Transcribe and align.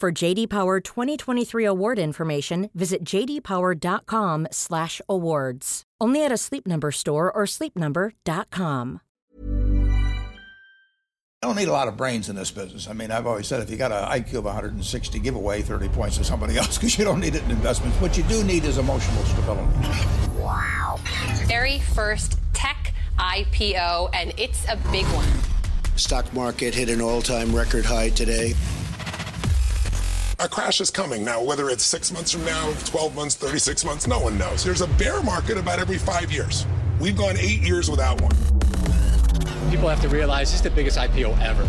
For 0.00 0.10
JD 0.10 0.48
Power 0.48 0.80
2023 0.80 1.66
award 1.66 1.98
information, 1.98 2.70
visit 2.72 3.04
jdpower.com/awards. 3.04 5.82
Only 6.00 6.24
at 6.24 6.32
a 6.32 6.38
Sleep 6.38 6.66
Number 6.66 6.90
store 6.90 7.30
or 7.30 7.44
sleepnumber.com. 7.44 9.00
I 11.42 11.46
don't 11.46 11.56
need 11.56 11.68
a 11.68 11.72
lot 11.72 11.88
of 11.88 11.98
brains 11.98 12.30
in 12.30 12.36
this 12.36 12.50
business. 12.50 12.88
I 12.88 12.94
mean, 12.94 13.10
I've 13.10 13.26
always 13.26 13.46
said 13.46 13.62
if 13.62 13.68
you 13.68 13.76
got 13.76 13.92
an 13.92 14.04
IQ 14.04 14.38
of 14.38 14.46
160, 14.46 15.18
give 15.18 15.34
away 15.34 15.60
30 15.60 15.90
points 15.90 16.16
to 16.16 16.24
somebody 16.24 16.56
else 16.58 16.78
because 16.78 16.98
you 16.98 17.04
don't 17.04 17.20
need 17.20 17.34
it 17.34 17.44
in 17.44 17.50
investments. 17.50 18.00
What 18.00 18.16
you 18.16 18.22
do 18.22 18.42
need 18.42 18.64
is 18.64 18.78
emotional 18.78 19.22
stability. 19.24 19.68
Wow. 20.38 20.98
Very 21.44 21.80
first 21.80 22.38
tech 22.54 22.94
IPO, 23.18 24.08
and 24.14 24.32
it's 24.38 24.64
a 24.64 24.76
big 24.90 25.04
one. 25.08 25.28
Stock 25.96 26.32
market 26.32 26.74
hit 26.74 26.88
an 26.88 27.02
all-time 27.02 27.54
record 27.54 27.84
high 27.84 28.08
today. 28.08 28.54
A 30.42 30.48
crash 30.48 30.80
is 30.80 30.90
coming 30.90 31.22
now, 31.22 31.42
whether 31.42 31.68
it's 31.68 31.84
six 31.84 32.10
months 32.10 32.30
from 32.32 32.46
now, 32.46 32.72
12 32.86 33.14
months, 33.14 33.34
36 33.34 33.84
months, 33.84 34.06
no 34.06 34.18
one 34.18 34.38
knows. 34.38 34.64
There's 34.64 34.80
a 34.80 34.86
bear 34.86 35.22
market 35.22 35.58
about 35.58 35.80
every 35.80 35.98
five 35.98 36.32
years. 36.32 36.64
We've 36.98 37.14
gone 37.14 37.36
eight 37.36 37.60
years 37.60 37.90
without 37.90 38.22
one. 38.22 38.32
People 39.70 39.90
have 39.90 40.00
to 40.00 40.08
realize 40.08 40.50
this 40.50 40.60
is 40.60 40.62
the 40.62 40.70
biggest 40.70 40.96
IPO 40.96 41.38
ever. 41.42 41.68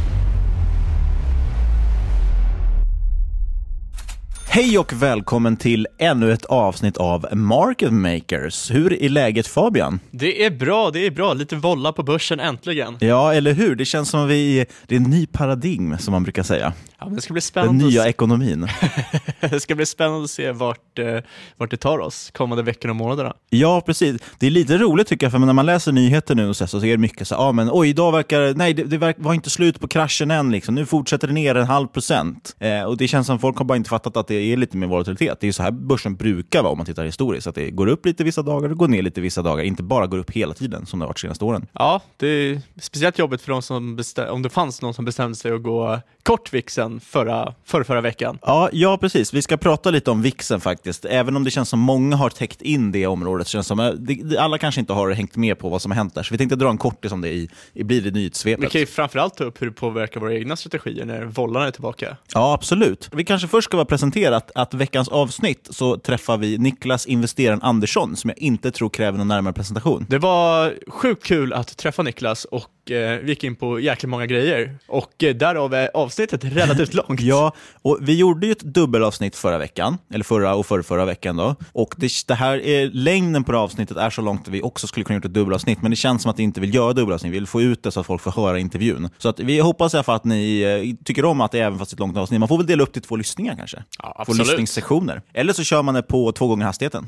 Hej 4.53 4.77
och 4.77 4.93
välkommen 4.93 5.57
till 5.57 5.87
ännu 5.97 6.31
ett 6.31 6.45
avsnitt 6.45 6.97
av 6.97 7.27
Market 7.31 7.93
Makers. 7.93 8.71
Hur 8.71 9.03
är 9.03 9.09
läget 9.09 9.47
Fabian? 9.47 9.99
Det 10.11 10.45
är 10.45 10.51
bra, 10.51 10.91
det 10.91 11.05
är 11.05 11.11
bra. 11.11 11.33
Lite 11.33 11.55
volla 11.55 11.91
på 11.91 12.03
börsen 12.03 12.39
äntligen. 12.39 12.97
Ja, 12.99 13.33
eller 13.33 13.53
hur? 13.53 13.75
Det 13.75 13.85
känns 13.85 14.09
som 14.09 14.23
att 14.23 14.29
vi 14.29 14.65
det 14.87 14.95
är 14.95 14.99
en 14.99 15.09
ny 15.09 15.25
paradigm 15.25 15.97
som 15.97 16.11
man 16.11 16.23
brukar 16.23 16.43
säga. 16.43 16.73
Ja, 16.99 17.05
men 17.05 17.15
det 17.15 17.21
ska 17.21 17.33
bli 17.33 17.41
spännande 17.41 17.83
Den 17.83 17.89
nya 17.89 18.01
att... 18.01 18.07
ekonomin. 18.07 18.67
det 19.39 19.59
ska 19.59 19.75
bli 19.75 19.85
spännande 19.85 20.23
att 20.23 20.29
se 20.29 20.51
vart, 20.51 20.99
eh, 20.99 21.17
vart 21.57 21.71
det 21.71 21.77
tar 21.77 21.99
oss 21.99 22.31
kommande 22.31 22.63
veckorna 22.63 22.91
och 22.91 22.95
månaderna. 22.95 23.33
Ja, 23.49 23.81
precis. 23.85 24.21
Det 24.39 24.47
är 24.47 24.51
lite 24.51 24.77
roligt 24.77 25.07
tycker 25.07 25.25
jag, 25.25 25.31
för 25.31 25.39
när 25.39 25.53
man 25.53 25.65
läser 25.65 25.91
nyheter 25.91 26.35
nu 26.35 26.53
så, 26.53 26.67
så 26.67 26.77
är 26.77 26.91
det 26.91 26.97
mycket 26.97 27.27
så 27.27 27.35
ja 27.35 27.39
ah, 27.39 27.51
men 27.51 27.69
oj, 27.71 27.89
idag 27.89 28.11
verkar, 28.11 28.53
nej 28.53 28.73
det, 28.73 28.83
det 28.83 29.15
var 29.17 29.33
inte 29.33 29.49
slut 29.49 29.79
på 29.79 29.87
kraschen 29.87 30.31
än, 30.31 30.51
liksom. 30.51 30.75
nu 30.75 30.85
fortsätter 30.85 31.27
det 31.27 31.33
ner 31.33 31.55
en 31.55 31.67
halv 31.67 31.87
procent. 31.87 32.55
Eh, 32.59 32.83
och 32.83 32.97
det 32.97 33.07
känns 33.07 33.27
som 33.27 33.39
folk 33.39 33.57
har 33.57 33.65
bara 33.65 33.77
inte 33.77 33.89
fattat 33.89 34.17
att 34.17 34.27
det 34.27 34.40
är 34.41 34.57
lite 34.57 34.77
mer 34.77 34.87
volatilitet. 34.87 35.39
Det 35.39 35.47
är 35.47 35.51
så 35.51 35.63
här 35.63 35.71
börsen 35.71 36.15
brukar 36.15 36.61
vara 36.61 36.71
om 36.71 36.77
man 36.77 36.85
tittar 36.85 37.05
historiskt, 37.05 37.47
att 37.47 37.55
det 37.55 37.71
går 37.71 37.87
upp 37.87 38.05
lite 38.05 38.23
vissa 38.23 38.41
dagar 38.41 38.69
och 38.69 38.77
går 38.77 38.87
ner 38.87 39.01
lite 39.01 39.21
vissa 39.21 39.41
dagar, 39.41 39.63
inte 39.63 39.83
bara 39.83 40.07
går 40.07 40.17
upp 40.17 40.31
hela 40.31 40.53
tiden 40.53 40.85
som 40.85 40.99
det 40.99 41.03
har 41.03 41.07
varit 41.07 41.17
de 41.17 41.21
senaste 41.21 41.45
åren. 41.45 41.67
Ja, 41.73 42.01
det 42.17 42.27
är 42.27 42.61
speciellt 42.81 43.19
jobbigt 43.19 43.41
för 43.41 43.51
de 43.51 43.61
som 43.61 43.99
om 44.29 44.41
det 44.41 44.49
fanns 44.49 44.81
någon 44.81 44.93
som 44.93 45.05
bestämde 45.05 45.35
sig 45.35 45.51
att 45.51 45.63
gå 45.63 45.99
kort 46.23 46.53
vixen 46.53 46.99
förra, 46.99 47.53
förra, 47.65 47.83
förra 47.83 48.01
veckan. 48.01 48.39
Ja, 48.41 48.69
ja, 48.71 48.97
precis. 48.97 49.33
Vi 49.33 49.41
ska 49.41 49.57
prata 49.57 49.89
lite 49.89 50.11
om 50.11 50.21
vixen 50.21 50.61
faktiskt. 50.61 51.05
Även 51.05 51.35
om 51.35 51.43
det 51.43 51.51
känns 51.51 51.69
som 51.69 51.79
många 51.79 52.15
har 52.15 52.29
täckt 52.29 52.61
in 52.61 52.91
det 52.91 53.07
området, 53.07 53.47
så 53.47 53.51
känns 53.51 53.67
som 53.67 53.79
eh, 53.79 53.89
det, 53.89 54.37
alla 54.37 54.57
kanske 54.57 54.81
inte 54.81 54.93
har 54.93 55.11
hängt 55.11 55.35
med 55.35 55.59
på 55.59 55.69
vad 55.69 55.81
som 55.81 55.91
har 55.91 55.95
hänt 55.95 56.15
där. 56.15 56.23
Så 56.23 56.33
vi 56.33 56.37
tänkte 56.37 56.55
dra 56.55 56.69
en 56.69 56.77
kortis 56.77 57.11
om 57.11 57.21
det 57.21 57.29
i, 57.29 57.49
i 57.73 57.83
blir 57.83 58.01
det 58.01 58.11
nyhetssvepet. 58.11 58.65
Vi 58.65 58.69
kan 58.69 58.81
ju 58.81 58.87
framförallt 58.87 59.37
ta 59.37 59.43
upp 59.43 59.61
hur 59.61 59.67
det 59.67 59.73
påverkar 59.73 60.19
våra 60.19 60.33
egna 60.33 60.55
strategier 60.55 61.05
när 61.05 61.25
vollarna 61.25 61.67
är 61.67 61.71
tillbaka. 61.71 62.17
Ja, 62.33 62.53
absolut. 62.53 63.09
Vi 63.13 63.23
kanske 63.23 63.47
först 63.47 63.65
ska 63.65 63.77
vara 63.77 63.85
presenterat 64.31 64.51
att 64.55 64.73
veckans 64.73 65.09
avsnitt 65.09 65.67
så 65.69 65.97
träffar 65.97 66.37
vi 66.37 66.57
Niklas 66.57 67.05
investeraren 67.05 67.61
Andersson, 67.61 68.15
som 68.15 68.29
jag 68.29 68.37
inte 68.37 68.71
tror 68.71 68.89
kräver 68.89 69.17
någon 69.17 69.27
närmare 69.27 69.53
presentation. 69.53 70.05
Det 70.09 70.17
var 70.17 70.73
sjukt 70.87 71.23
kul 71.23 71.53
att 71.53 71.77
träffa 71.77 72.03
Niklas 72.03 72.45
och 72.45 72.80
eh, 72.89 73.19
vi 73.19 73.29
gick 73.29 73.43
in 73.43 73.55
på 73.55 73.79
jäkligt 73.79 74.09
många 74.09 74.25
grejer. 74.25 74.77
Och 74.87 75.23
eh, 75.23 75.35
därav 75.35 75.73
är 75.73 75.89
avsnittet 75.93 76.43
relativt 76.43 76.93
långt. 77.07 77.21
Ja, 77.21 77.53
och 77.81 77.97
vi 78.01 78.17
gjorde 78.17 78.45
ju 78.45 78.51
ett 78.51 78.59
dubbelavsnitt 78.59 79.35
förra 79.35 79.57
veckan, 79.57 79.97
eller 80.13 80.23
förra 80.23 80.55
och 80.55 80.65
förra, 80.65 80.83
förra 80.83 81.05
veckan 81.05 81.35
då. 81.35 81.55
Och 81.73 81.93
det, 81.97 82.11
det 82.27 82.33
här 82.33 82.57
är, 82.57 82.89
längden 82.93 83.43
på 83.43 83.51
det 83.51 83.57
avsnittet 83.57 83.97
är 83.97 84.09
så 84.09 84.21
långt 84.21 84.47
att 84.47 84.53
vi 84.53 84.61
också 84.61 84.87
skulle 84.87 85.03
kunna 85.03 85.17
gjort 85.17 85.25
ett 85.25 85.33
dubbelavsnitt, 85.33 85.81
men 85.81 85.91
det 85.91 85.97
känns 85.97 86.21
som 86.21 86.31
att 86.31 86.39
vi 86.39 86.43
inte 86.43 86.61
vill 86.61 86.75
göra 86.75 86.93
dubbelavsnitt. 86.93 87.33
Vi 87.33 87.37
vill 87.39 87.47
få 87.47 87.61
ut 87.61 87.83
det 87.83 87.91
så 87.91 87.99
att 87.99 88.05
folk 88.05 88.21
får 88.21 88.31
höra 88.31 88.59
intervjun. 88.59 89.09
Så 89.17 89.29
att 89.29 89.39
vi 89.39 89.59
hoppas 89.59 89.93
i 89.93 89.97
alla 89.97 90.03
fall 90.03 90.15
att 90.15 90.25
ni 90.25 90.61
eh, 90.61 91.03
tycker 91.05 91.25
om 91.25 91.41
att 91.41 91.51
det 91.51 91.59
är 91.59 91.65
även 91.65 91.79
fast 91.79 91.93
ett 91.93 91.99
långt 91.99 92.17
avsnitt. 92.17 92.39
Man 92.39 92.49
får 92.49 92.57
väl 92.57 92.67
dela 92.67 92.83
upp 92.83 92.93
till 92.93 93.01
två 93.01 93.15
lyssningar 93.15 93.55
kanske? 93.55 93.83
Ja, 93.99 94.03
två 94.03 94.21
absolut. 94.21 94.47
lyssningssessioner. 94.47 95.21
Eller 95.33 95.53
så 95.53 95.63
kör 95.63 95.83
man 95.83 95.95
det 95.95 96.01
på 96.03 96.31
två 96.31 96.47
gånger 96.47 96.65
hastigheten. 96.65 97.07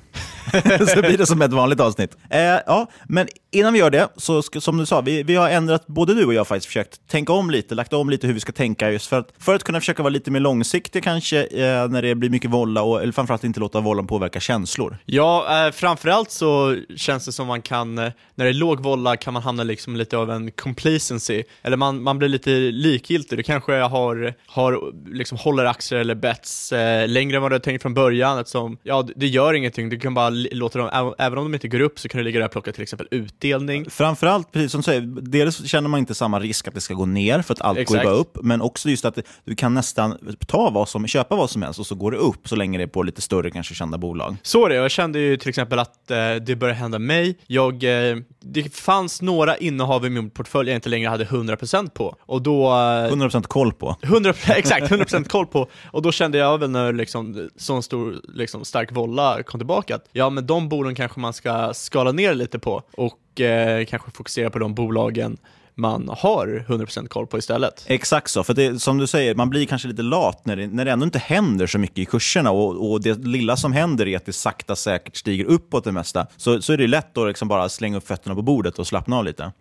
så 0.94 1.02
blir 1.02 1.18
det 1.18 1.26
som 1.26 1.42
ett 1.42 1.54
vanligt 1.54 1.80
avsnitt. 1.80 2.18
Eh, 2.30 2.40
ja, 2.42 2.90
men 3.08 3.28
innan 3.54 3.74
vi 3.74 3.80
gör 3.80 3.90
det, 3.90 4.08
så 4.18 4.42
ska, 4.42 4.62
som 4.62 4.78
du 4.78 4.86
sa, 4.86 5.02
vi, 5.02 5.24
vi 5.24 5.36
har 5.36 5.50
ändrat, 5.50 5.88
både 5.88 6.14
du 6.14 6.26
och 6.26 6.34
jag 6.34 6.48
faktiskt 6.48 6.68
försökt 6.68 7.08
tänka 7.08 7.34
om 7.34 7.52
lite, 7.52 7.76
lagt 7.76 7.94
om 7.94 8.10
lite 8.10 8.28
hur 8.28 8.34
vi 8.34 8.40
ska 8.40 8.52
tänka 8.52 8.92
just 8.92 9.08
för 9.08 9.20
att, 9.20 9.30
för 9.40 9.56
att 9.56 9.64
kunna 9.64 9.80
försöka 9.80 10.04
vara 10.04 10.10
lite 10.10 10.32
mer 10.32 10.40
långsiktiga 10.40 11.02
kanske 11.02 11.44
eh, 11.44 11.88
när 11.88 12.02
det 12.02 12.16
blir 12.16 12.30
mycket 12.30 12.52
volla, 12.52 12.82
och, 12.82 13.02
eller 13.02 13.14
framförallt 13.14 13.44
inte 13.44 13.60
låta 13.60 13.80
vollan 13.80 14.08
påverka 14.08 14.40
känslor. 14.40 14.98
Ja, 15.06 15.66
eh, 15.66 15.72
framförallt 15.72 16.32
så 16.32 16.78
känns 16.96 17.26
det 17.26 17.32
som 17.32 17.48
man 17.48 17.62
kan, 17.62 17.98
eh, 17.98 18.12
när 18.36 18.46
det 18.46 18.52
är 18.52 18.54
låg 18.54 18.80
volla 18.80 19.18
kan 19.18 19.34
man 19.34 19.44
hamna 19.44 19.64
liksom 19.64 19.96
lite 19.96 20.18
av 20.18 20.32
en 20.32 20.52
complacency, 20.52 21.44
eller 21.62 21.78
man, 21.78 22.04
man 22.04 22.18
blir 22.20 22.30
lite 22.30 22.50
likgiltig. 22.60 23.40
Du 23.40 23.44
kanske 23.44 23.74
har, 23.74 24.34
har 24.48 24.94
liksom 25.16 25.38
håller 25.38 25.66
aktier 25.66 26.00
eller 26.00 26.16
bets 26.16 26.72
eh, 26.72 27.08
längre 27.08 27.36
än 27.36 27.42
vad 27.42 27.52
du 27.52 27.56
har 27.56 27.60
tänkt 27.60 27.82
från 27.82 27.94
början, 27.94 28.40
eftersom, 28.40 28.78
ja, 28.84 29.08
det 29.16 29.28
gör 29.28 29.54
ingenting, 29.54 29.90
du 29.90 30.00
kan 30.00 30.14
bara 30.14 30.30
låta 30.30 30.80
dem, 30.80 31.14
även 31.18 31.38
om 31.38 31.46
de 31.46 31.54
inte 31.54 31.68
går 31.68 31.80
upp 31.80 32.00
så 32.00 32.10
kan 32.10 32.18
du 32.18 32.24
ligga 32.24 32.40
där 32.40 32.46
och 32.46 32.52
plocka 32.52 32.72
till 32.72 32.84
exempel 32.84 33.08
ut 33.12 33.43
utdelning. 33.44 33.90
Framförallt, 33.90 34.52
precis 34.52 34.72
som 34.72 34.82
du 34.82 34.84
säger, 34.84 35.02
dels 35.22 35.68
känner 35.68 35.90
man 35.90 36.00
inte 36.00 36.16
samma 36.16 36.40
risk 36.40 36.68
att 36.68 36.74
det 36.74 36.82
ska 36.82 36.94
gå 36.94 37.06
ner 37.06 37.42
för 37.42 37.54
att 37.54 37.62
allt 37.62 37.80
Exakt. 37.80 38.04
går 38.04 38.12
bara 38.12 38.20
upp, 38.20 38.38
men 38.42 38.62
också 38.62 38.90
just 38.90 39.06
att 39.06 39.20
du 39.46 39.56
kan 39.56 39.74
nästan 39.74 40.36
ta 40.48 40.70
vad 40.70 40.90
som, 40.90 41.08
köpa 41.08 41.36
vad 41.36 41.50
som 41.50 41.62
helst 41.62 41.80
och 41.80 41.86
så 41.86 41.96
går 41.96 42.12
det 42.12 42.18
upp 42.18 42.48
så 42.48 42.56
länge 42.56 42.78
det 42.78 42.84
är 42.84 42.88
på 42.88 43.04
lite 43.04 43.22
större, 43.22 43.52
kanske 43.52 43.76
kända 43.76 43.98
bolag. 43.98 44.36
Så 44.42 44.68
det, 44.68 44.76
jag 44.76 44.92
kände 44.92 45.20
ju 45.20 45.38
till 45.38 45.50
exempel 45.50 45.80
att 45.80 46.12
eh, 46.12 46.36
det 46.36 46.56
började 46.56 46.80
hända 46.80 47.00
mig. 47.00 47.38
Jag, 47.48 47.74
eh, 47.84 48.18
det 48.40 48.76
fanns 48.76 49.22
några 49.22 49.58
innehav 49.58 50.06
i 50.06 50.10
min 50.10 50.30
portfölj 50.30 50.70
jag 50.70 50.78
inte 50.78 50.90
längre 50.90 51.10
hade 51.10 51.26
100% 51.26 51.90
på. 51.90 52.16
Och 52.20 52.42
då... 52.42 52.68
Eh, 52.68 53.12
100% 53.12 53.44
koll 53.44 53.74
på. 53.74 53.96
100, 54.02 54.34
exakt, 54.48 54.92
100% 54.92 55.28
koll 55.28 55.46
på. 55.46 55.68
Och 55.86 56.02
då 56.02 56.12
kände 56.12 56.38
jag 56.38 56.58
väl 56.58 56.70
när 56.70 56.94
liksom, 56.94 57.50
sån 57.56 57.84
stor, 57.84 58.16
liksom, 58.34 58.66
stark 58.66 58.92
volla 58.92 59.44
kom 59.44 59.60
tillbaka 59.60 59.96
att 59.96 60.10
ja, 60.12 60.30
men 60.30 60.48
de 60.48 60.70
bolagen 60.70 60.96
kanske 60.96 61.20
man 61.20 61.34
ska 61.34 61.74
skala 61.74 62.12
ner 62.12 62.34
lite 62.34 62.60
på 62.60 62.82
och 62.98 63.33
eh, 63.42 63.86
kanske 63.86 64.12
fokusera 64.12 64.50
på 64.50 64.60
de 64.60 64.74
bolagen 64.74 65.38
man 65.76 66.10
har 66.18 66.66
100% 66.68 67.08
koll 67.08 67.28
på 67.28 67.38
istället. 67.38 67.86
Exakt 67.88 68.32
så, 68.32 68.44
för 68.44 68.54
det, 68.54 68.80
som 68.80 68.98
du 68.98 69.08
säger, 69.08 69.36
man 69.36 69.50
blir 69.50 69.66
kanske 69.66 69.88
lite 69.88 70.02
lat 70.02 70.46
när 70.46 70.56
det, 70.56 70.68
när 70.68 70.86
det 70.86 70.92
ändå 70.92 71.04
inte 71.06 71.20
händer 71.20 71.68
så 71.68 71.80
mycket 71.80 71.98
i 71.98 72.06
kurserna 72.06 72.52
och, 72.52 72.92
och 72.92 73.02
det 73.02 73.26
lilla 73.26 73.58
som 73.58 73.74
händer 73.74 74.08
är 74.08 74.18
att 74.18 74.26
det 74.26 74.34
sakta 74.34 74.76
säkert 74.76 75.16
stiger 75.16 75.46
uppåt 75.46 75.84
det 75.84 75.92
mesta. 75.92 76.28
Så, 76.38 76.62
så 76.62 76.74
är 76.74 76.78
det 76.78 76.88
lätt 76.88 77.18
att 77.18 77.28
liksom 77.28 77.48
bara 77.48 77.70
slänga 77.70 77.98
upp 77.98 78.08
fötterna 78.08 78.36
på 78.36 78.42
bordet 78.42 78.80
och 78.80 78.88
slappna 78.88 79.18
av 79.18 79.26
lite. 79.26 79.52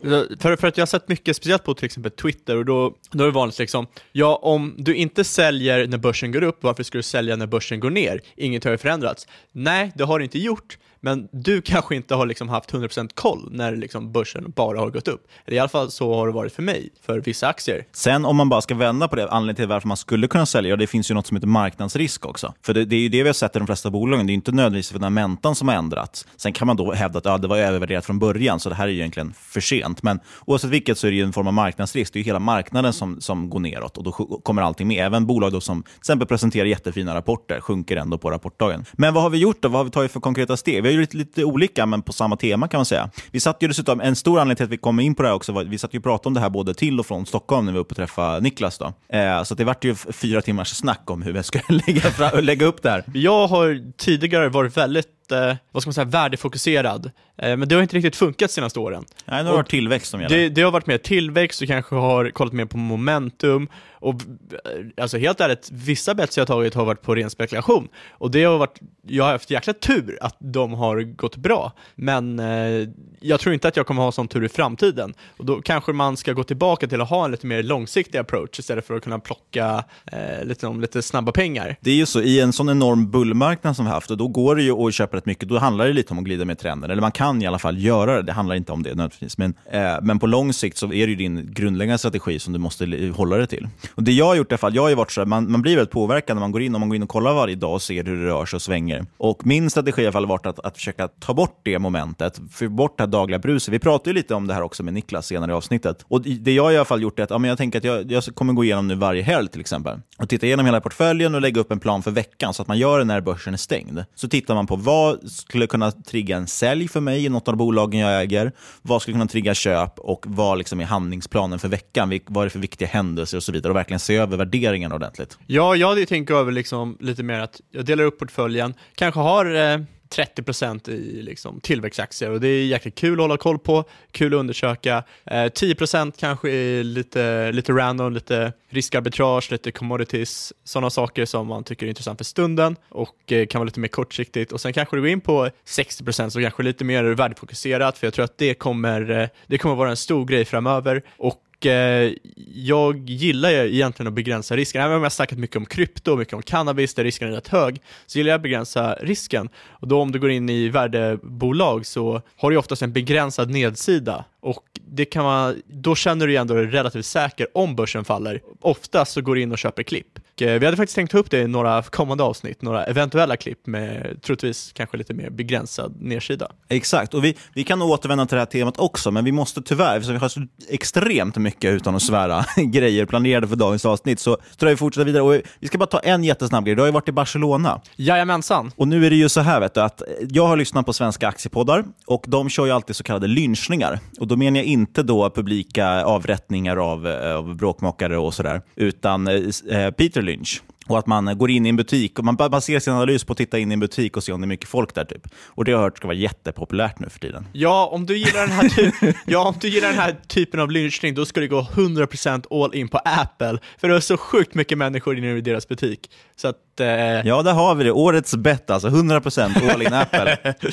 För, 0.40 0.56
för 0.56 0.66
att 0.66 0.76
jag 0.76 0.82
har 0.82 0.86
sett 0.86 1.08
mycket, 1.08 1.36
speciellt 1.36 1.64
på 1.64 1.74
till 1.74 1.84
exempel 1.84 2.12
Twitter, 2.12 2.56
och 2.56 2.64
då, 2.64 2.94
då 3.10 3.24
är 3.24 3.28
det 3.28 3.34
vanligt 3.34 3.58
liksom, 3.58 3.86
ja 4.12 4.40
om 4.42 4.74
du 4.78 4.94
inte 4.94 5.24
säljer 5.24 5.86
när 5.86 5.98
börsen 5.98 6.32
går 6.32 6.42
upp, 6.42 6.58
varför 6.60 6.82
skulle 6.82 6.98
du 6.98 7.02
sälja 7.02 7.36
när 7.36 7.46
börsen 7.46 7.80
går 7.80 7.90
ner? 7.90 8.20
Inget 8.36 8.64
har 8.64 8.70
ju 8.70 8.78
förändrats. 8.78 9.26
Nej, 9.52 9.92
det 9.94 10.04
har 10.04 10.19
det 10.19 10.24
inte 10.24 10.38
gjort, 10.38 10.78
men 11.02 11.28
du 11.32 11.62
kanske 11.62 11.96
inte 11.96 12.14
har 12.14 12.26
liksom 12.26 12.49
haft 12.49 12.72
100% 12.72 13.10
koll 13.14 13.49
när 13.50 13.76
liksom 13.76 14.12
börsen 14.12 14.52
bara 14.56 14.78
har 14.78 14.90
gått 14.90 15.08
upp. 15.08 15.28
Eller 15.46 15.56
I 15.56 15.60
alla 15.60 15.69
fall 15.69 15.90
så 15.90 16.14
har 16.14 16.26
det 16.26 16.32
varit 16.32 16.52
för 16.52 16.62
mig, 16.62 16.90
för 17.06 17.20
vissa 17.20 17.49
aktier. 17.49 17.87
Sen 17.93 18.25
om 18.25 18.37
man 18.37 18.49
bara 18.49 18.60
ska 18.60 18.75
vända 18.75 19.08
på 19.08 19.16
det, 19.16 19.28
anledningen 19.31 19.56
till 19.56 19.66
varför 19.66 19.88
man 19.88 19.96
skulle 19.96 20.28
kunna 20.28 20.46
sälja, 20.46 20.70
ja, 20.70 20.76
det 20.76 20.87
finns 20.87 21.10
ju 21.10 21.14
något 21.14 21.26
som 21.26 21.37
heter 21.37 21.49
marknadsrisk 21.49 22.26
också. 22.26 22.54
För 22.62 22.75
det, 22.75 22.84
det 22.84 22.96
är 22.96 23.00
ju 23.00 23.08
det 23.08 23.22
vi 23.22 23.28
har 23.28 23.34
sett 23.34 23.56
i 23.56 23.58
de 23.58 23.66
flesta 23.66 23.90
bolagen, 23.90 24.26
det 24.26 24.32
är 24.32 24.34
inte 24.34 24.52
nödvändigtvis 24.52 24.93
fundamentan 24.93 25.54
som 25.54 25.69
har 25.69 25.75
ändrats. 25.75 26.26
Sen 26.37 26.52
kan 26.52 26.66
man 26.66 26.76
då 26.76 26.93
hävda 26.93 27.19
att 27.19 27.25
ja, 27.25 27.38
det 27.38 27.48
var 27.48 27.56
övervärderat 27.56 28.06
från 28.06 28.19
början, 28.19 28.60
så 28.60 28.69
det 28.69 28.75
här 28.75 28.84
är 28.84 28.93
ju 28.93 28.98
egentligen 28.98 29.34
för 29.37 29.60
sent. 29.60 30.02
Men 30.02 30.20
oavsett 30.46 30.70
vilket 30.70 30.98
så 30.98 31.06
är 31.06 31.10
det 31.10 31.16
ju 31.16 31.22
en 31.22 31.32
form 31.32 31.46
av 31.46 31.52
marknadsrisk. 31.52 32.12
Det 32.12 32.16
är 32.16 32.20
ju 32.20 32.25
hela 32.25 32.38
marknaden 32.38 32.93
som, 32.93 33.20
som 33.20 33.50
går 33.50 33.60
neråt 33.60 33.96
och 33.96 34.05
då 34.05 34.12
kommer 34.43 34.62
allting 34.62 34.88
med. 34.88 35.06
Även 35.06 35.26
bolag 35.26 35.52
då 35.52 35.60
som 35.60 35.82
till 35.82 35.93
exempel 35.98 36.28
presenterar 36.28 36.64
jättefina 36.64 37.14
rapporter 37.14 37.60
sjunker 37.60 37.96
ändå 37.96 38.19
på 38.19 38.31
rapportdagen. 38.31 38.84
Men 38.93 39.14
vad 39.14 39.22
har 39.22 39.31
vi 39.31 39.38
gjort 39.38 39.62
då? 39.62 39.69
Vad 39.69 39.78
har 39.78 39.84
vi 39.84 39.90
tagit 39.90 40.12
för 40.12 40.20
konkreta 40.20 40.56
steg? 40.56 40.82
Vi 40.93 40.97
har 40.97 41.09
ju 41.12 41.19
lite 41.19 41.44
olika, 41.44 41.87
men 41.87 42.03
på 42.03 42.12
samma 42.12 42.37
tema 42.37 42.69
kan 42.69 42.79
man 42.79 42.85
säga. 42.85 43.11
Vi 43.31 43.41
satt 43.41 43.62
ju 43.62 43.69
dessutom, 43.69 44.00
en 44.00 44.17
stor 44.17 44.41
anledning 44.41 44.56
till 44.56 44.65
att 44.65 44.71
vi 44.71 44.77
kom 44.77 45.00
in 45.00 45.15
på 45.15 45.23
det 45.23 45.29
här 45.29 45.35
också, 45.35 45.53
var, 45.53 45.65
vi 45.65 45.79
satt 45.79 45.94
ju 45.94 45.99
och 45.99 46.05
pratade 46.05 46.29
om 46.29 46.35
det 46.35 46.41
här 46.41 46.50
både 46.50 46.75
till 46.75 47.00
och 47.00 47.06
från 47.06 47.27
Stockholm 47.27 47.67
när 47.67 47.73
vi 47.73 47.77
var 47.77 47.81
uppe 47.81 47.93
och 47.93 47.97
träffade 47.97 48.41
Niklas. 48.41 48.79
Då. 48.79 48.93
Eh, 49.17 49.43
så 49.43 49.55
det 49.55 49.65
vart 49.65 49.85
ju 49.85 49.94
fyra 49.94 50.43
timmars 50.43 50.69
snack 50.69 51.11
om 51.11 51.23
hur 51.23 51.33
vi 51.33 51.43
skulle 51.43 51.65
lägga, 51.87 52.00
fram, 52.00 52.44
lägga 52.44 52.67
upp 52.67 52.83
det 52.83 52.91
här. 52.91 53.05
Jag 53.15 53.47
har 53.47 53.93
tidigare 53.97 54.49
varit 54.49 54.77
väldigt 54.77 55.21
eh, 55.32 55.56
vad 55.73 55.82
ska 55.82 55.88
man 55.88 55.94
säga, 55.94 56.05
värdefokuserad. 56.05 57.11
Eh, 57.37 57.56
men 57.56 57.69
det 57.69 57.75
har 57.75 57.82
inte 57.82 57.96
riktigt 57.96 58.17
funkat 58.17 58.49
de 58.50 58.55
senaste 58.55 58.81
åren. 58.81 59.05
Nej, 59.25 59.43
nu 59.43 59.49
har 59.49 59.52
det 59.52 59.56
varit 59.56 59.70
tillväxt 59.70 60.11
som 60.11 60.20
gäller. 60.20 60.37
Det, 60.37 60.49
det 60.49 60.62
har 60.62 60.70
varit 60.70 60.87
mer 60.87 60.99
tillväxt, 60.99 61.61
du 61.61 61.67
kanske 61.67 61.94
har 61.94 62.31
kollat 62.31 62.52
mer 62.52 62.64
på 62.64 62.76
momentum 62.76 63.69
och 64.02 64.14
eh, 64.14 65.02
alltså 65.02 65.19
helt 65.19 65.40
ärligt, 65.40 65.69
vissa 65.73 66.14
bets 66.14 66.38
jag 66.38 66.46
tagit 66.46 66.75
har 66.75 66.84
varit 66.84 67.02
på 67.02 67.14
ren 67.14 67.31
spekulation 67.31 67.88
och 68.11 68.31
det 68.31 68.44
har 68.44 68.58
varit, 68.58 68.81
jag 69.06 69.25
har 69.25 69.32
haft 69.32 69.50
jäkla 69.50 69.73
tur 69.73 70.19
att 70.20 70.37
de 70.38 70.73
har 70.73 71.00
gått 71.00 71.37
bra, 71.37 71.73
men 71.94 72.38
eh, 72.38 72.88
jag 73.20 73.40
tror 73.40 73.55
inte 73.55 73.69
att 73.69 73.76
jag 73.76 73.87
kommer 73.87 74.02
ha 74.02 74.12
sån 74.12 74.29
tur 74.29 74.44
i 74.44 74.49
framtiden 74.49 75.14
och 75.37 75.46
då 75.46 75.62
kanske 75.62 75.93
man 75.93 76.17
ska 76.17 76.32
gå 76.32 76.44
tillbaka 76.44 76.87
till 76.87 77.00
att 77.00 77.08
ha 77.08 77.25
en 77.25 77.31
lite 77.31 77.46
mer 77.46 77.62
långsiktig 77.62 78.19
approach 78.19 78.58
istället 78.58 78.87
för 78.87 78.96
att 78.96 79.02
kunna 79.05 79.19
plocka 79.19 79.84
eh, 80.06 80.44
lite, 80.44 80.67
om 80.67 80.81
lite 80.81 81.02
snabba 81.02 81.32
pengar. 81.32 81.76
Det 81.81 81.90
är 81.90 81.94
ju 81.94 82.06
så, 82.06 82.20
i 82.20 82.40
en 82.40 82.52
sån 82.52 82.69
enorm 82.69 83.11
bullmarknad 83.11 83.76
som 83.76 83.84
vi 83.84 83.90
haft, 83.90 84.11
och 84.11 84.17
då 84.17 84.29
går 84.29 84.56
det 84.56 84.62
ju 84.62 84.73
att 84.73 84.94
köpa 84.94 85.17
rätt 85.22 85.26
mycket, 85.26 85.48
då 85.48 85.58
handlar 85.58 85.86
det 85.86 85.92
lite 85.92 86.12
om 86.12 86.19
att 86.19 86.24
glida 86.24 86.44
med 86.44 86.58
trenden, 86.58 86.90
eller 86.90 87.00
man 87.00 87.12
kan 87.12 87.42
i 87.42 87.46
alla 87.46 87.58
fall 87.58 87.78
göra 87.78 88.16
det, 88.16 88.22
det 88.22 88.32
handlar 88.32 88.56
inte 88.56 88.72
om 88.72 88.82
det 88.82 88.88
nödvändigtvis, 88.88 89.38
men, 89.38 89.54
eh, 89.70 89.96
men 90.02 90.19
på 90.19 90.26
lång 90.26 90.52
sikt 90.52 90.76
så 90.76 90.86
är 90.86 91.06
det 91.06 91.10
ju 91.10 91.16
din 91.16 91.52
grundläggande 91.52 91.98
strategi 91.98 92.38
som 92.38 92.52
du 92.52 92.58
måste 92.58 93.12
hålla 93.16 93.36
dig 93.36 93.46
till. 93.46 93.69
Och 93.94 94.02
det 94.02 94.12
jag 94.12 94.26
har 94.26 94.34
gjort 94.34 94.52
i 94.52 94.54
alla 94.54 94.58
fall, 94.58 94.74
jag 94.74 94.82
har 94.82 94.88
ju 94.88 94.94
varit 94.94 95.12
så 95.12 95.20
här, 95.20 95.26
man, 95.26 95.52
man 95.52 95.62
blir 95.62 95.76
väldigt 95.76 95.92
påverkad 95.92 96.36
när 96.36 96.40
man 96.40 96.52
går 96.52 96.62
in, 96.62 96.74
om 96.74 96.80
man 96.80 96.88
går 96.88 96.96
in 96.96 97.02
och 97.02 97.08
kollar 97.08 97.34
varje 97.34 97.54
dag 97.54 97.72
och 97.72 97.82
ser 97.82 98.04
hur 98.04 98.16
det 98.16 98.26
rör 98.26 98.46
sig 98.46 98.56
och 98.56 98.62
svänger. 98.62 99.06
Och 99.19 99.46
min 99.46 99.70
strategi 99.70 100.02
i 100.02 100.04
alla 100.04 100.12
fall 100.12 100.24
har 100.24 100.28
varit 100.28 100.46
att, 100.46 100.58
att 100.58 100.76
försöka 100.76 101.08
ta 101.08 101.34
bort 101.34 101.60
det 101.62 101.78
momentet, 101.78 102.40
få 102.50 102.69
bort 102.69 102.98
det 102.98 103.02
här 103.02 103.08
dagliga 103.08 103.38
bruset. 103.38 103.74
Vi 103.74 103.78
pratade 103.78 104.10
ju 104.10 104.14
lite 104.14 104.34
om 104.34 104.46
det 104.46 104.54
här 104.54 104.62
också 104.62 104.82
med 104.82 104.94
Niklas 104.94 105.26
senare 105.26 105.50
i 105.50 105.54
avsnittet. 105.54 106.04
Och 106.08 106.22
det 106.22 106.52
jag 106.52 106.72
i 106.72 106.76
alla 106.76 106.84
fall 106.84 107.02
gjort 107.02 107.19
är 107.19 107.22
att 107.22 107.30
ja, 107.30 107.38
men 107.38 107.48
jag 107.48 107.58
tänker 107.58 107.78
att 107.78 107.84
jag, 107.84 108.12
jag 108.12 108.24
kommer 108.24 108.52
gå 108.52 108.64
igenom 108.64 108.88
nu 108.88 108.94
varje 108.94 109.22
helg 109.22 109.48
till 109.48 109.60
exempel 109.60 109.98
och 110.19 110.28
titta 110.28 110.46
igenom 110.46 110.66
hela 110.66 110.80
portföljen 110.80 111.34
och 111.34 111.40
lägga 111.40 111.60
upp 111.60 111.72
en 111.72 111.80
plan 111.80 112.02
för 112.02 112.10
veckan 112.10 112.54
så 112.54 112.62
att 112.62 112.69
man 112.69 112.78
gör 112.78 112.98
det 112.98 113.04
när 113.04 113.20
börsen 113.20 113.54
är 113.54 113.58
stängd. 113.58 114.04
Så 114.14 114.28
tittar 114.28 114.54
man 114.54 114.66
på 114.66 114.76
vad 114.76 115.01
vad 115.02 115.31
skulle 115.31 115.66
kunna 115.66 115.93
trigga 115.93 116.37
en 116.37 116.46
sälj 116.46 116.88
för 116.88 117.00
mig 117.00 117.25
i 117.25 117.28
något 117.28 117.49
av 117.49 117.56
bolagen 117.56 118.00
jag 118.00 118.22
äger, 118.22 118.52
vad 118.82 119.02
skulle 119.02 119.14
kunna 119.14 119.26
trigga 119.26 119.54
köp? 119.54 119.99
Och 119.99 120.25
vad 120.28 120.58
liksom 120.58 120.81
är 120.81 120.84
handlingsplanen 120.84 121.58
för 121.58 121.69
veckan, 121.69 122.20
vad 122.26 122.43
är 122.43 122.46
det 122.46 122.50
för 122.50 122.58
viktiga 122.58 122.88
händelser 122.88 123.37
och 123.37 123.43
så 123.43 123.52
vidare? 123.52 123.70
Och 123.70 123.76
verkligen 123.76 124.00
se 124.00 124.16
över 124.16 124.37
värderingen 124.37 124.93
ordentligt. 124.93 125.38
Ja, 125.46 125.76
jag 125.76 125.88
hade 125.88 126.06
tänkt 126.06 126.31
över 126.31 126.52
liksom 126.52 126.96
lite 127.00 127.22
mer 127.22 127.40
att 127.40 127.60
jag 127.70 127.84
delar 127.84 128.04
upp 128.04 128.19
portföljen, 128.19 128.75
kanske 128.94 129.20
har 129.20 129.54
eh 129.54 129.78
30% 130.12 130.91
i 130.91 131.23
liksom 131.23 131.61
tillväxtaktier 131.61 132.31
och 132.31 132.41
det 132.41 132.49
är 132.49 132.64
jäkligt 132.67 132.94
kul 132.94 133.12
att 133.12 133.25
hålla 133.25 133.37
koll 133.37 133.59
på, 133.59 133.85
kul 134.11 134.35
att 134.35 134.38
undersöka. 134.38 135.05
Eh, 135.25 135.35
10% 135.35 136.12
kanske 136.17 136.50
är 136.50 136.85
lite, 136.85 137.53
lite 137.53 137.73
random, 137.73 138.12
lite 138.12 138.53
riskarbitrage, 138.69 139.53
lite 139.53 139.70
commodities, 139.70 140.53
sådana 140.64 140.91
saker 140.91 141.25
som 141.25 141.47
man 141.47 141.64
tycker 141.64 141.87
är 141.87 141.91
intressant 141.91 142.19
för 142.19 142.25
stunden 142.25 142.76
och 142.88 143.32
eh, 143.32 143.47
kan 143.47 143.59
vara 143.59 143.67
lite 143.67 143.81
mer 143.81 143.88
kortsiktigt. 143.88 144.53
Och 144.53 144.61
sen 144.61 144.73
kanske 144.73 144.97
du 144.97 145.00
går 145.00 145.09
in 145.09 145.20
på 145.20 145.50
60% 145.67 146.29
så 146.29 146.41
kanske 146.41 146.62
lite 146.62 146.85
mer 146.85 147.05
värdefokuserat, 147.05 147.99
för 147.99 148.06
jag 148.06 148.15
tror 148.15 148.25
att 148.25 148.38
det 148.38 148.55
kommer, 148.55 149.11
eh, 149.11 149.29
det 149.47 149.58
kommer 149.58 149.75
vara 149.75 149.91
en 149.91 149.97
stor 149.97 150.25
grej 150.25 150.44
framöver. 150.44 151.03
Och 151.17 151.42
eh, 151.67 152.12
jag 152.55 153.11
gillar 153.11 153.50
ju 153.50 153.75
egentligen 153.75 154.09
att 154.09 154.14
begränsa 154.14 154.56
risken. 154.56 154.81
Även 154.81 154.93
om 154.93 155.00
jag 155.00 155.05
har 155.05 155.11
snackat 155.11 155.38
mycket 155.38 155.56
om 155.56 155.67
krypto 155.67 156.12
och 156.12 156.19
mycket 156.19 156.35
om 156.35 156.43
cannabis 156.43 156.94
där 156.94 157.05
risken 157.05 157.29
är 157.29 157.32
rätt 157.32 157.49
hög, 157.49 157.81
så 158.06 158.19
gillar 158.19 158.31
jag 158.31 158.37
att 158.37 158.43
begränsa 158.43 158.94
risken. 159.00 159.49
Och 159.69 159.88
då 159.88 160.00
om 160.00 160.12
du 160.12 160.19
går 160.19 160.31
in 160.31 160.49
i 160.49 160.69
värdebolag 160.69 161.87
så 161.87 162.23
har 162.37 162.50
du 162.50 162.56
oftast 162.56 162.82
en 162.82 162.93
begränsad 162.93 163.50
nedsida 163.50 164.25
och 164.41 164.64
det 164.88 165.05
kan 165.05 165.25
man, 165.25 165.62
då 165.67 165.94
känner 165.94 166.26
du 166.26 166.37
ändå 166.37 166.55
dig 166.55 166.67
relativt 166.67 167.06
säker 167.06 167.47
om 167.55 167.76
börsen 167.76 168.05
faller. 168.05 168.41
Oftast 168.61 169.12
så 169.12 169.20
går 169.20 169.35
du 169.35 169.43
in 169.43 169.53
och 169.53 169.58
köper 169.58 169.82
klipp. 169.82 170.19
Och 170.44 170.62
vi 170.62 170.65
hade 170.65 170.77
faktiskt 170.77 170.94
tänkt 170.94 171.11
ta 171.11 171.19
upp 171.19 171.31
det 171.31 171.41
i 171.41 171.47
några 171.47 171.83
kommande 171.83 172.25
avsnitt, 172.25 172.62
några 172.62 172.85
eventuella 172.85 173.37
klipp 173.37 173.67
med 173.67 174.19
troligtvis 174.22 174.72
kanske 174.75 174.96
lite 174.96 175.15
mer 175.15 175.31
begränsad 175.31 175.96
nedsida. 176.01 176.49
Exakt, 176.69 177.15
och 177.15 177.25
vi, 177.25 177.37
vi 177.55 177.65
kan 177.65 177.82
återvända 177.82 178.27
till 178.27 178.34
det 178.34 178.41
här 178.41 178.46
temat 178.46 178.79
också, 178.79 179.11
men 179.11 179.25
vi 179.25 179.32
måste 179.32 179.63
tyvärr, 179.63 179.96
eftersom 179.96 180.15
vi 180.15 180.20
har 180.20 180.29
så 180.29 180.46
extremt 180.69 181.37
mycket, 181.37 181.72
utan 181.72 181.94
att 181.94 182.03
svära, 182.03 182.44
grejer 182.56 183.06
planerade 183.06 183.49
för 183.49 183.56
dagens 183.56 183.84
avsnitt, 183.84 184.20
så 184.20 184.37
tror 184.37 184.69
jag 184.69 184.70
vi 184.70 184.77
fortsätter 184.77 185.05
vidare. 185.05 185.22
Och 185.22 185.43
vi 185.61 185.67
ska 185.67 185.79
bara 185.79 185.87
ta 185.87 185.99
en 185.99 186.25
jättesnabb 186.25 186.65
grej. 186.65 186.75
Du 186.75 186.82
har 186.82 186.87
ju 186.87 186.93
varit 186.93 187.08
i 187.08 187.13
Barcelona. 187.13 187.81
Jajamensan. 187.96 188.72
Och 188.77 188.89
nu 188.89 189.06
är 189.06 189.11
det 189.11 189.17
ju 189.17 189.29
så 189.29 189.41
här, 189.41 189.61
vet 189.61 189.75
du, 189.75 189.81
att 189.81 190.03
jag 190.31 190.46
har 190.46 190.56
lyssnat 190.56 190.87
på 190.87 190.93
svenska 190.93 191.29
aktiepoddar 191.29 191.84
och 192.06 192.25
de 192.29 192.49
kör 192.49 192.67
ju 192.67 192.72
alltid 192.72 192.96
så 192.96 193.05
kallade 193.05 193.27
lynchningar. 193.27 193.99
Och 194.20 194.27
då 194.27 194.37
menar 194.37 194.56
jag 194.56 194.67
inte 194.67 195.03
då 195.03 195.31
publika 195.31 196.05
avrättningar 196.05 196.77
av, 196.77 197.06
av 197.06 197.56
bråkmakare 197.56 198.19
och 198.19 198.34
sådär, 198.34 198.63
utan 198.77 199.29
eh, 199.29 199.91
Peter 199.91 200.22
Lynch. 200.32 200.62
Och 200.86 200.98
att 200.98 201.06
man 201.06 201.39
går 201.39 201.51
in 201.51 201.67
i 201.67 201.69
en 201.69 201.77
butik 201.77 202.19
och 202.19 202.24
man 202.24 202.36
baserar 202.36 202.81
sin 202.81 202.93
analys 202.93 203.24
på 203.24 203.32
att 203.32 203.39
titta 203.39 203.58
in 203.58 203.70
i 203.70 203.74
en 203.74 203.81
butik 203.81 204.17
och 204.17 204.24
se 204.24 204.32
om 204.32 204.41
det 204.41 204.44
är 204.44 204.48
mycket 204.48 204.69
folk 204.69 204.94
där. 204.94 205.05
typ. 205.05 205.22
Och 205.46 205.65
det 205.65 205.72
har 205.72 205.79
jag 205.79 205.84
hört 205.84 205.96
ska 205.96 206.06
vara 206.06 206.17
jättepopulärt 206.17 206.98
nu 206.98 207.08
för 207.08 207.19
tiden. 207.19 207.46
Ja, 207.53 207.86
om 207.93 208.06
du 208.06 208.17
gillar 208.17 208.41
den 208.41 208.51
här, 208.51 208.69
ty- 208.69 209.12
ja, 209.27 209.48
om 209.48 209.55
du 209.60 209.69
gillar 209.69 209.89
den 209.89 209.98
här 209.98 210.17
typen 210.29 210.60
av 210.60 210.70
lynchning, 210.70 211.15
då 211.15 211.24
ska 211.24 211.41
du 211.41 211.48
gå 211.48 211.60
100% 211.62 212.65
all 212.65 212.74
in 212.74 212.89
på 212.89 212.98
Apple. 212.98 213.58
För 213.79 213.89
det 213.89 213.96
är 213.96 214.01
så 214.01 214.17
sjukt 214.17 214.55
mycket 214.55 214.79
människor 214.79 215.19
inne 215.19 215.36
i 215.36 215.41
deras 215.41 215.69
butik. 215.69 216.10
Så 216.36 216.48
att, 216.48 216.81
eh... 216.81 216.86
Ja, 216.89 217.43
där 217.43 217.53
har 217.53 217.74
vi 217.74 217.84
det. 217.84 217.93
Årets 217.93 218.34
bett 218.36 218.70
alltså. 218.70 218.89
100% 218.89 219.72
all 219.72 219.82
in 219.82 219.93
Apple. 219.93 220.55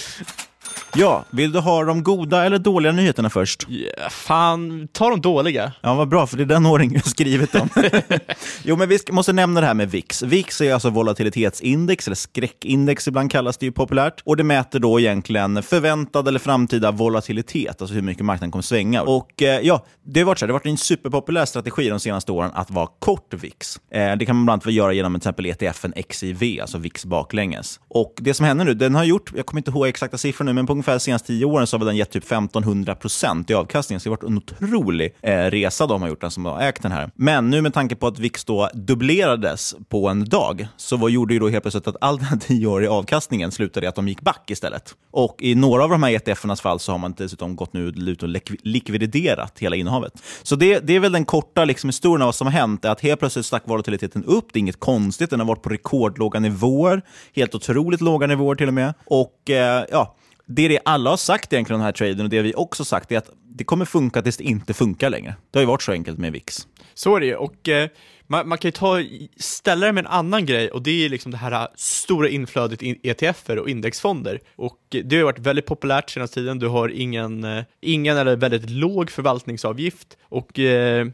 Ja, 0.96 1.26
vill 1.30 1.52
du 1.52 1.60
ha 1.60 1.84
de 1.84 2.04
goda 2.04 2.46
eller 2.46 2.60
dåliga 2.60 2.92
nyheterna 2.92 3.30
först? 3.30 3.68
Yeah, 3.70 4.10
fan, 4.10 4.88
ta 4.92 5.10
de 5.10 5.22
dåliga. 5.22 5.72
Ja, 5.82 5.94
vad 5.96 6.10
bra, 6.10 6.28
för 6.28 6.38
det 6.38 6.44
är 6.44 6.46
den 6.46 6.66
ordning 6.66 6.94
jag 6.94 7.06
skrivit 7.06 7.56
om. 7.56 7.70
jo, 8.64 8.76
men 8.76 8.90
vi 8.90 9.00
måste 9.12 9.34
nämna 9.34 9.62
det 9.62 9.68
här 9.68 9.74
med 9.74 9.92
VIX. 9.92 10.24
VIX 10.24 10.62
är 10.62 10.74
alltså 10.74 10.90
volatilitetsindex, 10.90 12.08
eller 12.08 12.16
skräckindex 12.16 13.08
ibland 13.08 13.32
kallas 13.32 13.58
det 13.58 13.66
ju 13.66 13.72
populärt. 13.72 14.22
Och 14.26 14.38
det 14.38 14.44
mäter 14.44 14.80
då 14.80 15.00
egentligen 15.00 15.64
förväntad 15.64 16.28
eller 16.28 16.40
framtida 16.40 16.92
volatilitet, 16.92 17.82
alltså 17.82 17.96
hur 17.96 18.02
mycket 18.02 18.26
marknaden 18.26 18.52
kommer 18.52 18.64
svänga. 18.64 19.02
Och 19.02 19.42
eh, 19.42 19.60
ja, 19.60 19.86
det 20.06 20.20
har 20.20 20.28
varit 20.28 20.40
så 20.40 20.46
här, 20.46 20.48
det 20.48 20.54
har 20.54 20.60
varit 20.60 20.66
en 20.66 20.78
superpopulär 20.78 21.46
strategi 21.46 21.90
de 21.90 22.00
senaste 22.00 22.32
åren 22.32 22.52
att 22.54 22.72
vara 22.72 22.88
kort 23.00 23.34
VIX. 23.34 23.80
Eh, 23.92 24.16
det 24.16 24.26
kan 24.26 24.36
man 24.36 24.46
bland 24.46 24.64
annat 24.64 24.74
göra 24.74 24.94
genom 24.94 25.14
till 25.14 25.18
exempel 25.18 25.46
ETFen 25.46 25.94
XIV, 26.10 26.62
alltså 26.62 26.78
VIX 26.78 27.06
baklänges. 27.06 27.80
Och 27.88 28.14
det 28.18 28.34
som 28.34 28.46
händer 28.46 28.66
nu, 28.66 28.74
den 28.74 28.96
har 28.96 29.04
gjort, 29.04 29.32
jag 29.36 29.46
kommer 29.46 29.60
inte 29.60 29.72
ihåg 29.72 29.88
exakta 29.88 30.18
siffror 30.18 30.46
nu, 30.46 30.54
men 30.54 30.66
på 30.66 30.79
ungefär 30.80 30.94
de 30.94 31.00
senaste 31.00 31.28
tio 31.28 31.46
åren 31.46 31.68
så 31.68 31.78
har 31.78 31.86
den 31.86 31.96
gett 31.96 32.10
typ 32.10 32.24
1500 32.24 32.96
procent 32.96 33.50
i 33.50 33.54
avkastning. 33.54 34.00
Så 34.00 34.10
det 34.10 34.10
har 34.10 34.18
varit 34.18 34.30
en 34.30 34.38
otrolig 34.38 35.16
eh, 35.22 35.32
resa 35.32 35.88
de 35.88 36.02
har 36.02 36.10
gjort, 36.10 36.22
den 36.22 36.32
som 36.32 36.46
har 36.46 36.62
ägt 36.62 36.82
den 36.82 36.92
här. 36.92 37.12
Men 37.16 37.50
nu 37.50 37.62
med 37.62 37.74
tanke 37.74 37.96
på 37.96 38.08
att 38.08 38.20
VIX 38.20 38.46
då 38.46 38.70
dubblerades 38.74 39.76
på 39.90 40.08
en 40.08 40.26
dag, 40.26 40.68
så 40.78 40.98
vad 40.98 41.12
gjorde 41.12 41.34
ju 41.34 41.40
då 41.40 41.50
helt 41.50 41.64
plötsligt 41.64 41.88
att 41.88 41.96
all 42.02 42.18
den 42.18 42.26
här 42.26 42.38
tioåriga 42.38 42.92
avkastningen 42.92 43.52
slutade 43.52 43.86
i 43.86 43.90
att 43.90 43.96
de 43.96 44.08
gick 44.08 44.22
back 44.22 44.52
istället. 44.52 44.96
Och 45.12 45.36
i 45.40 45.56
några 45.56 45.84
av 45.84 45.90
de 45.90 46.04
här 46.04 46.12
ETFernas 46.12 46.62
fall 46.62 46.80
så 46.80 46.92
har 46.92 47.00
man 47.00 47.14
dessutom 47.18 47.56
gått 47.56 47.74
nu 47.74 47.88
ut 47.88 48.24
och 48.24 48.30
likviderat 48.64 49.60
hela 49.60 49.76
innehavet. 49.76 50.14
Så 50.44 50.56
det, 50.56 50.80
det 50.80 50.96
är 50.96 51.00
väl 51.00 51.12
den 51.12 51.26
korta 51.26 51.66
liksom, 51.66 51.88
historien 51.88 52.22
av 52.22 52.28
vad 52.28 52.36
som 52.36 52.48
har 52.48 52.52
hänt, 52.52 52.86
är 52.86 52.90
att 52.90 53.02
helt 53.02 53.20
plötsligt 53.20 53.46
stack 53.46 53.64
volatiliteten 53.66 54.24
upp. 54.26 54.46
Det 54.54 54.58
är 54.58 54.62
inget 54.62 54.80
konstigt, 54.80 55.30
den 55.30 55.40
har 55.40 55.48
varit 55.48 55.62
på 55.62 55.70
rekordlåga 55.70 56.40
nivåer, 56.40 57.02
helt 57.36 57.56
otroligt 57.56 58.02
låga 58.02 58.28
nivåer 58.28 58.56
till 58.56 58.68
och 58.68 58.74
med. 58.74 58.94
Och 59.06 59.50
eh, 59.50 59.86
ja, 59.92 60.16
det 60.52 60.66
är 60.66 60.70
det 60.70 60.80
alla 60.86 61.10
har 61.10 61.18
sagt 61.18 61.54
egentligen 61.54 61.80
den 61.80 61.86
här 61.86 61.92
traden 61.92 62.22
och 62.22 62.30
det 62.30 62.42
vi 62.42 62.54
också 62.56 62.86
sagt 62.86 63.12
är 63.12 63.18
att 63.18 63.30
det 63.44 63.64
kommer 63.64 63.86
funka 63.86 64.22
tills 64.22 64.38
det 64.38 64.44
inte 64.44 64.74
funkar 64.74 65.10
längre. 65.10 65.36
Det 65.52 65.60
har 65.60 65.62
ju 65.62 65.68
varit 65.68 65.82
så 65.82 65.92
enkelt 65.92 66.18
med 66.18 66.32
VIX. 66.32 66.68
Så 66.94 67.16
är 67.16 67.20
det 67.20 67.36
och 67.36 67.70
eh, 67.70 67.90
man, 68.28 68.48
man, 68.48 68.58
kan 68.58 68.68
ju 68.68 68.72
ta, 68.72 69.04
ställa 69.38 69.86
det 69.86 69.94
med 69.94 70.06
en 70.06 70.12
annan 70.12 70.46
grej 70.46 70.72
och 70.72 70.82
det 70.82 71.06
är 71.06 71.10
liksom 71.10 71.32
det 71.32 71.38
här 71.38 71.52
eh, 71.52 71.68
stora 71.76 72.30
inflödet 72.30 72.84
i 72.84 73.00
ETFer 73.04 73.60
och 73.60 73.70
indexfonder. 73.70 74.40
Och 74.56 74.80
eh, 74.96 75.04
det 75.04 75.16
har 75.16 75.20
ju 75.20 75.24
varit 75.24 75.40
väldigt 75.40 75.66
populärt 75.66 76.10
senaste 76.10 76.34
tiden. 76.34 76.60
Du 76.60 76.68
har 76.68 76.90
ingen, 76.90 77.44
eh, 77.44 77.64
ingen 77.82 78.18
eller 78.18 78.36
väldigt 78.36 78.70
låg 78.70 79.12
förvaltningsavgift 79.12 80.18
och 80.24 80.60
eh, 80.60 81.08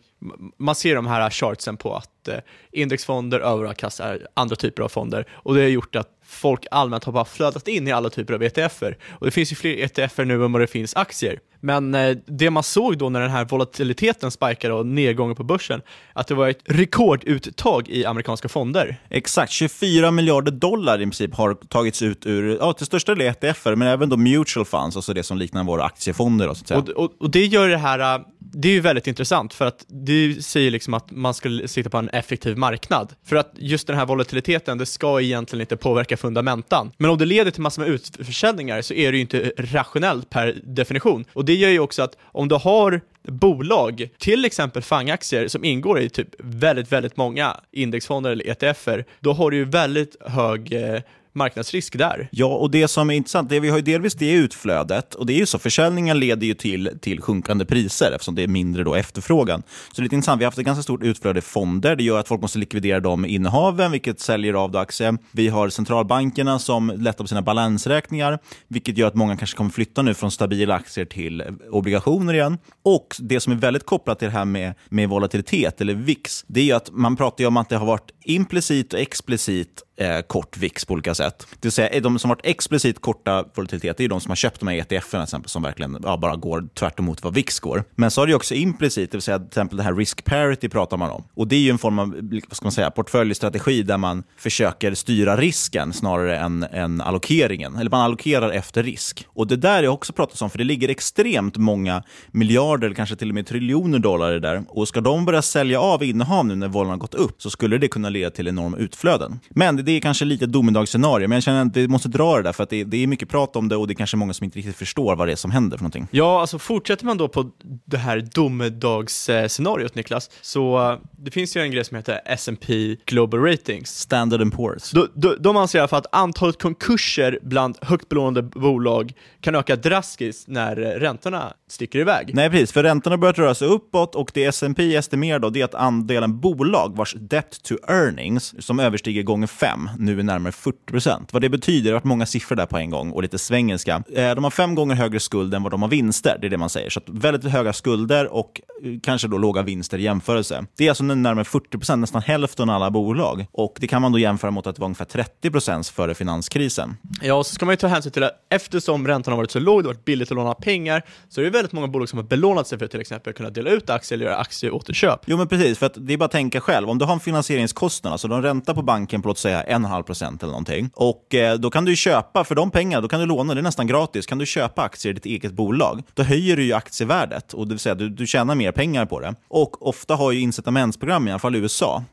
man 0.57 0.75
ser 0.75 0.95
de 0.95 1.07
här 1.07 1.29
chartsen 1.29 1.77
på 1.77 1.95
att 1.95 2.27
eh, 2.27 2.39
indexfonder 2.71 3.39
överavkastar 3.39 4.13
eh, 4.13 4.19
andra 4.33 4.55
typer 4.55 4.83
av 4.83 4.89
fonder 4.89 5.27
och 5.31 5.55
det 5.55 5.61
har 5.61 5.67
gjort 5.67 5.95
att 5.95 6.09
folk 6.35 6.65
allmänt 6.71 7.03
har 7.03 7.13
bara 7.13 7.25
flödat 7.25 7.67
in 7.67 7.87
i 7.87 7.91
alla 7.91 8.09
typer 8.09 8.33
av 8.33 8.43
ETFer. 8.43 8.97
Och 9.11 9.25
det 9.25 9.31
finns 9.31 9.51
ju 9.51 9.55
fler 9.55 9.77
ETFer 9.77 10.25
nu 10.25 10.45
än 10.45 10.51
vad 10.51 10.61
det 10.61 10.67
finns 10.67 10.95
aktier. 10.95 11.39
Men 11.65 11.95
eh, 11.95 12.17
det 12.25 12.49
man 12.49 12.63
såg 12.63 12.97
då 12.97 13.09
när 13.09 13.21
den 13.21 13.29
här 13.29 13.45
volatiliteten 13.45 14.31
spikade 14.31 14.73
och 14.73 14.85
nedgången 14.85 15.35
på 15.35 15.43
börsen, 15.43 15.81
att 16.13 16.27
det 16.27 16.35
var 16.35 16.49
ett 16.49 16.61
rekorduttag 16.65 17.89
i 17.89 18.05
amerikanska 18.05 18.49
fonder. 18.49 18.97
Exakt, 19.09 19.51
24 19.51 20.11
miljarder 20.11 20.51
dollar 20.51 21.01
i 21.01 21.03
princip 21.03 21.35
har 21.35 21.53
tagits 21.53 22.01
ut 22.01 22.25
ur, 22.25 22.57
ja, 22.59 22.73
till 22.73 22.85
största 22.85 23.15
del 23.15 23.27
ETFer, 23.27 23.75
men 23.75 23.87
även 23.87 24.09
då 24.09 24.17
mutual 24.17 24.65
funds, 24.65 24.95
alltså 24.95 25.13
det 25.13 25.23
som 25.23 25.37
liknar 25.37 25.63
våra 25.63 25.83
aktiefonder. 25.83 26.47
Och, 26.47 26.57
och, 26.71 26.89
och, 26.89 27.11
och 27.19 27.29
det 27.29 27.45
gör 27.45 27.69
det 27.69 27.77
här 27.77 28.21
det 28.57 28.67
är 28.67 28.73
ju 28.73 28.79
väldigt 28.79 29.07
intressant 29.07 29.53
för 29.53 29.65
att 29.65 29.85
det 29.87 30.45
säger 30.45 30.71
liksom 30.71 30.93
att 30.93 31.11
man 31.11 31.33
ska 31.33 31.61
sitta 31.65 31.89
på 31.89 31.97
en 31.97 32.09
effektiv 32.09 32.57
marknad. 32.57 33.13
För 33.25 33.35
att 33.35 33.51
just 33.57 33.87
den 33.87 33.97
här 33.97 34.05
volatiliteten, 34.05 34.77
det 34.77 34.85
ska 34.85 35.21
egentligen 35.21 35.61
inte 35.61 35.77
påverka 35.77 36.17
fundamentan. 36.17 36.91
Men 36.97 37.09
om 37.09 37.17
det 37.17 37.25
leder 37.25 37.51
till 37.51 37.61
massor 37.61 37.81
med 37.81 37.91
utförsäljningar 37.91 38.81
så 38.81 38.93
är 38.93 39.11
det 39.11 39.17
ju 39.17 39.21
inte 39.21 39.51
rationellt 39.57 40.29
per 40.29 40.59
definition. 40.63 41.25
Och 41.33 41.45
det 41.45 41.55
gör 41.55 41.69
ju 41.69 41.79
också 41.79 42.03
att 42.03 42.17
om 42.23 42.47
du 42.47 42.55
har 42.55 43.01
bolag, 43.27 44.09
till 44.17 44.45
exempel 44.45 44.81
fangaktier 44.81 45.47
som 45.47 45.63
ingår 45.63 45.99
i 45.99 46.09
typ 46.09 46.29
väldigt, 46.39 46.91
väldigt 46.91 47.17
många 47.17 47.57
indexfonder 47.71 48.31
eller 48.31 48.49
ETFer, 48.49 49.05
då 49.19 49.33
har 49.33 49.51
du 49.51 49.57
ju 49.57 49.65
väldigt 49.65 50.15
hög 50.21 50.73
eh, 50.73 51.01
marknadsrisk 51.35 51.97
där. 51.97 52.27
Ja, 52.31 52.45
och 52.45 52.71
det 52.71 52.87
som 52.87 53.09
är 53.09 53.13
intressant, 53.13 53.49
det 53.49 53.59
vi 53.59 53.69
har 53.69 53.77
ju 53.77 53.83
delvis 53.83 54.13
det 54.13 54.31
utflödet. 54.31 55.15
Och 55.15 55.25
det 55.25 55.33
är 55.33 55.37
ju 55.37 55.45
så, 55.45 55.59
försäljningen 55.59 56.19
leder 56.19 56.47
ju 56.47 56.53
till, 56.53 56.89
till 57.01 57.21
sjunkande 57.21 57.65
priser 57.65 58.11
eftersom 58.11 58.35
det 58.35 58.43
är 58.43 58.47
mindre 58.47 58.83
då 58.83 58.95
efterfrågan. 58.95 59.61
Så 59.61 59.93
det 59.95 59.99
är 59.99 60.03
lite 60.03 60.15
intressant, 60.15 60.39
vi 60.39 60.43
har 60.43 60.47
haft 60.47 60.57
ett 60.57 60.65
ganska 60.65 60.83
stort 60.83 61.03
utflöde 61.03 61.39
i 61.39 61.41
fonder. 61.41 61.95
Det 61.95 62.03
gör 62.03 62.19
att 62.19 62.27
folk 62.27 62.41
måste 62.41 62.59
likvidera 62.59 62.99
de 62.99 63.25
innehaven, 63.25 63.91
vilket 63.91 64.19
säljer 64.19 64.53
av 64.53 64.71
då 64.71 64.79
aktier. 64.79 65.17
Vi 65.31 65.47
har 65.47 65.69
centralbankerna 65.69 66.59
som 66.59 66.89
lättar 66.97 67.23
på 67.23 67.27
sina 67.27 67.41
balansräkningar, 67.41 68.39
vilket 68.67 68.97
gör 68.97 69.07
att 69.07 69.15
många 69.15 69.37
kanske 69.37 69.57
kommer 69.57 69.69
flytta 69.69 70.01
nu 70.01 70.13
från 70.13 70.31
stabila 70.31 70.75
aktier 70.75 71.05
till 71.05 71.43
obligationer 71.69 72.33
igen. 72.33 72.57
Och 72.83 73.15
det 73.19 73.39
som 73.39 73.53
är 73.53 73.57
väldigt 73.57 73.85
kopplat 73.85 74.19
till 74.19 74.27
det 74.27 74.33
här 74.33 74.45
med, 74.45 74.73
med 74.89 75.09
volatilitet, 75.09 75.81
eller 75.81 75.93
VIX, 75.93 76.43
det 76.47 76.59
är 76.59 76.63
ju 76.63 76.71
att 76.71 76.89
man 76.91 77.15
pratar 77.15 77.43
ju 77.43 77.47
om 77.47 77.57
att 77.57 77.69
det 77.69 77.77
har 77.77 77.85
varit 77.85 78.11
implicit 78.23 78.93
och 78.93 78.99
explicit 78.99 79.84
eh, 79.97 80.21
kort 80.21 80.57
VIX 80.57 80.85
på 80.85 80.93
olika 80.93 81.15
sätt. 81.15 81.47
Det 81.49 81.65
vill 81.65 81.71
säga, 81.71 81.99
de 81.99 82.19
som 82.19 82.29
varit 82.29 82.45
explicit 82.45 83.01
korta 83.01 83.45
volatilitet 83.55 83.99
är 83.99 84.07
de 84.07 84.21
som 84.21 84.31
har 84.31 84.35
köpt 84.35 84.59
de 84.59 84.67
här 84.67 84.75
ETFerna 84.75 85.23
exempel, 85.23 85.49
som 85.49 85.63
verkligen 85.63 85.97
ja, 86.03 86.17
bara 86.17 86.35
går 86.35 86.67
tvärt 86.73 86.99
emot 86.99 87.23
vad 87.23 87.33
VIX 87.33 87.59
går. 87.59 87.83
Men 87.95 88.11
så 88.11 88.21
har 88.21 88.27
det 88.27 88.35
också 88.35 88.53
implicit, 88.53 89.11
det 89.11 89.17
vill 89.17 89.21
säga 89.21 89.39
till 89.39 89.47
exempel 89.47 89.77
det 89.77 89.83
här 89.83 89.95
risk 89.95 90.25
parity 90.25 90.69
pratar 90.69 90.97
man 90.97 91.09
om. 91.09 91.23
Och 91.33 91.47
det 91.47 91.55
är 91.55 91.59
ju 91.59 91.69
en 91.69 91.77
form 91.77 91.99
av 91.99 92.23
liksom, 92.23 92.47
vad 92.49 92.57
ska 92.57 92.65
man 92.65 92.71
säga, 92.71 92.91
portföljstrategi 92.91 93.83
där 93.83 93.97
man 93.97 94.23
försöker 94.37 94.93
styra 94.93 95.37
risken 95.37 95.93
snarare 95.93 96.37
än, 96.37 96.63
än 96.63 97.01
allokeringen. 97.01 97.75
Eller 97.75 97.89
man 97.89 98.01
allokerar 98.01 98.49
efter 98.49 98.83
risk. 98.83 99.27
Och 99.27 99.47
det 99.47 99.55
där 99.55 99.83
är 99.83 99.87
också 99.87 100.13
pratat 100.13 100.41
om, 100.41 100.49
för 100.49 100.57
det 100.57 100.63
ligger 100.63 100.89
extremt 100.89 101.57
många 101.57 102.03
miljarder, 102.31 102.85
eller 102.85 102.95
kanske 102.95 103.15
till 103.15 103.29
och 103.29 103.35
med 103.35 103.47
triljoner 103.47 103.99
dollar 103.99 104.31
i 104.31 104.33
det 104.33 104.39
där. 104.39 104.63
Och 104.67 104.87
ska 104.87 105.01
de 105.01 105.25
börja 105.25 105.41
sälja 105.41 105.79
av 105.79 106.03
innehav 106.03 106.45
nu 106.45 106.55
när 106.55 106.67
volymen 106.67 106.89
har 106.91 106.97
gått 106.97 107.13
upp 107.15 107.41
så 107.41 107.49
skulle 107.49 107.77
det 107.77 107.87
kunna 107.87 108.09
leda 108.09 108.29
till 108.29 108.47
enorma 108.47 108.77
utflöden. 108.77 109.39
Men 109.49 109.84
det 109.85 109.91
är 109.91 109.99
kanske 109.99 110.25
lite 110.25 110.45
domedagsscenario, 110.45 111.27
men 111.27 111.35
jag 111.35 111.43
känner 111.43 111.61
att 111.61 111.77
vi 111.77 111.87
måste 111.87 112.09
dra 112.09 112.37
det 112.37 112.43
där 112.43 112.53
för 112.53 112.63
att 112.63 112.69
det, 112.69 112.83
det, 112.83 113.03
är 113.03 113.07
mycket 113.07 113.29
prat 113.29 113.55
om 113.55 113.69
det 113.69 113.75
och 113.75 113.87
det 113.87 113.93
är 113.93 113.95
kanske 113.95 114.17
många 114.17 114.33
som 114.33 114.43
inte 114.43 114.57
riktigt 114.57 114.75
förstår 114.75 115.15
vad 115.15 115.27
det 115.27 115.31
är 115.31 115.35
som 115.35 115.51
händer 115.51 115.77
för 115.77 115.83
någonting. 115.83 116.07
Ja, 116.11 116.41
alltså 116.41 116.59
fortsätter 116.59 117.05
man 117.05 117.17
då 117.17 117.27
på 117.27 117.49
det 117.85 117.97
här 117.97 118.27
domedagsscenariot 118.33 119.95
Niklas, 119.95 120.29
så 120.41 120.91
uh, 120.91 120.99
det 121.17 121.31
finns 121.31 121.57
ju 121.57 121.61
en 121.61 121.71
grej 121.71 121.85
som 121.85 121.97
heter 121.97 122.21
S&P 122.25 122.95
Global 123.05 123.39
Ratings. 123.39 123.99
Standard 123.99 124.41
Poor's. 124.41 124.95
De, 124.95 125.07
de, 125.13 125.35
de 125.39 125.57
anser 125.57 125.79
i 125.79 125.81
alla 125.81 125.87
fall 125.87 125.99
att 125.99 126.15
antalet 126.15 126.61
konkurser 126.61 127.39
bland 127.41 127.77
högt 127.81 128.09
belånade 128.09 128.41
bolag 128.41 129.13
kan 129.41 129.55
öka 129.55 129.75
drastiskt 129.75 130.47
när 130.47 130.75
räntorna 130.75 131.53
sticker 131.69 131.99
iväg. 131.99 132.31
Nej, 132.33 132.49
precis, 132.49 132.71
för 132.71 132.83
räntorna 132.83 133.13
har 133.13 133.17
börjat 133.17 133.37
röra 133.37 133.55
sig 133.55 133.67
uppåt 133.67 134.15
och 134.15 134.31
det 134.33 134.45
S&P 134.45 134.95
estimerar 134.95 135.39
då 135.39 135.49
det 135.49 135.61
är 135.61 135.65
att 135.65 135.75
andelen 135.75 136.39
bolag 136.39 136.95
vars 136.95 137.15
debt 137.19 137.63
to 137.63 137.75
earnings, 137.87 138.65
som 138.65 138.79
överstiger 138.79 139.23
gånger 139.23 139.47
fem, 139.75 139.89
nu 139.97 140.19
är 140.19 140.23
närmare 140.23 140.51
40 140.51 140.77
procent. 140.85 141.33
Vad 141.33 141.41
det 141.41 141.49
betyder, 141.49 141.83
det 141.83 141.89
har 141.89 141.93
varit 141.93 142.03
många 142.03 142.25
siffror 142.25 142.55
där 142.55 142.65
på 142.65 142.77
en 142.77 142.89
gång 142.89 143.11
och 143.11 143.21
lite 143.21 143.37
svengelska. 143.37 144.03
Eh, 144.13 144.35
de 144.35 144.43
har 144.43 144.51
fem 144.51 144.75
gånger 144.75 144.95
högre 144.95 145.19
skuld 145.19 145.53
än 145.53 145.63
vad 145.63 145.71
de 145.71 145.81
har 145.81 145.89
vinster, 145.89 146.37
det 146.41 146.47
är 146.47 146.49
det 146.49 146.57
man 146.57 146.69
säger. 146.69 146.89
Så 146.89 147.01
väldigt 147.07 147.51
höga 147.51 147.73
skulder 147.73 148.33
och 148.33 148.61
eh, 148.83 148.91
kanske 149.03 149.27
då 149.27 149.37
låga 149.37 149.61
vinster 149.61 149.97
i 149.97 150.03
jämförelse. 150.03 150.65
Det 150.77 150.85
är 150.85 150.89
alltså 150.89 151.03
närmare 151.03 151.45
40 151.45 151.77
procent, 151.77 151.99
nästan 152.01 152.21
hälften 152.21 152.69
av 152.69 152.75
alla 152.75 152.91
bolag. 152.91 153.45
Och 153.51 153.77
det 153.79 153.87
kan 153.87 154.01
man 154.01 154.11
då 154.11 154.19
jämföra 154.19 154.51
mot 154.51 154.67
att 154.67 154.75
det 154.75 154.79
var 154.79 154.85
ungefär 154.85 155.05
30 155.05 155.51
procent 155.51 155.87
före 155.87 156.13
finanskrisen. 156.13 156.97
Ja, 157.21 157.33
och 157.33 157.45
så 157.45 157.55
ska 157.55 157.65
man 157.65 157.73
ju 157.73 157.77
ta 157.77 157.87
hänsyn 157.87 158.11
till 158.11 158.23
att 158.23 158.45
eftersom 158.49 159.07
räntan 159.07 159.31
har 159.31 159.37
varit 159.37 159.51
så 159.51 159.59
låg, 159.59 159.83
det 159.83 159.87
har 159.87 159.93
varit 159.93 160.05
billigt 160.05 160.31
att 160.31 160.35
låna 160.35 160.53
pengar, 160.53 161.03
så 161.29 161.41
är 161.41 161.45
det 161.45 161.51
väldigt 161.51 161.71
många 161.71 161.87
bolag 161.87 162.09
som 162.09 162.19
har 162.19 162.23
belånat 162.23 162.67
sig 162.67 162.77
för 162.77 162.85
att 162.85 162.91
till 162.91 163.01
exempel 163.01 163.33
kunna 163.33 163.49
dela 163.49 163.69
ut 163.69 163.89
aktier 163.89 164.17
eller 164.17 164.25
göra 164.25 164.37
aktieåterköp. 164.37 165.19
Jo, 165.25 165.37
men 165.37 165.47
precis, 165.47 165.77
för 165.77 165.85
att 165.85 165.93
det 165.97 166.13
är 166.13 166.17
bara 166.17 166.25
att 166.25 166.31
tänka 166.31 166.61
själv. 166.61 166.89
Om 166.89 166.97
du 166.97 167.05
har 167.05 167.13
en 167.13 167.19
finansieringskostnad, 167.19 168.11
alltså 168.11 168.27
de 168.27 168.41
ränta 168.41 168.73
på 168.73 168.81
banken 168.81 169.21
på 169.21 169.27
låt 169.27 169.37
säga 169.37 169.63
1,5 169.65 170.03
procent 170.03 170.43
eller 170.43 170.51
någonting. 170.51 170.89
Och 170.93 171.35
eh, 171.35 171.55
då 171.55 171.69
kan 171.69 171.85
du 171.85 171.95
köpa, 171.95 172.43
för 172.43 172.55
de 172.55 172.71
pengarna, 172.71 173.01
då 173.01 173.07
kan 173.07 173.19
du 173.19 173.25
låna, 173.25 173.53
det 173.53 173.61
är 173.61 173.63
nästan 173.63 173.87
gratis, 173.87 174.25
kan 174.25 174.37
du 174.37 174.45
köpa 174.45 174.81
aktier 174.81 175.11
i 175.11 175.13
ditt 175.13 175.25
eget 175.25 175.53
bolag. 175.53 176.03
Då 176.13 176.23
höjer 176.23 176.57
du 176.57 176.63
ju 176.63 176.73
aktievärdet, 176.73 177.53
och 177.53 177.67
det 177.67 177.73
vill 177.73 177.79
säga 177.79 177.95
du, 177.95 178.09
du 178.09 178.27
tjänar 178.27 178.55
mer 178.55 178.71
pengar 178.71 179.05
på 179.05 179.19
det. 179.19 179.35
Och 179.47 179.87
ofta 179.87 180.15
har 180.15 180.31
ju 180.31 180.39
incitamentsprogram, 180.39 181.27
i 181.27 181.31
alla 181.31 181.39
fall 181.39 181.55
i 181.55 181.59
USA, 181.59 182.03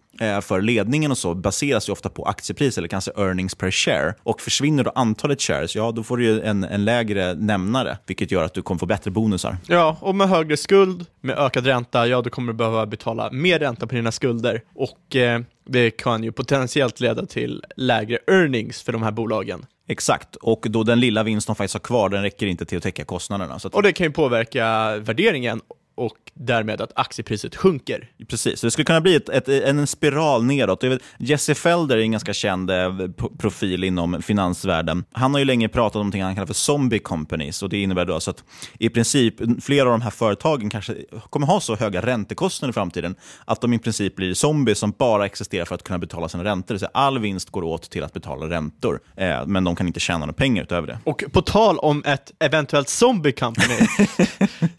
för 0.43 0.61
ledningen 0.61 1.11
och 1.11 1.19
så 1.19 1.35
baseras 1.35 1.89
ju 1.89 1.93
ofta 1.93 2.09
på 2.09 2.25
aktiepris 2.25 2.79
eller 2.79 2.89
kanske 2.89 3.11
earnings 3.17 3.55
per 3.55 3.71
share. 3.71 4.15
Och 4.23 4.41
försvinner 4.41 4.85
då 4.85 4.93
antalet 4.95 5.43
shares, 5.43 5.77
ja 5.77 5.93
då 5.93 6.03
får 6.03 6.17
du 6.17 6.25
ju 6.25 6.43
en, 6.43 6.65
en 6.65 6.85
lägre 6.85 7.35
nämnare, 7.35 7.99
vilket 8.07 8.31
gör 8.31 8.45
att 8.45 8.55
du 8.55 8.63
kommer 8.63 8.79
få 8.79 8.87
bättre 8.87 9.11
bonusar. 9.11 9.57
Ja, 9.67 9.97
och 10.01 10.15
med 10.15 10.29
högre 10.29 10.57
skuld, 10.57 11.07
med 11.21 11.39
ökad 11.39 11.67
ränta, 11.67 12.07
ja 12.07 12.23
då 12.23 12.31
kommer 12.31 12.53
du 12.53 12.57
behöva 12.57 12.87
betala 12.87 13.31
mer 13.33 13.59
ränta 13.59 13.87
på 13.87 13.95
dina 13.95 14.13
skulder. 14.13 14.63
Och 14.75 15.17
eh, 15.17 15.41
det 15.67 15.91
kan 15.91 16.25
ju 16.25 16.33
potentiellt 16.33 17.01
leda 17.01 17.27
till 17.27 17.65
lägre 17.77 18.19
earnings 18.27 18.83
för 18.83 18.93
de 18.93 19.03
här 19.03 19.11
bolagen. 19.11 19.67
Exakt, 19.89 20.37
och 20.37 20.67
då 20.69 20.83
den 20.83 21.01
lilla 21.01 21.23
vinst 21.23 21.47
de 21.47 21.57
faktiskt 21.57 21.75
har 21.75 21.81
kvar, 21.81 22.09
den 22.09 22.23
räcker 22.23 22.47
inte 22.47 22.65
till 22.65 22.79
att 22.79 22.85
täcka 22.85 23.05
kostnaderna. 23.05 23.55
Att... 23.55 23.65
Och 23.65 23.83
det 23.83 23.93
kan 23.93 24.07
ju 24.07 24.13
påverka 24.13 24.97
värderingen 24.97 25.61
och 25.95 26.17
därmed 26.35 26.81
att 26.81 26.93
aktiepriset 26.95 27.57
sjunker. 27.57 28.09
Precis, 28.29 28.61
så 28.61 28.67
det 28.67 28.71
skulle 28.71 28.85
kunna 28.85 29.01
bli 29.01 29.15
ett, 29.15 29.29
ett, 29.29 29.49
en 29.49 29.87
spiral 29.87 30.45
neråt. 30.45 30.85
Vet, 30.85 31.03
Jesse 31.19 31.55
Felder 31.55 31.97
är 31.97 32.01
en 32.01 32.13
ganska 32.13 32.33
känd 32.33 32.71
eh, 32.71 32.93
profil 33.39 33.85
inom 33.85 34.23
finansvärlden. 34.23 35.05
Han 35.13 35.33
har 35.33 35.39
ju 35.39 35.45
länge 35.45 35.69
pratat 35.69 35.97
om 35.97 36.01
någonting 36.01 36.23
han 36.23 36.35
kallar 36.35 36.47
för 36.47 36.55
zombie 36.55 36.99
companies. 36.99 37.63
Och 37.63 37.69
det 37.69 37.83
innebär 37.83 38.05
då 38.05 38.15
alltså 38.15 38.31
att 38.31 38.45
i 38.79 38.89
princip 38.89 39.35
flera 39.63 39.85
av 39.85 39.93
de 39.93 40.03
här 40.03 40.11
företagen 40.11 40.71
kanske 40.71 40.97
kommer 41.31 41.47
ha 41.47 41.61
så 41.61 41.77
höga 41.77 42.03
räntekostnader 42.03 42.71
i 42.71 42.75
framtiden 42.75 43.15
att 43.45 43.61
de 43.61 43.73
i 43.73 43.79
princip 43.79 44.17
blir 44.17 44.35
zombies 44.35 44.79
som 44.79 44.95
bara 44.99 45.27
existerar 45.27 45.65
för 45.65 45.75
att 45.75 45.83
kunna 45.83 45.99
betala 45.99 46.29
sina 46.29 46.45
räntor. 46.45 46.77
Så 46.77 46.87
all 46.95 47.19
vinst 47.19 47.51
går 47.51 47.65
åt 47.65 47.91
till 47.91 48.05
att 48.05 48.13
betala 48.13 48.47
räntor, 48.47 49.01
eh, 49.17 49.47
men 49.47 49.65
de 49.65 49.77
kan 49.77 49.87
inte 49.87 50.01
tjäna 50.01 50.19
några 50.19 50.33
pengar 50.33 50.63
utöver 50.63 50.87
det. 50.87 50.99
Och 51.05 51.25
på 51.33 51.43
tal 51.43 51.79
om 51.79 52.03
ett 52.07 52.33
eventuellt 52.39 52.89
zombie 52.89 53.33
company, 53.33 53.79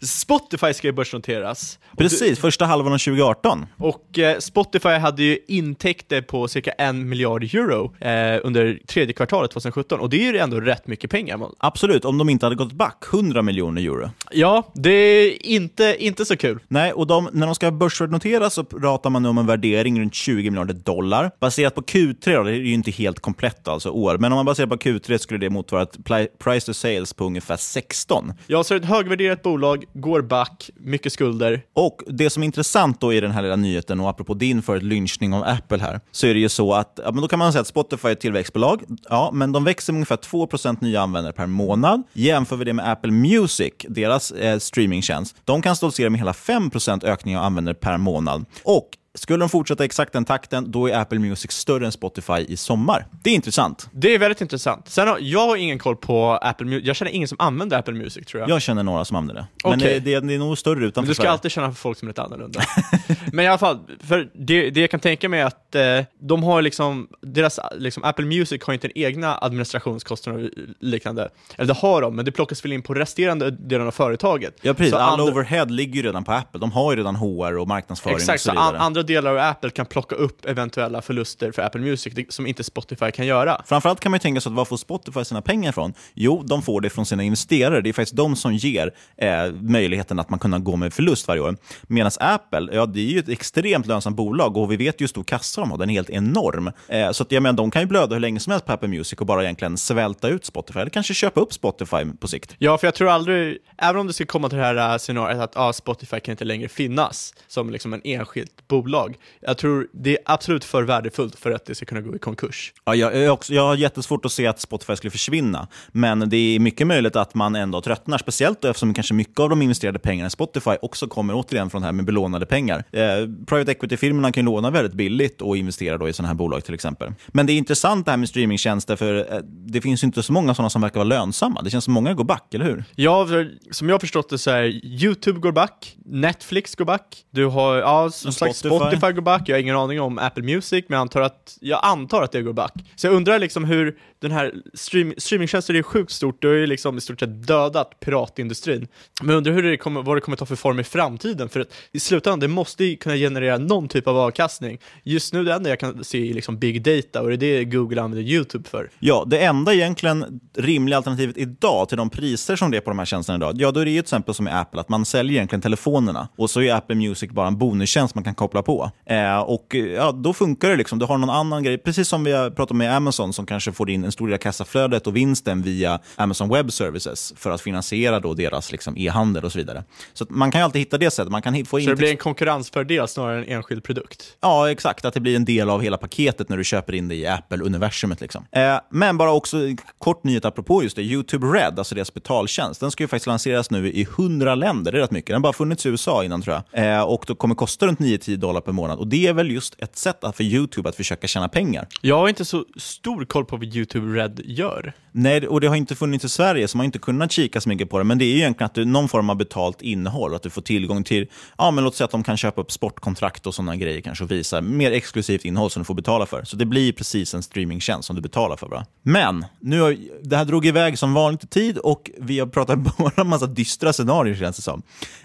Spotify 0.00 0.74
ska 0.74 0.86
ju 0.86 0.92
börja 0.92 1.03
börsnoteras. 1.04 1.78
Precis, 1.98 2.38
första 2.38 2.64
halvan 2.64 2.92
av 2.92 2.98
2018. 2.98 3.66
Och 3.78 4.18
eh, 4.18 4.38
Spotify 4.38 4.88
hade 4.88 5.22
ju 5.22 5.38
intäkter 5.48 6.22
på 6.22 6.48
cirka 6.48 6.70
en 6.70 7.08
miljard 7.08 7.42
euro 7.42 7.94
eh, 8.00 8.40
under 8.42 8.78
tredje 8.86 9.12
kvartalet 9.12 9.50
2017 9.50 10.00
och 10.00 10.10
det 10.10 10.28
är 10.28 10.32
ju 10.32 10.38
ändå 10.38 10.60
rätt 10.60 10.86
mycket 10.86 11.10
pengar. 11.10 11.40
Absolut, 11.58 12.04
om 12.04 12.18
de 12.18 12.28
inte 12.28 12.46
hade 12.46 12.56
gått 12.56 12.72
back 12.72 13.04
100 13.12 13.42
miljoner 13.42 13.82
euro. 13.82 14.10
Ja, 14.30 14.72
det 14.74 14.90
är 14.90 15.46
inte, 15.46 15.96
inte 15.98 16.24
så 16.24 16.36
kul. 16.36 16.58
Nej, 16.68 16.92
och 16.92 17.06
de, 17.06 17.28
när 17.32 17.46
de 17.46 17.54
ska 17.54 17.70
börsnoteras 17.70 18.54
så 18.54 18.64
pratar 18.64 19.10
man 19.10 19.22
nu 19.22 19.28
om 19.28 19.38
en 19.38 19.46
värdering 19.46 20.00
runt 20.00 20.14
20 20.14 20.50
miljarder 20.50 20.74
dollar. 20.74 21.30
Baserat 21.40 21.74
på 21.74 21.82
Q3, 21.82 22.36
då, 22.36 22.42
det 22.42 22.50
är 22.50 22.54
ju 22.54 22.72
inte 22.72 22.90
helt 22.90 23.20
komplett 23.20 23.68
alltså 23.68 23.90
år, 23.90 24.18
men 24.18 24.32
om 24.32 24.36
man 24.36 24.46
baserar 24.46 24.66
på 24.66 24.76
Q3 24.76 25.18
skulle 25.18 25.40
det 25.40 25.50
motsvara 25.50 25.82
ett 25.82 25.98
price 26.38 26.66
to 26.66 26.74
sales 26.74 27.12
på 27.12 27.24
ungefär 27.24 27.56
16. 27.56 28.32
Ja, 28.46 28.64
så 28.64 28.74
ett 28.74 28.84
högvärderat 28.84 29.42
bolag 29.42 29.84
går 29.92 30.22
back, 30.22 30.70
mycket 30.94 31.12
skulder. 31.12 31.62
Och 31.74 32.02
det 32.06 32.30
som 32.30 32.42
är 32.42 32.46
intressant 32.46 33.00
då 33.00 33.12
i 33.12 33.20
den 33.20 33.30
här 33.30 33.42
lilla 33.42 33.56
nyheten, 33.56 34.00
och 34.00 34.08
apropå 34.08 34.34
din 34.34 34.62
förut 34.62 34.82
lynchning 34.82 35.34
av 35.34 35.42
Apple 35.44 35.78
här, 35.78 36.00
så 36.12 36.26
är 36.26 36.34
det 36.34 36.40
ju 36.40 36.48
så 36.48 36.74
att, 36.74 37.00
ja, 37.04 37.10
men 37.12 37.22
då 37.22 37.28
kan 37.28 37.38
man 37.38 37.52
säga 37.52 37.60
att 37.60 37.66
Spotify 37.66 38.08
är 38.08 38.12
ett 38.12 38.20
tillväxtbolag, 38.20 38.82
ja, 39.10 39.30
men 39.32 39.52
de 39.52 39.64
växer 39.64 39.92
med 39.92 39.98
ungefär 39.98 40.16
2% 40.16 40.76
nya 40.80 41.00
användare 41.00 41.32
per 41.32 41.46
månad. 41.46 42.02
Jämför 42.12 42.56
vi 42.56 42.64
det 42.64 42.72
med 42.72 42.90
Apple 42.90 43.12
Music, 43.12 43.72
deras 43.88 44.30
eh, 44.30 44.58
streamingtjänst, 44.58 45.36
de 45.44 45.62
kan 45.62 45.76
stoltsera 45.76 46.10
med 46.10 46.20
hela 46.20 46.32
5% 46.32 47.04
ökning 47.04 47.38
av 47.38 47.44
användare 47.44 47.74
per 47.74 47.96
månad. 47.98 48.44
Och 48.64 48.88
skulle 49.14 49.38
de 49.42 49.48
fortsätta 49.48 49.84
exakt 49.84 50.12
den 50.12 50.24
takten, 50.24 50.70
då 50.70 50.86
är 50.86 50.98
Apple 50.98 51.18
Music 51.18 51.50
större 51.52 51.86
än 51.86 51.92
Spotify 51.92 52.38
i 52.48 52.56
sommar. 52.56 53.06
Det 53.22 53.30
är 53.30 53.34
intressant. 53.34 53.88
Det 53.92 54.14
är 54.14 54.18
väldigt 54.18 54.40
intressant. 54.40 54.88
Sen 54.88 55.08
har, 55.08 55.18
jag 55.20 55.46
har 55.46 55.56
ingen 55.56 55.78
koll 55.78 55.96
på 55.96 56.38
Apple 56.42 56.66
Music. 56.66 56.86
Jag 56.86 56.96
känner 56.96 57.12
ingen 57.12 57.28
som 57.28 57.36
använder 57.40 57.78
Apple 57.78 57.94
Music, 57.94 58.26
tror 58.26 58.40
jag. 58.40 58.50
Jag 58.50 58.62
känner 58.62 58.82
några 58.82 59.04
som 59.04 59.16
använder 59.16 59.42
det. 59.42 59.68
Men 59.68 59.78
Okej. 59.78 60.00
det, 60.00 60.20
det, 60.20 60.34
är 60.34 60.38
nog 60.38 60.58
större 60.58 60.84
utanför 60.84 61.00
Men 61.00 61.08
du 61.08 61.14
ska 61.14 61.22
Sverige. 61.22 61.32
alltid 61.32 61.50
känna 61.50 61.68
för 61.68 61.76
folk 61.76 61.98
som 61.98 62.08
är 62.08 62.10
lite 62.10 62.22
annorlunda. 62.22 62.60
Men 63.32 63.44
i 63.44 63.48
alla 63.48 63.58
fall, 63.58 63.78
för 64.00 64.30
det, 64.34 64.70
det 64.70 64.80
jag 64.80 64.90
kan 64.90 65.00
tänka 65.00 65.28
mig 65.28 65.40
är 65.40 65.44
att 65.46 65.74
eh, 65.74 65.82
de 66.20 66.42
har 66.42 66.62
liksom, 66.62 67.08
deras, 67.20 67.60
liksom, 67.78 68.04
Apple 68.04 68.24
Music 68.24 68.62
har 68.64 68.74
inte 68.74 68.86
en 68.86 68.92
egna 68.94 69.38
administrationskostnader 69.40 70.44
och 70.44 70.50
liknande. 70.80 71.28
Eller 71.56 71.66
det 71.66 71.80
har 71.80 72.02
de, 72.02 72.16
men 72.16 72.24
det 72.24 72.32
plockas 72.32 72.64
väl 72.64 72.72
in 72.72 72.82
på 72.82 72.94
resterande 72.94 73.50
delen 73.50 73.86
av 73.86 73.90
företaget. 73.90 74.54
Ja, 74.62 74.74
precis. 74.74 74.92
Så 74.92 74.98
All 74.98 75.20
andra- 75.20 75.32
overhead 75.32 75.64
ligger 75.64 75.94
ju 75.94 76.02
redan 76.02 76.24
på 76.24 76.32
Apple. 76.32 76.60
De 76.60 76.72
har 76.72 76.92
ju 76.92 76.98
redan 76.98 77.16
HR 77.16 77.56
och 77.58 77.68
marknadsföring 77.68 78.16
Exakt, 78.16 78.34
och 78.34 78.40
så 78.40 78.50
vidare. 78.50 78.66
an, 78.66 78.76
andra 78.76 79.02
delar 79.04 79.30
av 79.30 79.38
Apple 79.38 79.70
kan 79.70 79.86
plocka 79.86 80.14
upp 80.14 80.46
eventuella 80.46 81.02
förluster 81.02 81.52
för 81.52 81.62
Apple 81.62 81.80
Music, 81.80 82.14
det, 82.14 82.32
som 82.32 82.46
inte 82.46 82.64
Spotify 82.64 83.10
kan 83.10 83.26
göra. 83.26 83.62
Framförallt 83.66 84.00
kan 84.00 84.10
man 84.10 84.16
ju 84.16 84.20
tänka 84.20 84.40
sig 84.40 84.50
att 84.50 84.56
var 84.56 84.64
får 84.64 84.76
Spotify 84.76 85.24
sina 85.24 85.42
pengar 85.42 85.70
ifrån? 85.70 85.94
Jo, 86.14 86.42
de 86.46 86.62
får 86.62 86.80
det 86.80 86.90
från 86.90 87.06
sina 87.06 87.22
investerare. 87.22 87.80
Det 87.80 87.88
är 87.88 87.92
faktiskt 87.92 88.16
de 88.16 88.36
som 88.36 88.54
ger 88.54 88.94
eh, 89.16 89.52
möjligheten 89.52 90.18
att 90.18 90.30
man 90.30 90.38
kunna 90.38 90.58
gå 90.58 90.76
med 90.76 90.94
förlust 90.94 91.28
varje 91.28 91.40
år. 91.40 91.56
Medan 91.82 92.10
Apple, 92.20 92.68
ja 92.72 92.86
det 92.86 93.00
är 93.00 93.12
ju 93.12 93.18
ett 93.18 93.28
extremt 93.28 93.86
lönsamt 93.86 94.16
bolag 94.16 94.56
och 94.56 94.72
vi 94.72 94.76
vet 94.76 95.00
ju 95.00 95.02
hur 95.02 95.08
stor 95.08 95.24
kassa 95.24 95.60
de 95.60 95.70
har. 95.70 95.78
Den 95.78 95.90
är 95.90 95.94
helt 95.94 96.10
enorm. 96.10 96.70
Eh, 96.88 97.10
så 97.10 97.22
att, 97.22 97.32
jag 97.32 97.42
menar, 97.42 97.56
de 97.56 97.70
kan 97.70 97.82
ju 97.82 97.88
blöda 97.88 98.14
hur 98.14 98.20
länge 98.20 98.40
som 98.40 98.50
helst 98.50 98.66
på 98.66 98.72
Apple 98.72 98.88
Music 98.88 99.20
och 99.20 99.26
bara 99.26 99.42
egentligen 99.42 99.78
svälta 99.78 100.28
ut 100.28 100.44
Spotify. 100.44 100.80
Eller 100.80 100.90
kanske 100.90 101.14
köpa 101.14 101.40
upp 101.40 101.52
Spotify 101.52 102.04
på 102.20 102.28
sikt. 102.28 102.54
Ja, 102.58 102.78
för 102.78 102.86
jag 102.86 102.94
tror 102.94 103.10
aldrig, 103.10 103.58
även 103.78 104.00
om 104.00 104.06
det 104.06 104.12
ska 104.12 104.26
komma 104.26 104.48
till 104.48 104.58
det 104.58 104.64
här 104.64 104.92
äh, 104.92 104.98
scenariot 104.98 105.40
att 105.40 105.56
ah, 105.56 105.72
Spotify 105.72 106.20
kan 106.20 106.32
inte 106.32 106.44
längre 106.44 106.68
finnas 106.68 107.34
som 107.48 107.70
liksom 107.70 107.92
en 107.92 108.00
enskilt 108.04 108.68
bolag. 108.68 108.93
Jag 109.40 109.58
tror 109.58 109.88
det 109.92 110.10
är 110.10 110.18
absolut 110.24 110.64
för 110.64 110.82
värdefullt 110.82 111.38
för 111.38 111.50
att 111.50 111.66
det 111.66 111.74
ska 111.74 111.86
kunna 111.86 112.00
gå 112.00 112.16
i 112.16 112.18
konkurs. 112.18 112.72
Ja, 112.84 112.94
jag, 112.94 113.14
är 113.14 113.30
också, 113.30 113.54
jag 113.54 113.62
har 113.62 113.74
jättesvårt 113.76 114.24
att 114.24 114.32
se 114.32 114.46
att 114.46 114.60
Spotify 114.60 114.96
skulle 114.96 115.10
försvinna, 115.10 115.68
men 115.92 116.28
det 116.28 116.36
är 116.36 116.58
mycket 116.58 116.86
möjligt 116.86 117.16
att 117.16 117.34
man 117.34 117.56
ändå 117.56 117.80
tröttnar, 117.80 118.18
speciellt 118.18 118.60
då 118.62 118.68
eftersom 118.68 118.94
kanske 118.94 119.14
mycket 119.14 119.40
av 119.40 119.48
de 119.48 119.62
investerade 119.62 119.98
pengarna 119.98 120.26
i 120.26 120.30
Spotify 120.30 120.70
också 120.82 121.06
kommer 121.06 121.34
återigen 121.34 121.70
från 121.70 121.82
det 121.82 121.86
här 121.86 121.92
med 121.92 122.04
belånade 122.04 122.46
pengar. 122.46 122.84
Eh, 122.92 123.02
private 123.46 123.72
equity-firmorna 123.72 124.32
kan 124.32 124.42
ju 124.42 124.44
låna 124.44 124.70
väldigt 124.70 124.94
billigt 124.94 125.42
och 125.42 125.56
investera 125.56 125.98
då 125.98 126.08
i 126.08 126.12
sådana 126.12 126.28
här 126.28 126.34
bolag 126.34 126.64
till 126.64 126.74
exempel. 126.74 127.12
Men 127.28 127.46
det 127.46 127.52
är 127.52 127.58
intressant 127.58 128.06
det 128.06 128.12
här 128.12 128.18
med 128.18 128.28
streamingtjänster, 128.28 128.96
för 128.96 129.34
eh, 129.34 129.38
det 129.44 129.80
finns 129.80 130.02
ju 130.02 130.06
inte 130.06 130.22
så 130.22 130.32
många 130.32 130.54
sådana 130.54 130.70
som 130.70 130.82
verkar 130.82 130.94
vara 130.94 131.08
lönsamma. 131.08 131.62
Det 131.62 131.70
känns 131.70 131.84
som 131.84 131.94
många 131.94 132.14
går 132.14 132.24
back, 132.24 132.54
eller 132.54 132.64
hur? 132.64 132.84
Ja, 132.96 133.26
som 133.70 133.88
jag 133.88 133.94
har 133.94 134.00
förstått 134.00 134.28
det 134.28 134.38
så 134.38 134.50
är 134.50 134.64
YouTube 134.84 135.40
går 135.40 135.52
back, 135.52 135.96
Netflix 136.04 136.74
går 136.74 136.84
back, 136.84 137.24
du 137.30 137.46
har, 137.46 137.76
ja, 137.76 138.10
som 138.10 138.32
Spotify. 138.32 138.68
Spotify 138.90 139.12
går 139.12 139.22
back, 139.22 139.42
jag 139.46 139.56
har 139.56 139.60
ingen 139.60 139.76
aning 139.76 140.00
om 140.00 140.18
Apple 140.18 140.42
Music, 140.42 140.84
men 140.88 140.96
jag 140.96 141.00
antar 141.00 141.20
att, 141.20 141.58
jag 141.60 141.80
antar 141.82 142.22
att 142.22 142.32
det 142.32 142.42
går 142.42 142.52
back. 142.52 142.72
Så 142.96 143.06
jag 143.06 143.14
undrar 143.14 143.38
liksom 143.38 143.64
hur 143.64 143.98
den 144.24 144.32
här 144.32 144.54
stream, 144.74 145.14
streamingtjänster 145.16 145.74
är 145.74 145.82
sjukt 145.82 146.12
stort, 146.12 146.42
det 146.42 146.48
har 146.48 146.54
ju 146.54 146.66
liksom 146.66 146.98
i 146.98 147.00
stort 147.00 147.20
sett 147.20 147.46
dödat 147.46 148.00
piratindustrin. 148.00 148.88
Men 149.20 149.30
jag 149.30 149.36
undrar 149.36 149.52
hur 149.52 149.62
det 149.62 149.76
kommer, 149.76 150.02
vad 150.02 150.16
det 150.16 150.20
kommer 150.20 150.36
ta 150.36 150.46
för 150.46 150.56
form 150.56 150.80
i 150.80 150.84
framtiden, 150.84 151.48
för 151.48 151.60
att 151.60 151.68
i 151.92 152.00
slutändan, 152.00 152.40
det 152.40 152.48
måste 152.48 152.84
ju 152.84 152.96
kunna 152.96 153.16
generera 153.16 153.58
någon 153.58 153.88
typ 153.88 154.06
av 154.06 154.18
avkastning. 154.18 154.78
Just 155.02 155.32
nu 155.32 155.44
det 155.44 155.54
enda 155.54 155.70
jag 155.70 155.80
kan 155.80 156.04
se 156.04 156.30
är 156.30 156.34
liksom 156.34 156.58
big 156.58 156.82
data, 156.82 157.22
och 157.22 157.28
det 157.28 157.46
är 157.46 157.58
det 157.58 157.64
Google 157.64 158.02
använder 158.02 158.30
YouTube 158.30 158.68
för. 158.68 158.90
Ja, 158.98 159.24
det 159.26 159.38
enda 159.38 159.74
egentligen 159.74 160.40
rimliga 160.56 160.96
alternativet 160.96 161.36
idag 161.36 161.88
till 161.88 161.98
de 161.98 162.10
priser 162.10 162.56
som 162.56 162.70
det 162.70 162.76
är 162.76 162.80
på 162.80 162.90
de 162.90 162.98
här 162.98 163.06
tjänsterna 163.06 163.36
idag, 163.36 163.54
ja 163.58 163.70
då 163.70 163.80
är 163.80 163.84
det 163.84 163.90
ju 163.90 163.96
till 163.96 164.04
exempel 164.04 164.34
som 164.34 164.48
i 164.48 164.50
Apple, 164.50 164.80
att 164.80 164.88
man 164.88 165.04
säljer 165.04 165.34
egentligen 165.34 165.62
telefonerna 165.62 166.28
och 166.36 166.50
så 166.50 166.60
är 166.60 166.74
Apple 166.74 166.96
Music 166.96 167.30
bara 167.30 167.46
en 167.46 167.58
bonustjänst 167.58 168.14
man 168.14 168.24
kan 168.24 168.34
koppla 168.34 168.62
på. 168.62 168.90
Eh, 169.06 169.38
och 169.38 169.74
ja, 169.96 170.12
då 170.12 170.32
funkar 170.32 170.68
det 170.70 170.76
liksom. 170.76 170.98
Du 170.98 171.06
har 171.06 171.18
någon 171.18 171.30
annan 171.30 171.62
grej, 171.62 171.78
precis 171.78 172.08
som 172.08 172.24
vi 172.24 172.32
har 172.32 172.50
pratat 172.50 172.76
med 172.76 172.96
Amazon 172.96 173.32
som 173.32 173.46
kanske 173.46 173.72
får 173.72 173.90
in 173.90 174.04
en 174.04 174.12
stor 174.14 174.26
del 174.26 174.34
av 174.34 174.38
kassaflödet 174.38 175.06
och 175.06 175.16
vinsten 175.16 175.62
via 175.62 175.98
Amazon 176.16 176.48
Web 176.48 176.72
Services 176.72 177.34
för 177.36 177.50
att 177.50 177.60
finansiera 177.60 178.20
då 178.20 178.34
deras 178.34 178.72
liksom, 178.72 178.96
e-handel 178.96 179.44
och 179.44 179.52
så 179.52 179.58
vidare. 179.58 179.84
Så 180.12 180.26
man 180.28 180.50
kan 180.50 180.60
ju 180.60 180.64
alltid 180.64 180.80
hitta 180.80 180.98
det 180.98 181.10
sättet. 181.10 181.32
Man 181.32 181.42
kan 181.42 181.64
få 181.64 181.80
Så 181.80 181.86
det 181.86 181.92
in 181.92 181.96
blir 181.96 182.10
en 182.10 182.16
konkurrensfördel 182.16 183.08
snarare 183.08 183.38
än 183.38 183.44
en 183.44 183.56
enskild 183.56 183.84
produkt. 183.84 184.36
Ja, 184.40 184.70
exakt. 184.70 185.04
Att 185.04 185.14
det 185.14 185.20
blir 185.20 185.36
en 185.36 185.44
del 185.44 185.70
av 185.70 185.82
hela 185.82 185.96
paketet 185.96 186.48
när 186.48 186.56
du 186.56 186.64
köper 186.64 186.94
in 186.94 187.08
det 187.08 187.14
i 187.14 187.26
Apple-universumet. 187.26 188.20
Liksom. 188.20 188.46
Eh, 188.52 188.76
men 188.90 189.18
bara 189.18 189.32
också 189.32 189.56
kort 189.98 190.24
nyhet 190.24 190.44
apropå 190.44 190.82
just 190.82 190.96
det. 190.96 191.02
YouTube 191.02 191.46
Red, 191.46 191.78
alltså 191.78 191.94
deras 191.94 192.14
betaltjänst, 192.14 192.80
den 192.80 192.90
ska 192.90 193.02
ju 193.02 193.08
faktiskt 193.08 193.26
lanseras 193.26 193.70
nu 193.70 193.90
i 193.90 194.02
100 194.02 194.54
länder. 194.54 194.92
Det 194.92 194.98
är 194.98 195.02
rätt 195.02 195.10
mycket. 195.10 195.26
Den 195.26 195.34
har 195.34 195.40
bara 195.40 195.52
funnits 195.52 195.86
i 195.86 195.88
USA 195.88 196.24
innan 196.24 196.42
tror 196.42 196.62
jag. 196.72 196.94
Eh, 196.94 197.02
och 197.02 197.24
då 197.26 197.34
kommer 197.34 197.54
kosta 197.54 197.86
runt 197.86 197.98
9-10 197.98 198.36
dollar 198.36 198.60
per 198.60 198.72
månad. 198.72 198.98
Och 198.98 199.06
det 199.06 199.26
är 199.26 199.32
väl 199.32 199.50
just 199.50 199.74
ett 199.78 199.96
sätt 199.96 200.24
för 200.34 200.44
YouTube 200.44 200.88
att 200.88 200.96
försöka 200.96 201.26
tjäna 201.26 201.48
pengar. 201.48 201.86
Jag 202.00 202.18
har 202.18 202.28
inte 202.28 202.44
så 202.44 202.64
stor 202.76 203.24
koll 203.24 203.44
på 203.44 203.56
vad 203.56 203.76
YouTube 203.76 204.03
Red 204.04 204.40
gör. 204.44 204.92
Nej, 205.16 205.48
och 205.48 205.60
det 205.60 205.66
har 205.66 205.76
inte 205.76 205.94
funnits 205.94 206.24
i 206.24 206.28
Sverige, 206.28 206.68
så 206.68 206.76
man 206.76 206.82
har 206.82 206.84
inte 206.84 206.98
kunnat 206.98 207.32
kika 207.32 207.60
så 207.60 207.68
mycket 207.68 207.90
på 207.90 207.98
det. 207.98 208.04
Men 208.04 208.18
det 208.18 208.24
är 208.24 208.32
ju 208.32 208.38
egentligen 208.38 208.66
att 208.66 208.74
du, 208.74 208.84
någon 208.84 209.08
form 209.08 209.30
av 209.30 209.36
betalt 209.36 209.82
innehåll, 209.82 210.34
att 210.34 210.42
du 210.42 210.50
får 210.50 210.62
tillgång 210.62 211.04
till, 211.04 211.26
ja 211.58 211.70
men 211.70 211.84
låt 211.84 211.94
säga 211.94 212.04
att 212.04 212.10
de 212.10 212.22
kan 212.22 212.36
köpa 212.36 212.60
upp 212.60 212.72
sportkontrakt 212.72 213.46
och 213.46 213.54
sådana 213.54 213.76
grejer 213.76 214.00
kanske 214.00 214.24
och 214.24 214.30
visa 214.30 214.60
mer 214.60 214.92
exklusivt 214.92 215.44
innehåll 215.44 215.70
som 215.70 215.80
du 215.80 215.84
får 215.84 215.94
betala 215.94 216.26
för. 216.26 216.44
Så 216.44 216.56
det 216.56 216.66
blir 216.66 216.92
precis 216.92 217.34
en 217.34 217.42
streamingtjänst 217.42 218.06
som 218.06 218.16
du 218.16 218.22
betalar 218.22 218.56
för. 218.56 218.68
Bra. 218.68 218.84
Men, 219.02 219.44
nu 219.60 219.80
har, 219.80 219.96
det 220.22 220.36
här 220.36 220.44
drog 220.44 220.66
iväg 220.66 220.98
som 220.98 221.14
vanligt 221.14 221.44
i 221.44 221.46
tid 221.46 221.78
och 221.78 222.10
vi 222.20 222.38
har 222.38 222.46
pratat 222.46 222.78
bara 222.98 223.12
en 223.16 223.28
massa 223.28 223.46
dystra 223.46 223.92
scenarier 223.92 224.34
känns 224.34 224.56
det 224.56 224.62
som. 224.62 224.82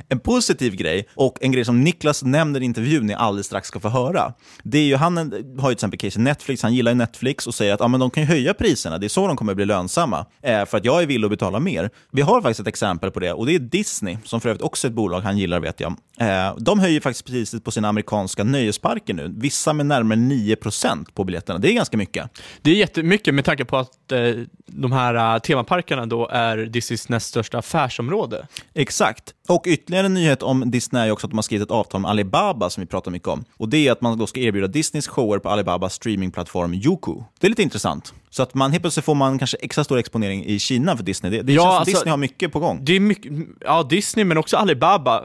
En 0.10 0.20
positiv 0.20 0.76
grej, 0.76 1.08
och 1.16 1.38
en 1.42 1.52
grej 1.52 1.66
som 1.66 1.84
Niklas 1.84 2.24
nämner 2.24 2.62
i 2.62 2.66
intervjun 2.66 3.06
ni 3.06 3.14
alldeles 3.14 3.46
strax 3.46 3.68
ska 3.68 3.80
få 3.80 3.90
höra, 3.90 4.34
det 4.64 4.78
är 4.78 4.84
ju, 4.84 4.96
han 4.96 5.18
har 5.18 5.26
ju 5.26 5.56
till 5.60 5.72
exempel 5.72 6.00
case 6.00 6.20
i 6.20 6.24
Netflix, 6.24 6.64
han 6.64 6.74
gillar 6.74 6.92
ju 6.92 6.96
Netflix 6.96 7.48
och 7.48 7.56
säger 7.56 7.74
att 7.74 7.80
ja, 7.80 7.88
men 7.88 8.00
de 8.00 8.10
kan 8.10 8.24
ju 8.24 8.30
höja 8.30 8.54
priserna, 8.54 8.98
det 8.98 9.08
är 9.08 9.10
så 9.10 9.28
de 9.28 9.38
kommer 9.38 9.54
bli 9.54 9.66
lönsamma, 9.66 9.79
eh, 9.86 10.66
för 10.66 10.78
att 10.78 10.86
jag 10.86 11.02
är 11.02 11.06
villig 11.06 11.26
att 11.26 11.32
betala 11.32 11.60
mer. 11.60 11.90
Vi 12.12 12.22
har 12.22 12.42
faktiskt 12.42 12.60
ett 12.60 12.68
exempel 12.68 13.12
på 13.12 13.20
det 13.20 13.34
och 13.34 13.46
det 13.46 13.56
är 13.56 13.60
Disney, 13.60 14.18
som 14.24 14.42
för 14.42 14.50
övrigt 14.50 14.62
också 14.62 14.88
är 14.88 14.90
ett 14.90 14.96
bolag 14.96 15.22
han 15.22 15.38
gillar 15.38 15.60
vet 15.60 15.80
jag. 15.80 15.96
Eh, 16.20 16.56
de 16.58 16.80
höjer 16.80 17.02
faktiskt 17.02 17.26
priset 17.26 17.64
på 17.64 17.72
sina 17.72 17.88
amerikanska 17.88 18.44
nöjesparker 18.44 19.14
nu, 19.14 19.34
vissa 19.38 19.74
med 19.74 19.86
närmare 19.86 20.20
9% 20.20 21.06
på 21.14 21.24
biljetterna. 21.24 21.60
Det 21.60 21.72
är 21.72 21.74
ganska 21.74 21.98
mycket. 21.98 22.30
Det 22.62 22.72
är 22.72 22.76
jättemycket 22.76 23.34
med 23.34 23.46
tanke 23.46 23.66
på 23.66 23.78
att 23.78 24.12
eh, 24.12 24.20
de 24.66 24.92
här 24.92 25.40
temaparkerna 25.40 26.06
då 26.06 26.28
är 26.28 26.58
Disneys 26.58 27.10
näst 27.10 27.28
största 27.28 27.58
affärsområde. 27.58 28.48
Exakt. 28.74 29.34
Och 29.48 29.64
ytterligare 29.68 30.06
en 30.06 30.14
nyhet 30.14 30.44
om 30.44 30.72
Disney 30.72 31.08
är 31.08 31.12
också 31.12 31.28
att 31.28 31.32
de 31.32 31.38
har 31.38 31.44
skrivit 31.44 31.66
ett 31.66 31.72
avtal 31.72 32.02
med 32.02 32.12
Alibaba 32.12 32.70
som 32.70 32.82
vi 32.82 32.88
pratar 32.88 33.12
mycket 33.12 33.28
om. 33.28 33.46
Och 33.58 33.70
det 33.70 33.88
är 33.88 33.92
att 33.92 34.02
man 34.02 34.18
då 34.18 34.28
ska 34.28 34.40
erbjuda 34.40 34.68
Disneys 34.68 35.08
shower 35.08 35.40
på 35.40 35.50
Alibabas 35.50 35.94
streamingplattform 35.94 36.74
Youku. 36.74 37.14
Det 37.40 37.48
är 37.48 37.50
lite 37.50 37.64
intressant. 37.64 38.14
Så 38.30 38.44
att 38.44 38.54
man 38.54 38.72
helt 38.72 38.84
plötsligt 38.84 39.06
får 39.06 39.16
man 39.16 39.38
kanske 39.40 39.58
extra 39.58 39.84
stor 39.84 39.98
exponering 39.98 40.46
i 40.46 40.60
Kina 40.60 40.98
för 40.98 41.04
Disney. 41.04 41.32
Det, 41.32 41.42
det 41.42 41.54
Ja, 41.54 41.62
känns 41.62 41.72
som 41.72 41.78
alltså- 41.80 41.92
Disney 41.92 42.10
har 42.12 42.18
mycket 42.18 42.52
på 42.52 42.60
gång. 42.60 42.80
Det 42.86 42.96
är 42.96 43.00
mycket, 43.00 43.32
ja 43.62 43.84
Disney 43.84 44.26
men 44.26 44.38
också 44.38 44.58
Alibaba. 44.58 45.18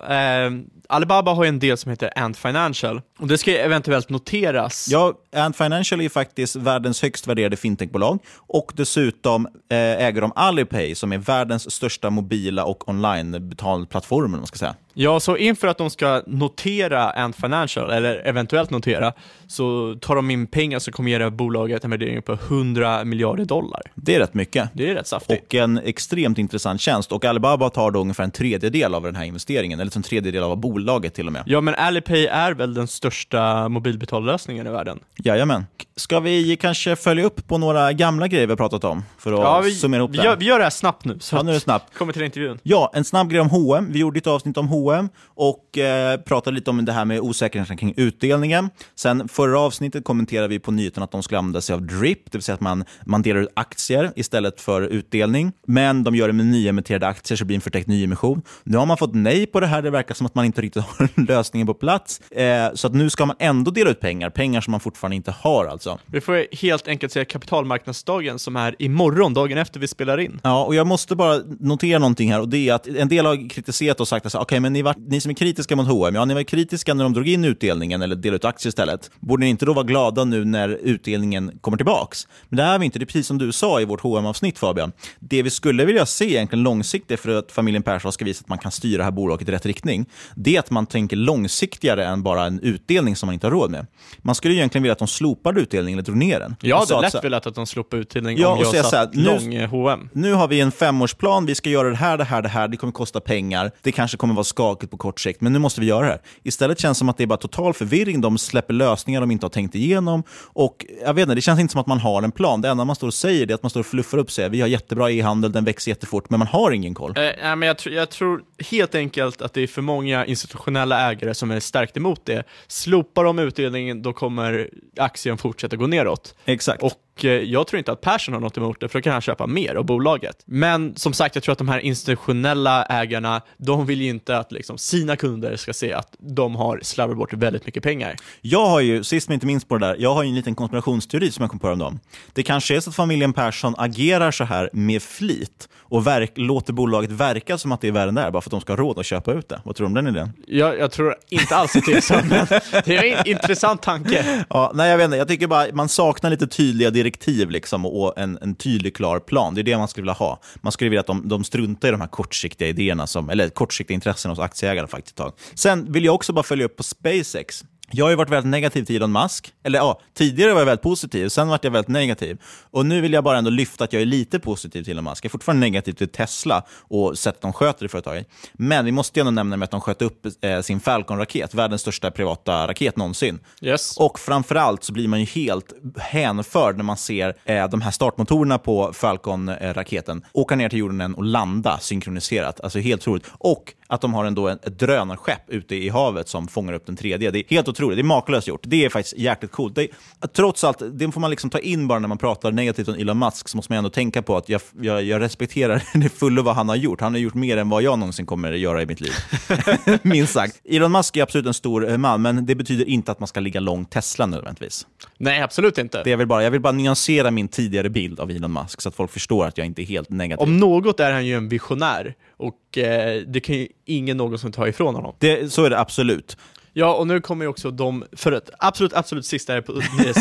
Eh, 0.46 0.50
Alibaba 0.88 1.32
har 1.34 1.44
ju 1.44 1.48
en 1.48 1.58
del 1.58 1.76
som 1.76 1.90
heter 1.90 2.10
Ant 2.18 2.36
Financial 2.36 3.00
och 3.18 3.26
det 3.28 3.38
ska 3.38 3.50
ju 3.50 3.56
eventuellt 3.56 4.10
noteras. 4.10 4.86
Ja, 4.90 5.12
Ant 5.36 5.56
Financial 5.56 6.00
är 6.00 6.08
faktiskt 6.08 6.56
världens 6.56 7.02
högst 7.02 7.26
värderade 7.26 7.56
fintechbolag 7.56 8.18
och 8.36 8.72
dessutom 8.76 9.46
eh, 9.70 9.76
äger 9.78 10.20
de 10.20 10.32
Alipay 10.36 10.94
som 10.94 11.12
är 11.12 11.18
världens 11.18 11.70
största 11.70 12.10
mobila 12.10 12.64
och 12.64 12.88
online 12.88 13.48
betalplattform. 13.48 14.30
Man 14.30 14.46
ska 14.46 14.58
säga. 14.58 14.74
Ja, 14.94 15.20
så 15.20 15.36
inför 15.36 15.68
att 15.68 15.78
de 15.78 15.90
ska 15.90 16.22
notera 16.26 17.10
Ant 17.10 17.36
Financial, 17.36 17.90
eller 17.90 18.26
eventuellt 18.26 18.70
notera, 18.70 19.12
så 19.46 19.94
tar 20.00 20.16
de 20.16 20.30
in 20.30 20.46
pengar 20.46 20.78
som 20.78 20.92
kommer 20.92 21.10
ge 21.10 21.30
bolaget 21.30 21.84
en 21.84 21.90
värdering 21.90 22.22
på 22.22 22.32
100 22.32 23.04
miljarder 23.04 23.44
dollar. 23.44 23.80
Det 23.94 24.14
är 24.14 24.18
rätt 24.20 24.34
mycket. 24.34 24.68
Det 24.72 24.90
är 24.90 24.94
rätt 24.94 25.06
saftigt. 25.06 25.42
Och 25.46 25.54
en 25.54 25.78
extremt 25.78 26.38
intressant 26.38 26.80
tjänst. 26.80 27.12
Och 27.12 27.24
Alibaba 27.24 27.70
tar 27.70 27.90
då 27.90 28.00
ungefär 28.00 28.24
en 28.24 28.30
tredjedel 28.30 28.94
av 28.94 29.02
den 29.02 29.16
här 29.16 29.24
investeringen, 29.24 29.80
eller 29.80 29.96
en 29.96 30.02
tredjedel 30.02 30.42
av 30.42 30.56
bolaget 30.56 31.14
till 31.14 31.26
och 31.26 31.32
med. 31.32 31.42
Ja, 31.46 31.60
men 31.60 31.74
Alipay 31.74 32.26
är 32.26 32.52
väl 32.54 32.74
den 32.74 32.86
största 32.88 33.68
mobilbetallösningen 33.68 34.66
i 34.66 34.70
världen? 34.70 34.98
Jajamän. 35.24 35.66
Ska 35.96 36.20
vi 36.20 36.56
kanske 36.56 36.96
följa 36.96 37.24
upp 37.24 37.48
på 37.48 37.58
några 37.58 37.92
gamla 37.92 38.28
grejer 38.28 38.46
vi 38.46 38.50
har 38.52 38.56
pratat 38.56 38.84
om? 38.84 39.02
För 39.18 39.32
att 39.32 39.38
Ja, 39.40 39.60
vi, 39.60 39.70
summera 39.70 39.98
ihop 39.98 40.10
vi, 40.10 40.16
det. 40.16 40.24
gör, 40.24 40.36
vi 40.36 40.44
gör 40.44 40.58
det 40.58 40.64
här 40.64 40.70
snabbt 40.70 41.04
nu, 41.04 41.18
så 41.20 41.36
Ja, 41.36 41.42
nu 41.42 41.50
är 41.50 41.54
det 41.54 41.60
snabbt. 41.60 41.94
kommer 41.98 42.12
till 42.12 42.22
intervjun. 42.22 42.58
Ja, 42.62 42.90
en 42.94 43.04
snabb 43.04 43.30
grej 43.30 43.40
om 43.40 43.50
H&M. 43.50 43.88
Vi 43.90 43.98
gjorde 43.98 44.18
ett 44.18 44.26
avsnitt 44.26 44.56
om 44.56 44.68
H&M 44.68 44.83
och 45.26 45.78
eh, 45.78 46.20
pratade 46.20 46.54
lite 46.54 46.70
om 46.70 46.84
det 46.84 46.92
här 46.92 47.04
med 47.04 47.20
osäkerheten 47.20 47.76
kring 47.76 47.94
utdelningen. 47.96 48.70
Sen 48.94 49.28
förra 49.28 49.60
avsnittet 49.60 50.04
kommenterade 50.04 50.48
vi 50.48 50.58
på 50.58 50.70
nyheten 50.70 51.02
att 51.02 51.10
de 51.10 51.22
skulle 51.22 51.38
använda 51.38 51.60
sig 51.60 51.74
av 51.74 51.82
DRIP, 51.82 52.24
det 52.24 52.38
vill 52.38 52.42
säga 52.42 52.54
att 52.54 52.60
man, 52.60 52.84
man 53.06 53.22
delar 53.22 53.40
ut 53.40 53.48
aktier 53.54 54.12
istället 54.16 54.60
för 54.60 54.82
utdelning. 54.82 55.52
Men 55.66 56.04
de 56.04 56.14
gör 56.14 56.26
det 56.26 56.32
med 56.32 56.46
nyemitterade 56.46 57.06
aktier, 57.06 57.36
så 57.36 57.44
det 57.44 57.46
blir 57.46 57.54
en 57.54 57.60
förtäckt 57.60 57.88
nyemission. 57.88 58.42
Nu 58.64 58.76
har 58.76 58.86
man 58.86 58.96
fått 58.96 59.14
nej 59.14 59.46
på 59.46 59.60
det 59.60 59.66
här. 59.66 59.82
Det 59.82 59.90
verkar 59.90 60.14
som 60.14 60.26
att 60.26 60.34
man 60.34 60.44
inte 60.44 60.62
riktigt 60.62 60.84
har 60.98 61.26
lösningen 61.26 61.66
på 61.66 61.74
plats. 61.74 62.20
Eh, 62.30 62.74
så 62.74 62.86
att 62.86 62.94
nu 62.94 63.10
ska 63.10 63.26
man 63.26 63.36
ändå 63.38 63.70
dela 63.70 63.90
ut 63.90 64.00
pengar, 64.00 64.30
pengar 64.30 64.60
som 64.60 64.70
man 64.70 64.80
fortfarande 64.80 65.16
inte 65.16 65.30
har 65.30 65.66
alltså. 65.66 65.98
Vi 66.06 66.20
får 66.20 66.56
helt 66.56 66.88
enkelt 66.88 67.12
säga 67.12 67.24
kapitalmarknadsdagen 67.24 68.38
som 68.38 68.56
är 68.56 68.76
imorgon, 68.78 69.34
dagen 69.34 69.58
efter 69.58 69.80
vi 69.80 69.88
spelar 69.88 70.20
in. 70.20 70.40
Ja, 70.42 70.64
och 70.64 70.74
jag 70.74 70.86
måste 70.86 71.16
bara 71.16 71.40
notera 71.60 71.98
någonting 71.98 72.32
här 72.32 72.40
och 72.40 72.48
det 72.48 72.68
är 72.68 72.74
att 72.74 72.86
en 72.86 73.08
del 73.08 73.26
har 73.26 73.50
kritiserat 73.50 74.00
och 74.00 74.08
sagt 74.08 74.26
att 74.26 74.34
okej, 74.34 74.60
men 74.60 74.73
ni, 74.74 74.82
var, 74.82 74.94
ni 75.08 75.20
som 75.20 75.30
är 75.30 75.34
kritiska 75.34 75.76
mot 75.76 75.86
H&M, 75.88 76.14
ja, 76.14 76.24
ni 76.24 76.34
var 76.34 76.42
kritiska 76.42 76.94
när 76.94 77.04
de 77.04 77.12
drog 77.12 77.28
in 77.28 77.44
utdelningen 77.44 78.02
eller 78.02 78.16
delade 78.16 78.36
ut 78.36 78.44
aktier 78.44 78.68
istället. 78.68 79.10
Borde 79.20 79.40
ni 79.44 79.50
inte 79.50 79.66
då 79.66 79.72
vara 79.72 79.84
glada 79.84 80.24
nu 80.24 80.44
när 80.44 80.68
utdelningen 80.68 81.58
kommer 81.60 81.76
tillbaks? 81.76 82.28
Men 82.48 82.56
det 82.56 82.62
är 82.62 82.78
vi 82.78 82.84
inte. 82.84 82.98
Det 82.98 83.02
är 83.02 83.06
precis 83.06 83.26
som 83.26 83.38
du 83.38 83.52
sa 83.52 83.80
i 83.80 83.84
vårt 83.84 84.00
hm 84.02 84.26
avsnitt 84.26 84.58
Fabian. 84.58 84.92
Det 85.20 85.42
vi 85.42 85.50
skulle 85.50 85.84
vilja 85.84 86.06
se 86.06 86.24
egentligen 86.24 86.62
långsiktigt 86.62 87.20
för 87.20 87.38
att 87.38 87.52
familjen 87.52 87.82
Persson 87.82 88.12
ska 88.12 88.24
visa 88.24 88.40
att 88.42 88.48
man 88.48 88.58
kan 88.58 88.72
styra 88.72 88.98
det 88.98 89.04
här 89.04 89.10
bolaget 89.10 89.48
i 89.48 89.52
rätt 89.52 89.66
riktning, 89.66 90.06
det 90.36 90.56
är 90.56 90.60
att 90.60 90.70
man 90.70 90.86
tänker 90.86 91.16
långsiktigare 91.16 92.06
än 92.06 92.22
bara 92.22 92.44
en 92.44 92.60
utdelning 92.60 93.16
som 93.16 93.26
man 93.26 93.34
inte 93.34 93.46
har 93.46 93.52
råd 93.52 93.70
med. 93.70 93.86
Man 94.22 94.34
skulle 94.34 94.54
egentligen 94.54 94.82
vilja 94.82 94.92
att 94.92 94.98
de 94.98 95.08
slopade 95.08 95.60
utdelningen 95.60 95.98
eller 95.98 96.04
drog 96.06 96.16
ner 96.16 96.40
den. 96.40 96.56
Jag 96.60 96.78
hade 96.78 97.00
lätt 97.00 97.24
velat 97.24 97.46
att 97.46 97.54
de 97.54 97.66
slopade 97.66 98.02
utdelning 98.02 98.38
Ja, 98.38 98.48
om 98.48 98.58
och 98.58 98.64
jag 98.64 98.74
satt 98.74 98.86
så 98.90 98.96
här, 98.96 99.08
nu- 99.12 99.22
lång 99.24 99.54
eh, 99.54 99.70
H&M. 99.70 100.08
nu 100.12 100.32
har 100.32 100.48
vi 100.48 100.60
en 100.60 100.72
femårsplan, 100.72 101.46
vi 101.46 101.54
ska 101.54 101.70
göra 101.70 101.90
det 101.90 101.96
här, 101.96 102.18
det 102.18 102.24
här, 102.24 102.42
det 102.42 102.48
här, 102.48 102.68
det 102.68 102.76
kommer 102.76 102.92
kosta 102.92 103.20
pengar, 103.20 103.70
det 103.82 103.92
kanske 103.92 104.16
kommer 104.16 104.34
vara 104.34 104.44
skakigt 104.64 104.90
på 104.90 104.96
kort 104.96 105.20
sikt, 105.20 105.40
men 105.40 105.52
nu 105.52 105.58
måste 105.58 105.80
vi 105.80 105.86
göra 105.86 106.00
det 106.00 106.06
här. 106.06 106.20
Istället 106.42 106.78
känns 106.78 106.96
det 106.96 106.98
som 106.98 107.08
att 107.08 107.16
det 107.16 107.24
är 107.24 107.26
bara 107.26 107.36
total 107.36 107.74
förvirring, 107.74 108.20
de 108.20 108.38
släpper 108.38 108.74
lösningar 108.74 109.20
de 109.20 109.30
inte 109.30 109.46
har 109.46 109.50
tänkt 109.50 109.74
igenom 109.74 110.22
och 110.52 110.86
jag 111.04 111.14
vet 111.14 111.22
inte, 111.22 111.34
det 111.34 111.40
känns 111.40 111.60
inte 111.60 111.72
som 111.72 111.80
att 111.80 111.86
man 111.86 111.98
har 111.98 112.22
en 112.22 112.32
plan. 112.32 112.60
Det 112.60 112.68
enda 112.68 112.84
man 112.84 112.96
står 112.96 113.06
och 113.06 113.14
säger 113.14 113.50
är 113.50 113.54
att 113.54 113.62
man 113.62 113.70
står 113.70 113.80
och 113.80 113.86
fluffar 113.86 114.18
upp 114.18 114.30
sig. 114.30 114.48
Vi 114.48 114.60
har 114.60 114.68
jättebra 114.68 115.10
e-handel, 115.10 115.52
den 115.52 115.64
växer 115.64 115.90
jättefort, 115.90 116.30
men 116.30 116.38
man 116.38 116.48
har 116.48 116.70
ingen 116.70 116.94
koll. 116.94 117.10
Eh, 117.10 117.22
nej, 117.22 117.56
men 117.56 117.62
jag, 117.62 117.76
tr- 117.76 117.90
jag 117.90 118.10
tror 118.10 118.42
helt 118.70 118.94
enkelt 118.94 119.42
att 119.42 119.52
det 119.52 119.60
är 119.62 119.66
för 119.66 119.82
många 119.82 120.26
institutionella 120.26 121.10
ägare 121.10 121.34
som 121.34 121.50
är 121.50 121.60
starkt 121.60 121.96
emot 121.96 122.20
det. 122.24 122.44
Slopar 122.66 123.24
de 123.24 123.38
utdelningen, 123.38 124.02
då 124.02 124.12
kommer 124.12 124.70
aktien 124.96 125.38
fortsätta 125.38 125.76
gå 125.76 125.86
neråt. 125.86 126.34
Exakt. 126.44 126.82
Och 126.82 126.92
eh, 127.24 127.30
jag 127.30 127.66
tror 127.66 127.78
inte 127.78 127.92
att 127.92 128.00
Persson 128.00 128.34
har 128.34 128.40
något 128.40 128.56
emot 128.56 128.80
det, 128.80 128.88
för 128.88 128.98
då 128.98 129.02
kan 129.02 129.12
han 129.12 129.22
köpa 129.22 129.46
mer 129.46 129.74
av 129.74 129.84
bolaget. 129.84 130.42
Men 130.44 130.96
som 130.96 131.12
sagt, 131.12 131.34
jag 131.34 131.44
tror 131.44 131.52
att 131.52 131.58
de 131.58 131.68
här 131.68 131.78
institutionella 131.78 132.84
ägarna, 132.84 133.42
de 133.56 133.86
vill 133.86 134.02
ju 134.02 134.08
inte 134.08 134.38
att 134.38 134.52
liksom, 134.52 134.78
sina 134.78 135.16
kunder 135.16 135.56
ska 135.56 135.72
se 135.72 135.92
att 135.92 136.16
de 136.18 136.54
har 136.54 136.80
slarvat 136.82 137.16
bort 137.16 137.32
väldigt 137.32 137.66
mycket 137.66 137.82
pengar. 137.82 138.16
Jag 138.40 138.66
har 138.66 138.80
ju, 138.80 139.04
sist 139.04 139.28
men 139.28 139.34
inte 139.34 139.46
minst 139.46 139.68
på 139.68 139.78
det 139.78 139.86
där, 139.86 139.96
jag 139.98 140.14
har 140.14 140.22
ju 140.22 140.28
en 140.28 140.34
liten 140.34 140.54
konspirationsteori 140.54 141.30
som 141.30 141.42
jag 141.42 141.50
kom 141.50 141.60
på 141.60 141.66
häromdagen. 141.66 142.00
Det 142.32 142.42
kanske 142.42 142.76
är 142.76 142.80
så 142.80 142.90
att 142.90 142.96
familjen 142.96 143.32
Persson 143.32 143.74
agerar 143.78 144.30
så 144.30 144.44
här 144.44 144.70
med 144.72 145.02
flit 145.02 145.68
och 145.94 146.06
verk, 146.06 146.32
låter 146.34 146.72
bolaget 146.72 147.10
verka 147.10 147.58
som 147.58 147.72
att 147.72 147.80
det 147.80 147.88
är 147.88 147.92
värre 147.92 148.08
än 148.08 148.14
det 148.14 148.20
är, 148.20 148.30
bara 148.30 148.42
för 148.42 148.48
att 148.48 148.50
de 148.50 148.60
ska 148.60 148.72
ha 148.72 148.76
råd 148.76 148.98
att 148.98 149.06
köpa 149.06 149.32
ut 149.32 149.48
det. 149.48 149.60
Vad 149.64 149.76
tror 149.76 149.84
du 149.84 149.88
om 149.88 149.94
den 149.94 150.06
idén? 150.06 150.32
Jag, 150.46 150.78
jag 150.78 150.90
tror 150.90 151.16
inte 151.28 151.56
alls 151.56 151.76
att 151.76 151.86
det 151.86 151.92
är 151.92 152.00
så, 152.00 152.14
men 152.14 152.46
det 152.84 152.96
är 152.96 153.16
en 153.16 153.26
intressant 153.26 153.82
tanke. 153.82 154.44
Ja, 154.50 154.72
nej, 154.74 154.90
jag 154.90 154.96
vet 154.96 155.04
inte. 155.04 155.16
Jag 155.16 155.28
tycker 155.28 155.46
bara 155.46 155.66
man 155.72 155.88
saknar 155.88 156.30
lite 156.30 156.46
tydliga 156.46 156.90
direktiv 157.04 157.50
liksom, 157.50 157.86
och 157.86 158.18
en, 158.18 158.38
en 158.42 158.54
tydlig, 158.54 158.96
klar 158.96 159.20
plan. 159.20 159.54
Det 159.54 159.60
är 159.60 159.62
det 159.62 159.78
man 159.78 159.88
skulle 159.88 160.02
vilja 160.02 160.12
ha. 160.12 160.40
Man 160.60 160.72
skulle 160.72 160.90
vilja 160.90 161.00
att 161.00 161.06
de, 161.06 161.28
de 161.28 161.44
struntar 161.44 161.88
i 161.88 161.90
de 161.90 162.00
här 162.00 162.08
kortsiktiga 162.08 162.68
idéerna, 162.68 163.06
som, 163.06 163.30
eller 163.30 163.48
kortsiktiga 163.48 163.94
intressen 163.94 164.30
hos 164.30 164.38
aktieägarna 164.38 164.88
faktiskt 164.88 165.12
ett 165.12 165.24
tag. 165.24 165.32
Sen 165.54 165.92
vill 165.92 166.04
jag 166.04 166.14
också 166.14 166.32
bara 166.32 166.42
följa 166.42 166.64
upp 166.64 166.76
på 166.76 166.82
SpaceX. 166.82 167.64
Jag 167.90 168.04
har 168.04 168.10
ju 168.10 168.16
varit 168.16 168.30
väldigt 168.30 168.50
negativ 168.50 168.84
till 168.84 168.96
Elon 168.96 169.12
Musk. 169.12 169.52
Eller 169.62 169.78
ja, 169.78 170.00
tidigare 170.14 170.52
var 170.52 170.60
jag 170.60 170.66
väldigt 170.66 170.82
positiv, 170.82 171.28
sen 171.28 171.48
var 171.48 171.58
jag 171.62 171.70
väldigt 171.70 171.88
negativ. 171.88 172.40
Och 172.70 172.86
nu 172.86 173.00
vill 173.00 173.12
jag 173.12 173.24
bara 173.24 173.38
ändå 173.38 173.50
lyfta 173.50 173.84
att 173.84 173.92
jag 173.92 174.02
är 174.02 174.06
lite 174.06 174.38
positiv 174.38 174.82
till 174.82 174.92
Elon 174.92 175.04
Musk. 175.04 175.24
Jag 175.24 175.28
är 175.28 175.30
fortfarande 175.30 175.60
negativ 175.60 175.92
till 175.92 176.08
Tesla 176.08 176.62
och 176.80 177.18
sättet 177.18 177.42
de 177.42 177.52
sköter 177.52 177.84
det 177.84 177.88
företaget. 177.88 178.28
Men 178.52 178.84
vi 178.84 178.92
måste 178.92 179.18
ju 179.18 179.20
ändå 179.20 179.30
nämna 179.30 179.56
med 179.56 179.64
att 179.64 179.70
de 179.70 179.80
sköt 179.80 180.02
upp 180.02 180.26
eh, 180.40 180.60
sin 180.60 180.80
Falcon-raket, 180.80 181.54
världens 181.54 181.80
största 181.80 182.10
privata 182.10 182.68
raket 182.68 182.96
någonsin. 182.96 183.38
Yes. 183.60 183.96
Och 183.96 184.18
framförallt 184.18 184.84
så 184.84 184.92
blir 184.92 185.08
man 185.08 185.20
ju 185.20 185.26
helt 185.26 185.72
hänförd 185.96 186.76
när 186.76 186.84
man 186.84 186.96
ser 186.96 187.34
eh, 187.44 187.68
de 187.68 187.80
här 187.80 187.90
startmotorerna 187.90 188.58
på 188.58 188.92
Falcon-raketen 188.92 190.24
åka 190.32 190.56
ner 190.56 190.68
till 190.68 190.78
jorden 190.78 191.14
och 191.14 191.24
landa 191.24 191.78
synkroniserat. 191.78 192.60
Alltså 192.60 192.78
helt 192.78 193.02
otroligt. 193.02 193.26
Och 193.38 193.74
att 193.94 194.00
de 194.00 194.14
har 194.14 194.24
ändå 194.24 194.48
ett 194.48 194.78
drönarskepp 194.78 195.50
ute 195.50 195.74
i 195.76 195.88
havet 195.88 196.28
som 196.28 196.48
fångar 196.48 196.72
upp 196.72 196.86
den 196.86 196.96
tredje. 196.96 197.30
Det 197.30 197.38
är 197.38 197.44
helt 197.54 197.68
otroligt. 197.68 197.96
Det 197.96 198.00
är 198.00 198.04
makalöst 198.04 198.48
gjort. 198.48 198.62
Det 198.62 198.84
är 198.84 198.88
faktiskt 198.88 199.18
jäkligt 199.18 199.52
coolt. 199.52 199.74
Det, 199.74 199.88
trots 200.36 200.64
allt, 200.64 200.82
det 200.92 201.12
får 201.12 201.20
man 201.20 201.30
liksom 201.30 201.50
ta 201.50 201.58
in 201.58 201.88
bara 201.88 201.98
när 201.98 202.08
man 202.08 202.18
pratar 202.18 202.52
negativt 202.52 202.88
om 202.88 202.94
Elon 202.94 203.18
Musk, 203.18 203.48
så 203.48 203.56
måste 203.56 203.72
man 203.72 203.78
ändå 203.78 203.90
tänka 203.90 204.22
på 204.22 204.36
att 204.36 204.48
jag, 204.48 204.60
jag, 204.80 205.02
jag 205.02 205.20
respekterar 205.20 205.82
det 205.94 206.08
fullo 206.08 206.42
vad 206.42 206.54
han 206.54 206.68
har 206.68 206.76
gjort. 206.76 207.00
Han 207.00 207.12
har 207.12 207.20
gjort 207.20 207.34
mer 207.34 207.56
än 207.56 207.68
vad 207.68 207.82
jag 207.82 207.98
någonsin 207.98 208.26
kommer 208.26 208.52
att 208.52 208.58
göra 208.58 208.82
i 208.82 208.86
mitt 208.86 209.00
liv. 209.00 209.12
Minst 210.02 210.32
sagt. 210.32 210.60
Elon 210.64 210.92
Musk 210.92 211.16
är 211.16 211.22
absolut 211.22 211.46
en 211.46 211.54
stor 211.54 211.90
eh, 211.90 211.98
man, 211.98 212.22
men 212.22 212.46
det 212.46 212.54
betyder 212.54 212.88
inte 212.88 213.12
att 213.12 213.20
man 213.20 213.26
ska 213.26 213.40
ligga 213.40 213.60
långt 213.60 213.90
Tesla 213.90 214.26
nödvändigtvis. 214.26 214.86
Nej, 215.18 215.42
absolut 215.42 215.78
inte. 215.78 216.02
Det 216.02 216.10
jag, 216.10 216.18
vill 216.18 216.26
bara, 216.26 216.44
jag 216.44 216.50
vill 216.50 216.60
bara 216.60 216.72
nyansera 216.72 217.30
min 217.30 217.48
tidigare 217.48 217.90
bild 217.90 218.20
av 218.20 218.30
Elon 218.30 218.52
Musk 218.52 218.80
så 218.80 218.88
att 218.88 218.94
folk 218.94 219.10
förstår 219.10 219.46
att 219.46 219.58
jag 219.58 219.66
inte 219.66 219.82
är 219.82 219.86
helt 219.86 220.10
negativ. 220.10 220.42
Om 220.42 220.56
något 220.56 221.00
är 221.00 221.12
han 221.12 221.26
ju 221.26 221.36
en 221.36 221.48
visionär 221.48 222.14
och 222.36 222.54
eh, 222.78 223.22
det 223.26 223.40
kan 223.40 223.54
ju 223.54 223.68
ingen 223.84 224.16
någonsin 224.16 224.52
ta 224.52 224.68
ifrån 224.68 224.94
honom. 224.94 225.14
Det, 225.18 225.52
så 225.52 225.64
är 225.64 225.70
det 225.70 225.78
absolut. 225.78 226.36
Ja, 226.76 226.94
och 226.94 227.06
nu 227.06 227.20
kommer 227.20 227.44
ju 227.44 227.48
också 227.48 227.70
de, 227.70 228.04
för 228.12 228.32
ett 228.32 228.50
absolut, 228.58 228.92
absolut 228.92 229.26
sista 229.26 229.52
här 229.52 229.60
på 229.60 229.72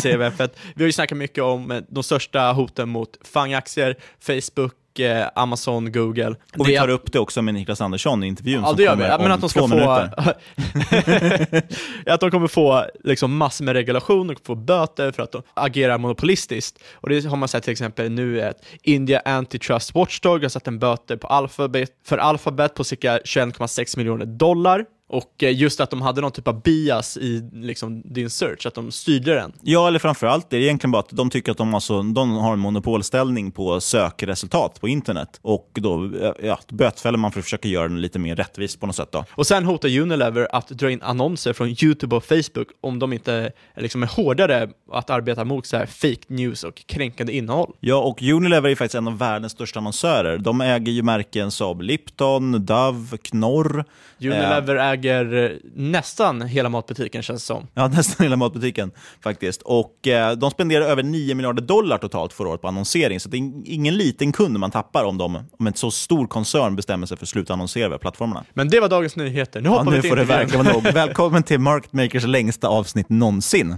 CVF, 0.02 0.34
vi 0.76 0.84
har 0.84 0.88
ju 0.88 0.92
snackat 0.92 1.18
mycket 1.18 1.44
om 1.44 1.72
eh, 1.72 1.82
de 1.90 2.04
största 2.04 2.52
hoten 2.52 2.90
mot 2.90 3.10
FANG-aktier, 3.24 3.96
Facebook, 4.20 4.74
eh, 5.00 5.28
Amazon, 5.36 5.92
Google. 5.92 6.36
Och 6.58 6.70
vi 6.70 6.78
tar 6.78 6.88
upp 6.90 7.12
det 7.12 7.20
också 7.20 7.42
med 7.42 7.54
Niklas 7.54 7.82
Andersson 7.82 8.24
i 8.24 8.28
intervjun 8.28 8.62
Ja, 8.62 8.68
som 8.68 8.78
det 8.78 8.84
gör 8.84 8.96
vi. 8.96 9.02
kommer 9.02 9.10
Ja, 9.12 9.18
Men 9.18 9.26
om 9.28 9.32
att 9.36 9.42
de 9.42 9.50
ska 9.50 9.60
två 9.60 9.68
få, 9.68 9.76
minuter. 9.76 10.36
att 12.14 12.20
de 12.20 12.32
kommer 12.32 12.48
få 12.48 12.86
liksom 13.04 13.38
massor 13.38 13.66
med 13.66 13.74
regulation 13.74 14.30
och 14.30 14.38
få 14.46 14.56
böter 14.56 15.12
för 15.12 15.24
att 15.24 15.32
de 15.32 15.42
agerar 15.54 15.98
monopolistiskt. 15.98 16.84
Och 16.94 17.10
det 17.10 17.26
har 17.26 17.38
man 17.38 17.48
sett 17.50 17.64
till 17.64 17.72
exempel 17.72 18.12
nu 18.12 18.40
är 18.42 18.50
att 18.50 18.66
India 18.84 19.22
Antitrust 19.26 19.96
Watchdog 19.96 20.42
har 20.42 20.50
satt 20.50 20.68
en 20.68 20.80
böter 20.80 21.18
på 21.18 21.28
Alphabet, 21.28 21.90
för 22.06 22.18
Alphabet 22.18 22.74
på 22.76 22.84
cirka 22.84 23.18
21,6 23.18 23.98
miljoner 23.98 24.26
dollar. 24.26 24.86
Och 25.14 25.44
eh, 25.44 25.56
just 25.56 25.80
att 25.80 25.90
de 25.90 26.02
hade 26.02 26.22
någon 26.22 26.32
typ 26.32 26.48
av 26.48 26.62
bias 26.62 27.18
i 27.18 27.50
liksom, 27.54 28.02
din 28.06 28.30
search, 28.30 28.66
att 28.66 28.74
de 28.74 28.92
styrde 28.92 29.34
den. 29.34 29.54
Ja, 29.62 29.88
eller 29.88 30.00
framförallt 30.00 30.50
det 30.50 30.58
är 30.58 30.62
egentligen 30.62 30.92
bara 30.92 31.00
att 31.00 31.10
de 31.10 31.30
tycker 31.30 31.52
att 31.52 31.58
de, 31.58 31.74
alltså, 31.74 32.02
de 32.02 32.32
har 32.32 32.54
en 32.54 32.60
monopolställning 32.60 33.52
på 33.52 33.82
sökresultat 33.82 34.82
på 34.82 34.88
internet. 34.88 35.40
Och 35.42 35.70
då 35.74 36.12
ja, 36.44 36.60
bötfäller 36.68 37.18
man 37.18 37.32
för 37.32 37.40
att 37.40 37.46
försöka 37.46 37.68
göra 37.68 37.88
den 37.88 38.02
lite 38.02 38.20
mer 38.20 38.36
rättvis 38.36 38.76
på 38.76 38.88
något 38.88 38.96
sätt. 38.96 39.12
Då. 39.12 39.26
Och 39.32 39.48
sen 39.48 39.66
hotar 39.66 40.00
Unilever 40.00 40.48
att 40.52 40.68
dra 40.68 40.92
in 40.92 41.02
annonser 41.02 41.54
från 41.54 41.68
YouTube 41.68 42.16
och 42.16 42.24
Facebook 42.24 42.68
om 42.82 43.00
de 43.00 43.14
inte 43.14 43.52
liksom, 43.76 44.04
är 44.04 44.08
hårdare 44.08 44.70
att 44.92 45.10
arbeta 45.10 45.46
mot 45.46 45.66
så 45.66 45.78
här 45.78 45.86
fake 45.86 46.26
news 46.28 46.64
och 46.64 46.84
kränkande 46.86 47.34
innehåll. 47.34 47.74
Ja, 47.80 47.96
och 47.96 48.22
Unilever 48.22 48.70
är 48.70 48.76
faktiskt 48.76 48.96
en 48.96 49.08
av 49.08 49.18
världens 49.18 49.52
största 49.52 49.80
annonsörer. 49.80 50.38
De 50.38 50.62
äger 50.62 50.92
ju 50.92 51.04
märken 51.04 51.52
som 51.52 51.82
Lipton, 51.82 52.66
Dove, 52.66 53.18
Knorr. 53.18 53.86
Unilever 54.20 54.76
äger 54.76 55.03
eh, 55.06 55.52
nästan 55.76 56.42
hela 56.42 56.70
matbutiken 56.70 57.24
känns 57.24 57.42
det 57.42 57.46
som. 57.46 57.68
Ja, 57.74 57.88
nästan 57.96 58.24
hela 58.24 58.36
matbutiken 58.36 58.92
faktiskt. 59.24 59.62
Och 59.62 60.08
eh, 60.08 60.32
de 60.32 60.52
spenderar 60.52 60.86
över 60.86 61.04
9 61.04 61.36
miljarder 61.36 61.62
dollar 61.62 61.98
totalt 61.98 62.34
förra 62.34 62.50
året 62.50 62.62
på 62.62 62.68
annonsering. 62.68 63.20
Så 63.20 63.30
det 63.30 63.38
är 63.38 63.52
ingen 63.66 63.96
liten 63.98 64.32
kund 64.32 64.60
man 64.60 64.72
tappar 64.72 65.04
om, 65.04 65.18
de, 65.18 65.36
om 65.60 65.68
en 65.68 65.74
så 65.74 65.92
stor 65.92 66.28
koncern 66.28 66.76
bestämmer 66.76 67.08
sig 67.08 67.18
för 67.18 67.26
att 67.26 67.30
sluta 67.30 67.54
annonsera 67.54 67.86
över 67.86 67.98
plattformarna. 67.98 68.44
Men 68.54 68.70
det 68.70 68.80
var 68.80 68.90
dagens 68.90 69.16
nyheter. 69.16 69.62
Nu 69.62 69.70
Ja, 69.70 69.72
hoppar 69.72 69.92
nu 69.92 69.96
vi 69.96 70.02
till 70.02 70.10
får 70.10 70.18
det 70.18 70.24
verkligen 70.24 70.66
vara 70.66 70.74
nog. 70.76 70.84
Välkommen 70.94 71.44
till 71.44 71.60
Market 71.60 71.94
Makers 71.94 72.24
längsta 72.26 72.68
avsnitt 72.68 73.10
någonsin. 73.10 73.78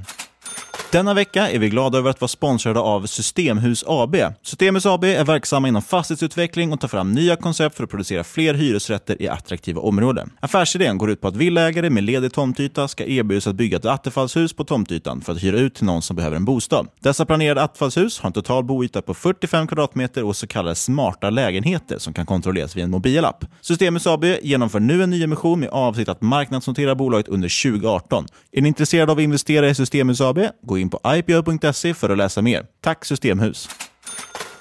Denna 0.95 1.13
vecka 1.13 1.51
är 1.51 1.59
vi 1.59 1.69
glada 1.69 1.97
över 1.97 2.09
att 2.09 2.21
vara 2.21 2.29
sponsrade 2.29 2.79
av 2.79 3.05
Systemhus 3.05 3.83
AB. 3.87 4.15
Systemhus 4.41 4.85
AB 4.85 5.03
är 5.03 5.23
verksamma 5.23 5.67
inom 5.67 5.81
fastighetsutveckling 5.81 6.73
och 6.73 6.79
tar 6.79 6.87
fram 6.87 7.11
nya 7.11 7.35
koncept 7.35 7.75
för 7.75 7.83
att 7.83 7.89
producera 7.89 8.23
fler 8.23 8.53
hyresrätter 8.53 9.21
i 9.21 9.27
attraktiva 9.27 9.81
områden. 9.81 10.31
Affärsidén 10.39 10.97
går 10.97 11.11
ut 11.11 11.21
på 11.21 11.27
att 11.27 11.35
villaägare 11.35 11.89
med 11.89 12.03
ledig 12.03 12.33
tomtyta 12.33 12.87
ska 12.87 13.05
erbjudas 13.05 13.47
att 13.47 13.55
bygga 13.55 13.77
ett 13.77 13.85
attefallshus 13.85 14.53
på 14.53 14.63
tomtytan 14.63 15.21
för 15.21 15.33
att 15.33 15.43
hyra 15.43 15.57
ut 15.57 15.75
till 15.75 15.85
någon 15.85 16.01
som 16.01 16.15
behöver 16.15 16.35
en 16.35 16.45
bostad. 16.45 16.87
Dessa 16.99 17.25
planerade 17.25 17.63
attefallshus 17.63 18.19
har 18.19 18.27
en 18.27 18.33
total 18.33 18.63
boyta 18.63 19.01
på 19.01 19.13
45 19.13 19.67
kvadratmeter 19.67 20.23
och 20.23 20.35
så 20.35 20.47
kallade 20.47 20.75
smarta 20.75 21.29
lägenheter 21.29 21.97
som 21.97 22.13
kan 22.13 22.25
kontrolleras 22.25 22.75
via 22.75 22.83
en 22.83 22.91
mobilapp. 22.91 23.45
Systemhus 23.61 24.07
AB 24.07 24.25
genomför 24.41 24.79
nu 24.79 25.03
en 25.03 25.09
nyemission 25.09 25.59
med 25.59 25.69
avsikt 25.69 26.09
att 26.09 26.21
marknadsnotera 26.21 26.95
bolaget 26.95 27.27
under 27.27 27.63
2018. 27.71 28.25
Är 28.51 28.61
ni 28.61 28.67
intresserade 28.67 29.11
av 29.11 29.17
att 29.17 29.23
investera 29.23 29.69
i 29.69 29.75
Systemhus 29.75 30.21
AB? 30.21 30.39
Gå 30.63 30.77
in 30.77 30.84
på 30.89 30.99
ipo.se 31.05 31.93
för 31.93 32.09
att 32.09 32.17
läsa 32.17 32.41
mer. 32.41 32.65
Tack 32.81 33.05
Systemhus! 33.05 33.69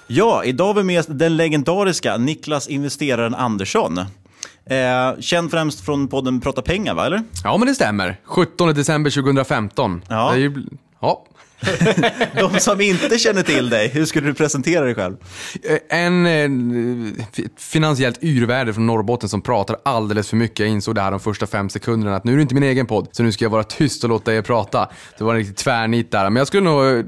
Ja, 0.06 0.44
idag 0.44 0.66
har 0.66 0.74
vi 0.74 0.82
med 0.82 1.04
den 1.08 1.37
legendariska 1.37 2.16
Niklas 2.16 2.68
Investeraren 2.68 3.34
Andersson. 3.34 3.98
Eh, 3.98 5.20
känd 5.20 5.50
främst 5.50 5.84
från 5.84 6.08
podden 6.08 6.40
Prata 6.40 6.62
pengar, 6.62 6.94
va? 6.94 7.06
Eller? 7.06 7.22
Ja, 7.44 7.56
men 7.56 7.68
det 7.68 7.74
stämmer. 7.74 8.20
17 8.24 8.74
december 8.74 9.10
2015. 9.10 10.04
Ja. 10.08 10.30
Det 10.30 10.37
är 10.37 10.40
ju... 10.40 10.66
ja. 11.00 11.26
De 12.34 12.60
som 12.60 12.80
inte 12.80 13.18
känner 13.18 13.42
till 13.42 13.70
dig, 13.70 13.88
hur 13.88 14.04
skulle 14.04 14.26
du 14.26 14.34
presentera 14.34 14.84
dig 14.84 14.94
själv? 14.94 15.16
Eh, 15.62 15.98
en 15.98 16.26
eh, 16.26 17.24
finansiellt 17.58 18.22
yrvärde 18.22 18.74
från 18.74 18.86
Norrbotten 18.86 19.28
som 19.28 19.42
pratar 19.42 19.76
alldeles 19.84 20.28
för 20.28 20.36
mycket. 20.36 20.58
Jag 20.58 20.68
insåg 20.68 20.94
det 20.94 21.00
här 21.00 21.10
de 21.10 21.20
första 21.20 21.46
fem 21.46 21.68
sekunderna 21.68 22.16
att 22.16 22.24
nu 22.24 22.32
är 22.32 22.36
det 22.36 22.42
inte 22.42 22.54
min 22.54 22.64
egen 22.64 22.86
podd, 22.86 23.08
så 23.12 23.22
nu 23.22 23.32
ska 23.32 23.44
jag 23.44 23.50
vara 23.50 23.64
tyst 23.64 24.04
och 24.04 24.10
låta 24.10 24.34
er 24.34 24.42
prata. 24.42 24.88
Det 25.18 25.24
var 25.24 25.32
en 25.32 25.38
riktig 25.38 25.56
tvärnit 25.56 26.10
där. 26.10 26.30
Men 26.30 26.36
jag 26.36 26.46
skulle 26.46 26.62
nog 26.62 26.84
eh, 26.84 27.04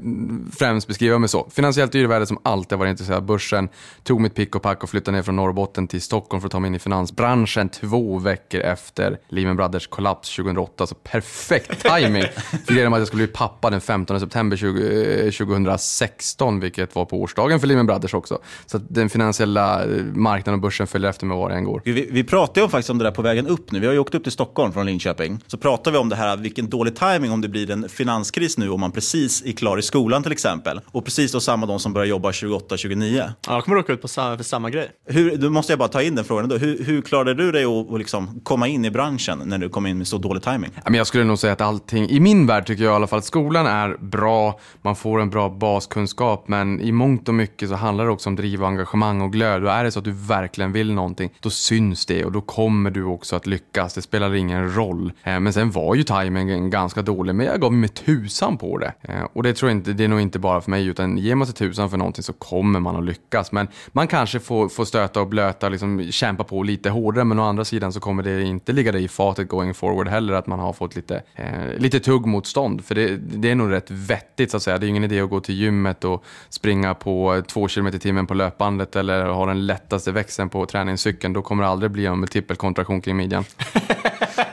främst 0.57 0.87
beskriva 0.87 1.19
mig 1.19 1.29
så. 1.29 1.49
Finansiellt 1.51 1.95
yrvärde 1.95 2.25
som 2.25 2.39
alltid 2.43 2.71
har 2.71 2.77
varit 2.77 2.89
intresserad 2.89 3.17
av 3.17 3.25
börsen. 3.25 3.69
Tog 4.03 4.21
mitt 4.21 4.35
pick 4.35 4.55
och 4.55 4.61
pack 4.61 4.83
och 4.83 4.89
flyttade 4.89 5.17
ner 5.17 5.23
från 5.23 5.35
Norrbotten 5.35 5.87
till 5.87 6.01
Stockholm 6.01 6.41
för 6.41 6.47
att 6.47 6.51
ta 6.51 6.59
mig 6.59 6.67
in 6.67 6.75
i 6.75 6.79
finansbranschen 6.79 7.69
två 7.69 8.17
veckor 8.17 8.61
efter 8.61 9.17
Lehman 9.29 9.55
Brothers 9.55 9.87
kollaps 9.87 10.35
2008. 10.35 10.87
Så 10.87 10.95
perfekt 10.95 11.83
timing. 11.83 12.23
För 12.65 12.85
att 12.85 12.99
jag 12.99 13.07
skulle 13.07 13.23
bli 13.23 13.33
pappa 13.33 13.69
den 13.69 13.81
15 13.81 14.19
september 14.19 14.36
20, 14.57 15.25
eh, 15.25 15.31
2016, 15.31 16.59
vilket 16.59 16.95
var 16.95 17.05
på 17.05 17.21
årsdagen 17.21 17.59
för 17.59 17.67
Lehman 17.67 17.85
Brothers 17.85 18.13
också. 18.13 18.39
Så 18.65 18.77
att 18.77 18.83
den 18.87 19.09
finansiella 19.09 19.83
eh, 19.83 20.03
marknaden 20.03 20.53
och 20.53 20.61
börsen 20.61 20.87
följer 20.87 21.09
efter 21.09 21.25
mig 21.25 21.37
var 21.37 21.49
än 21.49 21.63
går. 21.63 21.81
Vi, 21.85 22.07
vi 22.11 22.23
pratade 22.23 22.61
ju 22.61 22.69
faktiskt 22.69 22.89
om 22.89 22.97
det 22.97 23.03
där 23.03 23.11
på 23.11 23.21
vägen 23.21 23.47
upp 23.47 23.71
nu. 23.71 23.79
Vi 23.79 23.85
har 23.85 23.93
ju 23.93 23.99
åkt 23.99 24.15
upp 24.15 24.23
till 24.23 24.31
Stockholm 24.31 24.73
från 24.73 24.85
Linköping. 24.85 25.39
Så 25.47 25.57
pratar 25.57 25.91
vi 25.91 25.97
om 25.97 26.09
det 26.09 26.15
här, 26.15 26.37
vilken 26.37 26.69
dålig 26.69 26.95
timing 26.95 27.31
om 27.31 27.41
det 27.41 27.49
blir 27.49 27.71
en 27.71 27.89
finanskris 27.89 28.57
nu 28.57 28.69
om 28.69 28.79
man 28.79 28.91
precis 28.91 29.43
är 29.45 29.51
klar 29.51 29.77
i 29.77 29.81
skolan 29.81 30.23
till 30.23 30.31
exempel. 30.31 30.81
Och 30.91 31.05
precis 31.05 31.31
då 31.31 31.39
samma 31.39 31.65
de 31.65 31.79
som 31.79 31.93
börjar 31.93 32.07
jobba 32.07 32.31
28-29. 32.31 33.17
Ja, 33.17 33.53
jag 33.53 33.63
kommer 33.63 33.77
råka 33.77 33.93
ut 33.93 34.01
på 34.01 34.07
samma, 34.07 34.37
för 34.37 34.43
samma 34.43 34.69
grej. 34.69 34.91
Hur, 35.05 35.37
då 35.37 35.49
måste 35.49 35.71
jag 35.71 35.79
bara 35.79 35.89
ta 35.89 36.01
in 36.01 36.15
den 36.15 36.25
frågan 36.25 36.49
då. 36.49 36.57
Hur, 36.57 36.83
hur 36.83 37.01
klarade 37.01 37.33
du 37.33 37.51
dig 37.51 37.65
att 37.65 37.87
att 37.93 37.99
liksom 37.99 38.39
komma 38.43 38.67
in 38.67 38.85
i 38.85 38.91
branschen 38.91 39.41
när 39.45 39.57
du 39.57 39.69
kom 39.69 39.85
in 39.85 39.97
med 39.97 40.07
så 40.07 40.17
dålig 40.17 40.43
timing? 40.43 40.71
Jag 40.85 41.07
skulle 41.07 41.23
nog 41.23 41.39
säga 41.39 41.53
att 41.53 41.61
allting, 41.61 42.09
i 42.09 42.19
min 42.19 42.47
värld 42.47 42.65
tycker 42.65 42.83
jag 42.83 42.93
i 42.93 42.95
alla 42.95 43.07
fall 43.07 43.19
att 43.19 43.25
skolan 43.25 43.65
är 43.65 43.97
bra, 43.99 44.26
man 44.81 44.95
får 44.95 45.21
en 45.21 45.29
bra 45.29 45.49
baskunskap, 45.49 46.47
men 46.47 46.81
i 46.81 46.91
mångt 46.91 47.27
och 47.27 47.33
mycket 47.33 47.69
så 47.69 47.75
handlar 47.75 48.05
det 48.05 48.11
också 48.11 48.29
om 48.29 48.35
driv 48.35 48.61
och 48.61 48.67
engagemang 48.67 49.21
och 49.21 49.31
glöd. 49.31 49.63
Och 49.63 49.71
är 49.71 49.83
det 49.83 49.91
så 49.91 49.99
att 49.99 50.05
du 50.05 50.11
verkligen 50.11 50.71
vill 50.71 50.93
någonting, 50.93 51.29
då 51.39 51.49
syns 51.49 52.05
det 52.05 52.25
och 52.25 52.31
då 52.31 52.41
kommer 52.41 52.91
du 52.91 53.03
också 53.03 53.35
att 53.35 53.47
lyckas. 53.47 53.93
Det 53.93 54.01
spelar 54.01 54.35
ingen 54.35 54.75
roll. 54.75 55.11
Eh, 55.23 55.39
men 55.39 55.53
sen 55.53 55.71
var 55.71 55.95
ju 55.95 56.03
timingen 56.03 56.69
ganska 56.69 57.01
dålig, 57.01 57.35
men 57.35 57.45
jag 57.45 57.61
gav 57.61 57.73
mig 57.73 57.89
tusan 57.89 58.57
på 58.57 58.77
det. 58.77 58.93
Eh, 59.01 59.23
och 59.33 59.43
det 59.43 59.53
tror 59.53 59.71
jag 59.71 59.77
inte, 59.77 59.93
det 59.93 60.03
är 60.03 60.07
nog 60.07 60.21
inte 60.21 60.39
bara 60.39 60.61
för 60.61 60.71
mig, 60.71 60.87
utan 60.87 61.17
ger 61.17 61.35
man 61.35 61.47
sig 61.47 61.55
tusan 61.55 61.89
för 61.89 61.97
någonting 61.97 62.23
så 62.23 62.33
kommer 62.33 62.79
man 62.79 62.95
att 62.95 63.05
lyckas. 63.05 63.51
Men 63.51 63.67
man 63.91 64.07
kanske 64.07 64.39
får, 64.39 64.69
får 64.69 64.85
stöta 64.85 65.21
och 65.21 65.27
blöta, 65.27 65.69
liksom 65.69 66.11
kämpa 66.11 66.43
på 66.43 66.63
lite 66.63 66.89
hårdare, 66.89 67.23
men 67.23 67.39
å 67.39 67.43
andra 67.43 67.65
sidan 67.65 67.93
så 67.93 67.99
kommer 67.99 68.23
det 68.23 68.43
inte 68.43 68.73
ligga 68.73 68.91
dig 68.91 69.03
i 69.03 69.07
fatet 69.07 69.47
going 69.47 69.73
forward 69.73 70.07
heller, 70.07 70.33
att 70.33 70.47
man 70.47 70.59
har 70.59 70.73
fått 70.73 70.95
lite, 70.95 71.21
eh, 71.35 71.77
lite 71.77 71.99
tuggmotstånd. 71.99 72.85
För 72.85 72.95
det, 72.95 73.17
det 73.17 73.51
är 73.51 73.55
nog 73.55 73.71
rätt 73.71 73.91
vettigt 73.91 74.16
så 74.49 74.57
att 74.57 74.63
säga. 74.63 74.77
Det 74.77 74.85
är 74.85 74.89
ingen 74.89 75.03
idé 75.03 75.21
att 75.21 75.29
gå 75.29 75.39
till 75.39 75.55
gymmet 75.55 76.03
och 76.03 76.23
springa 76.49 76.93
på 76.93 77.43
två 77.47 77.67
kilometer 77.67 77.97
i 77.97 78.01
timmen 78.01 78.27
på 78.27 78.33
löpbandet 78.33 78.95
eller 78.95 79.25
ha 79.25 79.45
den 79.45 79.65
lättaste 79.65 80.11
växeln 80.11 80.49
på 80.49 80.65
träningscykeln. 80.65 81.33
Då 81.33 81.41
kommer 81.41 81.63
det 81.63 81.69
aldrig 81.69 81.91
bli 81.91 82.05
en 82.05 82.19
multipelkontraktion 82.19 83.01
kring 83.01 83.17
midjan. 83.17 83.45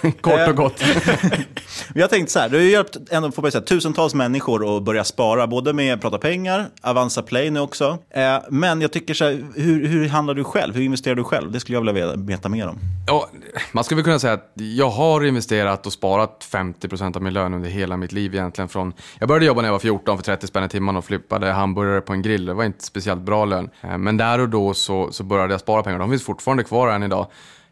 Kort 0.20 0.48
och 0.48 0.56
gott. 0.56 0.82
Jag 1.94 2.10
tänkte 2.10 2.32
så 2.32 2.38
här, 2.38 2.48
du 2.48 2.56
har 2.56 2.62
ju 2.62 2.70
hjälpt 2.70 2.96
ändå, 3.10 3.32
får 3.32 3.42
man 3.42 3.52
säga, 3.52 3.62
tusentals 3.62 4.14
människor 4.14 4.76
att 4.76 4.82
börja 4.82 5.04
spara, 5.04 5.46
både 5.46 5.72
med 5.72 6.00
Prata 6.00 6.18
pengar, 6.18 6.66
Avanza 6.82 7.22
Play 7.22 7.50
nu 7.50 7.60
också. 7.60 7.98
Eh, 8.10 8.36
Men 8.50 8.80
jag 8.80 8.92
tycker 8.92 9.14
så 9.14 9.24
här, 9.24 9.44
hur, 9.56 9.86
hur 9.86 10.08
handlar 10.08 10.34
du 10.34 10.44
själv? 10.44 10.74
Hur 10.74 10.82
investerar 10.82 11.14
du 11.14 11.24
själv? 11.24 11.52
Det 11.52 11.60
skulle 11.60 11.76
jag 11.78 11.92
vilja 11.92 12.16
veta- 12.16 12.48
mer 12.48 12.68
om. 12.68 12.78
Ja, 13.06 13.28
man 13.72 13.84
skulle 13.84 13.96
väl 13.96 14.04
kunna 14.04 14.18
säga 14.18 14.32
att 14.32 14.52
jag 14.54 14.90
har 14.90 15.24
investerat 15.24 15.86
och 15.86 15.92
sparat 15.92 16.46
50% 16.52 17.16
av 17.16 17.22
min 17.22 17.32
lön 17.32 17.54
under 17.54 17.68
hela 17.70 17.96
mitt 17.96 18.12
liv 18.12 18.34
egentligen. 18.34 18.68
Från, 18.68 18.92
jag 19.18 19.28
började 19.28 19.46
jobba 19.46 19.60
när 19.60 19.68
jag 19.68 19.72
var 19.72 19.78
14 19.78 20.16
för 20.16 20.24
30 20.24 20.46
spänn 20.46 20.64
i 20.64 20.68
timmen 20.68 20.96
och 20.96 21.04
flippade 21.04 21.52
hamburgare 21.52 22.00
på 22.00 22.12
en 22.12 22.22
grill. 22.22 22.46
Det 22.46 22.54
var 22.54 22.64
inte 22.64 22.84
speciellt 22.84 23.20
bra 23.20 23.44
lön. 23.44 23.70
Eh, 23.80 23.98
Men 23.98 24.16
där 24.16 24.38
och 24.38 24.48
då 24.48 24.74
så, 24.74 25.12
så 25.12 25.24
började 25.24 25.52
jag 25.54 25.60
spara 25.60 25.82
pengar. 25.82 25.98
De 25.98 26.10
finns 26.10 26.24
fortfarande 26.24 26.64
kvar 26.64 26.88
än 26.88 27.02
idag. 27.02 27.26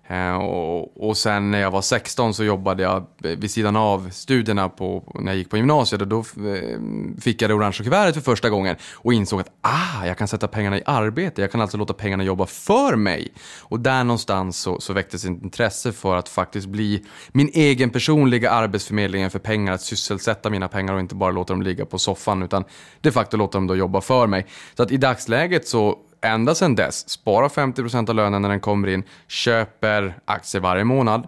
Eh, 0.07 0.35
och, 0.35 1.09
och 1.09 1.17
sen 1.17 1.51
när 1.51 1.61
jag 1.61 1.71
var 1.71 1.83
16 1.83 2.35
så 2.35 2.45
jobbade 2.45 2.83
jag 2.83 3.07
vid 3.19 3.51
sidan 3.51 3.77
av 3.77 4.11
studierna 4.11 4.69
på, 4.69 5.13
när 5.15 5.33
jag 5.33 5.37
gick 5.37 5.51
på 5.51 5.57
gymnasiet 5.57 6.03
och 6.03 6.09
då 6.09 6.19
eh, 6.19 6.81
fick 7.21 7.43
jag 7.43 7.51
det 7.51 7.55
orangea 7.55 7.85
kuvertet 7.85 8.15
för 8.15 8.21
första 8.21 8.51
gången 8.51 8.77
och 8.93 9.13
insåg 9.13 9.41
att 9.41 9.51
ah, 9.61 10.07
jag 10.07 10.19
kan 10.19 10.29
sätta 10.29 10.49
pengarna 10.49 10.79
i 10.79 10.83
arbete. 10.87 11.41
Jag 11.41 11.53
kan 11.53 11.61
alltså 11.61 11.77
låta 11.77 11.93
pengarna 11.93 12.25
jobba 12.25 12.47
för 12.47 12.97
mig. 12.97 13.33
Och 13.61 13.81
där 13.81 14.05
någonstans 14.05 14.59
så, 14.59 14.81
så 14.81 14.93
väcktes 14.93 15.25
ett 15.25 15.31
intresse 15.31 15.93
för 15.93 16.17
att 16.17 16.29
faktiskt 16.29 16.67
bli 16.67 17.05
min 17.33 17.51
egen 17.53 17.91
personliga 17.91 18.51
arbetsförmedlingen 18.51 19.31
för 19.31 19.39
pengar, 19.39 19.73
att 19.73 19.83
sysselsätta 19.83 20.51
mina 20.51 20.69
pengar 20.69 20.95
och 20.95 21.01
inte 21.01 21.15
bara 21.15 21.31
låta 21.31 21.53
dem 21.53 21.63
ligga 21.63 21.87
på 21.87 21.99
soffan 21.99 22.43
utan 22.43 22.65
de 23.01 23.11
facto 23.11 23.37
låta 23.37 23.59
dem 23.59 23.67
då 23.67 23.77
jobba 23.77 24.01
för 24.01 24.27
mig. 24.27 24.47
Så 24.77 24.83
att 24.83 24.93
i 24.93 24.97
dagsläget 24.97 25.69
så 25.69 25.99
ända 26.25 26.55
sedan 26.55 26.75
dess, 26.75 27.09
spara 27.09 27.49
50% 27.49 28.11
av 28.11 28.17
lönen 28.17 28.43
när 28.43 28.49
den 28.49 28.61
kommer 28.61 28.89
in, 28.89 29.03
köper 29.29 30.19
aktier 30.25 30.63
varje 30.63 30.85
månad, 30.85 31.27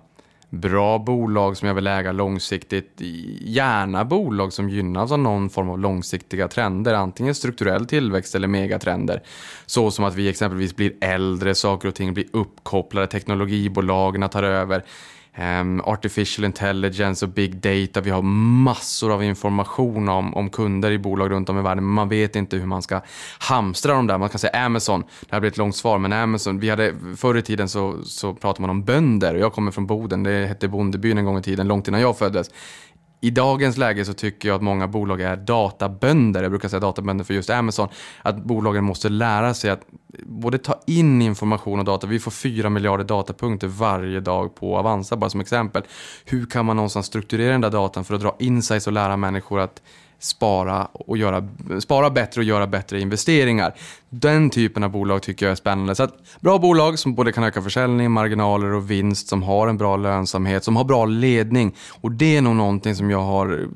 bra 0.50 0.98
bolag 0.98 1.56
som 1.56 1.68
jag 1.68 1.74
vill 1.74 1.86
äga 1.86 2.12
långsiktigt, 2.12 3.00
gärna 3.40 4.04
bolag 4.04 4.52
som 4.52 4.70
gynnas 4.70 5.12
av 5.12 5.18
någon 5.18 5.50
form 5.50 5.70
av 5.70 5.78
långsiktiga 5.78 6.48
trender, 6.48 6.94
antingen 6.94 7.34
strukturell 7.34 7.86
tillväxt 7.86 8.34
eller 8.34 8.48
megatrender. 8.48 9.22
Så 9.66 9.90
som 9.90 10.04
att 10.04 10.14
vi 10.14 10.28
exempelvis 10.28 10.76
blir 10.76 10.92
äldre, 11.00 11.54
saker 11.54 11.88
och 11.88 11.94
ting 11.94 12.14
blir 12.14 12.26
uppkopplade, 12.32 13.06
teknologibolagen 13.06 14.28
tar 14.28 14.42
över 14.42 14.84
um, 15.38 15.80
artificial 15.80 16.44
intelligence 16.44 17.24
och 17.24 17.30
big 17.32 17.56
data. 17.56 18.00
Vi 18.00 18.10
har 18.10 18.22
massor 18.22 19.12
av 19.12 19.24
information 19.24 20.08
om, 20.08 20.34
om 20.34 20.50
kunder 20.50 20.90
i 20.90 20.98
bolag 20.98 21.30
runt 21.30 21.48
om 21.48 21.58
i 21.58 21.62
världen, 21.62 21.84
men 21.84 21.94
man 21.94 22.08
vet 22.08 22.36
inte 22.36 22.56
hur 22.56 22.66
man 22.66 22.82
ska 22.82 23.00
hamstra 23.38 23.94
dem 23.94 24.06
där. 24.06 24.18
Man 24.18 24.28
kan 24.28 24.38
säga 24.38 24.64
Amazon, 24.64 25.00
det 25.00 25.32
här 25.32 25.40
blir 25.40 25.50
ett 25.50 25.56
långt 25.56 25.76
svar, 25.76 25.98
men 25.98 26.12
Amazon, 26.12 26.60
vi 26.60 26.70
hade, 26.70 26.94
förr 27.16 27.36
i 27.36 27.42
tiden 27.42 27.68
så, 27.68 28.04
så 28.04 28.34
pratade 28.34 28.60
man 28.60 28.70
om 28.70 28.84
bönder 28.84 29.34
och 29.34 29.40
jag 29.40 29.52
kommer 29.52 29.70
från 29.70 29.86
Boden, 29.86 30.22
det 30.22 30.46
hette 30.46 30.68
Bondebyn 30.68 31.18
en 31.18 31.24
gång 31.24 31.38
i 31.38 31.42
tiden, 31.42 31.68
långt 31.68 31.88
innan 31.88 32.00
jag 32.00 32.18
föddes. 32.18 32.50
I 33.20 33.30
dagens 33.30 33.76
läge 33.76 34.04
så 34.04 34.12
tycker 34.12 34.48
jag 34.48 34.56
att 34.56 34.62
många 34.62 34.88
bolag 34.88 35.20
är 35.20 35.36
databönder. 35.36 36.42
Jag 36.42 36.52
brukar 36.52 36.68
säga 36.68 36.80
databönder 36.80 37.24
för 37.24 37.34
just 37.34 37.50
Amazon. 37.50 37.88
Att 38.22 38.44
bolagen 38.44 38.84
måste 38.84 39.08
lära 39.08 39.54
sig 39.54 39.70
att 39.70 39.80
både 40.22 40.58
ta 40.58 40.80
in 40.86 41.22
information 41.22 41.78
och 41.78 41.84
data. 41.84 42.06
Vi 42.06 42.18
får 42.18 42.30
4 42.30 42.70
miljarder 42.70 43.04
datapunkter 43.04 43.66
varje 43.68 44.20
dag 44.20 44.54
på 44.54 44.78
Avanza, 44.78 45.16
bara 45.16 45.30
som 45.30 45.40
exempel. 45.40 45.82
Hur 46.24 46.46
kan 46.46 46.66
man 46.66 46.76
någonstans 46.76 47.06
strukturera 47.06 47.52
den 47.52 47.60
där 47.60 47.70
datan 47.70 48.04
för 48.04 48.14
att 48.14 48.20
dra 48.20 48.36
insights 48.38 48.86
och 48.86 48.92
lära 48.92 49.16
människor 49.16 49.60
att 49.60 49.82
spara, 50.18 50.84
och 50.84 51.16
göra, 51.16 51.48
spara 51.80 52.10
bättre 52.10 52.40
och 52.40 52.44
göra 52.44 52.66
bättre 52.66 53.00
investeringar. 53.00 53.74
Den 54.08 54.50
typen 54.50 54.84
av 54.84 54.90
bolag 54.90 55.22
tycker 55.22 55.46
jag 55.46 55.50
är 55.50 55.56
spännande. 55.56 55.94
Så 55.94 56.02
att, 56.02 56.14
bra 56.40 56.58
bolag 56.58 56.98
som 56.98 57.14
både 57.14 57.32
kan 57.32 57.44
öka 57.44 57.62
försäljning, 57.62 58.10
marginaler 58.10 58.72
och 58.72 58.90
vinst, 58.90 59.28
som 59.28 59.42
har 59.42 59.68
en 59.68 59.76
bra 59.76 59.96
lönsamhet, 59.96 60.64
som 60.64 60.76
har 60.76 60.84
bra 60.84 61.04
ledning. 61.04 61.74
Och 62.00 62.12
det 62.12 62.36
är 62.36 62.42
nog 62.42 62.56
någonting 62.56 62.94
som 62.94 63.10
jag 63.10 63.22
har 63.22 63.60
eh, 63.60 63.66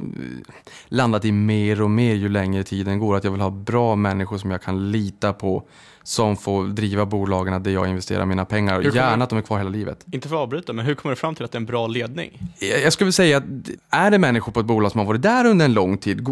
landat 0.88 1.24
i 1.24 1.33
mer 1.33 1.83
och 1.83 1.90
mer 1.90 2.14
ju 2.14 2.29
längre 2.29 2.62
tiden 2.62 2.98
går. 2.98 3.16
Att 3.16 3.24
jag 3.24 3.31
vill 3.31 3.40
ha 3.40 3.50
bra 3.50 3.96
människor 3.96 4.38
som 4.38 4.50
jag 4.50 4.62
kan 4.62 4.90
lita 4.90 5.33
på 5.33 5.62
som 6.03 6.37
får 6.37 6.65
driva 6.65 7.07
bolagen 7.07 7.63
där 7.63 7.71
jag 7.71 7.89
investerar 7.89 8.27
mina 8.27 8.45
pengar. 8.45 8.79
Och 8.79 8.85
gärna 8.85 9.25
att 9.25 9.31
de 9.31 9.39
är 9.39 9.43
kvar 9.43 9.59
hela 9.59 9.71
livet. 9.71 10.07
Inte 10.13 10.29
för 10.29 10.37
att 10.37 10.43
avbryta, 10.43 10.73
men 10.73 10.87
hur 10.87 10.95
kommer 10.95 11.15
du 11.15 11.17
fram 11.17 11.35
till 11.35 11.45
att 11.45 11.53
det 11.53 11.57
är 11.57 11.61
en 11.61 11.67
bra 11.67 11.87
ledning? 11.87 12.39
Jag 12.83 12.93
skulle 12.93 13.13
säga 13.13 13.37
att 13.37 13.45
är 13.91 14.11
det 14.11 14.19
människor 14.19 14.53
på 14.53 14.61
ett 14.61 14.67
bolag 14.67 14.93
som 14.93 14.99
har 14.99 15.07
varit 15.07 15.23
där 15.23 15.45
under 15.45 15.65
en 15.65 15.75
lång 15.75 15.99
tid, 15.99 16.27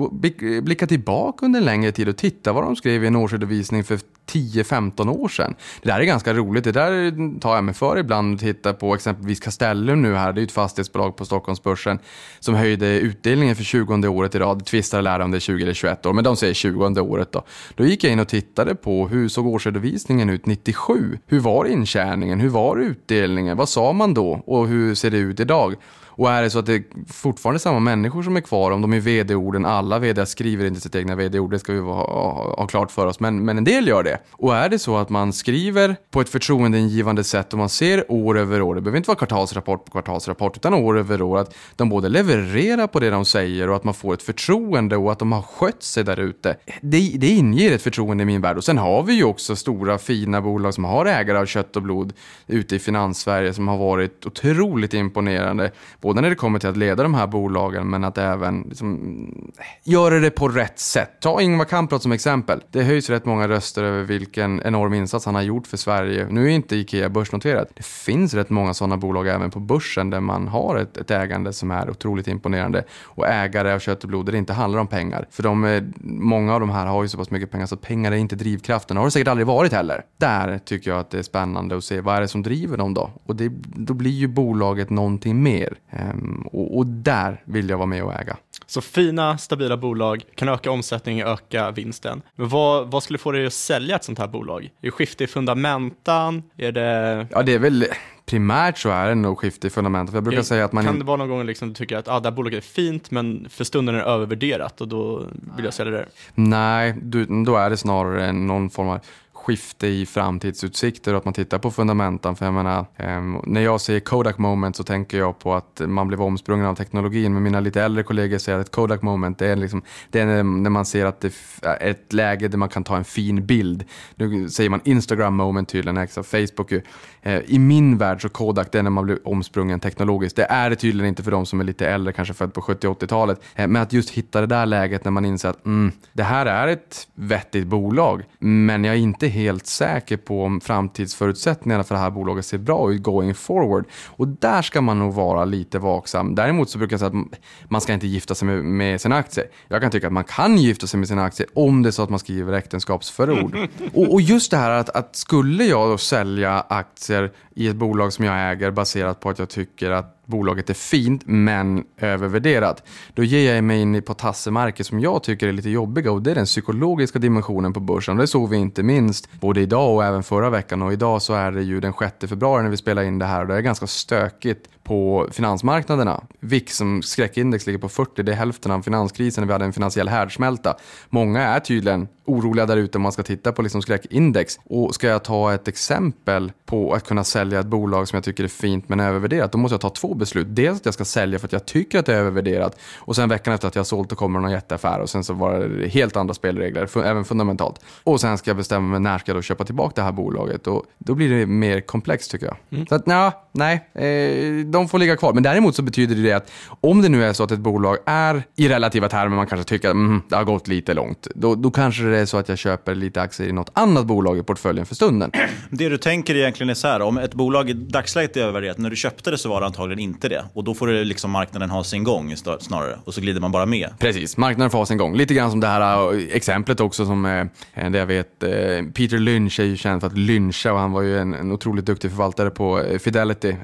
blicka 0.62 0.86
tillbaka 0.86 1.46
under 1.46 1.60
en 1.60 1.66
längre 1.66 1.92
tid 1.92 2.08
och 2.08 2.16
titta 2.16 2.52
vad 2.52 2.64
de 2.64 2.76
skrev 2.76 3.04
i 3.04 3.06
en 3.06 3.16
årsredovisning 3.16 3.84
för 3.84 3.98
10-15 4.28 5.08
år 5.08 5.28
sedan. 5.28 5.54
Det 5.82 5.88
där 5.88 6.00
är 6.00 6.04
ganska 6.04 6.34
roligt. 6.34 6.64
Det 6.64 6.72
där 6.72 7.40
tar 7.40 7.54
jag 7.54 7.64
mig 7.64 7.74
för 7.74 7.98
ibland 7.98 8.34
och 8.34 8.40
tittar 8.40 8.72
på 8.72 8.94
exempelvis 8.94 9.40
Castellum 9.40 10.02
nu 10.02 10.14
här. 10.14 10.32
Det 10.32 10.40
är 10.40 10.42
ett 10.42 10.52
fastighetsbolag 10.52 11.16
på 11.16 11.24
Stockholmsbörsen 11.24 11.98
som 12.40 12.54
höjde 12.54 12.86
utdelningen 12.86 13.56
för 13.56 13.64
20 13.64 14.08
året 14.08 14.34
i 14.34 14.38
rad. 14.38 14.66
Tvistar 14.66 15.02
lär 15.02 15.20
om 15.20 15.30
det 15.30 15.38
är 15.38 15.40
20 15.40 15.62
eller 15.62 15.74
21 15.74 16.06
år, 16.06 16.12
men 16.12 16.24
de 16.24 16.36
säger 16.36 16.54
20 16.54 17.00
året 17.00 17.32
då. 17.32 17.44
Då 17.74 17.84
gick 17.84 18.04
jag 18.04 18.12
in 18.12 18.20
och 18.20 18.28
tittade 18.28 18.74
på 18.74 19.08
hur 19.08 19.28
såg 19.28 19.46
årsredovisningen 19.46 20.30
ut 20.30 20.46
97? 20.46 21.18
Hur 21.26 21.40
var 21.40 21.64
intjäningen? 21.64 22.40
Hur 22.40 22.48
var 22.48 22.76
utdelningen? 22.76 23.56
Vad 23.56 23.68
sa 23.68 23.92
man 23.92 24.14
då? 24.14 24.42
Och 24.46 24.68
hur 24.68 24.94
ser 24.94 25.10
det 25.10 25.18
ut 25.18 25.40
idag? 25.40 25.74
Och 26.18 26.30
är 26.30 26.42
det 26.42 26.50
så 26.50 26.58
att 26.58 26.66
det 26.66 26.74
är 26.74 26.82
fortfarande 27.12 27.58
samma 27.58 27.78
människor 27.78 28.22
som 28.22 28.36
är 28.36 28.40
kvar, 28.40 28.70
om 28.70 28.82
de 28.82 28.92
är 28.92 29.00
vd-orden, 29.00 29.66
alla 29.66 29.98
vd 29.98 30.26
skriver 30.26 30.64
inte 30.64 30.80
sitt 30.80 30.94
egna 30.94 31.14
vd-ord, 31.14 31.50
det 31.50 31.58
ska 31.58 31.72
vi 31.72 31.78
ha, 31.78 31.92
ha, 31.92 32.54
ha, 32.58 32.66
klart 32.66 32.90
för 32.90 33.06
oss, 33.06 33.20
men, 33.20 33.44
men 33.44 33.58
en 33.58 33.64
del 33.64 33.88
gör 33.88 34.02
det. 34.02 34.18
Och 34.32 34.56
är 34.56 34.68
det 34.68 34.78
så 34.78 34.96
att 34.96 35.08
man 35.08 35.32
skriver 35.32 35.96
på 36.10 36.20
ett 36.20 36.28
förtroendeingivande 36.28 37.24
sätt 37.24 37.52
och 37.52 37.58
man 37.58 37.68
ser 37.68 38.12
år 38.12 38.38
över 38.38 38.62
år, 38.62 38.74
det 38.74 38.80
behöver 38.80 38.96
inte 38.96 39.08
vara 39.08 39.18
kvartalsrapport 39.18 39.84
på 39.84 39.90
kvartalsrapport, 39.90 40.56
utan 40.56 40.74
år 40.74 40.98
över 40.98 41.22
år, 41.22 41.38
att 41.38 41.54
de 41.76 41.88
både 41.88 42.08
levererar 42.08 42.86
på 42.86 43.00
det 43.00 43.10
de 43.10 43.24
säger 43.24 43.70
och 43.70 43.76
att 43.76 43.84
man 43.84 43.94
får 43.94 44.14
ett 44.14 44.22
förtroende 44.22 44.96
och 44.96 45.12
att 45.12 45.18
de 45.18 45.32
har 45.32 45.42
skött 45.42 45.82
sig 45.82 46.04
där 46.04 46.20
ute. 46.20 46.56
Det, 46.80 47.16
det 47.18 47.28
inger 47.28 47.72
ett 47.72 47.82
förtroende 47.82 48.22
i 48.22 48.26
min 48.26 48.40
värld. 48.40 48.56
Och 48.56 48.64
sen 48.64 48.78
har 48.78 49.02
vi 49.02 49.12
ju 49.12 49.24
också 49.24 49.56
stora 49.56 49.98
fina 49.98 50.40
bolag 50.40 50.74
som 50.74 50.84
har 50.84 51.06
ägare 51.06 51.38
av 51.38 51.46
kött 51.46 51.76
och 51.76 51.82
blod 51.82 52.12
ute 52.46 52.76
i 52.76 52.78
Finanssverige 52.78 53.54
som 53.54 53.68
har 53.68 53.76
varit 53.76 54.26
otroligt 54.26 54.94
imponerande 54.94 55.70
både 56.08 56.20
när 56.20 56.30
det 56.30 56.36
kommer 56.36 56.58
till 56.58 56.68
att 56.68 56.76
leda 56.76 57.02
de 57.02 57.14
här 57.14 57.26
bolagen 57.26 57.90
men 57.90 58.04
att 58.04 58.18
även 58.18 58.62
liksom, 58.68 59.52
göra 59.84 60.18
det 60.18 60.30
på 60.30 60.48
rätt 60.48 60.78
sätt. 60.78 61.10
Ta 61.20 61.40
Ingvar 61.40 61.64
Kamprad 61.64 62.02
som 62.02 62.12
exempel. 62.12 62.62
Det 62.70 62.82
höjs 62.82 63.10
rätt 63.10 63.24
många 63.24 63.48
röster 63.48 63.82
över 63.82 64.04
vilken 64.04 64.62
enorm 64.64 64.94
insats 64.94 65.26
han 65.26 65.34
har 65.34 65.42
gjort 65.42 65.66
för 65.66 65.76
Sverige. 65.76 66.26
Nu 66.30 66.44
är 66.44 66.50
inte 66.50 66.76
Ikea 66.76 67.08
börsnoterat. 67.08 67.68
Det 67.74 67.84
finns 67.84 68.34
rätt 68.34 68.50
många 68.50 68.74
sådana 68.74 68.96
bolag 68.96 69.28
även 69.28 69.50
på 69.50 69.60
börsen 69.60 70.10
där 70.10 70.20
man 70.20 70.48
har 70.48 70.76
ett, 70.76 70.96
ett 70.96 71.10
ägande 71.10 71.52
som 71.52 71.70
är 71.70 71.90
otroligt 71.90 72.28
imponerande 72.28 72.84
och 73.02 73.26
ägare 73.26 73.72
av 73.72 73.78
kött 73.78 74.02
och 74.02 74.08
blod 74.08 74.26
där 74.26 74.32
det 74.32 74.38
inte 74.38 74.52
handlar 74.52 74.80
om 74.80 74.86
pengar. 74.86 75.26
För 75.30 75.42
de, 75.42 75.64
eh, 75.64 75.82
många 76.04 76.54
av 76.54 76.60
de 76.60 76.70
här 76.70 76.86
har 76.86 77.02
ju 77.02 77.08
så 77.08 77.18
pass 77.18 77.30
mycket 77.30 77.50
pengar 77.50 77.66
så 77.66 77.76
pengar 77.76 78.12
är 78.12 78.16
inte 78.16 78.36
drivkraften. 78.36 78.94
Det 78.94 79.00
har 79.00 79.06
det 79.06 79.10
säkert 79.10 79.28
aldrig 79.28 79.46
varit 79.46 79.72
heller. 79.72 80.02
Där 80.16 80.58
tycker 80.58 80.90
jag 80.90 81.00
att 81.00 81.10
det 81.10 81.18
är 81.18 81.22
spännande 81.22 81.76
att 81.76 81.84
se 81.84 82.00
vad 82.00 82.16
är 82.16 82.20
det 82.20 82.28
som 82.28 82.42
driver 82.42 82.76
dem 82.76 82.94
då? 82.94 83.10
Och 83.26 83.36
det, 83.36 83.52
då 83.64 83.94
blir 83.94 84.10
ju 84.10 84.28
bolaget 84.28 84.90
någonting 84.90 85.42
mer. 85.42 85.78
Um, 85.98 86.48
och, 86.52 86.78
och, 86.78 86.86
där 86.86 87.42
vill 87.44 87.68
jag 87.68 87.78
vara 87.78 87.86
med 87.86 88.04
och 88.04 88.14
äga. 88.14 88.36
Så 88.66 88.80
fina, 88.80 89.38
stabila 89.38 89.76
bolag 89.76 90.22
kan 90.34 90.48
öka 90.48 90.70
omsättningen, 90.70 91.26
öka 91.26 91.70
vinsten. 91.70 92.22
Men 92.36 92.48
vad, 92.48 92.90
vad 92.90 93.02
skulle 93.02 93.18
få 93.18 93.32
dig 93.32 93.46
att 93.46 93.52
sälja 93.52 93.96
ett 93.96 94.04
sånt 94.04 94.18
här 94.18 94.28
bolag? 94.28 94.64
Är 94.64 94.70
det 94.80 94.90
skifte 94.90 95.24
i 95.24 95.26
fundamentan? 95.26 96.42
Är 96.56 96.72
det... 96.72 97.26
Ja, 97.30 97.42
det 97.42 97.54
är 97.54 97.58
väl 97.58 97.86
primärt 98.26 98.78
så 98.78 98.90
är 98.90 99.08
det 99.08 99.14
nog 99.14 99.38
skifte 99.38 99.66
i 99.66 99.70
fundamentet. 99.70 100.14
Jag 100.14 100.24
brukar 100.24 100.42
säga 100.42 100.64
att 100.64 100.72
man... 100.72 100.84
Kan 100.84 100.98
det 100.98 101.04
vara 101.04 101.16
någon 101.16 101.28
gång 101.28 101.46
liksom 101.46 101.68
du 101.68 101.74
tycker 101.74 101.96
att 101.96 102.08
ah, 102.08 102.20
det 102.20 102.28
här 102.28 102.36
bolaget 102.36 102.64
är 102.64 102.68
fint 102.68 103.10
men 103.10 103.46
för 103.50 103.64
stunden 103.64 103.94
är 103.94 103.98
det 103.98 104.04
övervärderat 104.04 104.80
och 104.80 104.88
då 104.88 105.22
vill 105.56 105.64
jag 105.64 105.74
sälja 105.74 105.92
det? 105.92 106.06
Nej, 106.34 106.94
du, 107.02 107.44
då 107.44 107.56
är 107.56 107.70
det 107.70 107.76
snarare 107.76 108.32
någon 108.32 108.70
form 108.70 108.88
av 108.88 109.00
skifte 109.48 109.86
i 109.86 110.06
framtidsutsikter 110.06 111.12
och 111.12 111.18
att 111.18 111.24
man 111.24 111.34
tittar 111.34 111.58
på 111.58 111.70
fundamentan. 111.70 112.36
För 112.36 112.44
jag 112.44 112.54
menar, 112.54 112.86
ehm, 112.96 113.36
när 113.44 113.60
jag 113.60 113.80
säger 113.80 114.00
Kodak 114.00 114.38
moment 114.38 114.76
så 114.76 114.84
tänker 114.84 115.18
jag 115.18 115.38
på 115.38 115.54
att 115.54 115.80
man 115.86 116.08
blev 116.08 116.22
omsprungen 116.22 116.66
av 116.66 116.74
teknologin. 116.74 117.34
Men 117.34 117.42
mina 117.42 117.60
lite 117.60 117.82
äldre 117.82 118.02
kollegor 118.02 118.38
säger 118.38 118.58
att 118.58 118.70
Kodak 118.70 119.02
moment 119.02 119.38
det 119.38 119.46
är, 119.46 119.56
liksom, 119.56 119.82
det 120.10 120.20
är 120.20 120.42
när 120.42 120.70
man 120.70 120.84
ser 120.86 121.06
att 121.06 121.20
det 121.20 121.32
är 121.62 121.68
äh, 121.68 121.90
ett 121.90 122.12
läge 122.12 122.48
där 122.48 122.58
man 122.58 122.68
kan 122.68 122.84
ta 122.84 122.96
en 122.96 123.04
fin 123.04 123.46
bild. 123.46 123.84
Nu 124.14 124.48
säger 124.48 124.70
man 124.70 124.80
Instagram 124.84 125.34
moment 125.34 125.68
tydligen, 125.68 125.96
extra 125.96 126.22
Facebook 126.22 126.72
ju. 126.72 126.82
Eh, 127.22 127.40
I 127.46 127.58
min 127.58 127.98
värld 127.98 128.22
så 128.22 128.28
Kodak 128.28 128.72
det 128.72 128.78
är 128.78 128.82
när 128.82 128.90
man 128.90 129.04
blir 129.04 129.28
omsprungen 129.28 129.80
teknologiskt. 129.80 130.36
Det 130.36 130.44
är 130.44 130.70
det 130.70 130.76
tydligen 130.76 131.08
inte 131.08 131.22
för 131.22 131.30
de 131.30 131.46
som 131.46 131.60
är 131.60 131.64
lite 131.64 131.88
äldre, 131.88 132.12
kanske 132.12 132.34
född 132.34 132.54
på 132.54 132.60
70-80-talet. 132.60 133.40
Eh, 133.54 133.68
men 133.68 133.82
att 133.82 133.92
just 133.92 134.10
hitta 134.10 134.40
det 134.40 134.46
där 134.46 134.66
läget 134.66 135.04
när 135.04 135.10
man 135.10 135.24
inser 135.24 135.48
att 135.48 135.66
mm, 135.66 135.92
det 136.12 136.22
här 136.22 136.46
är 136.46 136.68
ett 136.68 137.08
vettigt 137.14 137.66
bolag, 137.66 138.24
men 138.38 138.84
jag 138.84 138.94
är 138.94 138.98
inte 138.98 139.26
helt 139.38 139.66
säker 139.66 140.16
på 140.16 140.44
om 140.44 140.60
framtidsförutsättningarna 140.60 141.84
för 141.84 141.94
det 141.94 142.00
här 142.00 142.10
bolaget 142.10 142.46
ser 142.46 142.58
bra 142.58 142.92
ut 142.92 143.02
going 143.02 143.34
forward. 143.34 143.84
Och 144.06 144.28
där 144.28 144.62
ska 144.62 144.80
man 144.80 144.98
nog 144.98 145.14
vara 145.14 145.44
lite 145.44 145.78
vaksam. 145.78 146.34
Däremot 146.34 146.70
så 146.70 146.78
brukar 146.78 146.94
jag 146.94 147.00
säga 147.00 147.22
att 147.22 147.40
man 147.68 147.80
ska 147.80 147.92
inte 147.92 148.06
gifta 148.06 148.34
sig 148.34 148.48
med, 148.48 148.64
med 148.64 149.00
sina 149.00 149.16
aktier. 149.16 149.46
Jag 149.68 149.80
kan 149.80 149.90
tycka 149.90 150.06
att 150.06 150.12
man 150.12 150.24
kan 150.24 150.58
gifta 150.58 150.86
sig 150.86 150.98
med 150.98 151.08
sina 151.08 151.24
aktier 151.24 151.48
om 151.54 151.82
det 151.82 151.88
är 151.88 151.90
så 151.90 152.02
att 152.02 152.10
man 152.10 152.18
skriver 152.18 152.52
äktenskapsförord. 152.52 153.56
och, 153.94 154.12
och 154.12 154.20
just 154.20 154.50
det 154.50 154.56
här 154.56 154.70
att, 154.70 154.88
att 154.88 155.16
skulle 155.16 155.64
jag 155.64 155.90
då 155.90 155.98
sälja 155.98 156.64
aktier 156.68 157.32
i 157.54 157.68
ett 157.68 157.76
bolag 157.76 158.12
som 158.12 158.24
jag 158.24 158.50
äger 158.50 158.70
baserat 158.70 159.20
på 159.20 159.30
att 159.30 159.38
jag 159.38 159.48
tycker 159.48 159.90
att 159.90 160.17
bolaget 160.28 160.70
är 160.70 160.74
fint 160.74 161.22
men 161.26 161.84
övervärderat. 161.96 162.82
Då 163.14 163.24
ger 163.24 163.54
jag 163.54 163.64
mig 163.64 163.80
in 163.80 164.02
på 164.02 164.14
tassemarker 164.14 164.84
som 164.84 165.00
jag 165.00 165.22
tycker 165.22 165.48
är 165.48 165.52
lite 165.52 165.70
jobbiga 165.70 166.12
och 166.12 166.22
det 166.22 166.30
är 166.30 166.34
den 166.34 166.44
psykologiska 166.44 167.18
dimensionen 167.18 167.72
på 167.72 167.80
börsen. 167.80 168.16
Det 168.16 168.26
såg 168.26 168.50
vi 168.50 168.56
inte 168.56 168.82
minst 168.82 169.40
både 169.40 169.60
idag 169.60 169.94
och 169.94 170.04
även 170.04 170.22
förra 170.22 170.50
veckan 170.50 170.82
och 170.82 170.92
idag 170.92 171.22
så 171.22 171.34
är 171.34 171.52
det 171.52 171.62
ju 171.62 171.80
den 171.80 171.92
6 171.98 172.14
februari 172.28 172.62
när 172.62 172.70
vi 172.70 172.76
spelar 172.76 173.02
in 173.02 173.18
det 173.18 173.26
här 173.26 173.40
och 173.40 173.48
det 173.48 173.54
är 173.54 173.60
ganska 173.60 173.86
stökigt 173.86 174.68
på 174.82 175.28
finansmarknaderna. 175.32 176.22
VIX 176.40 176.76
som 176.76 177.02
skräckindex 177.02 177.66
ligger 177.66 177.78
på 177.78 177.88
40, 177.88 178.22
det 178.22 178.32
är 178.32 178.36
hälften 178.36 178.72
av 178.72 178.82
finanskrisen 178.82 179.42
när 179.42 179.46
vi 179.46 179.52
hade 179.52 179.64
en 179.64 179.72
finansiell 179.72 180.08
härdsmälta. 180.08 180.76
Många 181.10 181.42
är 181.42 181.60
tydligen 181.60 182.08
oroliga 182.28 182.66
där 182.66 182.76
ute 182.76 182.98
om 182.98 183.02
man 183.02 183.12
ska 183.12 183.22
titta 183.22 183.52
på 183.52 183.62
liksom 183.62 183.82
skräckindex. 183.82 184.58
Och 184.64 184.94
ska 184.94 185.06
jag 185.06 185.24
ta 185.24 185.54
ett 185.54 185.68
exempel 185.68 186.52
på 186.66 186.94
att 186.94 187.04
kunna 187.04 187.24
sälja 187.24 187.60
ett 187.60 187.66
bolag 187.66 188.08
som 188.08 188.16
jag 188.16 188.24
tycker 188.24 188.44
är 188.44 188.48
fint 188.48 188.88
men 188.88 189.00
övervärderat, 189.00 189.52
då 189.52 189.58
måste 189.58 189.74
jag 189.74 189.80
ta 189.80 189.90
två 189.90 190.14
beslut. 190.14 190.46
Dels 190.50 190.78
att 190.78 190.84
jag 190.84 190.94
ska 190.94 191.04
sälja 191.04 191.38
för 191.38 191.46
att 191.46 191.52
jag 191.52 191.66
tycker 191.66 191.98
att 191.98 192.06
det 192.06 192.14
är 192.14 192.18
övervärderat 192.18 192.78
och 192.96 193.16
sen 193.16 193.28
veckan 193.28 193.54
efter 193.54 193.68
att 193.68 193.74
jag 193.74 193.80
har 193.80 193.84
sålt 193.84 194.12
och 194.12 194.18
kommer 194.18 194.40
någon 194.40 194.50
jätteaffär 194.50 195.00
och 195.00 195.10
sen 195.10 195.24
så 195.24 195.32
var 195.32 195.60
det 195.60 195.88
helt 195.88 196.16
andra 196.16 196.34
spelregler, 196.34 196.98
även 197.04 197.24
fundamentalt. 197.24 197.80
Och 198.04 198.20
sen 198.20 198.38
ska 198.38 198.50
jag 198.50 198.56
bestämma 198.56 198.88
mig 198.88 199.00
när 199.00 199.18
ska 199.18 199.30
jag 199.30 199.36
då 199.36 199.42
köpa 199.42 199.64
tillbaka 199.64 199.92
det 199.94 200.02
här 200.02 200.12
bolaget 200.12 200.66
och 200.66 200.84
då 200.98 201.14
blir 201.14 201.30
det 201.30 201.46
mer 201.46 201.80
komplext 201.80 202.30
tycker 202.30 202.46
jag. 202.46 202.56
Mm. 202.70 202.86
Så 202.86 202.94
att 202.94 203.02
ja, 203.06 203.44
nej, 203.52 203.88
eh, 203.94 204.66
de 204.66 204.88
får 204.88 204.98
ligga 204.98 205.16
kvar. 205.16 205.32
Men 205.32 205.42
däremot 205.42 205.76
så 205.76 205.82
betyder 205.82 206.14
det 206.14 206.32
att 206.32 206.50
om 206.80 207.02
det 207.02 207.08
nu 207.08 207.24
är 207.24 207.32
så 207.32 207.44
att 207.44 207.52
ett 207.52 207.58
bolag 207.58 207.96
är 208.06 208.42
i 208.56 208.68
relativa 208.68 209.08
termer, 209.08 209.36
man 209.36 209.46
kanske 209.46 209.68
tycker 209.68 209.88
att 209.88 209.94
mm, 209.94 210.22
det 210.28 210.36
har 210.36 210.44
gått 210.44 210.68
lite 210.68 210.94
långt, 210.94 211.28
då, 211.34 211.54
då 211.54 211.70
kanske 211.70 212.02
det 212.02 212.17
är 212.20 212.26
så 212.26 212.36
att 212.36 212.48
jag 212.48 212.58
köper 212.58 212.94
lite 212.94 213.22
aktier 213.22 213.48
i 213.48 213.52
något 213.52 213.70
annat 213.72 214.06
bolag 214.06 214.38
i 214.38 214.42
portföljen 214.42 214.86
för 214.86 214.94
stunden. 214.94 215.30
Det 215.70 215.88
du 215.88 215.98
tänker 215.98 216.34
egentligen 216.34 216.70
är 216.70 216.74
så 216.74 216.88
här, 216.88 217.00
om 217.00 217.18
ett 217.18 217.34
bolag 217.34 217.70
i 217.70 217.72
dagsläget 217.72 218.36
är 218.36 218.40
övervärderat, 218.40 218.78
när 218.78 218.90
du 218.90 218.96
köpte 218.96 219.30
det 219.30 219.38
så 219.38 219.48
var 219.48 219.60
det 219.60 219.66
antagligen 219.66 219.98
inte 219.98 220.28
det. 220.28 220.44
Och 220.52 220.64
då 220.64 220.74
får 220.74 220.86
det 220.86 221.04
liksom 221.04 221.30
marknaden 221.30 221.70
ha 221.70 221.84
sin 221.84 222.04
gång 222.04 222.36
snarare, 222.60 222.98
och 223.04 223.14
så 223.14 223.20
glider 223.20 223.40
man 223.40 223.52
bara 223.52 223.66
med. 223.66 223.90
Precis, 223.98 224.36
marknaden 224.36 224.70
får 224.70 224.78
ha 224.78 224.86
sin 224.86 224.98
gång. 224.98 225.16
Lite 225.16 225.34
grann 225.34 225.50
som 225.50 225.60
det 225.60 225.66
här 225.66 226.14
äh, 226.14 226.36
exemplet 226.36 226.80
också 226.80 227.06
som, 227.06 227.24
äh, 227.24 227.90
det 227.90 227.98
jag 227.98 228.06
vet, 228.06 228.42
äh, 228.42 228.48
Peter 228.94 229.18
Lynch 229.18 229.60
är 229.60 229.64
ju 229.64 229.76
känd 229.76 230.00
för 230.00 230.06
att 230.06 230.18
lyncha 230.18 230.72
och 230.72 230.78
han 230.78 230.92
var 230.92 231.02
ju 231.02 231.18
en, 231.18 231.34
en 231.34 231.52
otroligt 231.52 231.86
duktig 231.86 232.10
förvaltare 232.10 232.50
på 232.50 232.82
Fidelity 233.00 233.56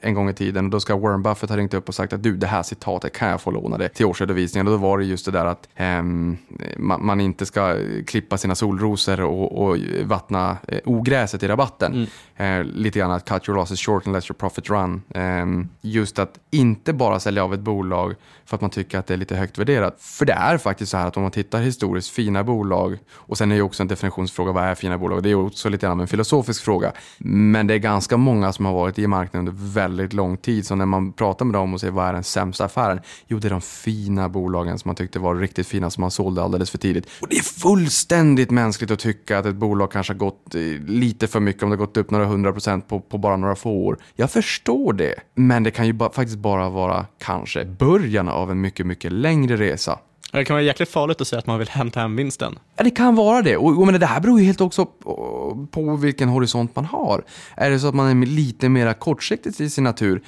en 0.00 0.14
gång 0.14 0.30
i 0.30 0.34
tiden. 0.34 0.64
Och 0.64 0.70
då 0.70 0.80
ska 0.80 0.96
Warren 0.96 1.22
Buffett 1.22 1.50
ha 1.50 1.56
ringt 1.56 1.74
upp 1.74 1.88
och 1.88 1.94
sagt 1.94 2.12
att 2.12 2.22
du, 2.22 2.36
det 2.36 2.46
här 2.46 2.62
citatet 2.62 3.12
kan 3.12 3.28
jag 3.28 3.40
få 3.40 3.50
låna 3.50 3.78
det 3.78 3.88
till 3.88 4.06
årsredovisningen. 4.06 4.66
Och 4.66 4.72
då 4.72 4.78
var 4.78 4.98
det 4.98 5.04
just 5.04 5.24
det 5.24 5.30
där 5.30 5.46
att 5.46 5.68
um, 5.78 6.38
man, 6.76 7.06
man, 7.06 7.20
inte 7.20 7.46
ska 7.46 7.76
klippa 8.06 8.38
sina 8.38 8.54
solrosor 8.54 9.20
och, 9.20 9.62
och 9.62 9.76
vattna 10.04 10.56
eh, 10.68 10.80
ogräset 10.84 11.42
i 11.42 11.48
rabatten. 11.48 12.08
Mm. 12.36 12.60
Eh, 12.60 12.74
lite 12.74 12.98
grann 12.98 13.10
att 13.10 13.28
cut 13.28 13.48
your 13.48 13.58
losses 13.58 13.80
short 13.80 14.06
and 14.06 14.16
let 14.16 14.30
your 14.30 14.34
profit 14.34 14.70
run. 14.70 15.02
Eh, 15.14 15.46
just 15.80 16.18
att 16.18 16.38
inte 16.50 16.92
bara 16.92 17.20
sälja 17.20 17.44
av 17.44 17.54
ett 17.54 17.60
bolag 17.60 18.14
för 18.44 18.56
att 18.56 18.60
man 18.60 18.70
tycker 18.70 18.98
att 18.98 19.06
det 19.06 19.14
är 19.14 19.18
lite 19.18 19.36
högt 19.36 19.58
värderat. 19.58 19.96
För 20.00 20.24
det 20.24 20.32
är 20.32 20.58
faktiskt 20.58 20.90
så 20.90 20.96
här 20.96 21.06
att 21.06 21.16
om 21.16 21.22
man 21.22 21.32
tittar 21.32 21.60
historiskt, 21.60 22.10
fina 22.10 22.44
bolag, 22.44 22.98
och 23.12 23.38
sen 23.38 23.52
är 23.52 23.56
det 23.56 23.62
också 23.62 23.82
en 23.82 23.88
definitionsfråga, 23.88 24.52
vad 24.52 24.64
är 24.64 24.74
fina 24.74 24.98
bolag? 24.98 25.22
Det 25.22 25.30
är 25.30 25.34
också 25.34 25.68
lite 25.68 25.86
grann 25.86 26.00
en 26.00 26.08
filosofisk 26.08 26.64
fråga. 26.64 26.92
Men 27.18 27.66
det 27.66 27.74
är 27.74 27.78
ganska 27.78 28.16
många 28.16 28.52
som 28.52 28.64
har 28.64 28.72
varit 28.72 28.98
i 28.98 29.06
marknaden 29.06 29.48
under 29.48 29.72
väldigt 29.72 30.12
lång 30.12 30.36
tid, 30.36 30.66
så 30.66 30.74
när 30.74 30.86
man 30.86 31.12
pratar 31.12 31.44
med 31.44 31.54
dem 31.54 31.74
och 31.74 31.80
säger 31.80 31.92
vad 31.92 32.08
är 32.08 32.12
den 32.12 32.24
sämsta 32.24 32.64
affären? 32.64 33.00
Jo, 33.26 33.38
det 33.38 33.48
är 33.48 33.50
de 33.50 33.60
fina 33.60 34.28
bolagen 34.28 34.78
som 34.78 34.88
man 34.88 34.96
tyckte 34.96 35.18
var 35.18 35.34
riktigt 35.34 35.66
fina 35.66 35.90
som 35.90 36.00
man 36.00 36.10
sålde 36.10 36.42
alldeles 36.42 36.70
för 36.70 36.78
tidigt. 36.78 37.08
Och 37.20 37.28
det 37.30 37.36
är 37.36 37.42
fullständigt 37.86 38.50
mänskligt 38.50 38.90
att 38.90 38.98
tycka 38.98 39.38
att 39.38 39.46
ett 39.46 39.54
bolag 39.54 39.92
kanske 39.92 40.12
har 40.12 40.18
gått 40.18 40.54
eh, 40.54 40.60
lite 40.86 41.26
för 41.26 41.40
mycket, 41.40 41.62
om 41.62 41.70
det 41.70 41.76
har 41.76 41.86
gått 41.86 41.96
upp 41.96 42.10
några 42.10 42.24
hundra 42.24 42.52
procent 42.52 42.88
på, 42.88 43.00
på 43.00 43.18
bara 43.18 43.36
några 43.36 43.54
få 43.54 43.70
år. 43.70 43.98
Jag 44.14 44.30
förstår 44.30 44.92
det, 44.92 45.14
men 45.34 45.62
det 45.62 45.70
kan 45.70 45.86
ju 45.86 45.92
ba 45.92 46.10
faktiskt 46.10 46.38
bara 46.38 46.68
vara 46.68 47.06
kanske 47.18 47.64
början 47.64 48.28
av 48.28 48.50
en 48.50 48.60
mycket, 48.60 48.86
mycket 48.86 49.12
längre 49.12 49.56
resa. 49.56 49.98
Det 50.36 50.44
kan 50.44 50.54
vara 50.54 50.64
jäkligt 50.64 50.88
farligt 50.88 51.20
att 51.20 51.28
säga 51.28 51.38
att 51.38 51.46
man 51.46 51.58
vill 51.58 51.68
hämta 51.68 52.00
hem 52.00 52.16
vinsten. 52.16 52.58
Ja, 52.76 52.84
det 52.84 52.90
kan 52.90 53.14
vara 53.14 53.42
det. 53.42 53.56
Och, 53.56 53.78
och 53.78 53.86
men 53.86 54.00
det 54.00 54.06
här 54.06 54.20
beror 54.20 54.40
ju 54.40 54.46
helt 54.46 54.60
också 54.60 54.86
på, 54.86 55.68
på 55.70 55.96
vilken 55.96 56.28
horisont 56.28 56.76
man 56.76 56.84
har. 56.84 57.24
Är 57.56 57.70
det 57.70 57.78
så 57.78 57.88
att 57.88 57.94
man 57.94 58.22
är 58.22 58.26
lite 58.26 58.68
mer 58.68 58.92
kortsiktigt 58.92 59.60
i 59.60 59.70
sin 59.70 59.84
natur, 59.84 60.22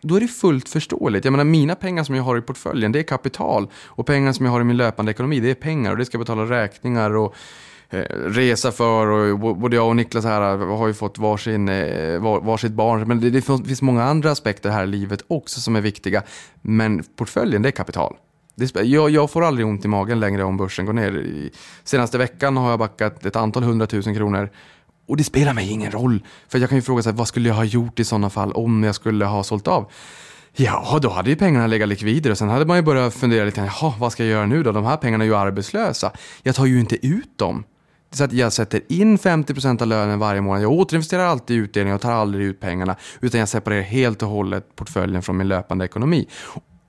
då 0.00 0.16
är 0.16 0.20
det 0.20 0.28
fullt 0.28 0.68
förståeligt. 0.68 1.24
Jag 1.24 1.32
menar, 1.32 1.44
mina 1.44 1.74
pengar 1.74 2.04
som 2.04 2.14
jag 2.14 2.22
har 2.22 2.38
i 2.38 2.40
portföljen, 2.40 2.92
det 2.92 2.98
är 2.98 3.02
kapital. 3.02 3.68
Och 3.86 4.06
pengar 4.06 4.32
som 4.32 4.46
jag 4.46 4.52
har 4.52 4.60
i 4.60 4.64
min 4.64 4.76
löpande 4.76 5.12
ekonomi, 5.12 5.40
det 5.40 5.50
är 5.50 5.54
pengar 5.54 5.90
och 5.90 5.98
det 5.98 6.04
ska 6.04 6.18
betala 6.18 6.42
räkningar 6.42 7.16
och 7.16 7.34
eh, 7.90 7.98
resa 8.16 8.72
för 8.72 9.06
och 9.06 9.38
både 9.56 9.76
jag 9.76 9.88
och 9.88 9.96
Niklas 9.96 10.24
här 10.24 10.56
har 10.56 10.86
ju 10.86 10.94
fått 10.94 11.18
varsin, 11.18 11.68
eh, 11.68 12.20
var, 12.20 12.40
varsitt 12.40 12.72
barn. 12.72 13.08
Men 13.08 13.20
det, 13.20 13.30
det 13.30 13.42
finns 13.42 13.82
många 13.82 14.04
andra 14.04 14.30
aspekter 14.30 14.70
här 14.70 14.84
i 14.84 14.86
livet 14.86 15.24
också 15.28 15.60
som 15.60 15.76
är 15.76 15.80
viktiga. 15.80 16.22
Men 16.62 17.04
portföljen, 17.16 17.62
det 17.62 17.68
är 17.68 17.70
kapital. 17.70 18.16
Jag, 18.54 19.10
jag, 19.10 19.30
får 19.30 19.44
aldrig 19.44 19.66
ont 19.66 19.84
i 19.84 19.88
magen 19.88 20.20
längre 20.20 20.44
om 20.44 20.56
börsen 20.56 20.86
går 20.86 20.92
ner. 20.92 21.50
Senaste 21.84 22.18
veckan 22.18 22.56
har 22.56 22.70
jag 22.70 22.78
backat 22.78 23.26
ett 23.26 23.36
antal 23.36 23.62
hundratusen 23.62 24.14
kronor. 24.14 24.50
Och 25.08 25.16
det 25.16 25.24
spelar 25.24 25.54
mig 25.54 25.70
ingen 25.70 25.90
roll. 25.90 26.22
För 26.48 26.58
jag 26.58 26.68
kan 26.68 26.78
ju 26.78 26.82
fråga 26.82 27.02
sig, 27.02 27.12
vad 27.12 27.28
skulle 27.28 27.48
jag 27.48 27.56
ha 27.56 27.64
gjort 27.64 28.00
i 28.00 28.04
sådana 28.04 28.30
fall 28.30 28.52
om 28.52 28.82
jag 28.82 28.94
skulle 28.94 29.24
ha 29.24 29.42
sålt 29.42 29.68
av? 29.68 29.90
Ja, 30.56 30.98
då 31.02 31.10
hade 31.10 31.30
ju 31.30 31.36
pengarna 31.36 31.66
legat 31.66 31.88
likvider 31.88 32.30
och 32.30 32.38
sen 32.38 32.48
hade 32.48 32.64
man 32.64 32.76
ju 32.76 32.82
börjat 32.82 33.14
fundera 33.14 33.44
lite, 33.44 33.60
jaha, 33.60 33.94
vad 33.98 34.12
ska 34.12 34.24
jag 34.24 34.30
göra 34.30 34.46
nu 34.46 34.62
då? 34.62 34.72
De 34.72 34.84
här 34.84 34.96
pengarna 34.96 35.24
är 35.24 35.28
ju 35.28 35.36
arbetslösa. 35.36 36.12
Jag 36.42 36.54
tar 36.54 36.66
ju 36.66 36.80
inte 36.80 37.06
ut 37.06 37.38
dem. 37.38 37.64
Så 38.10 38.24
att 38.24 38.32
jag 38.32 38.52
sätter 38.52 38.80
in 38.88 39.18
50% 39.18 39.82
av 39.82 39.88
lönen 39.88 40.18
varje 40.18 40.40
månad. 40.40 40.62
Jag 40.62 40.72
återinvesterar 40.72 41.24
alltid 41.24 41.56
i 41.56 41.60
utdelningen 41.60 41.94
och 41.94 42.00
tar 42.00 42.12
aldrig 42.12 42.46
ut 42.46 42.60
pengarna. 42.60 42.96
Utan 43.20 43.40
jag 43.40 43.48
separerar 43.48 43.82
helt 43.82 44.22
och 44.22 44.28
hållet 44.28 44.76
portföljen 44.76 45.22
från 45.22 45.36
min 45.36 45.48
löpande 45.48 45.84
ekonomi 45.84 46.28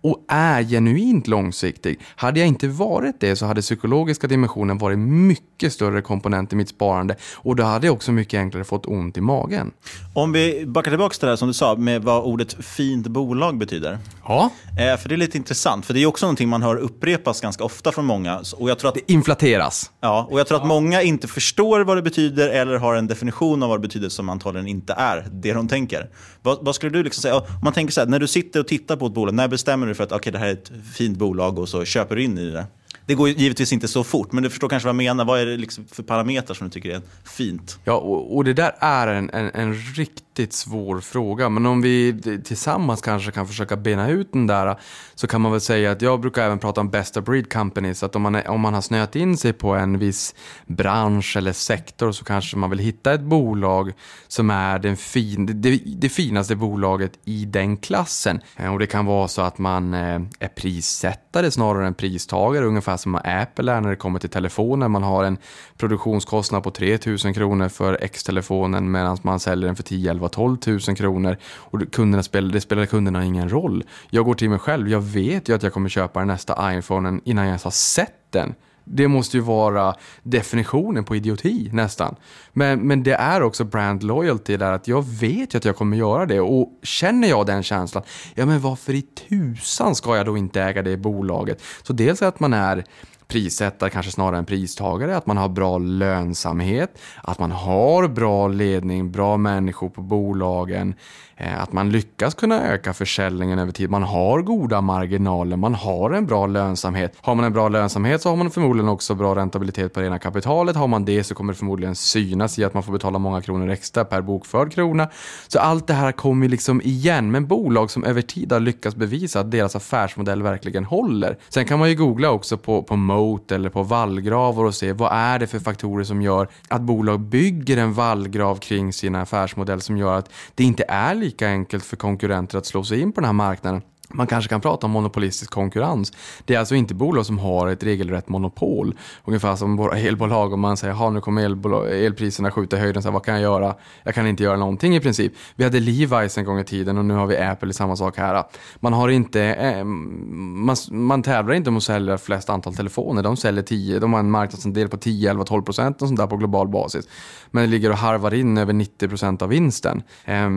och 0.04 0.26
är 0.28 0.64
genuint 0.64 1.28
långsiktig. 1.28 2.00
Hade 2.16 2.40
jag 2.40 2.48
inte 2.48 2.68
varit 2.68 3.20
det 3.20 3.36
så 3.36 3.46
hade 3.46 3.62
psykologiska 3.62 4.28
dimensionen 4.28 4.78
varit 4.78 5.00
mycket 5.00 5.74
större 5.74 6.02
komponent 6.02 6.54
i 6.54 6.56
mitt 6.56 6.70
sparande 6.70 7.16
och 7.36 7.56
då 7.56 7.64
hade 7.64 7.88
jag 7.88 7.94
också 7.94 8.12
mycket 8.12 8.38
enklare 8.38 8.64
fått 8.64 8.86
ont 8.86 9.18
i 9.18 9.22
magen. 9.22 9.72
Om 10.14 10.32
vi 10.32 10.66
backar 10.66 10.92
tillbaka 10.92 11.14
till 11.14 11.26
det 11.26 11.32
här 11.32 11.36
som 11.36 11.48
du 11.48 11.54
sa 11.54 11.76
med 11.76 12.04
vad 12.04 12.24
ordet 12.24 12.66
fint 12.66 13.08
bolag 13.08 13.58
betyder. 13.58 14.00
Ja. 14.26 14.50
Eh, 14.80 14.98
för 14.98 15.10
det 15.10 15.16
är 15.16 15.18
lite 15.18 15.38
intressant, 15.38 15.86
för 15.86 15.94
det 15.94 16.04
är 16.04 16.06
också 16.06 16.26
någonting 16.26 16.50
man 16.50 16.62
hör 16.62 16.76
upprepas 16.76 17.42
ganska 17.42 17.64
ofta 17.64 17.92
från 17.92 18.06
många. 18.06 18.44
Och 18.56 18.70
jag 18.70 18.80
tror 18.80 18.90
att, 18.90 18.96
det 18.96 19.12
inflateras. 19.12 19.92
Ja, 20.02 20.28
och 20.32 20.40
jag 20.40 20.48
tror 20.48 20.58
att 20.58 20.68
många 20.68 21.02
inte 21.02 21.28
förstår 21.28 21.82
vad 21.82 21.98
det 21.98 22.02
betyder 22.02 22.50
eller 22.50 22.78
har 22.78 22.96
en 22.96 23.08
definition 23.08 23.64
av 23.64 23.70
vad 23.70 23.78
det 23.78 23.88
betyder 23.88 24.10
som 24.10 24.30
antagligen 24.30 24.68
inte 24.68 24.94
är 24.94 25.28
det 25.32 25.54
de 25.54 25.68
tänker. 25.68 26.10
Vad, 26.42 26.66
vad 26.66 26.76
skulle 26.76 26.92
du 26.92 27.04
liksom 27.04 27.22
säga, 27.22 27.36
om 27.36 27.44
man 27.64 27.74
tänker 27.74 27.94
så 27.94 28.02
här, 28.02 28.08
när 28.08 28.20
du 28.20 28.28
sitter 28.28 28.60
och 28.60 28.68
tittar 28.68 28.96
på 28.96 29.06
ett 29.06 29.14
bolag, 29.14 29.34
när 29.34 29.48
bestämmer 29.48 29.88
du 29.88 29.93
för 29.94 30.04
att 30.04 30.12
okay, 30.12 30.32
det 30.32 30.40
här 30.40 30.48
är 30.48 30.54
ett 30.54 30.72
fint 30.96 31.18
bolag 31.18 31.60
och 31.60 31.70
så 31.70 31.86
köper 31.86 32.16
du 32.16 32.24
in 32.24 32.38
i 32.38 32.52
det? 32.52 32.66
Det 33.06 33.16
går 33.16 33.30
givetvis 33.30 33.74
inte 33.74 33.88
så 33.88 34.04
fort, 34.04 34.32
men 34.32 34.44
du 34.44 34.50
förstår 34.50 34.70
kanske 34.70 34.88
vad 34.88 34.90
jag 34.90 35.04
menar. 35.04 35.26
Vad 35.26 35.40
är 35.40 35.46
det 35.46 35.58
liksom 35.58 35.86
för 35.92 36.04
parametrar 36.04 36.54
som 36.56 36.68
du 36.68 36.74
tycker 36.74 36.90
är 36.90 37.02
fint? 37.24 37.80
Ja, 37.84 37.94
och, 37.94 38.36
och 38.36 38.44
det 38.44 38.54
där 38.54 38.76
är 38.80 39.08
en, 39.08 39.30
en, 39.30 39.52
en, 39.54 39.74
riktigt 39.74 40.54
svår 40.54 41.00
fråga. 41.00 41.50
Men 41.50 41.66
om 41.66 41.82
vi 41.82 42.22
tillsammans 42.44 43.02
kanske 43.02 43.32
kan 43.32 43.48
försöka 43.48 43.76
bena 43.76 44.10
ut 44.10 44.34
den 44.34 44.48
där 44.48 44.80
så 45.16 45.28
kan 45.28 45.42
man 45.42 45.52
väl 45.52 45.62
säga 45.62 45.92
att 45.92 46.02
jag 46.02 46.20
brukar 46.20 46.46
även 46.46 46.60
prata 46.60 46.82
om 46.82 46.90
best 46.90 47.18
of 47.18 47.26
breed 47.26 47.54
companies. 47.54 48.04
Att 48.04 48.16
om 48.16 48.22
man, 48.22 48.36
är, 48.36 48.48
om 48.48 48.62
man 48.62 48.74
har 48.74 48.82
snöat 48.82 49.16
in 49.16 49.38
sig 49.38 49.54
på 49.54 49.74
en 49.74 50.00
viss 50.00 50.36
bransch 50.66 51.38
eller 51.38 51.54
sektor 51.54 52.12
så 52.12 52.26
kanske 52.26 52.58
man 52.58 52.70
vill 52.70 52.80
hitta 52.80 53.14
ett 53.14 53.22
bolag 53.22 53.94
som 54.28 54.50
är 54.50 54.80
den 54.80 54.98
fin, 54.98 55.62
det, 55.62 55.82
det 55.86 56.10
finaste 56.10 56.56
bolaget 56.56 57.12
i 57.26 57.46
den 57.46 57.78
klassen. 57.78 58.42
Eh, 58.56 58.74
och 58.74 58.80
det 58.80 58.88
kan 58.88 59.06
vara 59.06 59.28
så 59.28 59.42
att 59.42 59.58
man 59.58 59.94
eh, 59.94 60.22
är 60.40 60.48
prissättare 60.48 61.52
snarare 61.52 61.88
än 61.88 61.94
pristagare, 61.94 62.66
ungefär 62.66 62.93
ungefär 62.94 62.98
som 62.98 63.16
Apple 63.16 63.72
är 63.72 63.82
när 63.82 63.90
det 63.90 63.96
kommer 63.96 64.20
till 64.20 64.30
telefoner. 64.30 64.88
Man 64.88 65.04
har 65.04 65.24
en 65.24 65.38
produktionskostnad 65.78 66.64
på 66.64 66.72
3 66.72 66.98
000 67.06 67.34
kronor 67.34 67.70
för 67.70 67.98
X-telefonen 68.02 68.92
medan 68.92 69.18
man 69.22 69.40
säljer 69.40 69.68
den 69.68 69.76
för 69.76 69.84
10, 69.84 70.12
11, 70.12 70.30
12 70.30 70.58
000 70.68 70.80
kronor. 70.80 71.38
Och 71.72 71.82
kunderna 71.92 72.24
spelar, 72.24 72.54
det 72.54 72.62
spelar 72.62 72.86
kunderna 72.86 73.26
ingen 73.26 73.50
roll. 73.50 73.84
Jag 74.10 74.26
går 74.26 74.36
till 74.36 74.50
mig 74.50 74.60
själv, 74.60 74.90
jag 74.90 75.02
vet 75.02 75.50
ju 75.50 75.56
att 75.56 75.64
jag 75.64 75.74
kommer 75.74 75.90
köpa 75.90 76.20
den 76.20 76.28
nästa 76.28 76.78
iPhone 76.78 77.20
innan 77.26 77.44
jag 77.44 77.50
ens 77.50 77.64
har 77.64 77.72
sett 77.72 78.32
den. 78.32 78.56
Det 78.86 79.08
måste 79.08 79.38
ju 79.38 79.44
vara 79.44 79.96
definitionen 80.24 81.04
på 81.04 81.16
idioti 81.16 81.70
nästan. 81.74 82.16
Men, 82.54 82.80
men 82.80 83.04
det 83.04 83.14
är 83.14 83.44
också 83.44 83.64
brand 83.64 84.04
loyalty 84.04 84.58
där 84.58 84.72
att 84.72 84.88
jag 84.88 85.06
vet 85.08 85.54
ju 85.54 85.58
att 85.58 85.66
jag 85.66 85.76
kommer 85.76 85.98
göra 85.98 86.26
det 86.26 86.40
och 86.40 86.80
känner 86.84 87.28
jag 87.28 87.46
den 87.46 87.64
känslan, 87.64 88.04
ja 88.36 88.46
men 88.46 88.60
varför 88.60 88.94
i 88.94 89.02
tusan 89.02 89.96
ska 89.96 90.18
jag 90.18 90.26
då 90.26 90.38
inte 90.38 90.62
äga 90.62 90.82
det 90.82 90.98
bolaget? 90.98 91.62
Så 91.84 91.94
dels 91.94 92.22
att 92.22 92.40
man 92.40 92.54
är 92.54 92.84
prissättare 93.28 93.90
kanske 93.90 94.12
snarare 94.12 94.38
än 94.38 94.46
pristagare, 94.46 95.18
att 95.18 95.26
man 95.26 95.38
har 95.38 95.50
bra 95.50 95.78
lönsamhet, 95.78 97.00
att 97.22 97.40
man 97.40 97.52
har 97.52 98.08
bra 98.08 98.48
ledning, 98.48 99.12
bra 99.12 99.38
människor 99.38 99.90
på 99.90 100.02
bolagen, 100.02 100.96
Eh, 101.38 101.62
att 101.62 101.74
man 101.74 101.90
lyckas 101.90 102.34
kunna 102.34 102.68
öka 102.68 102.94
försäljningen 102.94 103.60
över 103.60 103.72
tid. 103.72 103.90
Man 103.90 104.04
har 104.04 104.42
goda 104.42 104.82
marginaler, 104.82 105.58
man 105.58 105.76
har 105.76 106.12
en 106.12 106.26
bra 106.26 106.48
lönsamhet. 106.48 107.16
Har 107.22 107.36
man 107.36 107.46
en 107.46 107.54
bra 107.54 107.70
lönsamhet 107.70 108.22
så 108.22 108.30
har 108.30 108.36
man 108.36 108.52
förmodligen 108.52 108.90
också 108.90 109.16
bra 109.16 109.36
räntabilitet 109.36 109.94
på 109.94 110.00
det 110.00 110.06
ena 110.08 110.20
kapitalet. 110.20 110.76
Har 110.76 110.88
man 110.88 111.06
det 111.06 111.24
så 111.24 111.36
kommer 111.36 111.54
det 111.54 111.60
förmodligen 111.60 111.96
synas 111.96 112.60
i 112.60 112.64
att 112.64 112.74
man 112.74 112.84
får 112.84 112.94
betala 112.94 113.20
många 113.20 113.42
kronor 113.42 113.70
extra 113.70 114.06
per 114.06 114.22
bokförd 114.22 114.74
krona. 114.74 115.10
Så 115.48 115.60
allt 115.60 115.88
det 115.88 115.94
här 115.94 116.12
kommer 116.12 116.48
liksom 116.48 116.82
igen. 116.82 117.32
Men 117.32 117.48
bolag 117.48 117.92
som 117.92 118.04
över 118.04 118.22
tid 118.22 118.52
har 118.52 118.60
lyckats 118.60 118.96
bevisa 118.96 119.40
att 119.40 119.52
deras 119.52 119.76
affärsmodell 119.76 120.44
verkligen 120.44 120.86
håller. 120.86 121.38
Sen 121.50 121.66
kan 121.66 121.80
man 121.80 121.90
ju 121.90 121.96
googla 121.96 122.32
också 122.32 122.58
på, 122.58 122.84
på 122.84 122.96
Moat 122.96 123.52
eller 123.52 123.70
på 123.70 123.84
vallgravar 123.84 124.64
och 124.66 124.76
se 124.76 124.94
vad 124.94 125.12
är 125.14 125.40
det 125.40 125.48
för 125.48 125.60
faktorer 125.60 126.04
som 126.04 126.22
gör 126.22 126.48
att 126.68 126.82
bolag 126.82 127.20
bygger 127.20 127.78
en 127.78 127.94
vallgrav 127.94 128.56
kring 128.56 128.94
sin 128.94 129.16
affärsmodell 129.16 129.82
som 129.82 129.98
gör 129.98 130.18
att 130.18 130.30
det 130.56 130.64
inte 130.64 130.86
är 130.88 131.23
lika 131.24 131.48
enkelt 131.48 131.86
för 131.86 131.98
konkurrenter 131.98 132.58
att 132.58 132.66
slå 132.66 132.84
sig 132.84 133.00
in 133.00 133.14
på 133.14 133.22
den 133.22 133.26
här 133.26 133.34
marknaden 133.34 133.82
man 134.14 134.28
kanske 134.28 134.50
kan 134.50 134.62
prata 134.62 134.88
om 134.88 134.92
monopolistisk 134.92 135.52
konkurrens. 135.52 136.12
Det 136.46 136.56
är 136.56 136.60
alltså 136.60 136.76
inte 136.76 136.94
bolag 136.94 137.26
som 137.26 137.40
har 137.40 137.68
ett 137.68 137.84
regelrätt 137.84 138.30
monopol. 138.30 138.96
Ungefär 139.26 139.56
som 139.56 139.78
våra 139.78 139.98
elbolag. 140.08 140.54
Om 140.54 140.60
man 140.60 140.78
säger 140.78 141.08
att 141.08 141.14
nu 141.14 141.22
kommer 141.22 141.94
elpriserna 141.94 142.52
skjuta 142.52 142.78
i 142.78 142.80
höjden, 142.80 143.04
så 143.04 143.10
här, 143.10 143.14
vad 143.14 143.26
kan 143.26 143.34
jag 143.34 143.44
göra? 143.44 143.76
Jag 144.04 144.16
kan 144.16 144.28
inte 144.28 144.44
göra 144.44 144.58
någonting 144.58 144.96
i 144.96 145.00
princip. 145.00 145.34
Vi 145.56 145.64
hade 145.64 145.80
Levi's 145.80 146.40
en 146.40 146.46
gång 146.46 146.60
i 146.60 146.64
tiden 146.64 146.98
och 146.98 147.06
nu 147.06 147.14
har 147.14 147.28
vi 147.28 147.38
Apple, 147.38 147.74
samma 147.74 147.96
sak 147.96 148.18
här. 148.18 148.44
Man, 148.80 148.94
har 148.94 149.10
inte, 149.10 149.42
eh, 149.42 149.84
man, 149.84 150.76
man 150.92 151.24
tävlar 151.24 151.54
inte 151.54 151.70
om 151.70 151.78
att 151.78 151.84
sälja 151.84 152.18
flest 152.18 152.50
antal 152.50 152.76
telefoner. 152.76 153.24
De 153.24 153.38
säljer 153.38 153.64
10, 153.64 154.00
de 154.00 154.14
har 154.14 154.20
en 154.20 154.32
marknadsandel 154.32 154.90
på 154.90 154.98
10, 154.98 155.30
11, 155.30 155.44
12 155.44 155.64
procent 155.64 156.02
och 156.02 156.08
sånt 156.08 156.20
där 156.20 156.28
på 156.28 156.38
global 156.38 156.68
basis. 156.68 157.08
Men 157.52 157.64
det 157.64 157.70
ligger 157.70 157.90
och 157.90 157.98
harvar 157.98 158.34
in 158.34 158.58
över 158.58 158.74
90 158.74 159.08
procent 159.08 159.42
av 159.42 159.50
vinsten. 159.50 160.04
Eh, 160.26 160.50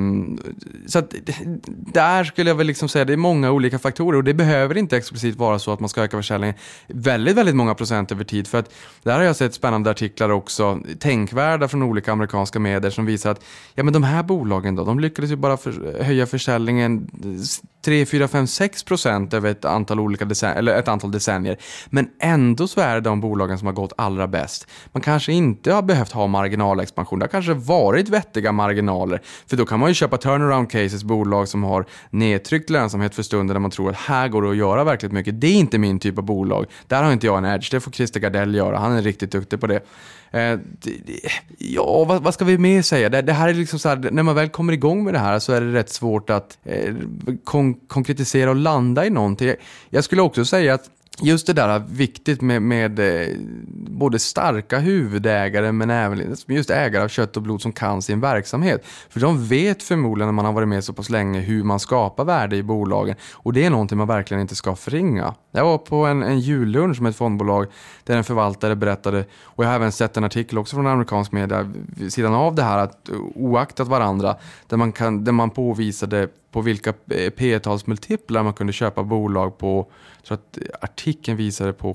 så 0.86 0.98
att, 0.98 1.14
där 1.92 2.24
skulle 2.24 2.50
jag 2.50 2.56
väl 2.56 2.66
liksom 2.66 2.88
säga, 2.88 3.04
det 3.04 3.12
är 3.12 3.16
många 3.16 3.45
många 3.46 3.56
olika 3.56 3.78
faktorer 3.78 4.18
och 4.18 4.24
det 4.24 4.34
behöver 4.34 4.76
inte 4.76 4.96
explicit 4.96 5.36
vara 5.36 5.58
så 5.58 5.72
att 5.72 5.80
man 5.80 5.88
ska 5.88 6.02
öka 6.02 6.16
försäljningen 6.16 6.56
väldigt, 6.88 7.36
väldigt 7.36 7.56
många 7.56 7.74
procent 7.74 8.12
över 8.12 8.24
tid. 8.24 8.46
För 8.46 8.58
att 8.58 8.72
där 9.02 9.16
har 9.16 9.22
jag 9.22 9.36
sett 9.36 9.54
spännande 9.54 9.90
artiklar 9.90 10.30
också, 10.30 10.80
tänkvärda 10.98 11.68
från 11.68 11.82
olika 11.82 12.12
amerikanska 12.12 12.58
medier 12.58 12.90
som 12.90 13.06
visar 13.06 13.30
att 13.30 13.44
ja, 13.74 13.84
men 13.84 13.92
de 13.92 14.02
här 14.02 14.22
bolagen 14.22 14.76
då, 14.76 14.84
de 14.84 15.00
lyckades 15.00 15.30
ju 15.30 15.36
bara 15.36 15.56
för, 15.56 16.02
höja 16.02 16.26
försäljningen 16.26 17.08
3, 17.84 18.06
4, 18.06 18.28
5, 18.28 18.46
6 18.46 18.82
procent 18.82 19.34
över 19.34 19.50
ett 19.50 19.64
antal, 19.64 20.00
olika 20.00 20.24
decennier, 20.24 20.58
eller 20.58 20.78
ett 20.78 20.88
antal 20.88 21.12
decennier. 21.12 21.56
Men 21.90 22.08
ändå 22.20 22.68
så 22.68 22.80
är 22.80 22.94
det 22.94 23.00
de 23.00 23.20
bolagen 23.20 23.58
som 23.58 23.66
har 23.66 23.74
gått 23.74 23.92
allra 23.98 24.26
bäst. 24.26 24.66
Man 24.92 25.00
kanske 25.00 25.32
inte 25.32 25.72
har 25.72 25.82
behövt 25.82 26.12
ha 26.12 26.26
marginalexpansion. 26.26 27.18
Det 27.18 27.24
har 27.24 27.28
kanske 27.28 27.54
varit 27.54 28.08
vettiga 28.08 28.52
marginaler. 28.52 29.22
För 29.46 29.56
då 29.56 29.66
kan 29.66 29.80
man 29.80 29.88
ju 29.88 29.94
köpa 29.94 30.16
turnaround 30.16 30.70
cases, 30.70 31.04
bolag 31.04 31.48
som 31.48 31.64
har 31.64 31.86
nedtryckt 32.10 32.70
lönsamhet 32.70 33.14
för 33.14 33.22
stunden 33.36 33.54
där 33.54 33.60
man 33.60 33.70
tror 33.70 33.90
att 33.90 33.96
här 33.96 34.28
går 34.28 34.42
det 34.42 34.50
att 34.50 34.56
göra 34.56 34.84
verkligt 34.84 35.12
mycket. 35.12 35.40
Det 35.40 35.46
är 35.46 35.54
inte 35.54 35.78
min 35.78 35.98
typ 35.98 36.18
av 36.18 36.24
bolag. 36.24 36.66
Där 36.88 37.02
har 37.02 37.12
inte 37.12 37.26
jag 37.26 37.38
en 37.38 37.44
edge. 37.44 37.70
Det 37.70 37.80
får 37.80 37.90
Christer 37.90 38.20
Gardell 38.20 38.54
göra. 38.54 38.78
Han 38.78 38.92
är 38.92 39.02
riktigt 39.02 39.30
duktig 39.30 39.60
på 39.60 39.66
det. 39.66 39.80
Eh, 40.30 40.58
ja, 41.58 42.04
vad, 42.04 42.22
vad, 42.22 42.34
ska 42.34 42.44
vi 42.44 42.58
mer 42.58 42.82
säga? 42.82 43.08
Det, 43.08 43.22
det 43.22 43.32
här 43.32 43.48
är 43.48 43.54
liksom 43.54 43.78
så 43.78 43.88
här, 43.88 44.08
när 44.12 44.22
man 44.22 44.34
väl 44.34 44.48
kommer 44.48 44.72
igång 44.72 45.04
med 45.04 45.14
det 45.14 45.18
här 45.18 45.38
så 45.38 45.52
är 45.52 45.60
det 45.60 45.72
rätt 45.72 45.90
svårt 45.90 46.30
att 46.30 46.58
eh, 46.64 46.94
kon 47.44 47.74
konkretisera 47.74 48.50
och 48.50 48.56
landa 48.56 49.06
i 49.06 49.10
någonting. 49.10 49.54
Jag 49.90 50.04
skulle 50.04 50.22
också 50.22 50.44
säga 50.44 50.74
att 50.74 50.90
just 51.22 51.46
det 51.46 51.52
där 51.52 51.78
viktigt 51.78 52.40
med, 52.40 52.62
med 52.62 52.98
eh, 52.98 53.36
både 53.72 54.18
starka 54.18 54.78
huvudägare 54.78 55.72
men 55.72 55.90
även 55.90 56.36
just 56.46 56.70
ägare 56.70 57.04
av 57.04 57.08
kött 57.08 57.36
och 57.36 57.42
blod 57.42 57.62
som 57.62 57.72
kan 57.72 58.02
sin 58.02 58.20
verksamhet. 58.20 58.84
För 59.08 59.20
de 59.20 59.46
vet 59.46 59.82
förmodligen 59.82 60.28
när 60.28 60.32
man 60.32 60.44
har 60.44 60.52
varit 60.52 60.68
med 60.68 60.84
så 60.84 60.92
pass 60.92 61.10
länge 61.10 61.40
hur 61.40 61.64
man 61.64 61.80
skapar 61.80 62.24
värde 62.24 62.56
i 62.56 62.62
bolagen 62.62 63.16
och 63.32 63.52
det 63.52 63.64
är 63.64 63.70
någonting 63.70 63.98
man 63.98 64.08
verkligen 64.08 64.40
inte 64.40 64.56
ska 64.56 64.76
förringa. 64.76 65.34
Jag 65.50 65.64
var 65.64 65.78
på 65.78 65.96
en, 65.96 66.22
en 66.22 66.40
jullunch 66.40 67.00
med 67.00 67.10
ett 67.10 67.16
fondbolag 67.16 67.66
där 68.04 68.16
en 68.16 68.24
förvaltare 68.24 68.76
berättade 68.76 69.24
och 69.42 69.64
jag 69.64 69.68
har 69.68 69.76
även 69.76 69.92
sett 69.92 70.16
en 70.16 70.24
artikel 70.24 70.58
också 70.58 70.76
från 70.76 70.86
amerikansk 70.86 71.32
media 71.32 71.72
vid 71.96 72.12
sidan 72.12 72.34
av 72.34 72.54
det 72.54 72.62
här 72.62 72.78
att 72.78 73.10
oaktat 73.34 73.88
varandra 73.88 74.36
där 74.66 74.76
man, 74.76 74.92
kan, 74.92 75.24
där 75.24 75.32
man 75.32 75.50
påvisade 75.50 76.28
på 76.56 76.62
vilka 76.62 76.94
eh, 77.10 77.30
P-talsmultiplar 77.30 78.42
man 78.42 78.54
kunde 78.54 78.72
köpa 78.72 79.02
bolag 79.02 79.58
på. 79.58 79.90
Så 80.22 80.34
att 80.34 80.58
artikeln 80.80 81.36
visade 81.36 81.72
på 81.72 81.94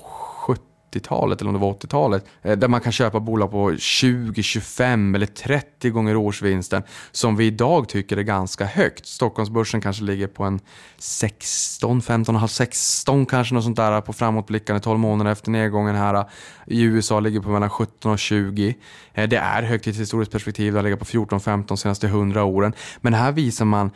90-talet 0.91 1.41
eller 1.41 1.49
om 1.49 1.53
det 1.53 1.59
var 1.59 1.73
80-talet, 1.73 2.25
eh, 2.41 2.57
där 2.57 2.67
man 2.67 2.81
kan 2.81 2.91
köpa 2.91 3.19
bolag 3.19 3.51
på 3.51 3.75
20, 3.77 4.43
25 4.43 5.15
eller 5.15 5.25
30 5.25 5.89
gånger 5.89 6.15
årsvinsten 6.15 6.83
som 7.11 7.35
vi 7.35 7.45
idag 7.45 7.89
tycker 7.89 8.17
är 8.17 8.21
ganska 8.21 8.65
högt. 8.65 9.05
Stockholmsbörsen 9.05 9.81
kanske 9.81 10.03
ligger 10.03 10.27
på 10.27 10.43
en 10.43 10.59
16, 10.97 12.01
15, 12.01 12.49
16 12.49 13.25
kanske 13.25 13.53
något 13.53 13.63
sånt 13.63 13.77
där 13.77 14.01
på 14.01 14.13
framåtblickande 14.13 14.79
12 14.79 14.99
månader 14.99 15.31
efter 15.31 15.51
nedgången 15.51 15.95
här. 15.95 16.25
I 16.65 16.81
USA 16.81 17.19
ligger 17.19 17.39
på 17.39 17.49
mellan 17.49 17.69
17 17.69 18.11
och 18.11 18.19
20. 18.19 18.75
Eh, 19.13 19.29
det 19.29 19.37
är 19.37 19.63
högt 19.63 19.87
i 19.87 19.89
ett 19.89 19.97
historiskt 19.97 20.31
perspektiv, 20.31 20.73
det 20.73 20.79
har 20.79 20.83
legat 20.83 20.99
på 20.99 21.05
14-15 21.05 21.63
de 21.67 21.77
senaste 21.77 22.07
100 22.07 22.43
åren. 22.43 22.73
Men 23.01 23.13
här 23.13 23.31
visar 23.31 23.65
man 23.65 23.91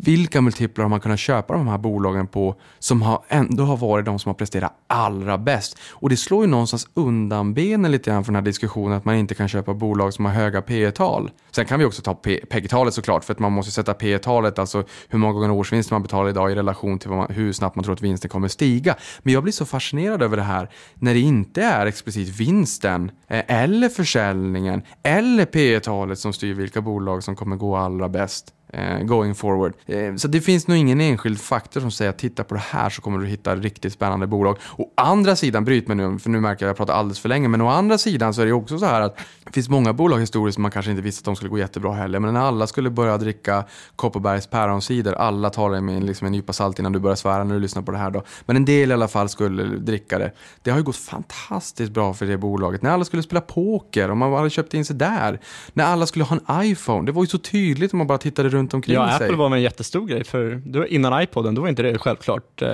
vilka 0.00 0.40
multiplar 0.40 0.84
har 0.84 0.90
man 0.90 1.00
kunnat 1.00 1.18
köpa 1.18 1.54
de 1.54 1.68
här 1.68 1.78
bolagen 1.78 2.26
på 2.26 2.54
som 2.78 3.02
har 3.02 3.22
ändå 3.28 3.64
har 3.64 3.76
varit 3.76 4.06
de 4.06 4.18
som 4.18 4.28
har 4.28 4.34
presterat 4.34 4.72
allra 4.86 5.38
bäst. 5.38 5.69
Och 5.90 6.08
det 6.08 6.16
slår 6.16 6.44
ju 6.44 6.50
någonstans 6.50 6.88
undan 6.94 7.54
benen 7.54 7.92
lite 7.92 8.10
grann 8.10 8.24
för 8.24 8.32
den 8.32 8.36
här 8.36 8.42
diskussionen 8.42 8.98
att 8.98 9.04
man 9.04 9.14
inte 9.14 9.34
kan 9.34 9.48
köpa 9.48 9.74
bolag 9.74 10.14
som 10.14 10.24
har 10.24 10.32
höga 10.32 10.62
P 10.62 10.90
tal 10.90 11.30
Sen 11.50 11.66
kan 11.66 11.78
vi 11.78 11.84
också 11.84 12.02
ta 12.02 12.14
PEG-talet 12.14 12.94
såklart, 12.94 13.24
för 13.24 13.32
att 13.32 13.38
man 13.38 13.52
måste 13.52 13.72
sätta 13.72 13.94
P 13.94 14.18
talet 14.18 14.58
alltså 14.58 14.84
hur 15.08 15.18
många 15.18 15.32
gånger 15.32 15.50
årsvinst 15.50 15.90
man 15.90 16.02
betalar 16.02 16.30
idag 16.30 16.52
i 16.52 16.54
relation 16.54 16.98
till 16.98 17.10
man, 17.10 17.26
hur 17.30 17.52
snabbt 17.52 17.76
man 17.76 17.84
tror 17.84 17.94
att 17.94 18.02
vinsten 18.02 18.30
kommer 18.30 18.48
stiga. 18.48 18.96
Men 19.22 19.34
jag 19.34 19.42
blir 19.42 19.52
så 19.52 19.66
fascinerad 19.66 20.22
över 20.22 20.36
det 20.36 20.42
här 20.42 20.70
när 20.94 21.14
det 21.14 21.20
inte 21.20 21.62
är 21.62 21.86
explicit 21.86 22.28
vinsten 22.40 23.10
eh, 23.28 23.62
eller 23.62 23.88
försäljningen 23.88 24.82
eller 25.02 25.44
P 25.44 25.80
talet 25.80 26.18
som 26.18 26.32
styr 26.32 26.54
vilka 26.54 26.80
bolag 26.80 27.22
som 27.22 27.36
kommer 27.36 27.56
gå 27.56 27.76
allra 27.76 28.08
bäst. 28.08 28.54
Eh, 28.72 28.98
going 28.98 29.34
forward. 29.34 29.72
Eh, 29.86 30.14
så 30.14 30.28
det 30.28 30.40
finns 30.40 30.68
nog 30.68 30.76
ingen 30.76 31.00
enskild 31.00 31.40
faktor 31.40 31.80
som 31.80 31.90
säger 31.90 32.10
att 32.10 32.18
titta 32.18 32.44
på 32.44 32.54
det 32.54 32.62
här 32.70 32.90
så 32.90 33.02
kommer 33.02 33.18
du 33.18 33.26
hitta 33.26 33.56
riktigt 33.56 33.92
spännande 33.92 34.26
bolag. 34.26 34.58
Å 34.78 34.90
andra 34.94 35.36
sidan, 35.36 35.64
bryt 35.64 35.88
mig 35.88 35.96
nu, 35.96 36.18
för 36.18 36.30
nu 36.30 36.40
märker 36.40 36.66
jag 36.66 36.70
att 36.70 36.78
jag 36.78 36.86
pratar 36.86 37.00
alldeles 37.00 37.20
för 37.20 37.28
länge, 37.28 37.48
men 37.48 37.60
å 37.60 37.68
andra 37.68 37.98
sidan 37.98 38.34
så 38.34 38.42
är 38.42 38.46
det 38.46 38.52
också 38.52 38.78
så 38.78 38.86
här 38.86 39.00
att 39.00 39.16
det 39.44 39.52
finns 39.52 39.68
många 39.68 39.92
bolag 39.92 40.18
historiskt 40.18 40.54
som 40.54 40.62
man 40.62 40.70
kanske 40.70 40.90
inte 40.90 41.02
visste 41.02 41.20
att 41.20 41.24
de 41.24 41.36
skulle 41.36 41.50
gå 41.50 41.58
jättebra 41.58 41.92
heller, 41.92 42.18
men 42.18 42.34
när 42.34 42.40
alla 42.40 42.66
skulle 42.66 42.90
börja 42.90 43.18
dricka 43.18 43.64
Kopparbergs 43.96 44.46
päronsider, 44.46 45.12
alla 45.12 45.50
tar 45.50 45.70
det 45.70 45.80
med 45.80 46.04
liksom 46.04 46.26
en 46.26 46.32
nypa 46.32 46.52
salt 46.52 46.78
innan 46.78 46.92
du 46.92 46.98
börjar 46.98 47.16
svära 47.16 47.44
när 47.44 47.54
du 47.54 47.60
lyssnar 47.60 47.82
på 47.82 47.92
det 47.92 47.98
här 47.98 48.10
då, 48.10 48.22
men 48.46 48.56
en 48.56 48.64
del 48.64 48.90
i 48.90 48.94
alla 48.94 49.08
fall 49.08 49.28
skulle 49.28 49.62
dricka 49.64 50.18
det. 50.18 50.32
Det 50.62 50.70
har 50.70 50.78
ju 50.78 50.84
gått 50.84 50.96
fantastiskt 50.96 51.92
bra 51.92 52.14
för 52.14 52.26
det 52.26 52.38
bolaget. 52.38 52.82
När 52.82 52.90
alla 52.90 53.04
skulle 53.04 53.22
spela 53.22 53.40
poker, 53.40 54.10
och 54.10 54.16
man 54.16 54.32
hade 54.32 54.50
köpt 54.50 54.74
in 54.74 54.84
sig 54.84 54.96
där, 54.96 55.40
när 55.72 55.84
alla 55.84 56.06
skulle 56.06 56.24
ha 56.24 56.36
en 56.36 56.64
iPhone, 56.64 57.06
det 57.06 57.12
var 57.12 57.22
ju 57.22 57.26
så 57.26 57.38
tydligt 57.38 57.92
om 57.92 57.98
man 57.98 58.06
bara 58.06 58.18
tittade 58.18 58.48
runt 58.48 58.59
runt 58.60 58.74
omkring 58.74 58.94
ja, 58.94 59.18
sig. 59.18 59.26
Apple 59.26 59.36
var 59.36 59.56
en 59.56 59.62
jättestor 59.62 60.06
grej, 60.06 60.24
för 60.24 60.86
innan 60.92 61.22
iPoden, 61.22 61.54
då 61.54 61.62
var 61.62 61.68
inte 61.68 61.82
det 61.82 61.98
självklart 61.98 62.62
eh, 62.62 62.68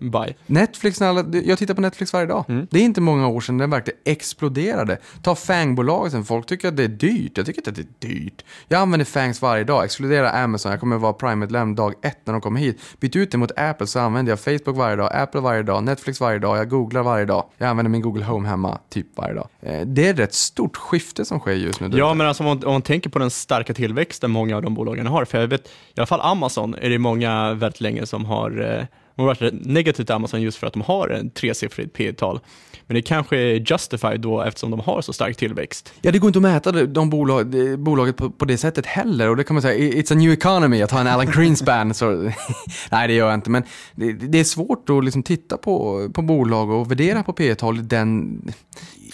buy. 0.00 0.34
Netflix, 0.46 1.00
jag 1.44 1.58
tittar 1.58 1.74
på 1.74 1.80
Netflix 1.80 2.12
varje 2.12 2.26
dag. 2.26 2.44
Mm. 2.48 2.66
Det 2.70 2.78
är 2.78 2.82
inte 2.82 3.00
många 3.00 3.28
år 3.28 3.40
sedan 3.40 3.58
den 3.58 3.70
verkligen 3.70 4.00
exploderade. 4.04 4.98
Ta 5.22 5.34
FANG-bolagen, 5.34 6.24
folk 6.24 6.46
tycker 6.46 6.68
att 6.68 6.76
det 6.76 6.84
är 6.84 6.88
dyrt. 6.88 7.36
Jag 7.36 7.46
tycker 7.46 7.60
inte 7.60 7.70
att 7.70 7.76
det 7.76 8.06
är 8.06 8.12
dyrt. 8.14 8.44
Jag 8.68 8.80
använder 8.80 9.04
FANGs 9.04 9.42
varje 9.42 9.64
dag, 9.64 9.84
exkludera 9.84 10.30
Amazon, 10.30 10.70
jag 10.70 10.80
kommer 10.80 10.98
vara 10.98 11.12
Prime-medlem 11.12 11.74
dag 11.74 11.94
ett 12.02 12.18
när 12.24 12.32
de 12.32 12.40
kommer 12.40 12.60
hit. 12.60 12.80
Byt 13.00 13.16
ut 13.16 13.30
det 13.30 13.38
mot 13.38 13.52
Apple 13.56 13.86
så 13.86 14.00
använder 14.00 14.32
jag 14.32 14.40
Facebook 14.40 14.76
varje 14.76 14.96
dag, 14.96 15.10
Apple 15.14 15.40
varje 15.40 15.62
dag, 15.62 15.82
Netflix 15.82 16.20
varje 16.20 16.38
dag, 16.38 16.58
jag 16.58 16.68
googlar 16.68 17.02
varje 17.02 17.24
dag. 17.24 17.44
Jag 17.58 17.68
använder 17.68 17.90
min 17.90 18.02
Google 18.02 18.24
Home 18.24 18.48
hemma 18.48 18.78
typ 18.90 19.06
varje 19.16 19.34
dag. 19.34 19.48
Eh, 19.60 19.80
det 19.86 20.06
är 20.06 20.12
ett 20.12 20.18
rätt 20.18 20.34
stort 20.34 20.76
skifte 20.76 21.24
som 21.24 21.38
sker 21.40 21.52
just 21.52 21.80
nu. 21.80 21.90
Ja, 21.92 22.14
men 22.14 22.26
alltså 22.26 22.42
om 22.42 22.48
man, 22.48 22.64
om 22.64 22.72
man 22.72 22.82
tänker 22.82 23.10
på 23.10 23.18
den 23.18 23.30
starka 23.30 23.74
tillväxten 23.74 24.30
många 24.30 24.56
av 24.56 24.62
de 24.62 24.74
bolagen 24.74 25.06
har, 25.06 25.24
för 25.32 25.40
jag 25.40 25.48
vet, 25.48 25.66
i 25.66 25.70
alla 25.96 26.06
fall 26.06 26.20
Amazon 26.20 26.74
är 26.74 26.90
det 26.90 26.98
många 26.98 27.54
väldigt 27.54 27.80
länge 27.80 28.06
som 28.06 28.24
har 28.24 28.78
eh, 28.78 29.24
varit 29.24 29.52
negativt 29.52 30.06
till 30.06 30.14
Amazon 30.14 30.42
just 30.42 30.58
för 30.58 30.66
att 30.66 30.72
de 30.72 30.82
har 30.82 31.08
en 31.08 31.30
tresiffrigt 31.30 31.92
P 31.92 32.12
tal 32.12 32.40
Men 32.86 32.94
det 32.94 33.02
kanske 33.02 33.36
är 33.36 33.70
justified 33.70 34.20
då 34.20 34.42
eftersom 34.42 34.70
de 34.70 34.80
har 34.80 35.02
så 35.02 35.12
stark 35.12 35.36
tillväxt. 35.36 35.92
Ja, 36.02 36.12
det 36.12 36.18
går 36.18 36.28
inte 36.28 36.38
att 36.38 36.42
mäta 36.42 36.72
de 36.72 37.10
bolag, 37.10 37.78
bolaget 37.78 38.16
på, 38.16 38.30
på, 38.30 38.44
det 38.44 38.58
sättet 38.58 38.86
heller. 38.86 39.28
Och 39.28 39.36
det 39.36 39.44
kan 39.44 39.54
man 39.54 39.62
säga, 39.62 39.92
it's 39.92 40.12
a 40.12 40.16
new 40.16 40.32
economy 40.32 40.82
att 40.82 40.90
ha 40.90 41.00
en 41.00 41.06
Alan 41.06 41.26
Greenspan. 41.26 41.94
så, 41.94 42.10
nej, 42.90 43.08
det 43.08 43.14
gör 43.14 43.26
jag 43.26 43.34
inte. 43.34 43.50
Men 43.50 43.62
det, 43.94 44.12
det 44.12 44.40
är 44.40 44.44
svårt 44.44 44.90
att 44.90 45.04
liksom 45.04 45.22
titta 45.22 45.56
på, 45.56 46.08
på 46.14 46.22
bolag 46.22 46.70
och 46.70 46.90
värdera 46.90 47.22
på 47.22 47.32
P 47.32 47.54
tal 47.54 47.88
den 47.88 48.40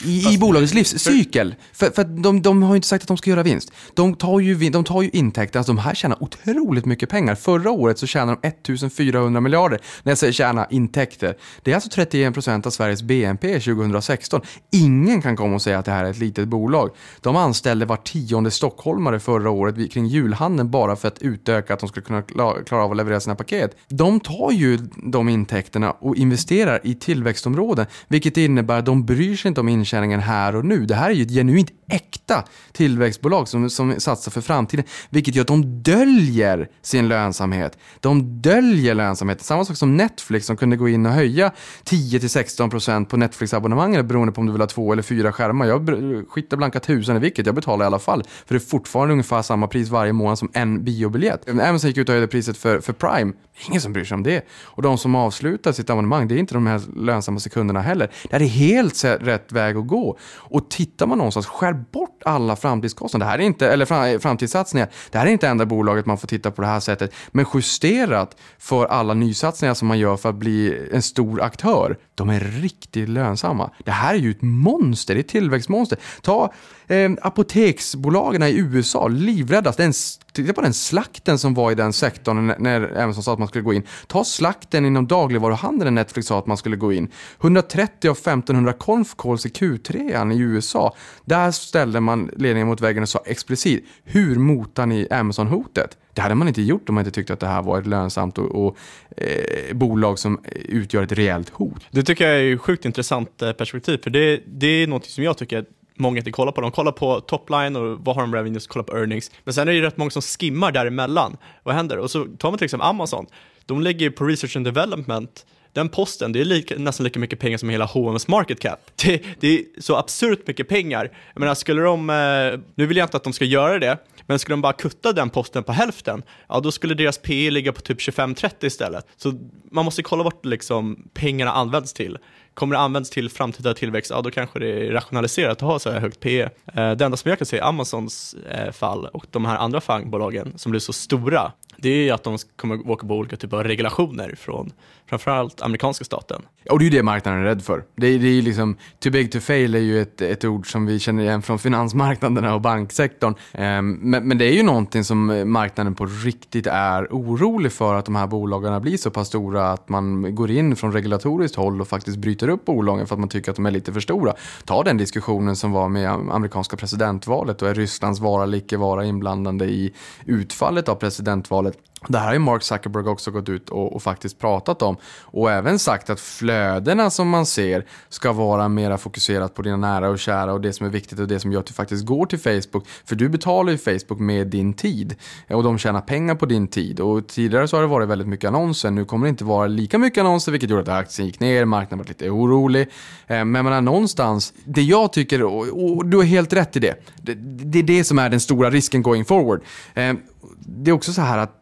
i, 0.04 0.34
i 0.34 0.38
bolagets 0.38 0.74
livscykel. 0.74 1.54
För, 1.72 1.90
för 1.90 2.04
de, 2.04 2.42
de 2.42 2.62
har 2.62 2.70
ju 2.70 2.76
inte 2.76 2.88
sagt 2.88 3.02
att 3.02 3.08
de 3.08 3.16
ska 3.16 3.30
göra 3.30 3.42
vinst. 3.42 3.72
De 3.94 4.14
tar 4.14 4.40
ju, 4.40 4.70
de 4.70 4.84
tar 4.84 5.02
ju 5.02 5.10
intäkter, 5.12 5.58
alltså 5.58 5.72
de 5.72 5.78
här 5.78 5.94
tjänar 5.94 6.22
otroligt 6.22 6.84
mycket 6.84 7.08
pengar. 7.08 7.34
Förra 7.34 7.70
året 7.70 7.98
så 7.98 8.06
tjänade 8.06 8.38
de 8.42 8.48
1400 8.48 9.40
miljarder. 9.40 9.80
När 10.02 10.10
jag 10.10 10.18
säger 10.18 10.32
tjäna 10.32 10.66
intäkter, 10.70 11.36
det 11.62 11.70
är 11.70 11.74
alltså 11.74 11.90
31 11.90 12.34
procent 12.34 12.66
av 12.66 12.70
Sveriges 12.70 13.02
BNP 13.02 13.60
2016. 13.60 14.40
Ingen 14.72 15.22
kan 15.22 15.36
komma 15.36 15.54
och 15.54 15.62
säga 15.62 15.78
att 15.78 15.84
det 15.84 15.92
här 15.92 16.04
är 16.04 16.10
ett 16.10 16.18
litet 16.18 16.48
bolag. 16.48 16.90
De 17.20 17.36
anställde 17.36 17.86
var 17.86 17.96
tionde 17.96 18.50
stockholmare 18.50 19.20
förra 19.20 19.50
året 19.50 19.92
kring 19.92 20.06
julhandeln 20.06 20.70
bara 20.70 20.96
för 20.96 21.08
att 21.08 21.22
utöka 21.22 21.74
att 21.74 21.80
de 21.80 21.88
skulle 21.88 22.06
kunna 22.06 22.22
klara 22.66 22.84
av 22.84 22.90
att 22.90 22.96
leverera 22.96 23.20
sina 23.20 23.34
paket. 23.34 23.76
De 23.88 24.20
tar 24.20 24.52
ju 24.52 24.78
de 24.96 25.28
intäkterna 25.28 25.90
och 25.90 26.16
investerar 26.16 26.80
i 26.84 26.94
tillväxtområden, 26.94 27.86
vilket 28.08 28.36
innebär 28.36 28.78
att 28.78 28.86
de 28.86 29.04
bryr 29.04 29.36
sig 29.36 29.48
inte 29.48 29.60
om 29.60 29.68
intjäningen 29.88 30.20
här 30.20 30.56
och 30.56 30.64
nu. 30.64 30.86
Det 30.86 30.94
här 30.94 31.10
är 31.10 31.14
ju 31.14 31.22
ett 31.22 31.30
genuint 31.30 31.70
äkta 31.90 32.44
tillväxtbolag 32.72 33.48
som, 33.48 33.70
som 33.70 34.00
satsar 34.00 34.30
för 34.30 34.40
framtiden, 34.40 34.84
vilket 35.10 35.34
gör 35.34 35.42
att 35.42 35.48
de 35.48 35.82
döljer 35.82 36.68
sin 36.82 37.08
lönsamhet. 37.08 37.78
De 38.00 38.42
döljer 38.42 38.94
lönsamheten. 38.94 39.44
Samma 39.44 39.64
sak 39.64 39.76
som 39.76 39.96
Netflix 39.96 40.46
som 40.46 40.56
kunde 40.56 40.76
gå 40.76 40.88
in 40.88 41.06
och 41.06 41.12
höja 41.12 41.52
10-16% 41.84 43.04
på 43.04 43.16
Netflix-abonnemanget 43.16 44.06
beroende 44.06 44.32
på 44.32 44.40
om 44.40 44.46
du 44.46 44.52
vill 44.52 44.60
ha 44.60 44.66
två 44.66 44.92
eller 44.92 45.02
fyra 45.02 45.32
skärmar. 45.32 45.66
Jag 45.66 45.90
skiter 46.28 46.56
blanka 46.56 46.80
tusen 46.80 47.16
i 47.16 47.18
vilket, 47.18 47.46
jag 47.46 47.54
betalar 47.54 47.84
i 47.84 47.86
alla 47.86 47.98
fall. 47.98 48.24
För 48.46 48.54
det 48.54 48.58
är 48.58 48.68
fortfarande 48.68 49.12
ungefär 49.12 49.42
samma 49.42 49.66
pris 49.66 49.88
varje 49.88 50.12
månad 50.12 50.38
som 50.38 50.50
en 50.52 50.84
biobiljett. 50.84 51.48
Amazon 51.48 51.88
gick 51.88 51.96
ut 51.96 52.08
och 52.08 52.12
höjde 52.12 52.28
priset 52.28 52.56
för, 52.56 52.80
för 52.80 52.92
Prime. 52.92 53.32
Ingen 53.68 53.80
som 53.80 53.92
bryr 53.92 54.04
sig 54.04 54.14
om 54.14 54.22
det. 54.22 54.46
Och 54.64 54.82
de 54.82 54.98
som 54.98 55.14
avslutar 55.14 55.72
sitt 55.72 55.90
abonnemang, 55.90 56.28
det 56.28 56.34
är 56.34 56.38
inte 56.38 56.54
de 56.54 56.66
här 56.66 56.80
lönsamma 56.96 57.40
sekunderna 57.40 57.80
heller. 57.80 58.10
Det 58.22 58.32
här 58.32 58.40
är 58.40 58.48
helt 58.48 59.04
rätt 59.04 59.52
väg 59.52 59.77
att 59.78 59.86
gå. 59.86 60.18
Och 60.34 60.70
tittar 60.70 61.06
man 61.06 61.18
någonstans, 61.18 61.46
skär 61.46 61.72
bort 61.72 62.22
alla 62.24 62.56
framtidskostnader. 62.56 63.26
Det 63.26 63.30
här 63.30 63.38
är 63.38 63.42
inte, 63.42 63.68
eller 63.68 64.18
framtidssatsningar. 64.18 64.88
Det 65.10 65.18
här 65.18 65.26
är 65.26 65.30
inte 65.30 65.48
enda 65.48 65.66
bolaget 65.66 66.06
man 66.06 66.18
får 66.18 66.28
titta 66.28 66.50
på 66.50 66.62
det 66.62 66.68
här 66.68 66.80
sättet. 66.80 67.14
Men 67.30 67.46
justerat 67.54 68.36
för 68.58 68.86
alla 68.86 69.14
nysatsningar 69.14 69.74
som 69.74 69.88
man 69.88 69.98
gör 69.98 70.16
för 70.16 70.28
att 70.28 70.34
bli 70.34 70.88
en 70.92 71.02
stor 71.02 71.42
aktör. 71.42 71.98
De 72.14 72.28
är 72.28 72.40
riktigt 72.40 73.08
lönsamma. 73.08 73.70
Det 73.84 73.90
här 73.90 74.14
är 74.14 74.18
ju 74.18 74.30
ett 74.30 74.42
monster, 74.42 75.14
det 75.14 75.20
är 75.20 75.24
ett 75.24 75.28
tillväxtmonster. 75.28 75.98
Ta 76.22 76.52
eh, 76.88 77.10
apoteksbolagen 77.22 78.42
i 78.42 78.58
USA, 78.58 79.08
livräddas. 79.08 79.76
Den, 79.76 79.92
titta 80.32 80.52
på 80.52 80.60
den 80.60 80.74
slakten 80.74 81.38
som 81.38 81.54
var 81.54 81.72
i 81.72 81.74
den 81.74 81.92
sektorn 81.92 82.46
när, 82.46 82.58
när 82.58 83.02
Amazon 83.02 83.22
sa 83.22 83.32
att 83.32 83.38
man 83.38 83.48
skulle 83.48 83.64
gå 83.64 83.72
in. 83.72 83.82
Ta 84.06 84.24
slakten 84.24 84.84
inom 84.84 85.06
dagligvaruhandeln 85.06 85.94
när 85.94 86.02
Netflix 86.02 86.28
sa 86.28 86.38
att 86.38 86.46
man 86.46 86.56
skulle 86.56 86.76
gå 86.76 86.92
in. 86.92 87.08
130 87.40 88.08
av 88.08 88.16
1500 88.16 88.72
conf 88.72 89.14
calls 89.18 89.46
i 89.46 89.48
Q3 89.48 90.32
i 90.32 90.38
USA. 90.38 90.94
Där 91.24 91.50
ställde 91.50 92.00
man 92.00 92.30
ledningen 92.36 92.68
mot 92.68 92.80
väggen 92.80 93.02
och 93.02 93.08
sa 93.08 93.22
explicit, 93.26 93.84
hur 94.04 94.36
motar 94.36 94.86
ni 94.86 95.06
Amazon-hotet? 95.10 95.96
Det 96.18 96.22
hade 96.22 96.34
man 96.34 96.48
inte 96.48 96.62
gjort 96.62 96.88
om 96.88 96.94
man 96.94 97.04
inte 97.04 97.14
tyckte 97.14 97.32
att 97.32 97.40
det 97.40 97.46
här 97.46 97.62
var 97.62 97.78
ett 97.78 97.86
lönsamt 97.86 98.38
och, 98.38 98.66
och 98.66 98.76
eh, 99.16 99.74
bolag 99.74 100.18
som 100.18 100.40
utgör 100.68 101.02
ett 101.02 101.12
rejält 101.12 101.50
hot. 101.50 101.86
Det 101.90 102.02
tycker 102.02 102.28
jag 102.28 102.40
är 102.40 102.54
ett 102.54 102.60
sjukt 102.60 102.84
intressant 102.84 103.42
eh, 103.42 103.52
perspektiv, 103.52 103.98
för 104.02 104.10
det, 104.10 104.42
det 104.46 104.66
är 104.66 104.86
något 104.86 105.04
som 105.04 105.24
jag 105.24 105.38
tycker 105.38 105.64
många 105.98 106.18
inte 106.18 106.30
kollar 106.30 106.52
på. 106.52 106.60
De 106.60 106.70
kollar 106.70 106.92
på 106.92 107.20
topline 107.20 107.76
och 107.76 107.98
vad 108.00 108.16
har 108.16 108.22
de 108.22 108.34
revenues, 108.34 108.66
kollar 108.66 108.84
på 108.84 108.96
earnings. 108.96 109.30
Men 109.44 109.54
sen 109.54 109.68
är 109.68 109.72
det 109.72 109.82
rätt 109.82 109.96
många 109.96 110.10
som 110.10 110.22
skimmar 110.22 110.72
däremellan. 110.72 111.36
Vad 111.62 111.74
händer? 111.74 111.98
Och 111.98 112.10
så 112.10 112.24
tar 112.24 112.50
man 112.50 112.58
till 112.58 112.64
exempel 112.64 112.88
Amazon. 112.88 113.26
De 113.66 113.80
lägger 113.80 114.10
på 114.10 114.24
research 114.24 114.56
and 114.56 114.64
development 114.64 115.44
den 115.72 115.88
posten, 115.88 116.32
det 116.32 116.40
är 116.40 116.44
lika, 116.44 116.74
nästan 116.78 117.04
lika 117.04 117.20
mycket 117.20 117.38
pengar 117.38 117.58
som 117.58 117.68
hela 117.68 117.84
H&M's 117.84 118.30
market 118.30 118.60
cap. 118.60 118.80
Det, 119.04 119.22
det, 119.40 119.58
är 119.58 119.64
så 119.78 119.96
absurt 119.96 120.46
mycket 120.46 120.68
pengar. 120.68 121.10
Jag 121.32 121.40
menar, 121.40 121.54
skulle 121.54 121.82
de, 121.82 122.10
eh, 122.10 122.60
nu 122.74 122.86
vill 122.86 122.96
jag 122.96 123.04
inte 123.04 123.16
att 123.16 123.24
de 123.24 123.32
ska 123.32 123.44
göra 123.44 123.78
det, 123.78 123.98
men 124.26 124.38
skulle 124.38 124.52
de 124.52 124.60
bara 124.60 124.72
kutta 124.72 125.12
den 125.12 125.30
posten 125.30 125.62
på 125.62 125.72
hälften, 125.72 126.22
ja 126.48 126.60
då 126.60 126.72
skulle 126.72 126.94
deras 126.94 127.18
PE 127.18 127.50
ligga 127.50 127.72
på 127.72 127.80
typ 127.80 127.98
25-30 127.98 128.66
istället. 128.66 129.06
Så 129.16 129.32
man 129.70 129.84
måste 129.84 130.02
kolla 130.02 130.22
vart 130.22 130.44
liksom 130.44 131.08
pengarna 131.14 131.52
används 131.52 131.92
till. 131.92 132.18
Kommer 132.54 132.74
det 132.74 132.80
användas 132.80 133.10
till 133.10 133.30
framtida 133.30 133.74
tillväxt, 133.74 134.10
ja 134.10 134.22
då 134.22 134.30
kanske 134.30 134.58
det 134.58 134.86
är 134.86 134.92
rationaliserat 134.92 135.52
att 135.52 135.68
ha 135.68 135.78
så 135.78 135.90
här 135.90 136.00
högt 136.00 136.20
PE. 136.20 136.42
Eh, 136.42 136.50
det 136.90 137.04
enda 137.04 137.16
som 137.16 137.28
jag 137.28 137.38
kan 137.38 137.46
se 137.46 137.56
i 137.56 137.60
Amazons 137.60 138.34
eh, 138.50 138.72
fall 138.72 139.06
och 139.06 139.26
de 139.30 139.44
här 139.44 139.56
andra 139.56 139.80
fangbolagen 139.80 140.52
som 140.56 140.70
blir 140.70 140.80
så 140.80 140.92
stora, 140.92 141.52
det 141.80 142.08
är 142.08 142.12
att 142.12 142.24
de 142.24 142.38
kommer 142.56 142.90
åka 142.90 143.06
på 143.06 143.14
olika 143.14 143.36
typer 143.36 143.56
av 143.56 143.64
regulationer 143.64 144.34
från 144.38 144.72
framförallt 145.08 145.62
amerikanska 145.62 146.04
staten. 146.04 146.42
Och 146.70 146.78
det 146.78 146.82
är 146.82 146.90
ju 146.90 146.96
det 146.96 147.02
marknaden 147.02 147.40
är 147.40 147.44
rädd 147.44 147.62
för. 147.62 147.84
Det 147.96 148.06
är, 148.06 148.18
det 148.18 148.28
är 148.28 148.42
liksom, 148.42 148.76
too 148.98 149.12
big 149.12 149.32
to 149.32 149.40
fail 149.40 149.74
är 149.74 149.78
ju 149.78 150.02
ett, 150.02 150.20
ett 150.20 150.44
ord 150.44 150.72
som 150.72 150.86
vi 150.86 150.98
känner 150.98 151.22
igen 151.22 151.42
från 151.42 151.58
finansmarknaderna 151.58 152.54
och 152.54 152.60
banksektorn. 152.60 153.34
Um, 153.52 153.92
men, 153.92 154.28
men, 154.28 154.38
det 154.38 154.44
är 154.44 154.52
ju 154.52 154.62
någonting 154.62 155.04
som 155.04 155.30
eh, 155.30 155.44
marknaden 155.44 155.94
på 155.94 156.06
riktigt 156.06 156.66
är 156.66 157.04
orolig 157.10 157.72
för, 157.72 157.94
att 157.94 158.04
de 158.04 158.16
här 158.16 158.26
bolagen 158.26 158.82
blir 158.82 158.96
så 158.96 159.10
pass 159.10 159.28
stora 159.28 159.70
att 159.70 159.88
man 159.88 160.34
går 160.34 160.50
in 160.50 160.76
från 160.76 160.92
regulatoriskt 160.92 161.56
håll 161.56 161.80
och 161.80 161.88
faktiskt 161.88 162.18
bryter 162.18 162.48
upp 162.48 162.64
bolagen 162.64 163.06
för 163.06 163.14
att 163.14 163.20
man 163.20 163.28
tycker 163.28 163.50
att 163.50 163.56
de 163.56 163.66
är 163.66 163.70
lite 163.70 163.92
för 163.92 164.00
stora. 164.00 164.34
Ta 164.64 164.82
den 164.82 164.96
diskussionen 164.96 165.56
som 165.56 165.72
var 165.72 165.88
med 165.88 166.10
amerikanska 166.10 166.76
presidentvalet 166.76 167.62
och 167.62 167.68
är 167.68 167.74
Rysslands 167.74 168.20
vara 168.20 168.42
eller 168.42 168.58
icke 168.58 168.76
vara 168.76 169.04
inblandande 169.04 169.64
i 169.64 169.92
utfallet 170.26 170.88
av 170.88 170.94
presidentvalet. 170.94 171.67
Det 172.06 172.18
här 172.18 172.26
har 172.26 172.32
ju 172.32 172.38
Mark 172.38 172.62
Zuckerberg 172.62 173.08
också 173.08 173.30
gått 173.30 173.48
ut 173.48 173.68
och, 173.68 173.92
och, 173.92 174.02
faktiskt 174.02 174.38
pratat 174.38 174.82
om 174.82 174.96
och 175.24 175.50
även 175.50 175.78
sagt 175.78 176.10
att 176.10 176.20
flödena 176.20 177.10
som 177.10 177.28
man 177.28 177.46
ser 177.46 177.86
ska 178.08 178.32
vara 178.32 178.68
mera 178.68 178.98
fokuserat 178.98 179.54
på 179.54 179.62
dina 179.62 179.76
nära 179.76 180.08
och 180.08 180.18
kära 180.18 180.52
och 180.52 180.60
det 180.60 180.72
som 180.72 180.86
är 180.86 180.90
viktigt 180.90 181.18
och 181.18 181.28
det 181.28 181.40
som 181.40 181.52
gör 181.52 181.60
att 181.60 181.66
du 181.66 181.72
faktiskt 181.72 182.06
går 182.06 182.26
till 182.26 182.38
Facebook. 182.38 182.86
För 183.04 183.16
du 183.16 183.28
betalar 183.28 183.72
ju 183.72 183.78
Facebook 183.78 184.20
med 184.20 184.46
din 184.46 184.74
tid 184.74 185.16
och 185.50 185.62
de 185.62 185.78
tjänar 185.78 186.00
pengar 186.00 186.34
på 186.34 186.46
din 186.46 186.68
tid 186.68 187.00
och 187.00 187.26
tidigare 187.26 187.68
så 187.68 187.76
har 187.76 187.82
det 187.82 187.88
varit 187.88 188.08
väldigt 188.08 188.28
mycket 188.28 188.48
annonser. 188.48 188.90
Nu 188.90 189.04
kommer 189.04 189.26
det 189.26 189.30
inte 189.30 189.44
vara 189.44 189.66
lika 189.66 189.98
mycket 189.98 190.20
annonser 190.20 190.52
vilket 190.52 190.70
gjorde 190.70 190.82
att 190.82 190.88
aktien 190.88 191.26
gick 191.26 191.40
ner, 191.40 191.64
marknaden 191.64 191.98
var 191.98 192.04
lite 192.04 192.30
orolig. 192.30 192.82
Eh, 193.26 193.44
men 193.44 193.50
menar, 193.50 193.80
någonstans, 193.80 194.52
det 194.64 194.82
jag 194.82 195.12
tycker, 195.12 195.42
och 195.42 196.06
du 196.06 196.16
har 196.16 196.24
helt 196.24 196.52
rätt 196.52 196.76
i 196.76 196.80
det, 196.80 196.94
det, 197.16 197.34
det 197.34 197.78
är 197.78 197.82
det 197.82 198.04
som 198.04 198.18
är 198.18 198.28
den 198.28 198.40
stora 198.40 198.70
risken 198.70 199.02
going 199.02 199.24
forward. 199.24 199.62
Eh, 199.94 200.14
det 200.58 200.90
är 200.90 200.94
också 200.94 201.12
så 201.12 201.22
här 201.22 201.38
att 201.38 201.57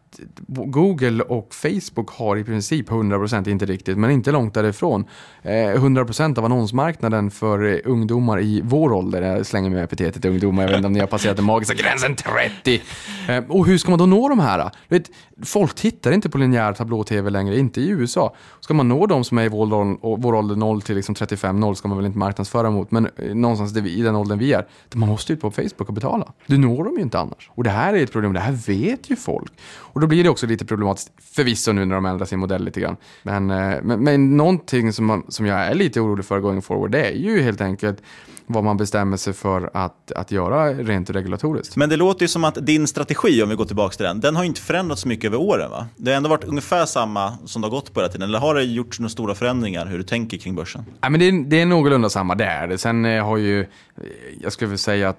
Google 0.46 1.22
och 1.22 1.54
Facebook 1.54 2.10
har 2.10 2.36
i 2.36 2.44
princip 2.44 2.88
100%, 2.90 3.48
inte 3.48 3.66
riktigt, 3.66 3.98
men 3.98 4.10
inte 4.10 4.32
långt 4.32 4.54
därifrån, 4.54 5.04
eh, 5.42 5.50
100% 5.52 6.38
av 6.38 6.44
annonsmarknaden 6.44 7.30
för 7.30 7.64
eh, 7.64 7.78
ungdomar 7.84 8.40
i 8.40 8.60
vår 8.64 8.92
ålder. 8.92 9.22
Jag 9.22 9.46
slänger 9.46 9.70
med 9.70 9.84
epitetet 9.84 10.24
ungdomar, 10.24 10.62
jag 10.62 10.68
vet 10.68 10.76
inte 10.76 10.86
om 10.86 10.92
ni 10.92 11.00
har 11.00 11.06
passerat 11.06 11.36
den 11.36 11.44
magiska 11.44 11.74
gränsen 11.74 12.16
30. 12.16 12.82
Eh, 13.28 13.44
och 13.48 13.66
hur 13.66 13.78
ska 13.78 13.90
man 13.90 13.98
då 13.98 14.06
nå 14.06 14.28
de 14.28 14.38
här? 14.38 14.70
Vet, 14.88 15.10
folk 15.44 15.74
tittar 15.74 16.12
inte 16.12 16.30
på 16.30 16.38
linjär 16.38 16.72
tablå-tv 16.72 17.30
längre, 17.30 17.58
inte 17.58 17.80
i 17.80 17.88
USA. 17.88 18.34
Ska 18.60 18.74
man 18.74 18.88
nå 18.88 19.06
de 19.06 19.24
som 19.24 19.38
är 19.38 19.44
i 19.44 19.48
vår, 19.48 20.16
vår 20.16 20.34
ålder 20.34 20.56
0 20.56 20.82
till 20.82 20.96
liksom 20.96 21.14
35, 21.14 21.60
0 21.60 21.76
ska 21.76 21.88
man 21.88 21.96
väl 21.96 22.06
inte 22.06 22.18
marknadsföra 22.18 22.70
mot, 22.70 22.90
men 22.90 23.08
någonstans 23.32 23.86
i 23.86 24.02
den 24.02 24.16
åldern 24.16 24.38
vi 24.38 24.52
är, 24.52 24.66
man 24.94 25.08
måste 25.08 25.32
ut 25.32 25.40
på 25.40 25.50
Facebook 25.50 25.88
och 25.88 25.94
betala. 25.94 26.32
Du 26.46 26.58
når 26.58 26.84
dem 26.84 26.96
ju 26.96 27.02
inte 27.02 27.18
annars. 27.18 27.50
Och 27.54 27.64
det 27.64 27.70
här 27.70 27.94
är 27.94 28.02
ett 28.02 28.12
problem, 28.12 28.32
det 28.32 28.40
här 28.40 28.52
vet 28.52 29.10
ju 29.10 29.16
folk. 29.16 29.52
Och 29.68 30.00
då 30.06 30.08
blir 30.08 30.24
det 30.24 30.30
också 30.30 30.46
lite 30.46 30.64
problematiskt, 30.64 31.12
förvisso 31.34 31.72
nu 31.72 31.84
när 31.84 31.94
de 31.94 32.06
ändrar 32.06 32.26
sin 32.26 32.38
modell 32.38 32.64
lite 32.64 32.80
grann. 32.80 32.96
Men, 33.22 33.50
eh, 33.50 33.82
men, 33.82 34.04
men 34.04 34.36
någonting 34.36 34.92
som, 34.92 35.06
man, 35.06 35.24
som 35.28 35.46
jag 35.46 35.58
är 35.58 35.74
lite 35.74 36.00
orolig 36.00 36.24
för 36.24 36.40
going 36.40 36.62
forward, 36.62 36.90
det 36.90 37.06
är 37.06 37.12
ju 37.12 37.42
helt 37.42 37.60
enkelt 37.60 38.02
vad 38.46 38.64
man 38.64 38.76
bestämmer 38.76 39.16
sig 39.16 39.32
för 39.32 39.70
att, 39.74 40.12
att 40.12 40.32
göra 40.32 40.72
rent 40.72 41.10
regulatoriskt. 41.10 41.76
Men 41.76 41.88
det 41.88 41.96
låter 41.96 42.22
ju 42.22 42.28
som 42.28 42.44
att 42.44 42.66
din 42.66 42.86
strategi, 42.86 43.42
om 43.42 43.48
vi 43.48 43.54
går 43.54 43.64
tillbaka 43.64 43.96
till 43.96 44.04
den, 44.04 44.20
den 44.20 44.36
har 44.36 44.44
inte 44.44 44.60
förändrats 44.60 45.02
så 45.02 45.08
mycket 45.08 45.24
över 45.24 45.40
åren 45.40 45.70
va? 45.70 45.86
Det 45.96 46.10
har 46.10 46.16
ändå 46.16 46.28
varit 46.28 46.44
ungefär 46.44 46.86
samma 46.86 47.38
som 47.44 47.62
det 47.62 47.68
har 47.68 47.70
gått 47.72 47.94
på 47.94 48.00
hela 48.00 48.12
tiden, 48.12 48.28
eller 48.28 48.38
har 48.38 48.54
det 48.54 48.62
gjorts 48.62 49.00
några 49.00 49.10
stora 49.10 49.34
förändringar 49.34 49.86
hur 49.86 49.98
du 49.98 50.04
tänker 50.04 50.36
kring 50.36 50.54
börsen? 50.54 50.84
Ja, 51.00 51.08
men 51.08 51.20
det, 51.20 51.28
är, 51.28 51.44
det 51.44 51.60
är 51.60 51.66
någorlunda 51.66 52.08
samma, 52.08 52.34
det 52.34 52.44
är 52.44 52.66
det. 52.66 52.78
Sen 52.78 53.04
eh, 53.04 53.24
har 53.24 53.36
ju, 53.36 53.66
jag 54.40 54.52
skulle 54.52 54.68
vilja 54.68 54.78
säga 54.78 55.08
att 55.08 55.18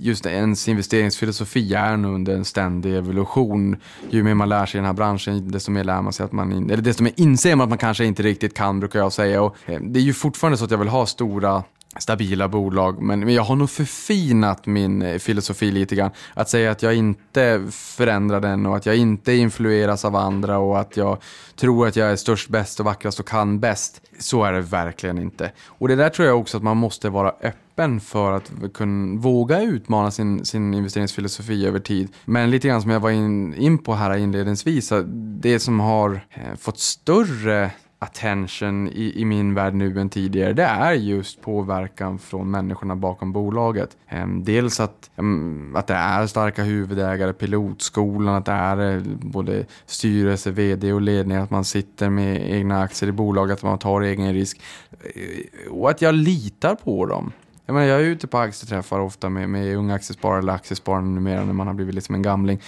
just 0.00 0.26
ens 0.26 0.68
investeringsfilosofi 0.68 1.74
är 1.74 1.96
nog 1.96 2.14
under 2.14 2.34
en 2.34 2.44
ständig 2.44 2.96
evolution. 2.96 3.76
Ju 4.10 4.22
mer 4.22 4.34
man 4.34 4.48
lär 4.48 4.66
sig 4.66 4.78
i 4.78 4.80
den 4.80 4.86
här 4.86 4.92
branschen, 4.92 5.50
desto 5.50 5.70
mer 5.70 5.84
lär 5.84 6.02
man 6.02 6.12
sig 6.12 6.24
att 6.24 6.32
man, 6.32 6.52
in, 6.52 6.70
eller 6.70 6.82
desto 6.82 7.02
mer 7.02 7.12
inser 7.16 7.56
man 7.56 7.64
att 7.64 7.68
man 7.68 7.78
kanske 7.78 8.04
inte 8.04 8.22
riktigt 8.22 8.54
kan, 8.54 8.80
brukar 8.80 8.98
jag 8.98 9.12
säga. 9.12 9.42
Och 9.42 9.56
eh, 9.66 9.80
det 9.80 10.00
är 10.00 10.02
ju 10.02 10.12
fortfarande 10.12 10.58
så 10.58 10.64
att 10.64 10.70
jag 10.70 10.78
vill 10.78 10.88
ha 10.88 11.06
stora 11.06 11.62
stabila 11.98 12.48
bolag. 12.48 13.02
Men, 13.02 13.28
jag 13.28 13.42
har 13.42 13.56
nog 13.56 13.70
förfinat 13.70 14.66
min 14.66 15.02
eh, 15.02 15.18
filosofi 15.18 15.70
lite 15.70 15.94
grann. 15.94 16.10
Att 16.34 16.48
säga 16.48 16.70
att 16.70 16.82
jag 16.82 16.94
inte 16.94 17.62
förändrar 17.70 18.40
den 18.40 18.66
och 18.66 18.76
att 18.76 18.86
jag 18.86 18.96
inte 18.96 19.32
influeras 19.32 20.04
av 20.04 20.16
andra 20.16 20.58
och 20.58 20.80
att 20.80 20.96
jag 20.96 21.18
tror 21.56 21.86
att 21.86 21.96
jag 21.96 22.10
är 22.10 22.16
störst, 22.16 22.48
bäst 22.48 22.80
och 22.80 22.86
vackrast 22.86 23.20
och 23.20 23.28
kan 23.28 23.60
bäst. 23.60 24.02
Så 24.18 24.44
är 24.44 24.52
det 24.52 24.60
verkligen 24.60 25.18
inte. 25.18 25.52
Och 25.66 25.88
det 25.88 25.96
där 25.96 26.08
tror 26.08 26.28
jag 26.28 26.40
också 26.40 26.56
att 26.56 26.62
man 26.62 26.76
måste 26.76 27.10
vara 27.10 27.32
öppen 27.42 28.00
för 28.00 28.32
att 28.32 28.52
kunna 28.74 29.20
våga 29.20 29.62
utmana 29.62 30.10
sin, 30.10 30.44
sin 30.44 30.74
investeringsfilosofi 30.74 31.66
över 31.66 31.78
tid. 31.78 32.08
Men 32.24 32.50
lite 32.50 32.68
grann 32.68 32.82
som 32.82 32.90
jag 32.90 33.00
var 33.00 33.10
in, 33.10 33.54
in 33.54 33.78
på 33.78 33.94
här 33.94 34.16
inledningsvis, 34.16 34.92
det 35.40 35.60
som 35.60 35.80
har 35.80 36.20
eh, 36.30 36.54
fått 36.58 36.78
större 36.78 37.70
attention 37.98 38.88
i, 38.88 39.20
i 39.20 39.24
min 39.24 39.54
värld 39.54 39.74
nu 39.74 40.00
än 40.00 40.08
tidigare, 40.08 40.52
det 40.52 40.62
är 40.62 40.92
just 40.92 41.40
påverkan 41.40 42.18
från 42.18 42.50
människorna 42.50 42.96
bakom 42.96 43.32
bolaget. 43.32 43.96
Ehm, 44.08 44.44
dels 44.44 44.80
att, 44.80 45.10
ehm, 45.16 45.76
att 45.76 45.86
det 45.86 45.94
är 45.94 46.26
starka 46.26 46.62
huvudägare, 46.62 47.32
pilotskolan, 47.32 48.34
att 48.34 48.44
det 48.44 48.52
är 48.52 48.96
eh, 48.96 49.02
både 49.20 49.66
styrelse, 49.86 50.50
vd 50.50 50.92
och 50.92 51.00
ledning, 51.00 51.36
att 51.36 51.50
man 51.50 51.64
sitter 51.64 52.10
med 52.10 52.50
egna 52.50 52.82
aktier 52.82 53.08
i 53.08 53.12
bolaget, 53.12 53.56
att 53.56 53.62
man 53.62 53.78
tar 53.78 54.00
egen 54.00 54.32
risk. 54.32 54.60
Eh, 54.90 55.72
och 55.72 55.90
att 55.90 56.02
jag 56.02 56.14
litar 56.14 56.74
på 56.74 57.06
dem. 57.06 57.32
Jag, 57.68 57.74
menar, 57.74 57.86
jag 57.86 58.00
är 58.00 58.04
ute 58.04 58.26
på 58.26 58.38
aktieträffar 58.38 59.00
ofta 59.00 59.28
med, 59.28 59.48
med 59.48 59.76
unga 59.76 59.94
aktiesparare 59.94 60.38
eller 60.38 60.52
aktiesparare 60.52 61.04
numera 61.04 61.44
när 61.44 61.52
man 61.52 61.66
har 61.66 61.74
blivit 61.74 61.94
liksom 61.94 62.14
en 62.14 62.22
gamling. 62.22 62.60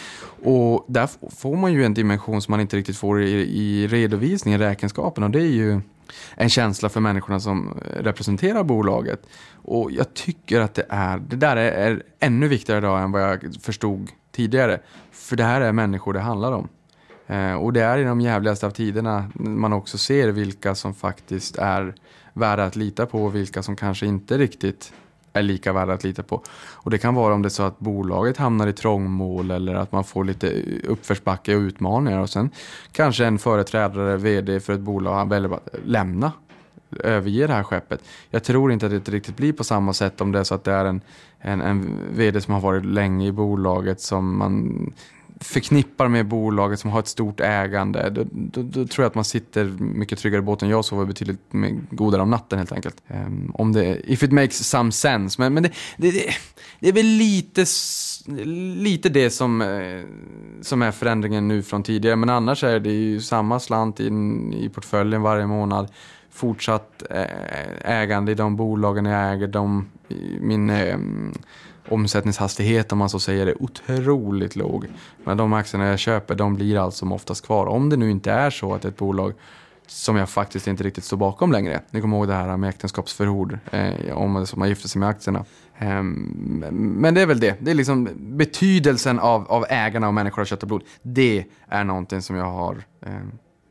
Och 0.43 0.85
där 0.89 1.09
får 1.37 1.57
man 1.57 1.73
ju 1.73 1.85
en 1.85 1.95
dimension 1.95 2.43
som 2.43 2.53
man 2.53 2.61
inte 2.61 2.77
riktigt 2.77 2.97
får 2.97 3.23
i, 3.23 3.31
i 3.33 3.87
redovisningen, 3.87 4.61
räkenskapen. 4.61 5.25
Och 5.25 5.31
det 5.31 5.41
är 5.41 5.53
ju 5.53 5.81
en 6.35 6.49
känsla 6.49 6.89
för 6.89 7.01
människorna 7.01 7.41
som 7.41 7.69
eh, 7.69 8.03
representerar 8.03 8.65
bolaget. 8.65 9.27
Och 9.55 9.93
jag 9.93 10.15
tycker 10.15 10.61
att 10.61 10.75
det 10.75 10.87
är, 10.89 11.19
det 11.19 11.37
där 11.37 11.57
är, 11.57 11.73
är 11.73 12.03
ännu 12.19 12.49
viktigare 12.49 12.79
idag 12.79 13.03
än 13.03 13.13
vad 13.13 13.23
jag 13.23 13.57
förstod 13.61 14.09
tidigare. 14.33 14.81
För 15.13 15.37
det 15.37 15.45
här 15.45 15.61
är 15.61 15.73
människor 15.73 16.13
det 16.13 16.21
handlar 16.21 16.53
om. 16.53 16.69
Eh, 17.27 17.55
och 17.55 17.73
det 17.73 17.81
är 17.83 17.99
i 17.99 18.05
de 18.05 18.21
jävligaste 18.21 18.67
av 18.67 18.71
tiderna 18.71 19.31
man 19.35 19.73
också 19.73 19.99
ser 19.99 20.29
vilka 20.29 20.75
som 20.75 20.95
faktiskt 20.95 21.57
är 21.59 21.95
värda 22.41 22.65
att 22.65 22.77
lita 22.77 23.07
på 23.07 23.25
och 23.25 23.35
vilka 23.35 23.63
som 23.63 23.77
kanske 23.77 24.07
inte 24.07 24.39
riktigt 24.39 24.93
är 25.33 25.43
lika 25.43 25.73
värda 25.73 25.93
att 25.93 26.05
lita 26.05 26.23
på. 26.23 26.43
Och 26.73 26.91
det 26.91 26.99
kan 26.99 27.15
vara 27.15 27.35
om 27.35 27.43
det 27.43 27.49
är 27.49 27.51
så 27.51 27.63
att 27.63 27.79
bolaget 27.79 28.37
hamnar 28.37 28.67
i 28.67 28.73
trångmål 28.73 29.51
eller 29.51 29.75
att 29.75 29.93
man 29.93 30.05
får 30.05 30.25
lite 30.25 30.63
uppförsbacke 30.85 31.57
och 31.57 31.61
utmaningar 31.61 32.21
och 32.21 32.31
sen 32.31 32.51
kanske 32.93 33.27
en 33.27 33.39
företrädare, 33.39 34.17
vd 34.17 34.61
för 34.61 34.73
ett 34.73 34.81
bolag 34.81 35.29
väljer 35.29 35.55
att 35.55 35.69
lämna 35.85 36.33
överge 36.99 37.47
det 37.47 37.53
här 37.53 37.63
skeppet. 37.63 38.01
Jag 38.31 38.45
tror 38.45 38.73
inte 38.73 38.87
att 38.87 39.05
det 39.05 39.09
riktigt 39.09 39.37
blir 39.37 39.53
på 39.53 39.65
samma 39.65 39.93
sätt 39.93 40.21
om 40.21 40.33
det 40.33 40.39
är 40.39 40.45
så 40.45 40.55
att 40.55 40.65
det 40.65 40.73
är 40.73 40.85
en, 40.85 41.01
en, 41.39 41.61
en 41.61 41.99
vd 42.13 42.41
som 42.41 42.55
har 42.55 42.61
varit 42.61 42.85
länge 42.85 43.27
i 43.27 43.33
bolaget 43.33 44.01
som 44.01 44.39
man 44.39 44.93
förknippar 45.41 46.09
med 46.09 46.27
bolaget 46.27 46.81
som 46.81 46.91
har 46.91 47.01
ett 47.01 47.09
stort 47.09 47.41
ägande, 47.41 48.11
då, 48.11 48.25
då, 48.33 48.63
då, 48.63 48.87
tror 48.87 49.03
jag 49.05 49.07
att 49.07 49.15
man 49.15 49.25
sitter 49.25 49.65
mycket 49.79 50.19
tryggare 50.19 50.39
i 50.39 50.43
båten. 50.43 50.69
Jag 50.69 50.85
sover 50.85 51.05
betydligt 51.05 51.41
godare 51.91 52.23
om 52.23 52.31
natten 52.31 52.59
helt 52.59 52.73
enkelt. 52.73 53.03
Um, 53.09 53.53
om 53.55 53.73
det, 53.73 54.13
if 54.13 54.23
it 54.23 54.33
makes 54.33 54.69
some 54.69 54.93
sense. 54.93 55.43
Men, 55.43 55.55
men 55.55 55.63
det, 55.63 55.73
det, 55.97 56.11
det, 56.11 56.35
det 56.81 56.89
är 56.89 56.93
väl 56.93 57.07
lite, 57.07 57.65
lite 58.83 59.09
det 59.09 59.31
som, 59.31 59.63
eh, 59.63 60.03
som 60.63 60.83
är 60.83 60.93
förändringen 60.93 61.49
nu 61.49 61.63
från 61.63 61.83
tidigare. 61.83 62.17
Men 62.17 62.31
annars 62.31 62.65
är 62.65 62.81
det 62.81 62.93
ju 62.93 63.21
samma 63.21 63.61
slant 63.61 64.01
in 64.01 64.53
i 64.53 64.69
portföljen 64.69 65.23
varje 65.23 65.47
månad. 65.47 65.89
Fortsatt 66.31 67.03
eh, 67.11 68.01
ägande 68.01 68.33
i 68.33 68.35
de 68.35 68.57
bolagen 68.57 69.05
jag 69.05 69.33
äger. 69.33 69.47
De, 69.47 69.89
min 70.41 70.71
Um, 70.71 71.35
omsättningshastighet 71.93 72.93
om 72.93 72.99
man 72.99 73.11
så 73.11 73.21
säger 73.21 73.47
är 73.47 73.63
otroligt 73.63 74.57
låg. 74.57 74.87
Men 75.25 75.37
de 75.37 75.53
aktierna 75.53 75.87
jag 75.87 75.99
köper 75.99 76.35
de 76.35 76.55
blir 76.55 76.79
allt 76.79 76.95
som 76.95 77.13
oftast 77.13 77.47
kvar. 77.47 77.67
Om 77.67 77.91
det 77.91 77.97
nu 77.97 78.11
inte 78.11 78.33
är 78.33 78.51
så 78.51 78.75
att 78.75 78.85
ett 78.85 78.97
bolag 78.97 79.33
som 79.87 80.17
jag 80.17 80.29
faktiskt 80.29 80.67
inte 80.67 80.85
riktigt 80.85 81.05
står 81.05 81.17
bakom 81.17 81.53
längre. 81.53 81.81
Ni 81.91 82.01
kommer 82.01 82.17
ihåg 82.17 82.29
det 82.29 82.35
här 82.35 82.57
med 82.57 82.71
äktenskapsförord, 82.71 83.59
eh, 83.73 84.17
om 84.17 84.47
man 84.57 84.69
gifter 84.69 84.89
sig 84.89 84.99
med 84.99 85.09
aktierna. 85.09 85.45
Eh, 85.79 86.03
men 86.03 87.15
det 87.15 87.21
är 87.21 87.27
väl 87.27 87.41
det. 87.41 87.57
Det 87.61 87.71
är 87.71 87.75
liksom 87.75 88.09
betydelsen 88.17 89.19
av, 89.19 89.51
av 89.51 89.65
ägarna 89.69 90.09
och 90.09 90.15
människor 90.15 90.43
av 90.43 90.47
kött 90.47 90.63
och 90.63 90.69
blod. 90.69 90.83
Det 91.03 91.45
är 91.69 91.85
någonting 91.85 92.23
som 92.23 92.37
jag 92.37 92.51
har 92.51 92.85
eh, 93.07 93.13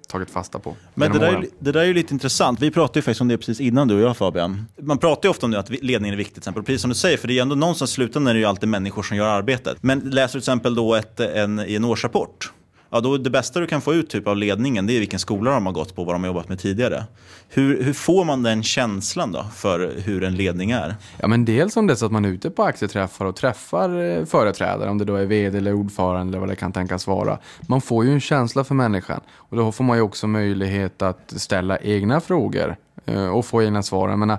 tagit 0.09 0.29
fasta 0.29 0.59
på. 0.59 0.75
Men 0.93 1.11
det 1.11 1.19
där, 1.19 1.45
det 1.59 1.71
där 1.71 1.79
är 1.79 1.85
ju 1.85 1.93
lite 1.93 2.13
intressant. 2.13 2.59
Vi 2.59 2.71
pratade 2.71 2.99
ju 2.99 3.01
faktiskt 3.01 3.21
om 3.21 3.27
det 3.27 3.37
precis 3.37 3.59
innan 3.59 3.87
du 3.87 3.95
och 3.95 4.01
jag 4.01 4.17
Fabian. 4.17 4.65
Man 4.81 4.97
pratar 4.97 5.27
ju 5.27 5.31
ofta 5.31 5.45
om 5.45 5.51
det, 5.51 5.59
att 5.59 5.69
ledningen 5.69 6.13
är 6.13 6.17
viktig, 6.17 6.33
till 6.33 6.41
exempel. 6.41 6.63
precis 6.63 6.81
som 6.81 6.89
du 6.89 6.95
säger, 6.95 7.17
för 7.17 7.27
det 7.27 7.37
är 7.37 7.41
ändå 7.41 7.55
någonstans 7.55 7.91
i 7.91 7.93
slutändan 7.93 8.27
är 8.27 8.33
det 8.33 8.39
ju 8.39 8.45
alltid 8.45 8.69
människor 8.69 9.03
som 9.03 9.17
gör 9.17 9.27
arbetet. 9.27 9.77
Men 9.81 9.99
läser 9.99 10.25
du 10.25 10.29
till 10.29 10.37
exempel 10.37 10.75
då 10.75 10.95
ett, 10.95 11.19
en, 11.19 11.59
i 11.59 11.75
en 11.75 11.85
årsrapport 11.85 12.51
ja, 12.89 12.99
då 12.99 13.17
det 13.17 13.29
bästa 13.29 13.59
du 13.59 13.67
kan 13.67 13.81
få 13.81 13.93
ut 13.93 14.09
typ 14.09 14.27
av 14.27 14.37
ledningen 14.37 14.87
det 14.87 14.93
är 14.93 14.99
vilken 14.99 15.19
skola 15.19 15.51
de 15.51 15.65
har 15.65 15.73
gått 15.73 15.95
på, 15.95 16.03
vad 16.03 16.15
de 16.15 16.23
har 16.23 16.27
jobbat 16.27 16.49
med 16.49 16.59
tidigare. 16.59 17.03
Hur, 17.49 17.83
hur 17.83 17.93
får 17.93 18.25
man 18.25 18.43
den 18.43 18.63
känslan 18.63 19.31
då 19.31 19.45
för 19.55 19.93
hur 20.05 20.23
en 20.23 20.35
ledning 20.35 20.71
är? 20.71 20.95
Ja, 21.17 21.27
men 21.27 21.45
dels 21.45 21.77
om 21.77 21.87
det 21.87 21.93
är 21.93 21.95
så 21.95 22.05
att 22.05 22.11
man 22.11 22.25
är 22.25 22.29
ute 22.29 22.49
på 22.49 22.63
aktieträffar 22.63 23.25
och 23.25 23.35
träffar 23.35 24.17
eh, 24.17 24.25
företrädare, 24.25 24.89
om 24.89 24.97
det 24.97 25.05
då 25.05 25.15
är 25.15 25.25
vd 25.25 25.57
eller 25.57 25.73
ordförande 25.73 26.31
eller 26.31 26.39
vad 26.39 26.49
det 26.49 26.55
kan 26.55 26.71
tänkas 26.71 27.07
vara. 27.07 27.37
Man 27.61 27.81
får 27.81 28.05
ju 28.05 28.11
en 28.11 28.21
känsla 28.21 28.63
för 28.63 28.75
människan 28.75 29.21
och 29.31 29.57
då 29.57 29.71
får 29.71 29.83
man 29.83 29.97
ju 29.97 30.01
också 30.01 30.27
möjlighet 30.27 31.01
att 31.01 31.33
ställa 31.35 31.77
egna 31.77 32.21
frågor 32.21 32.75
eh, 33.05 33.27
och 33.27 33.45
få 33.45 33.63
egna 33.63 33.83
svar. 33.83 34.09
Jag 34.09 34.19
menar, 34.19 34.37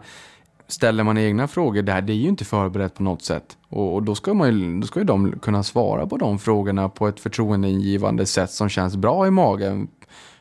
ställer 0.72 1.04
man 1.04 1.18
egna 1.18 1.48
frågor 1.48 1.82
där, 1.82 2.00
det 2.02 2.12
är 2.12 2.16
ju 2.16 2.28
inte 2.28 2.44
förberett 2.44 2.94
på 2.94 3.02
något 3.02 3.22
sätt. 3.22 3.56
Och, 3.68 3.94
och, 3.94 4.02
då, 4.02 4.14
ska 4.14 4.34
man 4.34 4.48
ju, 4.48 4.80
då 4.80 4.86
ska 4.86 5.00
ju 5.00 5.06
de 5.06 5.32
kunna 5.32 5.62
svara 5.62 6.06
på 6.06 6.16
de 6.16 6.38
frågorna 6.38 6.88
på 6.88 7.08
ett 7.08 7.20
förtroendeingivande 7.20 8.26
sätt 8.26 8.50
som 8.50 8.68
känns 8.68 8.96
bra 8.96 9.26
i 9.26 9.30
magen 9.30 9.88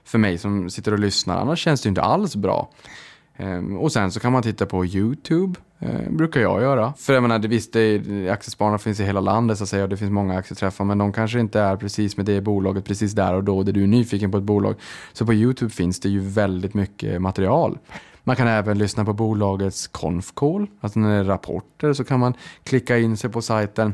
för 0.03 0.17
mig 0.17 0.37
som 0.37 0.69
sitter 0.69 0.91
och 0.91 0.99
lyssnar. 0.99 1.37
Annars 1.37 1.59
känns 1.59 1.81
det 1.81 1.87
ju 1.87 1.89
inte 1.89 2.01
alls 2.01 2.35
bra. 2.35 2.69
Ehm, 3.39 3.77
och 3.77 3.91
sen 3.91 4.11
så 4.11 4.19
kan 4.19 4.31
man 4.31 4.43
titta 4.43 4.65
på 4.65 4.85
YouTube, 4.85 5.59
ehm, 5.79 6.17
brukar 6.17 6.41
jag 6.41 6.61
göra. 6.61 6.93
För 6.97 7.13
jag 7.13 7.21
menar, 7.21 7.39
det, 7.39 7.47
visst, 7.47 7.73
det, 7.73 8.29
aktiespararna 8.29 8.77
finns 8.77 8.99
i 8.99 9.03
hela 9.03 9.19
landet 9.19 9.57
så 9.57 9.63
att 9.63 9.69
säga, 9.69 9.83
och 9.83 9.89
det 9.89 9.97
finns 9.97 10.11
många 10.11 10.37
aktieträffar, 10.37 10.85
men 10.85 10.97
de 10.97 11.13
kanske 11.13 11.39
inte 11.39 11.59
är 11.59 11.75
precis 11.75 12.17
med 12.17 12.25
det 12.25 12.41
bolaget 12.41 12.85
precis 12.85 13.11
där 13.11 13.33
och 13.33 13.43
då, 13.43 13.63
där 13.63 13.73
du 13.73 13.83
är 13.83 13.87
nyfiken 13.87 14.31
på 14.31 14.37
ett 14.37 14.43
bolag. 14.43 14.75
Så 15.13 15.25
på 15.25 15.33
YouTube 15.33 15.71
finns 15.71 15.99
det 15.99 16.09
ju 16.09 16.19
väldigt 16.19 16.73
mycket 16.73 17.21
material. 17.21 17.77
Man 18.29 18.35
kan 18.35 18.47
även 18.47 18.77
lyssna 18.77 19.05
på 19.05 19.13
bolagets 19.13 19.87
konfkål, 19.87 20.67
call, 20.67 20.77
alltså 20.81 20.99
när 20.99 21.09
det 21.09 21.15
är 21.15 21.23
rapporter 21.23 21.93
så 21.93 22.03
kan 22.03 22.19
man 22.19 22.33
klicka 22.63 22.97
in 22.97 23.17
sig 23.17 23.29
på 23.29 23.41
sajten 23.41 23.93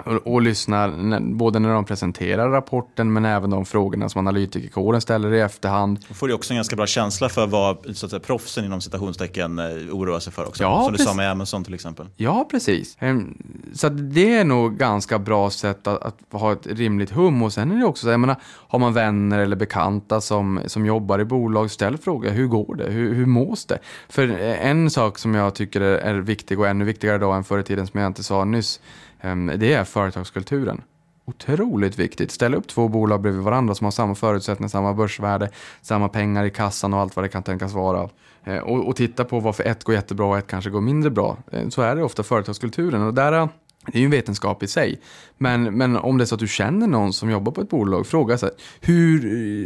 och, 0.00 0.32
och 0.34 0.42
lyssna 0.42 0.92
både 1.20 1.58
när 1.58 1.72
de 1.72 1.84
presenterar 1.84 2.50
rapporten 2.50 3.12
men 3.12 3.24
även 3.24 3.50
de 3.50 3.66
frågorna 3.66 4.08
som 4.08 4.18
analytikerkåren 4.18 5.00
ställer 5.00 5.32
i 5.32 5.40
efterhand. 5.40 5.98
Då 6.08 6.14
får 6.14 6.28
du 6.28 6.34
också 6.34 6.52
en 6.52 6.56
ganska 6.56 6.76
bra 6.76 6.86
känsla 6.86 7.28
för 7.28 7.46
vad 7.46 7.96
så 7.96 8.06
att 8.06 8.10
säga, 8.10 8.20
proffsen 8.20 8.64
inom 8.64 8.80
citationstecken 8.80 9.58
eh, 9.58 9.64
oroar 9.64 10.20
sig 10.20 10.32
för 10.32 10.48
också. 10.48 10.62
Ja, 10.62 10.84
som 10.84 10.92
du 10.92 10.98
sa 10.98 11.14
med 11.14 11.30
Amazon 11.30 11.64
till 11.64 11.74
exempel. 11.74 12.06
Ja, 12.16 12.48
precis. 12.50 12.96
Ehm, 12.98 13.38
så 13.74 13.88
det 13.88 14.36
är 14.36 14.44
nog 14.44 14.76
ganska 14.76 15.18
bra 15.18 15.50
sätt 15.50 15.86
att, 15.86 16.02
att, 16.02 16.40
ha 16.40 16.52
ett 16.52 16.66
rimligt 16.66 17.10
hum 17.10 17.42
och 17.42 17.52
sen 17.52 17.70
är 17.70 17.76
det 17.76 17.84
också 17.84 18.04
så, 18.04 18.10
jag 18.10 18.20
menar, 18.20 18.36
har 18.44 18.78
man 18.78 18.92
vänner 18.92 19.38
eller 19.38 19.56
bekanta 19.56 20.20
som, 20.20 20.60
som 20.66 20.86
jobbar 20.86 21.18
i 21.18 21.24
bolag, 21.24 21.70
ställ 21.70 21.98
fråga 21.98 22.30
hur 22.30 22.46
går 22.46 22.74
det? 22.74 22.90
Hur, 22.90 23.14
hur 23.14 23.26
mås 23.26 23.64
det? 23.64 23.78
För 24.08 24.28
en 24.38 24.90
sak 24.90 25.18
som 25.18 25.34
jag 25.34 25.54
tycker 25.54 25.80
är, 25.80 26.14
viktig 26.14 26.60
och 26.60 26.68
ännu 26.68 26.84
viktigare 26.84 27.16
idag 27.16 27.36
än 27.36 27.44
förr 27.44 27.58
i 27.58 27.62
tiden 27.62 27.86
som 27.86 28.00
jag 28.00 28.06
inte 28.06 28.22
sa 28.22 28.44
nyss 28.44 28.80
Ehm, 29.20 29.52
det 29.56 29.72
är 29.72 29.84
företagskulturen. 29.84 30.82
Otroligt 31.24 31.98
viktigt. 31.98 32.30
Ställa 32.30 32.56
upp 32.56 32.68
två 32.68 32.88
bolag 32.88 33.20
bredvid 33.20 33.42
varandra 33.42 33.74
som 33.74 33.84
har 33.84 33.90
samma 33.90 34.14
förutsättningar, 34.14 34.68
samma 34.68 34.94
börsvärde, 34.94 35.50
samma 35.82 36.08
pengar 36.08 36.44
i 36.44 36.50
kassan 36.50 36.94
och 36.94 37.00
allt 37.00 37.16
vad 37.16 37.24
det 37.24 37.28
kan 37.28 37.42
tänkas 37.42 37.72
vara. 37.72 38.08
Ehm, 38.44 38.64
och, 38.64 38.88
och 38.88 38.96
titta 38.96 39.24
på 39.24 39.40
varför 39.40 39.64
ett 39.64 39.84
går 39.84 39.94
jättebra 39.94 40.26
och 40.26 40.38
ett 40.38 40.46
kanske 40.46 40.70
går 40.70 40.80
mindre 40.80 41.10
bra. 41.10 41.36
Ehm, 41.52 41.70
så 41.70 41.82
är 41.82 41.96
det 41.96 42.02
ofta 42.02 42.22
företagskulturen. 42.22 43.02
Och 43.02 43.14
där 43.14 43.48
det 43.86 43.98
är 43.98 44.00
ju 44.00 44.04
en 44.04 44.10
vetenskap 44.10 44.62
i 44.62 44.66
sig. 44.66 45.00
Men, 45.38 45.62
men 45.62 45.96
om 45.96 46.18
det 46.18 46.24
är 46.24 46.26
så 46.26 46.34
att 46.34 46.40
du 46.40 46.48
känner 46.48 46.86
någon 46.86 47.12
som 47.12 47.30
jobbar 47.30 47.52
på 47.52 47.60
ett 47.60 47.68
bolag, 47.68 48.06
fråga 48.06 48.38
så 48.38 48.46
här, 48.46 48.54
hur, 48.80 49.20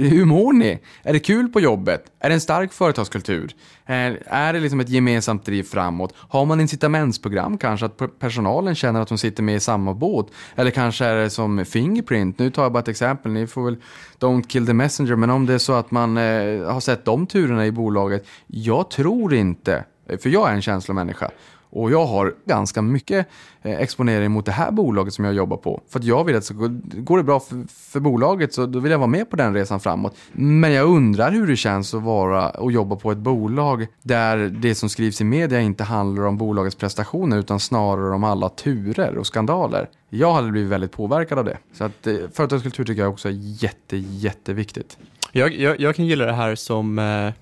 hur 0.08 0.24
mår 0.24 0.52
ni? 0.52 0.78
Är 1.02 1.12
det 1.12 1.18
kul 1.18 1.48
på 1.48 1.60
jobbet? 1.60 2.04
Är 2.18 2.28
det 2.28 2.34
en 2.34 2.40
stark 2.40 2.72
företagskultur? 2.72 3.54
Är, 3.86 4.22
är 4.26 4.52
det 4.52 4.60
liksom 4.60 4.80
ett 4.80 4.88
gemensamt 4.88 5.44
driv 5.46 5.62
framåt? 5.62 6.14
Har 6.16 6.44
man 6.44 6.60
incitamentsprogram 6.60 7.58
kanske, 7.58 7.86
att 7.86 8.18
personalen 8.18 8.74
känner 8.74 9.00
att 9.00 9.08
de 9.08 9.18
sitter 9.18 9.42
med 9.42 9.56
i 9.56 9.60
samma 9.60 9.94
båt? 9.94 10.26
Eller 10.56 10.70
kanske 10.70 11.04
är 11.04 11.16
det 11.16 11.30
som 11.30 11.64
Fingerprint, 11.64 12.38
nu 12.38 12.50
tar 12.50 12.62
jag 12.62 12.72
bara 12.72 12.78
ett 12.78 12.88
exempel, 12.88 13.32
ni 13.32 13.46
får 13.46 13.64
väl 13.64 13.76
Don't 14.18 14.46
kill 14.46 14.66
the 14.66 14.74
messenger, 14.74 15.16
men 15.16 15.30
om 15.30 15.46
det 15.46 15.54
är 15.54 15.58
så 15.58 15.72
att 15.72 15.90
man 15.90 16.16
eh, 16.16 16.72
har 16.72 16.80
sett 16.80 17.04
de 17.04 17.26
turerna 17.26 17.66
i 17.66 17.72
bolaget, 17.72 18.26
jag 18.46 18.90
tror 18.90 19.34
inte, 19.34 19.84
för 20.22 20.30
jag 20.30 20.50
är 20.50 20.54
en 20.54 20.62
känslomänniska, 20.62 21.30
och 21.74 21.90
jag 21.90 22.06
har 22.06 22.34
ganska 22.44 22.82
mycket 22.82 23.26
eh, 23.62 23.80
exponering 23.80 24.30
mot 24.30 24.46
det 24.46 24.52
här 24.52 24.70
bolaget 24.70 25.14
som 25.14 25.24
jag 25.24 25.34
jobbar 25.34 25.56
på. 25.56 25.82
För 25.88 25.98
att 25.98 26.04
jag 26.04 26.24
vill 26.24 26.36
att 26.36 26.44
så 26.44 26.54
går 26.80 27.16
det 27.16 27.24
bra 27.24 27.40
för, 27.40 27.64
för 27.68 28.00
bolaget 28.00 28.54
så 28.54 28.66
då 28.66 28.78
vill 28.78 28.92
jag 28.92 28.98
vara 28.98 29.08
med 29.08 29.30
på 29.30 29.36
den 29.36 29.54
resan 29.54 29.80
framåt. 29.80 30.16
Men 30.32 30.72
jag 30.72 30.88
undrar 30.88 31.32
hur 31.32 31.46
det 31.46 31.56
känns 31.56 31.94
att 31.94 32.02
vara 32.02 32.50
och 32.50 32.72
jobba 32.72 32.96
på 32.96 33.12
ett 33.12 33.18
bolag 33.18 33.86
där 34.02 34.36
det 34.36 34.74
som 34.74 34.88
skrivs 34.88 35.20
i 35.20 35.24
media 35.24 35.60
inte 35.60 35.84
handlar 35.84 36.26
om 36.26 36.36
bolagets 36.36 36.76
prestationer 36.76 37.38
utan 37.38 37.60
snarare 37.60 38.14
om 38.14 38.24
alla 38.24 38.48
turer 38.48 39.18
och 39.18 39.26
skandaler. 39.26 39.88
Jag 40.10 40.34
hade 40.34 40.50
blivit 40.50 40.70
väldigt 40.70 40.92
påverkad 40.92 41.38
av 41.38 41.44
det. 41.44 41.58
Så 41.72 41.84
att 41.84 42.06
eh, 42.06 42.16
företagskultur 42.32 42.84
tycker 42.84 43.02
jag 43.02 43.12
också 43.12 43.28
är 43.28 43.62
jätte, 43.62 43.96
jätteviktigt. 43.96 44.98
Jag, 45.32 45.54
jag, 45.54 45.80
jag 45.80 45.96
kan 45.96 46.06
gilla 46.06 46.26
det 46.26 46.32
här 46.32 46.54
som 46.54 46.98
eh, 46.98 47.32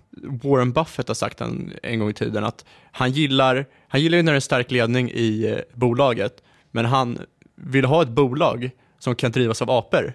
Warren 0.42 0.72
Buffett 0.72 1.08
har 1.08 1.14
sagt 1.14 1.40
en, 1.40 1.72
en 1.82 1.98
gång 1.98 2.10
i 2.10 2.14
tiden, 2.14 2.44
att 2.44 2.64
han 2.92 3.10
gillar, 3.10 3.66
han 3.92 4.00
gillar 4.00 4.16
ju 4.16 4.22
när 4.22 4.32
det 4.32 4.34
är 4.34 4.36
en 4.36 4.40
stark 4.40 4.70
ledning 4.70 5.10
i 5.10 5.50
eh, 5.50 5.58
bolaget, 5.74 6.42
men 6.70 6.84
han 6.84 7.18
vill 7.54 7.84
ha 7.84 8.02
ett 8.02 8.08
bolag 8.08 8.70
som 8.98 9.14
kan 9.14 9.32
drivas 9.32 9.62
av 9.62 9.70
apor. 9.70 10.14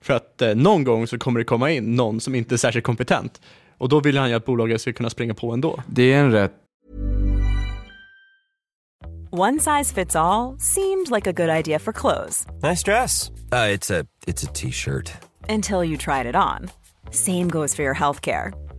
För 0.00 0.14
att 0.14 0.42
eh, 0.42 0.54
någon 0.54 0.84
gång 0.84 1.06
så 1.06 1.18
kommer 1.18 1.40
det 1.40 1.44
komma 1.44 1.70
in 1.70 1.96
någon 1.96 2.20
som 2.20 2.34
inte 2.34 2.54
är 2.54 2.56
särskilt 2.56 2.84
kompetent. 2.86 3.40
Och 3.78 3.88
då 3.88 4.00
vill 4.00 4.18
han 4.18 4.28
ju 4.28 4.36
att 4.36 4.44
bolaget 4.44 4.80
ska 4.80 4.92
kunna 4.92 5.10
springa 5.10 5.34
på 5.34 5.52
ändå. 5.52 5.82
Det 5.86 6.12
är 6.12 6.18
en 6.18 6.32
rätt 6.32 6.52
One 9.30 9.60
size 9.60 9.94
fits 9.94 10.16
all, 10.16 10.56
seemed 10.58 11.10
like 11.10 11.30
a 11.30 11.32
good 11.32 11.50
idea 11.50 11.78
for 11.78 11.92
clothes. 11.92 12.46
Nice 12.62 12.82
dress. 12.82 13.30
Uh, 13.52 13.74
it's 14.26 14.44
a 14.44 14.52
t-shirt. 14.54 15.12
Until 15.48 15.84
you 15.84 15.98
tried 15.98 16.26
it 16.26 16.36
on. 16.36 16.70
Same 17.10 17.48
goes 17.48 17.74
for 17.74 17.82
your 17.82 17.94
healthcare. 17.94 18.67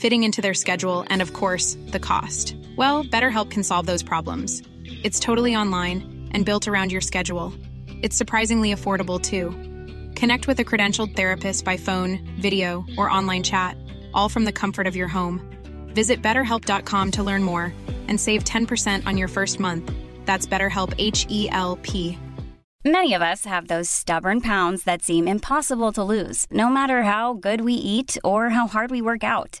fitting 0.00 0.24
into 0.24 0.40
their 0.40 0.54
schedule, 0.54 1.04
and 1.08 1.20
of 1.20 1.34
course, 1.34 1.76
the 1.88 2.00
cost. 2.00 2.56
Well, 2.76 3.04
BetterHelp 3.04 3.50
can 3.50 3.62
solve 3.62 3.86
those 3.86 4.02
problems. 4.02 4.62
It's 5.04 5.20
totally 5.20 5.54
online 5.54 6.28
and 6.32 6.46
built 6.46 6.66
around 6.66 6.90
your 6.90 7.00
schedule. 7.00 7.52
It's 8.02 8.16
surprisingly 8.16 8.74
affordable 8.74 9.20
too. 9.20 9.50
Connect 10.14 10.46
with 10.46 10.58
a 10.58 10.64
credentialed 10.64 11.14
therapist 11.16 11.64
by 11.64 11.76
phone, 11.76 12.18
video, 12.40 12.84
or 12.96 13.10
online 13.10 13.42
chat, 13.42 13.76
all 14.14 14.28
from 14.28 14.44
the 14.44 14.52
comfort 14.52 14.86
of 14.86 14.96
your 14.96 15.08
home. 15.08 15.40
Visit 15.94 16.22
betterhelp.com 16.22 17.10
to 17.10 17.22
learn 17.22 17.42
more 17.42 17.72
and 18.08 18.18
save 18.18 18.44
10% 18.44 19.06
on 19.06 19.18
your 19.18 19.28
first 19.28 19.60
month. 19.60 19.92
That's 20.24 20.46
BetterHelp 20.46 20.94
H 20.98 21.26
E 21.28 21.48
L 21.50 21.78
P. 21.82 22.18
Many 22.84 23.12
of 23.12 23.20
us 23.20 23.44
have 23.44 23.68
those 23.68 23.90
stubborn 23.90 24.40
pounds 24.40 24.84
that 24.84 25.02
seem 25.02 25.28
impossible 25.28 25.92
to 25.92 26.02
lose, 26.02 26.46
no 26.50 26.70
matter 26.70 27.02
how 27.02 27.34
good 27.34 27.60
we 27.60 27.74
eat 27.74 28.16
or 28.24 28.48
how 28.48 28.66
hard 28.66 28.90
we 28.90 29.02
work 29.02 29.22
out. 29.22 29.60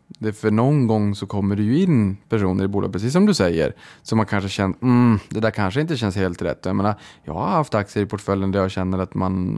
Det 0.21 0.33
för 0.33 0.51
någon 0.51 0.87
gång 0.87 1.15
så 1.15 1.25
kommer 1.25 1.55
det 1.55 1.63
ju 1.63 1.83
in 1.83 2.17
personer 2.29 2.63
i 2.63 2.67
bolag, 2.67 2.93
precis 2.93 3.13
som 3.13 3.25
du 3.25 3.33
säger, 3.33 3.73
som 4.01 4.17
man 4.17 4.25
kanske 4.25 4.49
känner, 4.49 4.75
mm, 4.81 5.19
det 5.29 5.39
där 5.39 5.51
kanske 5.51 5.81
inte 5.81 5.97
känns 5.97 6.15
helt 6.15 6.41
rätt. 6.41 6.65
Jag 6.65 6.75
menar, 6.75 6.95
jag 7.23 7.33
har 7.33 7.47
haft 7.47 7.75
aktier 7.75 8.03
i 8.03 8.05
portföljen 8.05 8.51
där 8.51 8.59
jag 8.59 8.71
känner 8.71 8.99
att 8.99 9.13
man 9.13 9.55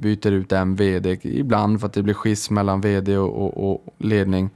byter 0.00 0.32
ut 0.32 0.52
en 0.52 0.74
vd, 0.74 1.18
ibland 1.22 1.80
för 1.80 1.86
att 1.86 1.92
det 1.92 2.02
blir 2.02 2.14
schism 2.14 2.54
mellan 2.54 2.80
vd 2.80 3.18
och, 3.18 3.42
och, 3.42 3.70
och 3.70 3.94
ledning. 3.98 4.50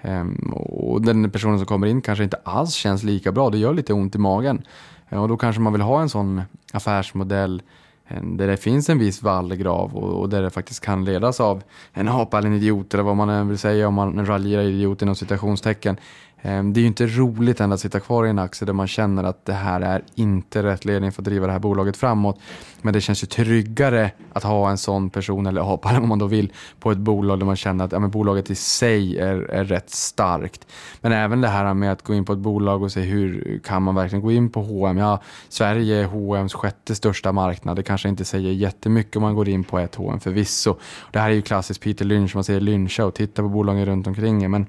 Ehm, 0.00 0.52
och 0.52 1.02
den 1.02 1.30
personen 1.30 1.58
som 1.58 1.66
kommer 1.66 1.86
in 1.86 2.00
kanske 2.00 2.24
inte 2.24 2.40
alls 2.44 2.74
känns 2.74 3.02
lika 3.02 3.32
bra, 3.32 3.50
det 3.50 3.58
gör 3.58 3.74
lite 3.74 3.92
ont 3.92 4.14
i 4.14 4.18
magen. 4.18 4.62
Och 5.08 5.28
då 5.28 5.36
kanske 5.36 5.62
man 5.62 5.72
vill 5.72 5.82
ha 5.82 6.02
en 6.02 6.08
sån 6.08 6.42
affärsmodell 6.72 7.62
Eh, 8.10 8.22
där 8.22 8.46
det 8.46 8.56
finns 8.56 8.88
en 8.88 8.98
viss 8.98 9.22
vallgrav 9.22 9.96
och, 9.96 10.20
och 10.20 10.28
där 10.28 10.42
det 10.42 10.50
faktiskt 10.50 10.80
kan 10.80 11.04
ledas 11.04 11.40
av 11.40 11.62
en 11.92 12.08
apa 12.08 12.38
eller 12.38 12.48
en 12.48 12.54
idiot 12.54 12.94
eller 12.94 13.04
vad 13.04 13.16
man 13.16 13.28
än 13.30 13.48
vill 13.48 13.58
säga 13.58 13.88
om 13.88 13.94
man 13.94 14.26
raljerar 14.26 14.62
idiot 14.62 15.02
inom 15.02 15.14
citationstecken. 15.14 15.96
Ehm, 16.42 16.72
det 16.72 16.80
är 16.80 16.82
ju 16.82 16.88
inte 16.88 17.06
roligt 17.06 17.60
ändå 17.60 17.74
att 17.74 17.80
sitta 17.80 18.00
kvar 18.00 18.26
i 18.26 18.30
en 18.30 18.38
aktie 18.38 18.66
där 18.66 18.72
man 18.72 18.88
känner 18.88 19.24
att 19.24 19.46
det 19.46 19.52
här 19.52 19.80
är 19.80 20.02
inte 20.14 20.62
rätt 20.62 20.84
ledning 20.84 21.12
för 21.12 21.22
att 21.22 21.24
driva 21.24 21.46
det 21.46 21.52
här 21.52 21.58
bolaget 21.58 21.96
framåt. 21.96 22.40
Men 22.82 22.92
det 22.92 23.00
känns 23.00 23.22
ju 23.22 23.26
tryggare 23.26 24.10
att 24.32 24.42
ha 24.42 24.70
en 24.70 24.78
sån 24.78 25.10
person, 25.10 25.46
eller 25.46 25.60
ha 25.60 25.80
om 25.84 26.08
man 26.08 26.18
då 26.18 26.26
vill, 26.26 26.52
på 26.80 26.90
ett 26.90 26.98
bolag 26.98 27.38
där 27.38 27.46
man 27.46 27.56
känner 27.56 27.84
att 27.84 27.92
ja, 27.92 27.98
men 27.98 28.10
bolaget 28.10 28.50
i 28.50 28.54
sig 28.54 29.18
är, 29.18 29.36
är 29.36 29.64
rätt 29.64 29.90
starkt. 29.90 30.66
Men 31.00 31.12
även 31.12 31.40
det 31.40 31.48
här 31.48 31.74
med 31.74 31.92
att 31.92 32.02
gå 32.02 32.14
in 32.14 32.24
på 32.24 32.32
ett 32.32 32.38
bolag 32.38 32.82
och 32.82 32.92
se 32.92 33.00
hur 33.00 33.60
kan 33.64 33.82
man 33.82 33.94
verkligen 33.94 34.22
gå 34.22 34.32
in 34.32 34.50
på 34.50 34.62
H&M. 34.62 34.98
Ja, 34.98 35.20
Sverige 35.48 35.96
är 35.96 36.04
H&M's 36.04 36.56
sjätte 36.56 36.94
största 36.94 37.32
marknad. 37.32 37.76
Det 37.76 37.82
kanske 37.82 38.08
inte 38.08 38.24
säger 38.24 38.52
jättemycket 38.52 39.16
om 39.16 39.22
man 39.22 39.34
går 39.34 39.48
in 39.48 39.64
på 39.64 39.78
ett 39.78 39.94
H&M 39.94 40.20
förvisso. 40.20 40.76
Det 41.12 41.18
här 41.18 41.30
är 41.30 41.34
ju 41.34 41.42
klassiskt 41.42 41.82
Peter 41.82 42.04
Lynch, 42.04 42.34
man 42.34 42.44
säger 42.44 42.60
lyncha 42.60 43.04
och 43.04 43.14
titta 43.14 43.42
på 43.42 43.48
bolagen 43.48 43.86
runt 43.86 44.06
omkring. 44.06 44.50
Men 44.50 44.66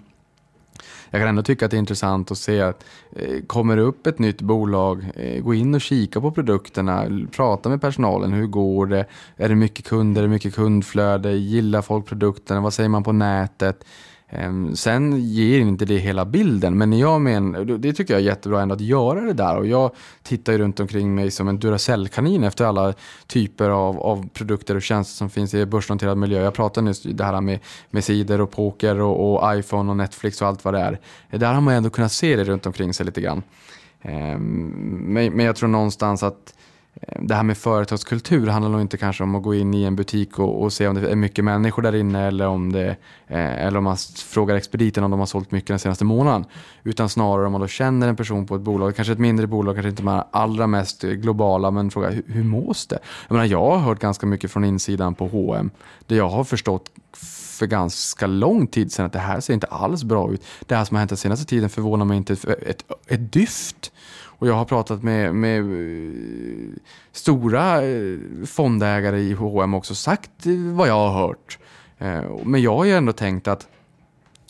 jag 1.12 1.22
kan 1.22 1.30
ändå 1.30 1.43
tycka 1.43 1.66
att 1.66 1.72
det 1.72 1.78
är 1.78 1.80
intressant 1.80 2.32
att 2.32 2.38
se 2.38 2.62
att 2.62 2.86
eh, 3.16 3.41
kommer 3.47 3.76
det 3.76 3.82
upp 3.82 4.07
ett 4.07 4.20
nytt 4.20 4.41
bolag, 4.41 5.05
eh, 5.16 5.43
gå 5.43 5.53
in 5.53 5.76
och 5.76 5.82
kika 5.82 6.22
på 6.22 6.32
produkterna, 6.32 7.05
prata 7.32 7.70
med 7.70 7.82
personalen, 7.82 8.34
hur 8.34 8.47
går 8.47 8.86
det? 8.86 9.05
Är 9.38 9.49
det 9.49 9.55
mycket 9.55 9.86
kunder, 9.86 10.22
är 10.22 10.28
det 10.28 10.34
mycket 10.34 10.55
kundflöde, 10.55 11.32
gillar 11.32 11.82
folk 11.82 12.05
produkterna, 12.05 12.62
vad 12.62 12.74
säger 12.74 12.89
man 12.89 13.03
på 13.03 13.12
nätet? 13.12 13.84
Ehm, 14.34 14.75
sen 14.75 15.19
ger 15.19 15.59
inte 15.59 15.86
det 15.86 15.97
hela 15.97 16.25
bilden, 16.25 16.77
men 16.77 16.93
jag 16.93 17.21
men, 17.21 17.82
det 17.82 17.93
tycker 17.93 18.13
jag 18.13 18.21
är 18.21 18.25
jättebra 18.25 18.61
ändå 18.61 18.75
att 18.75 18.82
göra 18.82 19.21
det 19.21 19.34
där. 19.34 19.57
Och 19.57 19.67
jag 19.67 19.91
tittar 20.23 20.53
ju 20.53 20.59
runt 20.59 20.79
omkring 20.79 21.15
mig 21.15 21.32
som 21.32 21.47
en 21.47 21.59
Duracell-kanin 21.59 22.43
efter 22.43 22.65
alla 22.65 22.93
typer 23.27 23.69
av, 23.69 23.99
av 23.99 24.29
produkter 24.29 24.75
och 24.75 24.82
tjänster 24.82 25.17
som 25.17 25.29
finns 25.29 25.53
i 25.53 25.65
börsnoterad 25.65 26.17
miljö. 26.17 26.43
Jag 26.43 26.53
pratade 26.53 26.86
nyss 26.86 27.03
det 27.03 27.23
här 27.23 27.41
med, 27.41 27.59
med 27.89 28.03
sidor 28.03 28.41
och 28.41 28.51
poker 28.51 28.99
och, 28.99 29.43
och, 29.43 29.57
iPhone 29.57 29.89
och 29.89 29.97
Netflix 29.97 30.41
och 30.41 30.47
allt 30.47 30.65
vad 30.65 30.73
det 30.73 30.79
är. 30.79 30.99
Där 31.38 31.53
har 31.53 31.61
man 31.61 31.73
ändå 31.73 31.89
kunnat 31.89 32.11
se 32.11 32.36
det 32.36 32.43
runt 32.43 32.65
omkring 32.65 32.93
sig 32.93 33.05
lite 33.05 33.21
grann. 33.21 33.43
Ehm, 34.01 34.67
men, 35.13 35.34
men 35.34 35.45
jag 35.45 35.55
tror 35.55 35.69
någonstans 35.69 36.23
att 36.23 36.53
Eh, 36.53 36.70
Eh, 36.93 37.21
det 37.21 37.35
här 37.35 37.43
med 37.43 37.57
företagskultur 37.57 38.47
handlar 38.47 38.71
nog 38.71 38.81
inte 38.81 38.97
kanske 38.97 39.23
om 39.23 39.35
att 39.35 39.43
gå 39.43 39.55
in 39.55 39.73
i 39.73 39.83
en 39.83 39.95
butik 39.95 40.39
och, 40.39 40.61
och 40.63 40.73
se 40.73 40.87
om 40.87 40.95
det 40.95 41.11
är 41.11 41.15
mycket 41.15 41.45
människor 41.45 41.81
där 41.81 41.95
inne 41.95 42.27
eller 42.27 42.47
om, 42.47 42.71
det, 42.71 42.87
eh, 43.27 43.65
eller 43.65 43.77
om 43.77 43.83
man 43.83 43.97
frågar 44.25 44.55
expediten 44.55 45.03
om 45.03 45.11
de 45.11 45.19
har 45.19 45.27
sålt 45.27 45.51
mycket 45.51 45.67
den 45.67 45.79
senaste 45.79 46.05
månaden. 46.05 46.45
Utan 46.83 47.09
snarare 47.09 47.45
om 47.45 47.51
man 47.51 47.61
då 47.61 47.67
känner 47.67 48.07
en 48.07 48.15
person 48.15 48.47
på 48.47 48.55
ett 48.55 48.61
bolag, 48.61 48.95
kanske 48.95 49.13
ett 49.13 49.19
mindre 49.19 49.47
bolag, 49.47 49.75
kanske 49.75 49.89
inte 49.89 50.03
de 50.03 50.23
allra 50.31 50.67
mest 50.67 51.03
eh, 51.03 51.09
globala, 51.09 51.71
men 51.71 51.91
frågar 51.91 52.11
hur, 52.11 52.23
hur 52.27 52.43
mås 52.43 52.87
det? 52.87 52.99
Jag, 53.27 53.35
menar, 53.35 53.45
jag 53.45 53.65
har 53.65 53.77
hört 53.77 53.99
ganska 53.99 54.25
mycket 54.25 54.51
från 54.51 54.65
insidan 54.65 55.15
på 55.15 55.27
H&M 55.27 55.71
Det 56.07 56.15
jag 56.15 56.29
har 56.29 56.43
förstått 56.43 56.89
för 57.61 57.67
ganska 57.67 58.27
lång 58.27 58.67
tid 58.67 58.91
sedan 58.91 59.05
att 59.05 59.13
det 59.13 59.19
här 59.19 59.39
ser 59.39 59.53
inte 59.53 59.67
alls 59.67 60.03
bra 60.03 60.33
ut. 60.33 60.45
Det 60.65 60.75
här 60.75 60.85
som 60.85 60.95
har 60.95 60.99
hänt 60.99 61.09
den 61.09 61.17
senaste 61.17 61.45
tiden 61.45 61.69
förvånar 61.69 62.05
mig 62.05 62.17
inte 62.17 62.33
ett, 62.33 62.45
ett, 62.45 62.83
ett 63.07 63.33
dyft. 63.33 63.91
Och 64.41 64.47
jag 64.47 64.53
har 64.53 64.65
pratat 64.65 65.03
med, 65.03 65.35
med 65.35 65.59
eh, 65.59 66.73
stora 67.11 67.83
eh, 67.85 68.17
fondägare 68.45 69.19
i 69.19 69.33
H&M 69.33 69.73
också 69.73 69.95
sagt 69.95 70.31
vad 70.73 70.87
jag 70.87 70.93
har 70.93 71.27
hört. 71.27 71.59
Eh, 71.97 72.37
men 72.43 72.61
jag 72.61 72.75
har 72.75 72.85
ju 72.85 72.91
ändå 72.91 73.13
tänkt 73.13 73.47
att 73.47 73.67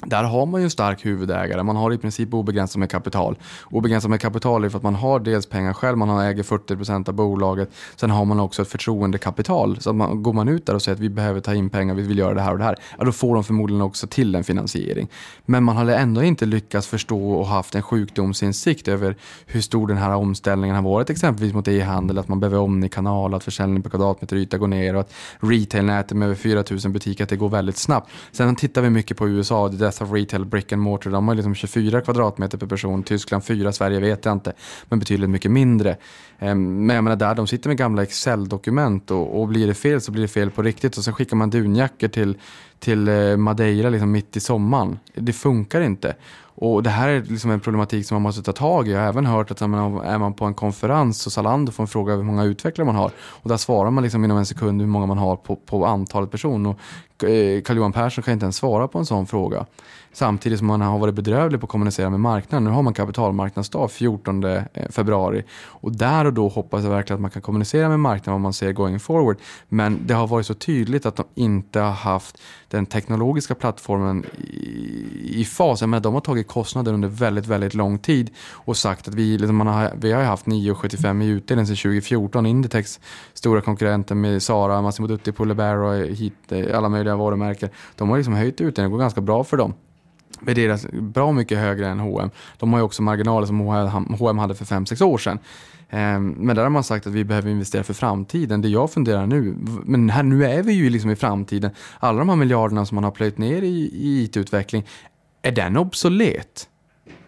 där 0.05 0.23
har 0.23 0.45
man 0.45 0.61
ju 0.61 0.65
en 0.65 0.71
stark 0.71 1.05
huvudägare. 1.05 1.63
Man 1.63 1.75
har 1.75 1.93
i 1.93 1.97
princip 1.97 2.33
obegränsat 2.33 2.79
med 2.79 2.89
kapital. 2.89 3.37
Obegränsat 3.69 4.09
med 4.09 4.21
kapital 4.21 4.63
är 4.63 4.69
för 4.69 4.77
att 4.77 4.83
man 4.83 4.95
har 4.95 5.19
dels 5.19 5.45
pengar 5.45 5.73
själv, 5.73 5.97
man 5.97 6.19
äger 6.19 6.43
40% 6.43 7.09
av 7.09 7.15
bolaget. 7.15 7.69
Sen 7.95 8.09
har 8.09 8.25
man 8.25 8.39
också 8.39 8.61
ett 8.61 8.67
förtroendekapital. 8.67 9.77
Så 9.81 9.89
att 9.89 9.95
man, 9.95 10.23
går 10.23 10.33
man 10.33 10.47
ut 10.47 10.65
där 10.65 10.75
och 10.75 10.81
säger 10.81 10.95
att 10.95 11.01
vi 11.01 11.09
behöver 11.09 11.39
ta 11.39 11.55
in 11.55 11.69
pengar, 11.69 11.95
vi 11.95 12.01
vill 12.01 12.17
göra 12.17 12.33
det 12.33 12.41
här 12.41 12.51
och 12.51 12.57
det 12.57 12.63
här. 12.63 12.75
Ja, 12.97 13.05
då 13.05 13.11
får 13.11 13.35
de 13.35 13.43
förmodligen 13.43 13.81
också 13.81 14.07
till 14.07 14.35
en 14.35 14.43
finansiering. 14.43 15.07
Men 15.45 15.63
man 15.63 15.77
har 15.77 15.87
ändå 15.87 16.23
inte 16.23 16.45
lyckats 16.45 16.87
förstå 16.87 17.31
och 17.31 17.47
haft 17.47 17.75
en 17.75 17.81
sjukdomsinsikt 17.81 18.87
över 18.87 19.15
hur 19.45 19.61
stor 19.61 19.87
den 19.87 19.97
här 19.97 20.15
omställningen 20.15 20.75
har 20.75 20.83
varit. 20.83 21.09
Exempelvis 21.09 21.53
mot 21.53 21.67
e-handel, 21.67 22.17
att 22.17 22.27
man 22.27 22.39
behöver 22.39 22.57
omnikanal, 22.57 23.33
att 23.33 23.43
försäljning 23.43 23.83
per 23.83 23.89
kvadratmeter 23.89 24.35
yta 24.35 24.57
går 24.57 24.67
ner 24.67 24.93
och 24.93 25.01
att 25.01 25.13
retailnätet 25.39 26.17
med 26.17 26.25
över 26.25 26.35
4 26.35 26.63
000 26.83 26.93
butiker, 26.93 27.23
att 27.23 27.29
det 27.29 27.35
går 27.35 27.49
väldigt 27.49 27.77
snabbt. 27.77 28.11
Sen 28.31 28.55
tittar 28.55 28.81
vi 28.81 28.89
mycket 28.89 29.17
på 29.17 29.29
USA, 29.29 29.67
Death 29.91 30.03
of 30.03 30.11
Retail, 30.11 30.45
Brick 30.45 30.71
and 30.71 30.81
Mortar, 30.81 31.11
de 31.11 31.27
har 31.27 31.35
liksom 31.35 31.55
24 31.55 32.01
kvadratmeter 32.01 32.57
per 32.57 32.67
person. 32.67 33.03
Tyskland 33.03 33.43
4, 33.43 33.71
Sverige 33.71 33.99
vet 33.99 34.25
jag 34.25 34.31
inte, 34.31 34.53
men 34.89 34.99
betydligt 34.99 35.29
mycket 35.29 35.51
mindre. 35.51 35.97
Ehm, 36.39 36.85
men 36.85 36.95
jag 36.95 37.03
menar 37.03 37.15
där, 37.15 37.35
de 37.35 37.47
sitter 37.47 37.69
med 37.69 37.77
gamla 37.77 38.03
Excel-dokument 38.03 39.11
och, 39.11 39.41
och 39.41 39.47
blir 39.47 39.67
det 39.67 39.73
fel 39.73 40.01
så 40.01 40.11
blir 40.11 40.21
det 40.21 40.27
fel 40.27 40.51
på 40.51 40.61
riktigt 40.61 40.97
och 40.97 41.03
sen 41.03 41.13
skickar 41.13 41.37
man 41.37 41.49
dunjackor 41.49 42.07
till, 42.07 42.37
till 42.79 43.07
eh, 43.07 43.37
Madeira 43.37 43.89
liksom 43.89 44.11
mitt 44.11 44.37
i 44.37 44.39
sommaren. 44.39 44.99
Det 45.15 45.33
funkar 45.33 45.81
inte. 45.81 46.15
Och 46.55 46.83
det 46.83 46.89
här 46.89 47.09
är 47.09 47.21
liksom 47.23 47.51
en 47.51 47.59
problematik 47.59 48.05
som 48.05 48.15
man 48.15 48.21
måste 48.21 48.43
ta 48.43 48.51
tag 48.51 48.87
i. 48.87 48.91
Jag 48.91 48.99
har 48.99 49.07
även 49.07 49.25
hört 49.25 49.51
att 49.51 49.61
är 49.61 50.17
man 50.17 50.33
på 50.33 50.45
en 50.45 50.53
konferens 50.53 51.25
och 51.25 51.31
Zalando 51.31 51.71
får 51.71 51.83
en 51.83 51.87
fråga 51.87 52.15
hur 52.15 52.23
många 52.23 52.43
utvecklare 52.43 52.85
man 52.85 52.95
har. 52.95 53.11
Och 53.17 53.49
där 53.49 53.57
svarar 53.57 53.91
man 53.91 54.03
liksom 54.03 54.25
inom 54.25 54.37
en 54.37 54.45
sekund 54.45 54.81
hur 54.81 54.87
många 54.87 55.05
man 55.05 55.17
har 55.17 55.35
på, 55.35 55.55
på 55.55 55.85
antalet 55.85 56.31
personer. 56.31 56.69
Och 56.69 56.79
Eh, 57.23 57.61
Carl-Johan 57.61 57.93
Persson 57.93 58.23
kan 58.23 58.33
inte 58.33 58.43
ens 58.43 58.55
svara 58.55 58.87
på 58.87 58.99
en 58.99 59.05
sån 59.05 59.27
fråga. 59.27 59.65
Samtidigt 60.13 60.59
som 60.59 60.67
man 60.67 60.81
har 60.81 60.99
varit 60.99 61.15
bedrövlig 61.15 61.59
på 61.59 61.65
att 61.65 61.71
kommunicera 61.71 62.09
med 62.09 62.19
marknaden. 62.19 62.63
Nu 62.63 62.69
har 62.69 62.81
man 62.81 62.93
kapitalmarknadsdag 62.93 63.91
14 63.91 64.43
eh, 64.43 64.63
februari. 64.89 65.43
Och 65.63 65.91
där 65.91 66.25
och 66.25 66.33
då 66.33 66.47
hoppas 66.47 66.83
jag 66.83 66.89
verkligen 66.89 67.15
att 67.15 67.21
man 67.21 67.31
kan 67.31 67.41
kommunicera 67.41 67.89
med 67.89 67.99
marknaden 67.99 68.33
vad 68.33 68.41
man 68.41 68.53
ser 68.53 68.71
going 68.71 68.99
forward. 68.99 69.37
Men 69.69 69.99
det 70.05 70.13
har 70.13 70.27
varit 70.27 70.45
så 70.45 70.53
tydligt 70.53 71.05
att 71.05 71.15
de 71.15 71.25
inte 71.35 71.79
har 71.79 71.91
haft 71.91 72.41
den 72.67 72.85
teknologiska 72.85 73.55
plattformen 73.55 74.25
i, 74.37 75.41
i 75.41 75.45
fas. 75.45 75.81
Jag 75.81 75.89
menar, 75.89 76.01
de 76.01 76.13
har 76.13 76.21
tagit 76.21 76.47
kostnader 76.47 76.93
under 76.93 77.07
väldigt, 77.07 77.47
väldigt 77.47 77.73
lång 77.73 77.99
tid 77.99 78.29
och 78.49 78.77
sagt 78.77 79.07
att 79.07 79.13
vi, 79.13 79.37
liksom, 79.37 79.55
man 79.55 79.67
har, 79.67 79.91
vi 79.95 80.11
har 80.11 80.23
haft 80.23 80.45
9,75 80.45 81.23
i 81.23 81.27
utdelning 81.27 81.65
sedan 81.65 81.75
2014. 81.75 82.45
Inditex 82.45 82.99
stora 83.33 83.61
konkurrenter 83.61 84.15
med 84.15 84.43
Sara, 84.43 84.81
Massimo 84.81 85.07
Dutti, 85.07 85.31
Pulle 85.31 85.51
och 85.51 86.07
hit, 86.07 86.33
eh, 86.49 86.77
alla 86.77 86.89
möjliga 86.89 87.10
varumärken. 87.15 87.69
De 87.95 88.09
har 88.09 88.17
liksom 88.17 88.33
höjt 88.33 88.61
ut 88.61 88.75
den, 88.75 88.85
det 88.85 88.91
går 88.91 88.97
ganska 88.97 89.21
bra 89.21 89.43
för 89.43 89.57
dem 89.57 89.73
värderas 90.41 90.85
alltså 90.85 91.01
bra 91.01 91.31
mycket 91.31 91.57
högre 91.57 91.87
än 91.87 91.99
H&M. 91.99 92.29
De 92.57 92.73
har 92.73 92.79
ju 92.79 92.83
också 92.83 93.01
marginaler 93.01 93.47
som 93.47 93.59
H&M 94.19 94.37
hade 94.37 94.55
för 94.55 94.65
5-6 94.65 95.03
år 95.03 95.17
sedan. 95.17 95.39
Ehm, 95.89 96.29
men 96.29 96.55
där 96.55 96.63
har 96.63 96.69
man 96.69 96.83
sagt 96.83 97.07
att 97.07 97.13
vi 97.13 97.23
behöver 97.23 97.49
investera 97.49 97.83
för 97.83 97.93
framtiden. 97.93 98.61
Det 98.61 98.69
jag 98.69 98.91
funderar 98.91 99.27
nu, 99.27 99.55
men 99.83 100.09
här, 100.09 100.23
nu 100.23 100.45
är 100.45 100.63
vi 100.63 100.73
ju 100.73 100.89
liksom 100.89 101.09
i 101.09 101.15
framtiden. 101.15 101.71
Alla 101.99 102.19
de 102.19 102.29
här 102.29 102.35
miljarderna 102.35 102.85
som 102.85 102.95
man 102.95 103.03
har 103.03 103.11
plöjt 103.11 103.37
ner 103.37 103.61
i, 103.61 103.91
i 103.93 104.23
IT-utveckling, 104.23 104.87
är 105.41 105.51
den 105.51 105.77
obsolet? 105.77 106.67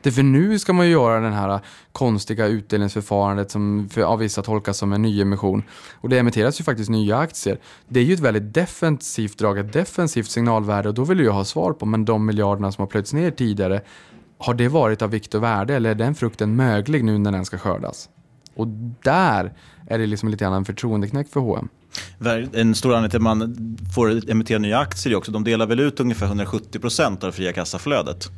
Det 0.04 0.12
för 0.12 0.24
nu 0.24 0.60
ska 0.60 0.74
man 0.74 0.86
ju 0.86 0.92
göra 0.92 1.20
den 1.20 1.34
här 1.34 1.60
konstiga 1.92 2.48
utdelningsförfarandet 2.48 3.52
som 3.52 3.90
för, 3.90 4.02
av 4.02 4.20
vissa 4.20 4.42
tolkas 4.42 4.78
som 4.78 4.94
en 4.94 5.02
nyemission. 5.02 5.64
Och 5.94 6.10
det 6.10 6.20
emitteras 6.20 6.60
ju 6.60 6.64
faktiskt 6.64 6.90
nya 6.90 7.18
aktier. 7.18 7.60
Det 7.88 8.00
är 8.00 8.04
ju 8.04 8.14
ett 8.14 8.20
väldigt 8.20 8.54
defensivt 8.54 9.38
drag, 9.38 9.60
ett 9.60 9.74
defensivt 9.74 10.30
signalvärde 10.30 10.90
och 10.90 10.96
då 10.96 11.04
vill 11.04 11.20
jag 11.20 11.34
ha 11.34 11.46
svar 11.46 11.74
på, 11.74 11.86
men 11.86 12.06
de 12.06 12.26
miljarderna 12.26 12.72
som 12.72 12.82
har 12.82 12.88
plöjts 12.88 13.14
ner 13.14 13.32
tidigare, 13.32 13.82
har 14.38 14.54
det 14.54 14.68
varit 14.68 15.02
av 15.02 15.10
vikt 15.10 15.36
och 15.36 15.44
värde 15.44 15.76
eller 15.76 15.90
är 15.90 15.96
den 15.96 16.16
frukten 16.16 16.56
möglig 16.56 17.04
nu 17.04 17.18
när 17.18 17.32
den 17.32 17.46
ska 17.46 17.58
skördas? 17.58 18.10
Och 18.56 18.68
där 19.04 19.54
är 19.88 19.98
det 19.98 20.06
liksom 20.06 20.30
lite 20.30 20.44
grann 20.44 20.54
en 20.54 20.66
förtroendeknäck 20.66 21.30
för 21.30 21.40
H&M. 21.40 21.70
En 22.54 22.76
stor 22.76 22.90
anledning 22.90 23.10
till 23.10 23.18
att 23.18 23.24
man 23.24 23.78
får 23.96 24.30
emittera 24.32 24.60
nya 24.60 24.80
aktier 24.80 25.14
är 25.14 25.18
också, 25.18 25.32
de 25.32 25.44
delar 25.44 25.66
väl 25.66 25.80
ut 25.80 26.00
ungefär 26.00 26.26
170 26.26 26.80
procent 26.80 27.24
av 27.24 27.32
det 27.32 27.36
fria 27.36 27.54
kassaflödet. 27.54 28.30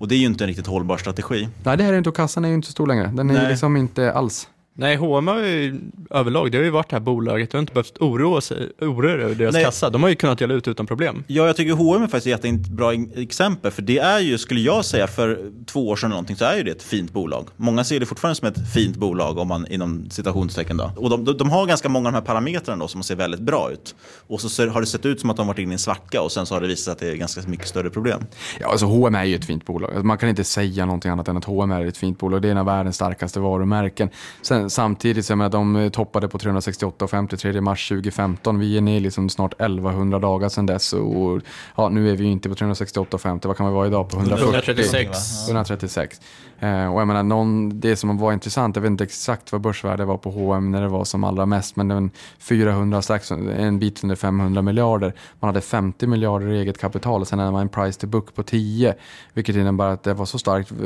Och 0.00 0.08
det 0.08 0.14
är 0.14 0.18
ju 0.18 0.26
inte 0.26 0.44
en 0.44 0.48
riktigt 0.48 0.66
hållbar 0.66 0.96
strategi. 0.96 1.48
Nej, 1.64 1.76
det 1.76 1.84
här 1.84 1.92
är 1.92 1.98
inte, 1.98 2.10
och 2.10 2.16
kassan 2.16 2.44
är 2.44 2.48
ju 2.48 2.54
inte 2.54 2.66
så 2.66 2.72
stor 2.72 2.86
längre. 2.86 3.06
Den 3.14 3.30
är 3.30 3.34
Nej. 3.34 3.48
liksom 3.48 3.76
inte 3.76 4.12
alls. 4.12 4.48
Nej, 4.80 4.96
H&M 4.96 5.26
har 5.26 5.38
ju 5.38 5.80
överlag, 6.10 6.52
det 6.52 6.58
har 6.58 6.64
ju 6.64 6.70
varit 6.70 6.90
det 6.90 6.96
här 6.96 7.00
bolaget, 7.00 7.50
du 7.50 7.56
har 7.56 7.60
inte 7.60 7.72
behövt 7.72 7.98
oroa 7.98 8.40
sig, 8.40 8.72
oroa 8.80 9.16
dig 9.16 9.24
över 9.24 9.34
deras 9.34 9.52
Nej. 9.52 9.64
kassa. 9.64 9.90
De 9.90 10.02
har 10.02 10.10
ju 10.10 10.16
kunnat 10.16 10.38
dela 10.38 10.54
ut 10.54 10.68
utan 10.68 10.86
problem. 10.86 11.24
Ja, 11.26 11.46
jag 11.46 11.56
tycker 11.56 11.72
H&M 11.72 12.02
är 12.02 12.06
faktiskt 12.06 12.26
ett 12.26 12.44
jättebra 12.44 12.92
exempel. 13.16 13.70
För 13.70 13.82
det 13.82 13.98
är 13.98 14.18
ju, 14.18 14.38
skulle 14.38 14.60
jag 14.60 14.84
säga, 14.84 15.06
för 15.06 15.50
två 15.66 15.88
år 15.88 15.96
sedan 15.96 16.06
eller 16.06 16.14
någonting, 16.14 16.36
så 16.36 16.44
är 16.44 16.56
ju 16.56 16.62
det 16.62 16.70
ett 16.70 16.82
fint 16.82 17.12
bolag. 17.12 17.46
Många 17.56 17.84
ser 17.84 18.00
det 18.00 18.06
fortfarande 18.06 18.34
som 18.34 18.48
ett 18.48 18.72
fint 18.74 18.96
bolag, 18.96 19.38
om 19.38 19.48
man 19.48 19.66
inom 19.66 20.10
citationstecken 20.10 20.76
då. 20.76 20.92
Och 20.96 21.10
de, 21.10 21.24
de, 21.24 21.36
de 21.36 21.50
har 21.50 21.66
ganska 21.66 21.88
många 21.88 22.08
av 22.08 22.12
de 22.12 22.18
här 22.18 22.26
parametrarna 22.26 22.84
då, 22.84 22.88
som 22.88 23.02
ser 23.02 23.16
väldigt 23.16 23.40
bra 23.40 23.70
ut. 23.72 23.94
Och 24.26 24.40
så 24.40 24.48
ser, 24.48 24.66
har 24.66 24.80
det 24.80 24.86
sett 24.86 25.06
ut 25.06 25.20
som 25.20 25.30
att 25.30 25.36
de 25.36 25.46
varit 25.46 25.58
inne 25.58 25.70
i 25.70 25.72
en 25.72 25.78
svacka 25.78 26.22
och 26.22 26.32
sen 26.32 26.46
så 26.46 26.54
har 26.54 26.60
det 26.60 26.68
visat 26.68 26.84
sig 26.84 26.92
att 26.92 26.98
det 26.98 27.10
är 27.10 27.16
ganska 27.16 27.40
mycket 27.46 27.68
större 27.68 27.90
problem. 27.90 28.24
Ja, 28.60 28.70
alltså 28.70 28.86
H&M 28.86 29.14
är 29.14 29.24
ju 29.24 29.34
ett 29.34 29.44
fint 29.44 29.66
bolag. 29.66 29.90
Alltså, 29.90 30.06
Man 30.06 30.18
kan 30.18 30.28
inte 30.28 30.44
säga 30.44 30.86
någonting 30.86 31.10
annat 31.10 31.28
än 31.28 31.36
att 31.36 31.44
H&M 31.44 31.70
är 31.70 31.86
ett 31.86 31.96
fint 31.96 32.18
bolag. 32.18 32.42
Det 32.42 32.48
är 32.48 32.52
en 32.52 32.58
av 32.58 32.66
världens 32.66 32.96
starkaste 32.96 33.40
varumärken. 33.40 34.08
Sen, 34.42 34.69
samtidigt, 34.70 35.26
så 35.26 35.32
jag 35.32 35.38
menar, 35.38 35.50
de 35.50 35.76
eh, 35.76 35.90
toppade 35.90 36.28
på 36.28 36.38
368,50 36.38 37.36
3 37.36 37.60
mars 37.60 37.88
2015. 37.88 38.58
Vi 38.58 38.76
är 38.76 38.80
ner 38.80 39.00
liksom 39.00 39.28
snart 39.28 39.52
1100 39.52 40.18
dagar 40.18 40.48
sedan 40.48 40.66
dess. 40.66 40.92
Och, 40.92 41.40
ja, 41.76 41.88
nu 41.88 42.10
är 42.10 42.16
vi 42.16 42.24
ju 42.24 42.30
inte 42.30 42.48
på 42.48 42.54
368,50. 42.54 43.46
Vad 43.46 43.56
kan 43.56 43.66
vi 43.66 43.72
vara 43.72 43.86
idag? 43.86 44.10
På 44.10 44.16
140? 44.16 44.44
136. 44.44 45.48
136. 45.48 46.20
Eh, 46.62 46.92
och 46.92 47.00
jag 47.00 47.06
menar, 47.06 47.22
någon, 47.22 47.80
det 47.80 47.96
som 47.96 48.18
var 48.18 48.32
intressant, 48.32 48.76
jag 48.76 48.82
vet 48.82 48.90
inte 48.90 49.04
exakt 49.04 49.52
vad 49.52 49.60
börsvärdet 49.60 50.06
var 50.06 50.16
på 50.16 50.30
H&M 50.30 50.70
när 50.70 50.82
det 50.82 50.88
var 50.88 51.04
som 51.04 51.24
allra 51.24 51.46
mest, 51.46 51.76
men 51.76 51.90
en 51.90 52.10
400, 52.38 53.02
strax, 53.02 53.30
en 53.30 53.78
bit 53.78 54.04
under 54.04 54.16
500 54.16 54.62
miljarder. 54.62 55.14
Man 55.40 55.48
hade 55.48 55.60
50 55.60 56.06
miljarder 56.06 56.48
i 56.48 56.58
eget 56.58 56.78
kapital 56.78 57.20
och 57.20 57.28
sen 57.28 57.38
hade 57.38 57.50
man 57.50 57.60
en 57.60 57.68
price 57.68 58.00
to 58.00 58.06
book 58.06 58.34
på 58.34 58.42
10, 58.42 58.94
vilket 59.34 59.56
innebär 59.56 59.88
att 59.88 60.02
det 60.02 60.14
var 60.14 60.26
så 60.26 60.38
starkt 60.38 60.72
eh, 60.72 60.76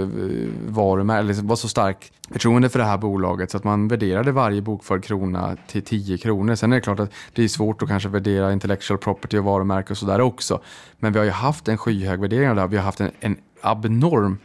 varumärke, 0.68 1.18
eller 1.18 1.29
liksom, 1.29 1.47
var 1.47 1.57
så 1.57 1.68
starkt 1.68 2.12
förtroende 2.31 2.68
för 2.68 2.79
det 2.79 2.85
här 2.85 2.99
bolaget 2.99 3.51
så 3.51 3.57
att 3.57 3.64
man 3.64 3.89
värderade 3.89 4.33
varje 4.33 4.62
bokförd 4.62 5.05
krona 5.05 5.57
till 5.66 5.83
10 5.83 6.18
kronor. 6.18 6.55
Sen 6.55 6.72
är 6.72 6.77
det 6.77 6.83
klart 6.83 7.01
att 7.01 7.11
det 7.33 7.45
är 7.45 7.49
svårt 7.49 7.83
att 7.83 7.89
kanske 7.89 8.09
värdera 8.09 8.53
intellectual 8.53 8.99
property 8.99 9.39
och 9.39 9.45
varumärke 9.45 9.93
och 9.93 9.99
sådär 9.99 10.20
också. 10.20 10.61
Men 10.99 11.12
vi 11.12 11.18
har 11.18 11.27
ju 11.27 11.33
haft 11.33 11.68
en 11.68 11.79
skyhög 11.79 12.20
värdering 12.20 12.49
av 12.49 12.55
det 12.55 12.61
här. 12.61 12.68
Vi 12.68 12.77
har 12.77 12.85
haft 12.85 13.01
en, 13.01 13.11
en 13.20 13.37
abnorm 13.61 14.39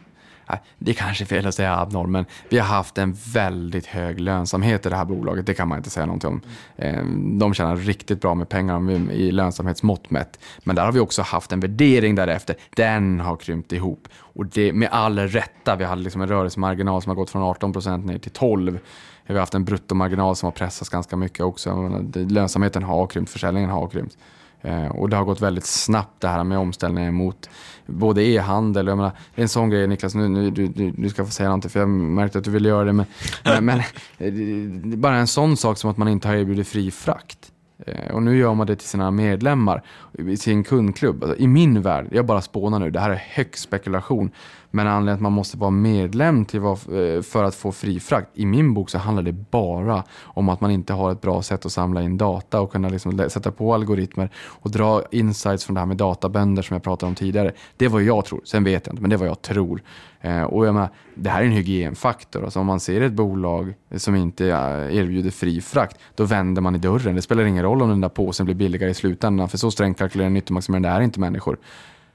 det 0.78 0.90
är 0.90 0.94
kanske 0.94 1.24
är 1.24 1.26
fel 1.26 1.46
att 1.46 1.54
säga 1.54 1.76
abnorm, 1.76 2.12
men 2.12 2.24
vi 2.48 2.58
har 2.58 2.66
haft 2.66 2.98
en 2.98 3.16
väldigt 3.32 3.86
hög 3.86 4.20
lönsamhet 4.20 4.86
i 4.86 4.88
det 4.88 4.96
här 4.96 5.04
bolaget. 5.04 5.46
Det 5.46 5.54
kan 5.54 5.68
man 5.68 5.78
inte 5.78 5.90
säga 5.90 6.06
någonting 6.06 6.30
om. 6.30 6.40
Ehm, 6.76 7.38
de 7.38 7.54
tjänar 7.54 7.76
riktigt 7.76 8.20
bra 8.20 8.34
med 8.34 8.48
pengar 8.48 8.90
i 9.12 9.30
lönsamhetsmått 9.32 10.10
mätt. 10.10 10.38
Men 10.64 10.76
där 10.76 10.84
har 10.84 10.92
vi 10.92 11.00
också 11.00 11.22
haft 11.22 11.52
en 11.52 11.60
värdering 11.60 12.14
därefter. 12.14 12.56
Den 12.76 13.20
har 13.20 13.36
krympt 13.36 13.72
ihop. 13.72 14.08
Och 14.12 14.46
det 14.46 14.72
med 14.72 14.88
all 14.92 15.18
rätta. 15.18 15.76
Vi 15.76 15.84
hade 15.84 16.02
liksom 16.02 16.22
en 16.22 16.28
rörelsemarginal 16.28 17.02
som 17.02 17.10
har 17.10 17.16
gått 17.16 17.30
från 17.30 17.42
18 17.42 17.72
procent 17.72 18.06
ner 18.06 18.18
till 18.18 18.30
12. 18.30 18.78
Vi 19.26 19.34
har 19.34 19.40
haft 19.40 19.54
en 19.54 19.64
bruttomarginal 19.64 20.36
som 20.36 20.46
har 20.46 20.52
pressats 20.52 20.88
ganska 20.88 21.16
mycket 21.16 21.40
också. 21.40 22.00
Lönsamheten 22.14 22.82
har 22.82 23.06
krympt, 23.06 23.30
försäljningen 23.30 23.70
har 23.70 23.88
krympt. 23.88 24.18
Eh, 24.62 24.86
Och 24.86 25.08
det 25.08 25.16
har 25.16 25.24
gått 25.24 25.40
väldigt 25.40 25.66
snabbt 25.66 26.20
det 26.20 26.28
här 26.28 26.44
med 26.44 26.58
omställningen 26.58 27.14
mot 27.14 27.50
både 27.86 28.22
e-handel 28.22 28.86
och 28.88 28.90
jag 28.90 28.96
menar, 28.96 29.12
en 29.34 29.48
sån 29.48 29.70
grej 29.70 29.86
Niklas, 29.86 30.14
nu, 30.14 30.28
nu, 30.28 30.50
du, 30.50 30.66
du, 30.96 31.08
ska 31.08 31.24
få 31.24 31.30
säga 31.30 31.48
någonting 31.48 31.70
för 31.70 31.80
jag 31.80 31.88
märkte 31.88 32.38
att 32.38 32.44
du 32.44 32.50
ville 32.50 32.68
göra 32.68 32.84
det. 32.84 32.92
Men, 32.92 33.06
men, 33.64 33.82
men 34.18 35.00
bara 35.00 35.16
en 35.16 35.26
sån 35.26 35.56
sak 35.56 35.78
som 35.78 35.90
att 35.90 35.96
man 35.96 36.08
inte 36.08 36.28
har 36.28 36.34
erbjudit 36.34 36.68
fri 36.68 36.90
frakt. 36.90 37.38
Eh, 37.86 38.14
Och 38.14 38.22
nu 38.22 38.36
gör 38.36 38.54
man 38.54 38.66
det 38.66 38.76
till 38.76 38.88
sina 38.88 39.10
medlemmar, 39.10 39.82
i 40.18 40.36
sin 40.36 40.64
kundklubb. 40.64 41.22
Alltså, 41.24 41.38
I 41.38 41.46
min 41.46 41.82
värld, 41.82 42.08
jag 42.10 42.26
bara 42.26 42.40
spånar 42.40 42.78
nu, 42.78 42.90
det 42.90 43.00
här 43.00 43.10
är 43.10 43.22
högst 43.28 43.62
spekulation. 43.62 44.30
Men 44.70 44.86
anledningen 44.86 45.14
att 45.14 45.20
man 45.20 45.32
måste 45.32 45.56
vara 45.56 45.70
medlem 45.70 46.44
till 46.44 46.60
var, 46.60 46.72
eh, 46.72 47.22
för 47.22 47.44
att 47.44 47.54
få 47.54 47.72
fri 47.72 48.00
frakt, 48.00 48.28
i 48.34 48.46
min 48.46 48.74
bok 48.74 48.90
så 48.90 48.98
handlar 48.98 49.22
det 49.22 49.32
bara 49.32 50.04
om 50.22 50.48
att 50.48 50.60
man 50.60 50.70
inte 50.70 50.92
har 50.92 51.12
ett 51.12 51.20
bra 51.20 51.42
sätt 51.42 51.66
att 51.66 51.72
samla 51.72 52.02
in 52.02 52.16
data 52.16 52.60
och 52.60 52.72
kunna 52.72 52.88
liksom 52.88 53.18
sätta 53.28 53.52
på 53.52 53.74
algoritmer 53.74 54.30
och 54.36 54.70
dra 54.70 55.02
insights 55.10 55.64
från 55.64 55.74
det 55.74 55.80
här 55.80 55.86
med 55.86 55.96
databönder 55.96 56.62
som 56.62 56.74
jag 56.74 56.82
pratade 56.82 57.08
om 57.08 57.14
tidigare. 57.14 57.52
Det 57.76 57.84
är 57.84 57.88
vad 57.88 58.02
jag 58.02 58.24
tror, 58.24 58.40
sen 58.44 58.64
vet 58.64 58.86
jag 58.86 58.92
inte, 58.92 59.02
men 59.02 59.10
det 59.10 59.16
är 59.16 59.18
vad 59.18 59.28
jag 59.28 59.42
tror. 59.42 59.82
Eh, 60.20 60.42
och 60.42 60.66
jag 60.66 60.74
menar, 60.74 60.88
det 61.14 61.30
här 61.30 61.42
är 61.42 61.46
en 61.46 61.52
hygienfaktor. 61.52 62.44
Alltså 62.44 62.60
om 62.60 62.66
man 62.66 62.80
ser 62.80 63.00
ett 63.00 63.12
bolag 63.12 63.74
som 63.96 64.14
inte 64.16 64.46
eh, 64.46 64.96
erbjuder 64.96 65.30
fri 65.30 65.60
frakt, 65.60 65.98
då 66.14 66.24
vänder 66.24 66.62
man 66.62 66.74
i 66.74 66.78
dörren. 66.78 67.14
Det 67.14 67.22
spelar 67.22 67.44
ingen 67.44 67.62
roll 67.62 67.82
om 67.82 67.88
den 67.88 68.00
där 68.00 68.08
påsen 68.08 68.44
blir 68.46 68.54
billigare 68.54 68.90
i 68.90 68.94
slutändan, 68.94 69.48
för 69.48 69.58
så 69.58 69.70
strängt 69.70 69.98
kalkylerande 69.98 70.34
nyttomaximerande 70.34 70.88
är 70.88 71.00
inte 71.00 71.20
människor. 71.20 71.58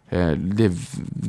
Eh, 0.09 0.29
Det 0.31 0.65
är 0.65 0.71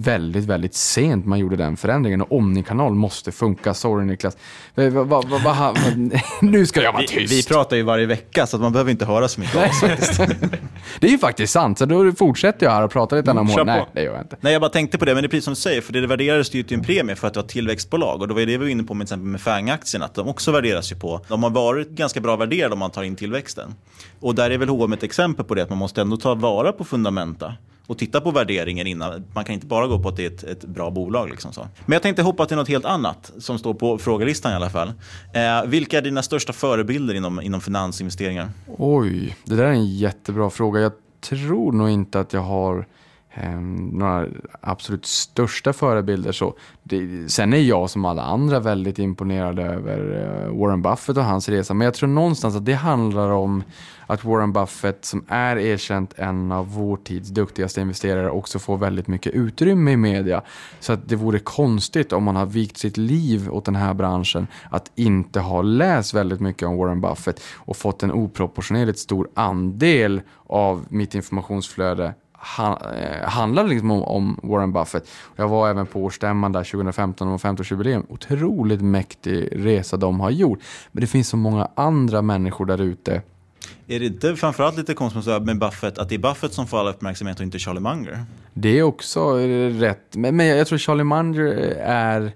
väldigt, 0.02 0.44
väldigt 0.44 0.74
sent 0.74 1.26
man 1.26 1.38
gjorde 1.38 1.56
den 1.56 1.76
förändringen 1.76 2.22
och 2.22 2.32
Omnikanal 2.36 2.94
måste 2.94 3.32
funka. 3.32 3.74
Sorry 3.74 4.04
Niklas. 4.06 4.36
Eh, 4.74 4.88
va- 4.90 5.04
va- 5.04 5.40
va- 5.44 5.74
nu 6.42 6.66
ska 6.66 6.82
jag 6.82 6.92
vara 6.92 7.02
Vi, 7.02 7.08
tyst. 7.08 7.32
vi 7.32 7.42
pratar 7.54 7.76
ju 7.76 7.82
varje 7.82 8.06
vecka 8.06 8.46
så 8.46 8.56
att 8.56 8.62
man 8.62 8.72
behöver 8.72 8.90
inte 8.90 9.04
höra 9.04 9.28
så 9.28 9.40
mycket 9.40 9.56
av 9.56 9.62
oss 9.62 9.80
faktiskt. 9.80 10.20
Det 11.00 11.06
är 11.06 11.10
ju 11.10 11.18
faktiskt 11.18 11.52
sant, 11.52 11.78
så 11.78 11.84
då 11.86 12.12
fortsätter 12.12 12.66
jag 12.66 12.72
här 12.72 12.82
och 12.82 12.90
pratar 12.90 13.16
lite 13.16 13.30
Mm, 13.30 13.40
om 13.40 13.48
kör 13.54 13.64
Nej, 13.64 13.84
det 13.92 14.02
gör 14.02 14.12
jag 14.12 14.22
inte. 14.22 14.36
Nej, 14.40 14.52
jag 14.52 14.62
bara 14.62 14.70
tänkte 14.70 14.98
på 14.98 15.04
det, 15.04 15.14
men 15.14 15.22
det 15.22 15.26
är 15.26 15.28
precis 15.28 15.44
som 15.44 15.52
du 15.54 15.60
säger, 15.60 15.80
för 15.80 15.92
det 15.92 16.06
värderades 16.06 16.54
ju 16.54 16.62
till 16.62 16.76
en 16.78 16.84
premie 16.84 17.16
för 17.16 17.26
att 17.28 17.34
det 17.34 17.40
var 17.40 17.48
tillväxtbolag. 17.48 18.20
Och 18.22 18.28
det 18.28 18.34
var 18.34 18.40
det 18.40 18.46
vi 18.46 18.56
var 18.56 18.66
inne 18.66 18.82
på 18.82 18.94
med, 18.94 19.06
till 19.06 19.14
exempel 19.14 19.28
med 19.30 19.40
FANG-aktierna, 19.40 20.04
att 20.04 20.14
de 20.14 20.28
också 20.28 20.52
värderas 20.52 20.92
ju 20.92 20.96
på. 20.96 21.20
De 21.28 21.42
har 21.42 21.50
varit 21.50 21.88
ganska 21.90 22.20
bra 22.20 22.36
värderade 22.36 22.72
om 22.72 22.78
man 22.78 22.90
tar 22.90 23.02
in 23.02 23.16
tillväxten. 23.16 23.74
Och 24.20 24.34
där 24.34 24.50
är 24.50 24.58
väl 24.58 24.68
H&M 24.68 24.92
ett 24.92 25.02
exempel 25.02 25.44
på 25.44 25.54
det, 25.54 25.62
att 25.62 25.68
man 25.68 25.78
måste 25.78 26.00
ändå 26.00 26.16
ta 26.16 26.34
vara 26.34 26.72
på 26.72 26.84
fundamenta 26.84 27.54
och 27.86 27.98
titta 27.98 28.20
på 28.20 28.30
värderingen 28.30 28.86
innan. 28.86 29.24
Man 29.34 29.44
kan 29.44 29.54
inte 29.54 29.66
bara 29.66 29.86
gå 29.86 29.98
på 29.98 30.08
att 30.08 30.16
det 30.16 30.24
är 30.24 30.30
ett, 30.30 30.42
ett 30.42 30.64
bra 30.64 30.90
bolag. 30.90 31.30
Liksom 31.30 31.52
så. 31.52 31.68
Men 31.86 31.92
jag 31.92 32.02
tänkte 32.02 32.22
hoppa 32.22 32.46
till 32.46 32.56
något 32.56 32.68
helt 32.68 32.84
annat, 32.84 33.32
som 33.38 33.58
står 33.58 33.74
på 33.74 33.98
frågelistan 33.98 34.52
i 34.52 34.54
alla 34.54 34.70
fall. 34.70 34.92
Eh, 35.32 35.64
vilka 35.66 35.98
är 35.98 36.02
dina 36.02 36.22
största 36.22 36.52
förebilder 36.52 37.14
inom, 37.14 37.40
inom 37.40 37.60
finansinvesteringar? 37.60 38.50
Oj, 38.78 39.36
det 39.44 39.56
där 39.56 39.64
är 39.64 39.70
en 39.70 39.86
jättebra 39.86 40.50
fråga. 40.50 40.80
Jag 40.80 40.92
tror 41.20 41.72
nog 41.72 41.90
inte 41.90 42.20
att 42.20 42.32
jag 42.32 42.40
har 42.40 42.86
eh, 43.42 43.60
några 43.60 44.26
absolut 44.60 45.06
största 45.06 45.72
förebilder. 45.72 46.32
Så 46.32 46.54
det, 46.82 47.32
sen 47.32 47.52
är 47.52 47.58
jag 47.58 47.90
som 47.90 48.04
alla 48.04 48.22
andra 48.22 48.60
väldigt 48.60 48.98
imponerad 48.98 49.58
över 49.58 50.22
eh, 50.22 50.58
Warren 50.60 50.82
Buffett 50.82 51.16
och 51.16 51.24
hans 51.24 51.48
resa. 51.48 51.74
Men 51.74 51.84
jag 51.84 51.94
tror 51.94 52.08
någonstans 52.08 52.56
att 52.56 52.64
det 52.64 52.74
handlar 52.74 53.30
om 53.30 53.62
att 54.06 54.24
Warren 54.24 54.52
Buffett, 54.52 55.04
som 55.04 55.24
är 55.28 55.56
erkänt 55.56 56.14
en 56.16 56.52
av 56.52 56.74
vår 56.74 56.96
tids 56.96 57.28
duktigaste 57.28 57.80
investerare, 57.80 58.30
också 58.30 58.58
får 58.58 58.76
väldigt 58.76 59.08
mycket 59.08 59.32
utrymme 59.32 59.90
i 59.92 59.96
media. 59.96 60.42
Så 60.80 60.92
att 60.92 61.08
det 61.08 61.16
vore 61.16 61.38
konstigt 61.38 62.12
om 62.12 62.24
man 62.24 62.36
har 62.36 62.46
vikt 62.46 62.76
sitt 62.76 62.96
liv 62.96 63.48
åt 63.50 63.64
den 63.64 63.76
här 63.76 63.94
branschen 63.94 64.46
att 64.70 64.90
inte 64.94 65.40
ha 65.40 65.62
läst 65.62 66.14
väldigt 66.14 66.40
mycket 66.40 66.68
om 66.68 66.76
Warren 66.76 67.00
Buffett 67.00 67.40
och 67.54 67.76
fått 67.76 68.02
en 68.02 68.12
oproportionerligt 68.12 68.98
stor 68.98 69.28
andel 69.34 70.20
av 70.46 70.86
mitt 70.88 71.14
informationsflöde 71.14 72.14
han, 72.46 72.76
eh, 72.96 73.28
handlar 73.28 73.64
liksom 73.64 73.90
om, 73.90 74.02
om 74.02 74.40
Warren 74.42 74.72
Buffett. 74.72 75.08
Jag 75.36 75.48
var 75.48 75.70
även 75.70 75.86
på 75.86 76.04
årsstämman 76.04 76.52
där 76.52 76.64
2015 76.64 77.28
och 77.28 77.40
50-årsjubileum. 77.40 78.04
Otroligt 78.08 78.80
mäktig 78.80 79.48
resa 79.52 79.96
de 79.96 80.20
har 80.20 80.30
gjort. 80.30 80.58
Men 80.92 81.00
det 81.00 81.06
finns 81.06 81.28
så 81.28 81.36
många 81.36 81.68
andra 81.74 82.22
människor 82.22 82.66
där 82.66 82.80
ute 82.80 83.22
Är 83.86 84.00
det 84.00 84.06
inte 84.06 84.36
framförallt 84.36 84.76
lite 84.76 84.94
konstigt 84.94 85.42
med 85.42 85.58
Buffett, 85.58 85.98
att 85.98 86.08
det 86.08 86.14
är 86.14 86.18
Buffett 86.18 86.52
som 86.52 86.66
får 86.66 86.80
all 86.80 86.88
uppmärksamhet 86.88 87.38
och 87.38 87.44
inte 87.44 87.58
Charlie 87.58 87.80
Munger? 87.80 88.24
Det 88.54 88.78
är 88.78 88.82
också 88.82 89.40
eh, 89.40 89.70
rätt. 89.70 90.16
Men, 90.16 90.36
men 90.36 90.46
jag 90.46 90.66
tror 90.66 90.78
Charlie 90.78 91.04
Munger 91.04 91.44
är... 91.80 92.32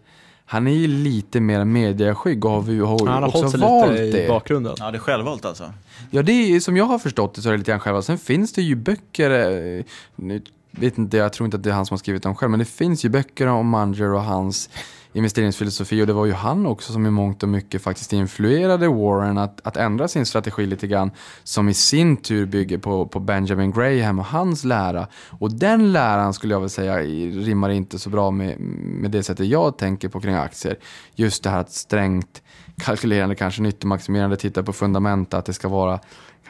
Han 0.53 0.66
är 0.66 0.72
ju 0.74 0.86
lite 0.86 1.40
mer 1.40 1.64
mediaskygg 1.64 2.44
och 2.44 2.51
har, 2.51 2.72
ju- 2.72 2.82
har 2.82 3.07
Han 3.07 3.22
har 3.22 3.28
också 3.28 3.38
hållit 3.38 3.51
sig 3.51 3.61
valt 3.61 3.90
lite 3.92 4.03
i 4.05 4.11
det. 4.22 4.28
bakgrunden. 4.28 4.74
Ja, 4.78 4.90
det 4.90 4.96
är 4.96 5.01
självvalt 5.01 5.44
alltså. 5.44 5.72
Ja, 6.11 6.22
det 6.22 6.32
är 6.32 6.61
som 6.61 6.76
jag 6.76 6.84
har 6.84 6.98
förstått 6.98 7.34
det 7.34 7.42
så 7.42 7.48
är 7.48 7.53
det 7.53 7.59
lite 7.59 7.70
grann 7.70 7.80
själva. 7.80 8.03
Sen 8.03 8.18
finns 8.18 8.53
det 8.53 8.62
ju 8.62 8.74
böcker, 8.74 9.30
eh, 9.30 9.84
nu 10.16 10.42
vet 10.70 10.98
inte, 10.98 11.16
jag 11.16 11.32
tror 11.32 11.44
inte 11.44 11.57
att 11.57 11.62
det 11.62 11.70
är 11.70 11.74
han 11.74 11.86
som 11.86 11.94
har 11.94 11.98
skrivit 11.98 12.22
dem 12.22 12.34
själv, 12.34 12.51
men 12.51 12.59
det 12.59 12.64
finns 12.66 13.05
ju 13.05 13.09
böcker 13.09 13.46
om 13.46 13.70
Munger 13.70 14.12
och 14.12 14.22
hans 14.22 14.70
investeringsfilosofi 15.12 16.02
och 16.02 16.06
det 16.06 16.12
var 16.12 16.26
ju 16.26 16.32
han 16.32 16.66
också 16.66 16.92
som 16.92 17.06
i 17.06 17.11
mångt 17.11 17.42
och 17.42 17.48
mycket 17.48 17.82
faktiskt 17.82 18.12
influerade 18.12 18.88
Warren 18.88 19.38
att, 19.38 19.66
att 19.66 19.76
ändra 19.76 20.08
sin 20.08 20.26
strategi 20.26 20.66
lite 20.66 20.86
grann 20.86 21.11
som 21.42 21.68
i 21.68 21.74
sin 21.74 22.16
tur 22.16 22.46
bygger 22.46 22.78
på, 22.78 23.06
på 23.06 23.20
Benjamin 23.20 23.72
Graham 23.72 24.18
och 24.18 24.24
hans 24.24 24.64
lära. 24.64 25.06
Och 25.30 25.52
den 25.52 25.92
läran 25.92 26.34
skulle 26.34 26.54
jag 26.54 26.61
väl 26.61 26.70
säga 26.70 26.98
rimmar 26.98 27.70
inte 27.70 27.98
så 27.98 28.11
bra 28.11 28.30
med, 28.30 28.61
med 28.61 29.11
det 29.11 29.22
sättet 29.22 29.46
jag 29.46 29.78
tänker 29.78 30.08
på 30.08 30.20
kring 30.20 30.34
aktier. 30.34 30.78
Just 31.14 31.42
det 31.42 31.50
här 31.50 31.61
att 31.61 31.72
strängt 31.72 32.42
kalkylerande, 32.80 33.34
kanske 33.34 33.62
nyttomaximerande, 33.62 34.36
titta 34.36 34.62
på 34.62 34.72
fundamenta, 34.72 35.38
att 35.38 35.44
det 35.44 35.52
ska 35.52 35.68
vara 35.68 36.00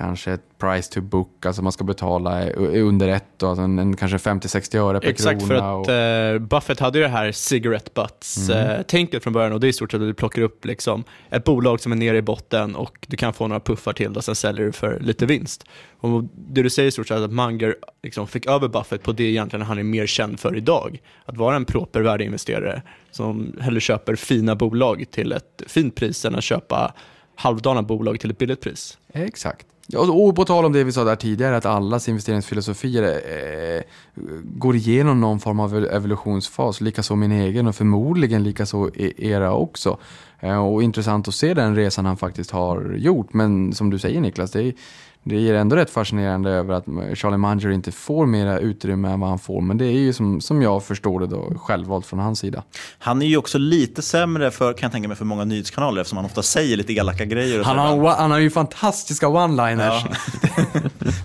kanske 0.01 0.33
ett 0.33 0.59
price 0.59 0.93
to 0.93 1.01
book, 1.01 1.47
alltså 1.47 1.63
man 1.63 1.73
ska 1.73 1.85
betala 1.85 2.43
eh, 2.49 2.87
under 2.87 3.09
ett, 3.09 3.43
alltså 3.43 3.63
en, 3.63 3.79
en 3.79 3.97
kanske 3.97 4.17
50-60 4.17 4.79
öre 4.79 5.01
per 5.01 5.09
Exakt, 5.09 5.41
krona. 5.41 5.49
för 5.49 5.81
att 5.81 5.89
och, 5.89 5.95
eh, 5.95 6.39
Buffett 6.39 6.81
hade 6.81 6.99
ju 6.99 7.05
det 7.05 7.11
här 7.11 7.33
cigarette 7.33 7.91
butts-tänket 7.95 9.13
Mm. 9.15 9.21
från 9.21 9.33
början 9.33 9.53
och 9.53 9.61
det 9.61 9.67
är 9.67 9.69
i 9.69 9.73
stort 9.73 9.91
sett 9.91 10.01
att 10.01 10.07
du 10.07 10.15
plockar 10.15 10.43
upp 10.43 10.65
liksom 10.65 11.05
ett 11.31 11.45
bolag 11.45 11.81
som 11.81 11.93
är 11.93 11.97
nere 11.97 12.17
i 12.17 12.23
botten 12.23 12.75
och 12.77 13.07
du 13.09 13.17
kan 13.17 13.33
få 13.33 13.47
några 13.47 13.61
puffar 13.61 13.93
till 13.93 14.17
och 14.17 14.25
sen 14.25 14.35
säljer 14.35 14.67
du 14.67 14.73
för 14.73 15.01
lite 15.01 15.27
vinst. 15.27 15.65
Och 16.01 16.25
det 16.35 16.63
du 16.63 16.71
säger 16.71 16.89
i 16.89 16.93
stort 16.93 17.09
sett 17.09 17.19
är 17.19 17.25
att 17.25 17.33
Munger 17.33 17.77
liksom 18.03 18.27
fick 18.27 18.47
över 18.47 18.69
Buffett 18.69 19.03
på 19.03 19.13
det 19.13 19.25
egentligen 19.25 19.67
han 19.67 19.79
är 19.79 19.83
mer 19.83 20.07
känd 20.07 20.41
för 20.41 20.57
idag. 20.57 20.99
Att 21.25 21.37
vara 21.37 21.57
en 21.57 21.65
proper 21.65 22.01
värdeinvesterare 22.01 22.83
som 23.11 23.57
hellre 23.61 23.81
köper 23.81 24.15
fina 24.17 24.55
bolag 24.57 25.05
till 25.11 25.33
ett 25.33 25.63
fint 25.67 25.95
pris 25.95 26.25
än 26.25 26.35
att 26.35 26.45
köpa 26.45 26.95
halvdana 27.35 27.83
bolag 27.83 28.21
till 28.21 28.31
ett 28.31 28.39
billigt 28.39 28.61
pris. 28.61 28.99
Exakt. 29.13 29.67
Och 29.97 30.37
på 30.37 30.45
tal 30.45 30.65
om 30.65 30.73
det 30.73 30.85
vi 30.85 30.93
sa 30.93 31.05
där 31.05 31.17
tidigare, 31.17 31.57
att 31.57 31.67
allas 31.67 32.09
investeringsfilosofier 32.09 33.03
eh, 33.03 33.83
går 34.43 34.77
igenom 34.77 35.21
någon 35.21 35.41
form 35.41 35.61
av 35.61 35.77
evolutionsfas, 35.77 36.81
likaså 36.81 37.17
min 37.17 37.33
egen 37.33 37.67
och 37.67 37.77
förmodligen 37.77 38.43
likaså 38.43 38.91
e-, 38.95 39.13
era 39.17 39.53
också. 39.53 39.99
Eh, 40.41 40.67
och 40.67 40.83
intressant 40.83 41.29
att 41.29 41.35
se 41.35 41.55
den 41.55 41.77
resan 41.77 42.07
han 42.07 42.17
faktiskt 42.17 42.51
har 42.51 42.95
gjort, 42.97 43.33
men 43.33 43.73
som 43.73 43.91
du 43.91 43.99
säger 43.99 44.21
Niklas, 44.21 44.51
det 44.51 44.63
är, 44.63 44.75
det 45.23 45.49
är 45.51 45.55
ändå 45.55 45.77
rätt 45.77 45.91
fascinerande 45.91 46.51
över 46.51 46.75
att 46.75 46.85
Charlie 47.19 47.37
Munger 47.37 47.71
inte 47.71 47.93
får 47.93 48.27
mera 48.27 48.59
utrymme 48.59 49.09
än 49.09 49.21
vad 49.21 49.29
han 49.29 49.39
får, 49.39 49.61
men 49.61 49.79
det 49.79 49.85
är 49.85 49.99
ju 49.99 50.13
som, 50.13 50.41
som 50.41 50.63
jag 50.63 50.85
förstår 50.85 51.21
det 51.21 51.27
då 51.27 51.53
självvalt 51.57 52.07
från 52.07 52.19
hans 52.19 52.39
sida. 52.39 52.63
Han 52.99 53.23
är 53.23 53.27
ju 53.27 53.37
också 53.37 53.59
lite 53.59 54.03
sämre 54.03 54.51
för, 54.51 54.73
kan 54.73 54.87
jag 54.87 54.93
tänka 54.93 55.09
mig, 55.09 55.17
för 55.17 55.25
många 55.25 55.45
nyhetskanaler 55.45 56.01
eftersom 56.01 56.17
han 56.17 56.25
ofta 56.25 56.43
säger 56.43 56.77
lite 56.77 56.93
elaka 56.93 57.25
grejer. 57.25 57.61
Och 57.61 57.67
Han 57.67 57.79
har, 57.79 58.09
han 58.09 58.31
har 58.31 58.39
ju 58.39 58.51
fantastiska 58.51 59.27
one-liners. 59.27 60.07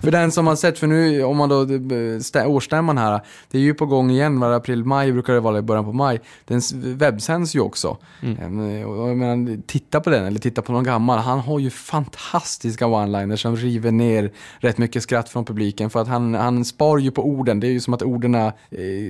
för 0.00 0.10
den 0.10 0.32
som 0.32 0.46
har 0.46 0.56
sett, 0.56 0.78
för 0.78 0.86
nu 0.86 1.24
om 1.24 1.36
man 1.36 1.48
då, 1.48 1.64
stä- 1.64 2.46
årsstämman 2.46 2.98
här, 2.98 3.20
det 3.50 3.58
är 3.58 3.62
ju 3.62 3.74
på 3.74 3.86
gång 3.86 4.10
igen, 4.10 4.40
var 4.40 4.52
april, 4.52 4.84
maj 4.84 5.12
brukar 5.12 5.32
det 5.32 5.40
vara 5.40 5.58
i 5.58 5.62
början 5.62 5.84
på 5.84 5.92
maj. 5.92 6.20
Den 6.44 6.60
webbsänds 6.72 7.56
ju 7.56 7.60
också. 7.60 7.96
Mm. 8.22 8.86
Och 8.86 9.08
jag 9.08 9.16
menar, 9.16 9.62
titta 9.66 10.00
på 10.00 10.10
den, 10.10 10.26
eller 10.26 10.40
titta 10.40 10.62
på 10.62 10.72
någon 10.72 10.84
gammal. 10.84 11.18
Han 11.18 11.40
har 11.40 11.58
ju 11.58 11.70
fantastiska 11.70 12.84
one-liners 12.86 13.36
som 13.36 13.56
river 13.56 13.85
ner 13.90 14.30
rätt 14.58 14.78
mycket 14.78 15.02
skratt 15.02 15.28
från 15.28 15.44
publiken. 15.44 15.90
För 15.90 16.00
att 16.00 16.08
han, 16.08 16.34
han 16.34 16.64
spar 16.64 16.98
ju 16.98 17.10
på 17.10 17.24
orden, 17.26 17.60
det 17.60 17.66
är 17.66 17.70
ju 17.70 17.80
som 17.80 17.94
att 17.94 18.02
orden, 18.02 18.34
eh, 18.34 18.50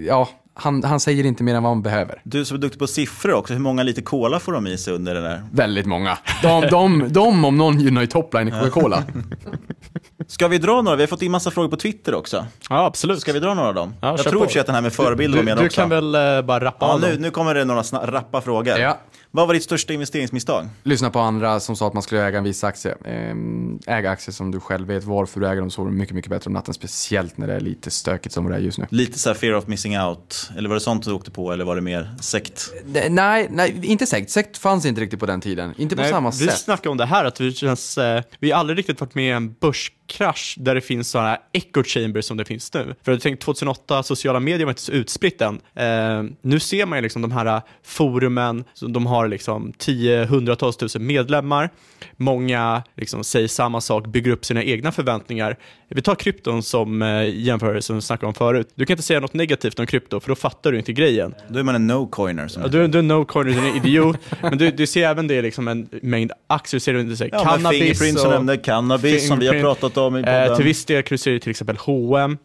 ja, 0.07 0.29
han, 0.55 0.85
han 0.85 1.01
säger 1.01 1.25
inte 1.27 1.43
mer 1.45 1.55
än 1.55 1.63
vad 1.63 1.73
man 1.73 1.83
behöver. 1.83 2.21
Du 2.25 2.45
som 2.45 2.57
är 2.57 2.61
duktig 2.61 2.79
på 2.79 2.87
siffror 2.87 3.33
också, 3.35 3.53
hur 3.55 3.61
många 3.61 3.83
liter 3.83 4.03
cola 4.03 4.41
får 4.41 4.53
de 4.53 4.67
i 4.67 4.79
sig 4.79 4.95
under 4.95 5.15
det 5.15 5.21
där? 5.21 5.43
Väldigt 5.53 5.87
många. 5.87 6.19
De, 6.43 6.61
de, 6.71 7.05
de 7.13 7.45
om 7.45 7.57
någon 7.59 7.81
gynnar 7.81 8.01
ju 8.01 8.07
topline 8.07 8.49
i 8.49 8.51
Coca-Cola. 8.51 9.03
Ska 10.29 10.49
vi 10.49 10.59
dra 10.59 10.83
några? 10.83 10.97
Vi 10.97 11.03
har 11.03 11.07
fått 11.09 11.23
in 11.23 11.31
massa 11.33 11.51
frågor 11.51 11.69
på 11.69 11.77
Twitter 11.77 12.15
också. 12.15 12.47
Ja, 12.71 12.85
absolut. 12.87 13.21
Ska 13.21 13.33
vi 13.33 13.41
dra 13.41 13.55
några 13.55 13.69
av 13.69 13.75
dem? 13.75 13.95
Ja, 14.01 14.09
jag 14.09 14.19
tror 14.27 14.57
i 14.57 14.61
att 14.61 14.67
den 14.67 14.75
här 14.75 14.83
med 14.83 14.93
förebilder 14.93 15.39
Du- 15.39 15.45
var 15.45 15.55
med 15.55 15.63
du 15.63 15.67
också. 15.67 15.81
kan 15.81 15.89
väl 15.91 16.15
eh, 16.15 16.43
bara 16.43 16.65
rappa 16.65 16.87
Ja, 16.87 16.93
av 16.95 17.01
nu, 17.01 17.13
dem? 17.13 17.23
nu 17.23 17.31
kommer 17.31 17.55
det 17.55 17.65
några 17.65 17.83
rappa 17.83 18.41
frågor. 18.41 18.79
Ja. 18.79 18.99
Vad 19.37 19.47
var 19.47 19.55
ditt 19.55 19.63
största 19.63 19.93
investeringsmisstag? 19.93 20.69
Lyssna 20.83 21.11
på 21.11 21.19
andra 21.19 21.61
som 21.61 21.77
sa 21.77 21.87
att 21.87 21.95
man 21.95 22.03
skulle 22.03 22.23
äga 22.25 22.39
en 22.39 22.45
viss 22.45 22.65
aktie. 22.65 22.95
Ehm, 23.05 23.79
Äga 23.87 24.11
aktier 24.11 24.33
som 24.33 24.51
du 24.51 24.61
själv 24.61 24.87
vet 24.87 25.05
varför 25.05 25.41
du 25.41 25.47
äger 25.49 25.61
dem 25.61 25.71
sover 25.71 25.91
mycket, 25.91 26.15
mycket 26.15 26.31
bättre 26.31 26.49
om 26.49 26.53
natten. 26.53 26.75
Speciellt 26.75 27.39
när 27.39 27.47
det 27.47 27.55
är 27.55 27.61
lite 27.61 27.91
stökigt 27.91 28.35
som 28.35 28.49
det 28.49 28.55
är 28.55 28.59
just 28.59 28.79
nu. 28.79 28.87
Lite 28.91 29.19
så 29.19 29.29
här 29.29 29.35
fear 29.35 29.55
of 29.55 29.67
missing 29.67 29.99
out. 30.01 30.51
Eller 30.59 30.69
var 30.69 30.75
det 30.77 30.81
sånt 30.81 31.05
du 31.05 31.13
åkte 31.13 31.31
på 31.31 31.53
eller 31.53 31.65
var 31.65 31.75
det 31.77 31.83
mer 31.83 32.11
sekt? 32.21 32.73
Ne- 32.87 33.09
Nej, 33.09 33.47
nej, 33.51 33.81
inte 33.83 34.07
sekt. 34.07 34.31
Sekt 34.31 34.59
fanns 34.59 34.87
inte 34.87 35.01
riktigt 35.01 35.21
på 35.21 35.27
den 35.27 35.41
tiden. 35.41 35.75
Inte 35.79 35.97
på 35.97 36.03
Nej, 36.03 36.11
samma 36.11 36.31
vi 36.31 36.37
sätt. 36.37 36.59
snackade 36.59 36.89
om 36.89 36.97
det 36.97 37.07
här, 37.07 37.25
att 37.25 37.41
vi 37.41 37.53
känns, 37.53 37.99
eh, 37.99 38.23
vi 38.39 38.51
har 38.51 38.61
aldrig 38.61 38.79
riktigt 38.79 39.01
varit 39.01 39.15
med 39.15 39.25
i 39.25 39.31
en 39.31 39.53
börskrasch 39.53 40.55
där 40.59 40.75
det 40.75 40.81
finns 40.81 41.11
sådana 41.11 41.39
echo 41.53 41.83
chambers 41.85 42.25
som 42.25 42.37
det 42.37 42.45
finns 42.45 42.75
nu. 42.75 42.95
För 43.05 43.13
jag 43.13 43.21
tänkte 43.21 43.45
2008, 43.45 44.03
sociala 44.03 44.41
medier 44.41 44.65
var 44.67 44.71
inte 44.73 44.83
så 44.83 44.93
utspritt 44.93 45.41
än. 45.41 45.61
Eh, 45.75 46.23
nu 46.43 46.61
ser 46.61 46.87
man 46.87 46.99
ju 46.99 47.03
liksom 47.03 47.23
de 47.23 47.33
här 47.33 47.47
eh, 47.47 47.63
forumen, 47.85 48.65
så 48.75 48.87
de 48.87 49.07
har 49.07 49.26
liksom 49.29 49.73
tio, 49.79 50.25
hundratals 50.25 50.77
tusen 50.77 51.07
medlemmar. 51.07 51.71
Många 52.17 52.83
liksom 52.97 53.25
säger 53.25 53.49
samma 53.49 53.81
sak, 53.81 54.07
bygger 54.07 54.31
upp 54.33 54.45
sina 54.45 54.63
egna 54.63 54.93
förväntningar. 54.93 55.57
Vi 55.89 56.03
tar 56.03 56.15
krypton 56.15 56.63
som 56.63 57.03
eh, 57.03 57.29
jämförelse 57.35 57.87
som 57.87 57.97
vi 57.97 58.03
snackade 58.03 58.27
om 58.27 58.35
förut. 58.35 58.69
Du 58.75 58.87
kan 58.87 58.95
inte 58.95 59.03
säga 59.03 59.21
något 59.21 59.35
negativt 59.35 59.79
om 59.79 59.87
krypto, 59.87 60.21
för 60.21 60.29
då 60.29 60.35
fattar 60.35 60.73
du 60.73 60.79
inte 60.79 60.93
grejen. 60.93 61.35
Då 61.49 61.59
är 61.59 61.63
man 61.63 61.75
en 61.75 61.91
no-coiner. 61.91 62.59
Ja, 62.63 62.69
du, 62.69 62.87
du 62.89 62.99
är 62.99 63.03
no-coiner, 63.03 63.45
du 63.45 63.59
är 63.59 63.71
en 63.71 63.77
idiot. 63.77 64.17
men 64.43 64.59
du, 64.59 64.71
du 64.71 64.87
ser 64.87 65.09
även 65.09 65.27
det 65.29 65.43
liksom 65.43 65.69
en 65.69 65.89
mängd 66.03 66.33
aktier, 66.47 66.81
ser 66.81 66.93
du 66.95 67.01
inte 67.01 67.17
säga 67.17 67.31
Ja, 67.33 67.45
men 67.45 67.55
cannabis. 67.55 67.79
Fingerprint 67.81 68.19
som 68.21 68.31
nämnde 68.31 68.57
cannabis 68.57 69.29
som 69.29 69.39
vi 69.39 69.47
har 69.47 69.61
pratat 69.61 69.97
om 69.97 70.17
i 70.17 70.21
Eh, 70.21 70.25
podden. 70.25 70.57
till 70.57 70.65
viss 70.65 70.85
del 70.85 71.03
kan 71.03 71.19
du 71.25 71.39
till 71.39 71.51
exempel 71.51 71.77
H&M. 71.77 72.39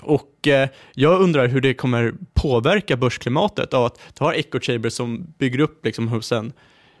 Och 0.00 0.48
eh, 0.48 0.68
jag 0.94 1.20
undrar 1.20 1.48
hur 1.48 1.60
det 1.60 1.74
kommer 1.74 2.14
påverka 2.34 2.96
börsklimatet 2.96 3.74
av 3.74 3.84
att 3.84 4.00
du 4.18 4.24
har 4.24 4.32
echo 4.32 4.60
Chamber 4.60 4.88
som 4.88 5.34
bygger 5.38 5.60
upp 5.60 5.84
liksom 5.84 6.08
hos 6.08 6.32
en 6.32 6.52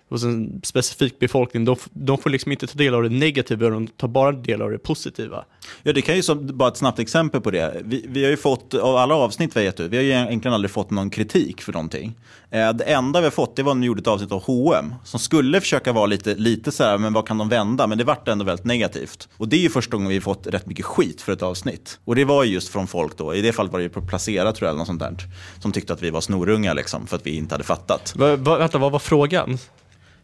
hos 0.08 0.24
en 0.24 0.60
specifik 0.64 1.18
befolkning, 1.18 1.64
de, 1.64 1.76
de 1.90 2.18
får 2.18 2.30
liksom 2.30 2.52
inte 2.52 2.66
ta 2.66 2.78
del 2.78 2.94
av 2.94 3.02
det 3.02 3.08
negativa, 3.08 3.70
de 3.70 3.86
tar 3.86 4.08
bara 4.08 4.32
del 4.32 4.62
av 4.62 4.70
det 4.70 4.78
positiva. 4.78 5.44
Ja, 5.82 5.92
det 5.92 6.02
kan 6.02 6.16
ju 6.16 6.22
som 6.22 6.56
bara 6.56 6.68
ett 6.68 6.76
snabbt 6.76 6.98
exempel 6.98 7.40
på 7.40 7.50
det. 7.50 7.82
Vi, 7.84 8.06
vi 8.08 8.24
har 8.24 8.30
ju 8.30 8.36
fått, 8.36 8.74
av 8.74 8.96
alla 8.96 9.14
avsnitt 9.14 9.56
vi 9.56 9.60
har 9.60 9.64
gett 9.64 9.80
ut, 9.80 9.92
vi 9.92 9.96
har 9.96 10.04
ju 10.04 10.10
egentligen 10.10 10.54
aldrig 10.54 10.70
fått 10.70 10.90
någon 10.90 11.10
kritik 11.10 11.62
för 11.62 11.72
någonting. 11.72 12.14
Eh, 12.50 12.72
det 12.72 12.84
enda 12.84 13.20
vi 13.20 13.26
har 13.26 13.30
fått, 13.30 13.56
det 13.56 13.62
var 13.62 13.74
när 13.74 13.80
vi 13.80 13.86
gjorde 13.86 14.00
ett 14.00 14.06
avsnitt 14.06 14.32
av 14.32 14.42
H&M 14.42 14.94
som 15.04 15.20
skulle 15.20 15.60
försöka 15.60 15.92
vara 15.92 16.06
lite, 16.06 16.34
lite 16.34 16.72
så 16.72 16.84
här, 16.84 16.98
men 16.98 17.12
vad 17.12 17.28
kan 17.28 17.38
de 17.38 17.48
vända? 17.48 17.86
Men 17.86 17.98
det 17.98 18.04
vart 18.04 18.28
ändå 18.28 18.44
väldigt 18.44 18.66
negativt. 18.66 19.28
Och 19.36 19.48
det 19.48 19.56
är 19.56 19.60
ju 19.60 19.68
första 19.68 19.96
gången 19.96 20.08
vi 20.08 20.14
har 20.14 20.20
fått 20.20 20.46
rätt 20.46 20.66
mycket 20.66 20.84
skit 20.84 21.22
för 21.22 21.32
ett 21.32 21.42
avsnitt. 21.42 21.98
Och 22.04 22.14
det 22.14 22.24
var 22.24 22.44
ju 22.44 22.52
just 22.52 22.68
från 22.68 22.86
folk 22.86 23.18
då, 23.18 23.34
i 23.34 23.42
det 23.42 23.52
fallet 23.52 23.72
var 23.72 23.78
det 23.78 23.82
ju 23.82 23.88
på 23.88 24.02
Placera 24.02 24.52
tror 24.52 24.66
jag, 24.66 24.70
eller 24.70 24.78
något 24.78 24.86
sånt 24.86 25.00
där, 25.00 25.16
som 25.58 25.72
tyckte 25.72 25.92
att 25.92 26.02
vi 26.02 26.10
var 26.10 26.20
snorunga 26.20 26.74
liksom, 26.74 27.06
för 27.06 27.16
att 27.16 27.26
vi 27.26 27.36
inte 27.36 27.54
hade 27.54 27.64
fattat. 27.64 28.14
Va, 28.16 28.36
va, 28.36 28.58
vänta, 28.58 28.78
vad 28.78 28.92
var 28.92 28.98
frågan? 28.98 29.58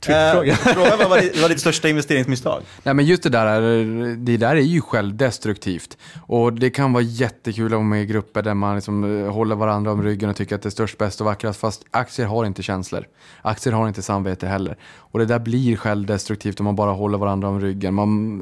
Eh, 0.08 0.56
frågan 0.56 0.98
var, 0.98 1.08
vad 1.08 1.20
ditt- 1.22 1.40
vad 1.42 1.50
ditt 1.50 1.60
största 1.60 1.88
investeringsmisstag? 1.88 2.62
Nej 2.82 2.94
men 2.94 3.04
just 3.06 3.22
det 3.22 3.28
där, 3.28 3.46
är- 3.46 4.16
det 4.16 4.36
där 4.36 4.56
är 4.56 4.60
ju 4.60 4.80
självdestruktivt. 4.80 5.98
Och 6.26 6.52
det 6.52 6.70
kan 6.70 6.92
vara 6.92 7.02
jättekul 7.02 7.66
att 7.66 7.70
vara 7.72 7.82
med 7.82 8.02
i 8.02 8.06
grupper 8.06 8.42
där 8.42 8.54
man 8.54 8.74
liksom 8.74 9.24
eh, 9.24 9.32
håller 9.32 9.56
varandra 9.56 9.92
om 9.92 10.02
ryggen 10.02 10.30
och 10.30 10.36
tycker 10.36 10.54
att 10.56 10.62
det 10.62 10.68
är 10.68 10.70
störst, 10.70 10.98
bäst 10.98 11.20
och 11.20 11.24
vackrast. 11.26 11.60
Fast 11.60 11.84
aktier 11.90 12.26
har 12.26 12.44
inte 12.44 12.62
känslor. 12.62 13.04
Aktier 13.42 13.72
har 13.72 13.88
inte 13.88 14.02
samvete 14.02 14.46
heller. 14.46 14.76
Och 14.96 15.18
det 15.18 15.24
där 15.24 15.38
blir 15.38 15.76
självdestruktivt 15.76 16.60
om 16.60 16.64
man 16.64 16.76
bara 16.76 16.90
håller 16.92 17.18
varandra 17.18 17.48
om 17.48 17.60
ryggen. 17.60 17.94
Man, 17.94 18.38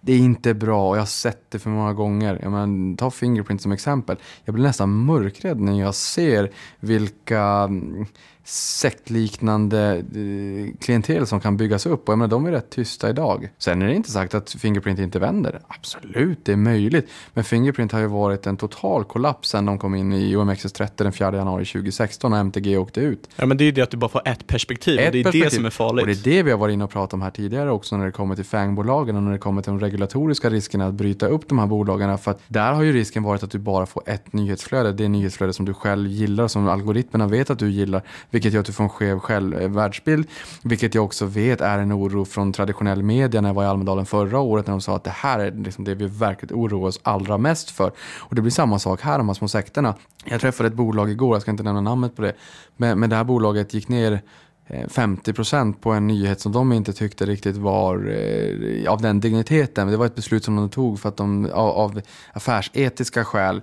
det 0.00 0.12
är 0.12 0.18
inte 0.18 0.54
bra 0.54 0.88
och 0.88 0.96
jag 0.96 1.00
har 1.00 1.06
sett 1.06 1.50
det 1.50 1.58
för 1.58 1.70
många 1.70 1.92
gånger. 1.92 2.38
Jag 2.42 2.52
menar, 2.52 2.96
ta 2.96 3.10
Fingerprint 3.10 3.62
som 3.62 3.72
exempel. 3.72 4.16
Jag 4.44 4.54
blir 4.54 4.64
nästan 4.64 5.04
mörkrädd 5.04 5.60
när 5.60 5.80
jag 5.80 5.94
ser 5.94 6.50
vilka 6.80 7.40
mm, 7.40 8.06
sektliknande 8.44 9.96
eh, 9.96 10.76
klientel 10.80 11.26
som 11.26 11.40
kan 11.40 11.56
byggas 11.56 11.86
upp. 11.86 12.08
Och 12.08 12.12
jag 12.12 12.18
menar, 12.18 12.30
de 12.30 12.46
är 12.46 12.50
rätt 12.50 12.70
tysta 12.70 13.10
idag. 13.10 13.48
Sen 13.58 13.82
är 13.82 13.86
det 13.86 13.94
inte 13.94 14.10
sagt 14.10 14.34
att 14.34 14.50
Fingerprint 14.50 14.98
inte 14.98 15.18
vänder. 15.18 15.60
Absolut, 15.68 16.44
det 16.44 16.52
är 16.52 16.56
möjligt. 16.56 17.08
Men 17.34 17.44
Fingerprint 17.44 17.92
har 17.92 18.00
ju 18.00 18.06
varit 18.06 18.46
en 18.46 18.56
total 18.56 19.04
kollaps 19.04 19.48
sen 19.48 19.66
de 19.66 19.78
kom 19.78 19.94
in 19.94 20.12
i 20.12 20.36
OMXS30 20.36 20.90
den 20.96 21.12
4 21.12 21.36
januari 21.36 21.64
2016 21.64 22.30
när 22.30 22.40
MTG 22.40 22.78
åkte 22.78 23.00
ut. 23.00 23.28
Ja, 23.36 23.46
men 23.46 23.56
det 23.56 23.64
är 23.64 23.66
ju 23.66 23.72
det 23.72 23.82
att 23.82 23.90
du 23.90 23.96
bara 23.96 24.08
får 24.08 24.28
ett 24.28 24.46
perspektiv, 24.46 25.00
och 25.06 25.12
det 25.12 25.20
är 25.20 25.32
det 25.32 25.50
som 25.50 25.64
är 25.64 25.70
farligt. 25.70 26.02
Och 26.02 26.06
det 26.06 26.12
är 26.12 26.36
det 26.36 26.42
vi 26.42 26.50
har 26.50 26.58
varit 26.58 26.72
inne 26.72 26.84
och 26.84 26.90
pratat 26.90 27.14
om 27.14 27.22
här 27.22 27.30
tidigare 27.30 27.70
också 27.70 27.96
när 27.96 28.06
det 28.06 28.12
kommer 28.12 28.34
till 28.34 28.44
FANG-bolagen 28.44 29.16
och 29.16 29.22
när 29.22 29.32
det 29.32 29.38
kommer 29.38 29.62
till 29.62 29.70
de 29.70 29.80
regulatoriska 29.80 30.50
riskerna 30.50 30.86
att 30.86 30.94
bryta 30.94 31.26
upp 31.26 31.48
de 31.48 31.58
här 31.58 31.66
bolagen. 31.66 32.18
För 32.18 32.30
att 32.30 32.40
där 32.48 32.72
har 32.72 32.82
ju 32.82 32.92
risken 32.92 33.22
varit 33.22 33.42
att 33.42 33.50
du 33.50 33.58
bara 33.58 33.86
får 33.86 34.02
ett 34.06 34.32
nyhetsflöde. 34.32 34.92
Det 34.92 35.08
nyhetsflöde 35.08 35.52
som 35.52 35.64
du 35.64 35.74
själv 35.74 36.08
gillar, 36.10 36.48
som 36.48 36.68
algoritmerna 36.68 37.26
vet 37.26 37.50
att 37.50 37.58
du 37.58 37.70
gillar. 37.70 38.02
Vilket 38.34 38.52
gör 38.52 38.60
att 38.60 38.66
du 38.66 38.72
får 38.72 38.84
en 38.84 38.90
skev 38.90 39.18
själv, 39.18 39.54
eh, 39.54 39.68
världsbild. 39.68 40.28
Vilket 40.62 40.94
jag 40.94 41.04
också 41.04 41.26
vet 41.26 41.60
är 41.60 41.78
en 41.78 41.92
oro 41.92 42.24
från 42.24 42.52
traditionell 42.52 43.02
media 43.02 43.40
när 43.40 43.48
jag 43.48 43.54
var 43.54 43.64
i 43.64 43.66
Almedalen 43.66 44.06
förra 44.06 44.38
året 44.38 44.66
när 44.66 44.72
de 44.72 44.80
sa 44.80 44.96
att 44.96 45.04
det 45.04 45.10
här 45.10 45.38
är 45.38 45.50
liksom 45.50 45.84
det 45.84 45.94
vi 45.94 46.06
verkligen 46.06 46.56
oroar 46.56 46.88
oss 46.88 47.00
allra 47.02 47.38
mest 47.38 47.70
för. 47.70 47.92
Och 48.18 48.34
det 48.34 48.42
blir 48.42 48.50
samma 48.52 48.78
sak 48.78 49.00
här, 49.00 49.18
de 49.18 49.28
här 49.28 49.34
små 49.34 49.48
sekterna. 49.48 49.94
Jag 50.24 50.40
träffade 50.40 50.66
ett 50.66 50.74
bolag 50.74 51.10
igår, 51.10 51.34
jag 51.34 51.42
ska 51.42 51.50
inte 51.50 51.62
nämna 51.62 51.80
namnet 51.80 52.16
på 52.16 52.22
det, 52.22 52.32
men, 52.76 53.00
men 53.00 53.10
det 53.10 53.16
här 53.16 53.24
bolaget 53.24 53.74
gick 53.74 53.88
ner 53.88 54.22
eh, 54.66 54.86
50% 54.88 55.74
på 55.74 55.92
en 55.92 56.06
nyhet 56.06 56.40
som 56.40 56.52
de 56.52 56.72
inte 56.72 56.92
tyckte 56.92 57.26
riktigt 57.26 57.56
var 57.56 58.08
eh, 58.08 58.92
av 58.92 59.02
den 59.02 59.20
digniteten. 59.20 59.88
Det 59.88 59.96
var 59.96 60.06
ett 60.06 60.14
beslut 60.14 60.44
som 60.44 60.56
de 60.56 60.68
tog 60.68 61.00
för 61.00 61.08
att 61.08 61.16
de, 61.16 61.50
av, 61.52 61.68
av 61.68 62.00
affärsetiska 62.32 63.24
skäl. 63.24 63.62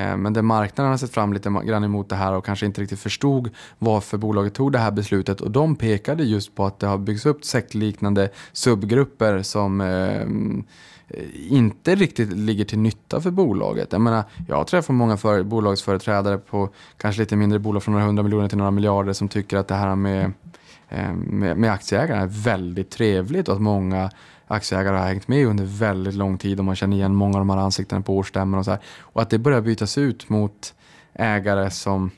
Eh, 0.00 0.16
men 0.16 0.32
där 0.32 0.42
marknaden 0.42 0.90
har 0.90 0.98
sett 0.98 1.10
fram 1.10 1.32
lite 1.32 1.50
grann 1.64 1.84
emot 1.84 2.08
det 2.08 2.16
här 2.16 2.32
och 2.32 2.44
kanske 2.44 2.66
inte 2.66 2.80
riktigt 2.80 3.00
förstod 3.00 3.50
varför 3.78 4.18
bolaget 4.18 4.54
tog 4.54 4.72
det 4.72 4.78
här 4.78 4.90
beslutet. 4.90 5.40
Och 5.40 5.50
de 5.50 5.76
pekade 5.76 6.24
just 6.24 6.54
på 6.54 6.66
att 6.66 6.78
det 6.78 6.86
har 6.86 6.98
byggts 6.98 7.26
upp 7.26 7.44
sektliknande 7.44 8.28
subgrupper 8.52 9.42
som 9.42 9.80
eh, 9.80 10.26
Eh, 11.10 11.52
inte 11.52 11.94
riktigt 11.94 12.32
ligger 12.32 12.64
till 12.64 12.78
nytta 12.78 13.20
för 13.20 13.30
bolaget. 13.30 13.92
Jag 13.92 14.00
menar, 14.00 14.24
jag 14.48 14.66
träffar 14.66 14.94
många 14.94 15.16
för, 15.16 15.42
bolagsföreträdare 15.42 16.38
på 16.38 16.68
kanske 16.96 17.22
lite 17.22 17.36
mindre 17.36 17.58
bolag 17.58 17.82
från 17.82 17.92
några 17.92 18.06
hundra 18.06 18.22
miljoner 18.22 18.48
till 18.48 18.58
några 18.58 18.70
miljarder 18.70 19.12
som 19.12 19.28
tycker 19.28 19.56
att 19.56 19.68
det 19.68 19.74
här 19.74 19.96
med 19.96 20.32
eh, 20.88 21.12
med, 21.12 21.56
med 21.56 21.72
aktieägarna 21.72 22.22
är 22.22 22.26
väldigt 22.26 22.90
trevligt 22.90 23.48
och 23.48 23.54
att 23.54 23.60
många 23.60 24.10
aktieägare 24.46 24.96
har 24.96 25.06
hängt 25.06 25.28
med 25.28 25.46
under 25.46 25.64
väldigt 25.64 26.14
lång 26.14 26.38
tid 26.38 26.58
och 26.58 26.64
man 26.64 26.76
känner 26.76 26.96
igen 26.96 27.14
många 27.14 27.34
av 27.34 27.40
de 27.40 27.50
här 27.50 27.56
ansiktena 27.56 28.00
på 28.00 28.16
årsstämmor 28.16 28.58
och 28.58 28.64
så 28.64 28.70
här. 28.70 28.80
Och 29.00 29.22
att 29.22 29.30
det 29.30 29.38
börjar 29.38 29.60
bytas 29.60 29.98
ut 29.98 30.28
mot 30.28 30.74
ägare 31.14 31.70
som 31.70 32.10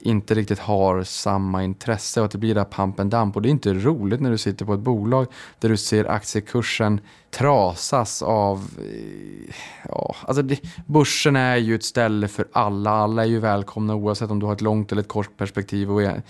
inte 0.00 0.34
riktigt 0.34 0.58
har 0.58 1.02
samma 1.02 1.64
intresse 1.64 2.20
och 2.20 2.26
att 2.26 2.32
det 2.32 2.38
blir 2.38 2.54
där 2.54 2.64
pump 2.64 3.00
and 3.00 3.10
dump. 3.10 3.36
Och 3.36 3.42
det 3.42 3.48
är 3.48 3.50
inte 3.50 3.74
roligt 3.74 4.20
när 4.20 4.30
du 4.30 4.38
sitter 4.38 4.64
på 4.64 4.74
ett 4.74 4.80
bolag 4.80 5.26
där 5.58 5.68
du 5.68 5.76
ser 5.76 6.10
aktiekursen 6.10 7.00
trasas 7.30 8.22
av... 8.22 8.70
Eh, 8.78 9.54
ja, 9.88 10.16
alltså 10.22 10.42
det, 10.42 10.60
börsen 10.86 11.36
är 11.36 11.56
ju 11.56 11.74
ett 11.74 11.84
ställe 11.84 12.28
för 12.28 12.48
alla. 12.52 12.90
Alla 12.90 13.22
är 13.22 13.28
ju 13.28 13.38
välkomna 13.38 13.94
oavsett 13.94 14.30
om 14.30 14.38
du 14.38 14.46
har 14.46 14.52
ett 14.52 14.60
långt 14.60 14.92
eller 14.92 15.02
ett 15.02 15.08
kort 15.08 15.36
perspektiv. 15.36 15.90
Och 15.90 16.02
är, 16.02 16.22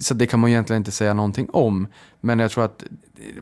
så 0.00 0.14
det 0.14 0.26
kan 0.26 0.40
man 0.40 0.50
egentligen 0.50 0.80
inte 0.80 0.90
säga 0.90 1.14
någonting 1.14 1.48
om. 1.52 1.86
Men 2.20 2.38
jag 2.38 2.50
tror 2.50 2.64
att, 2.64 2.84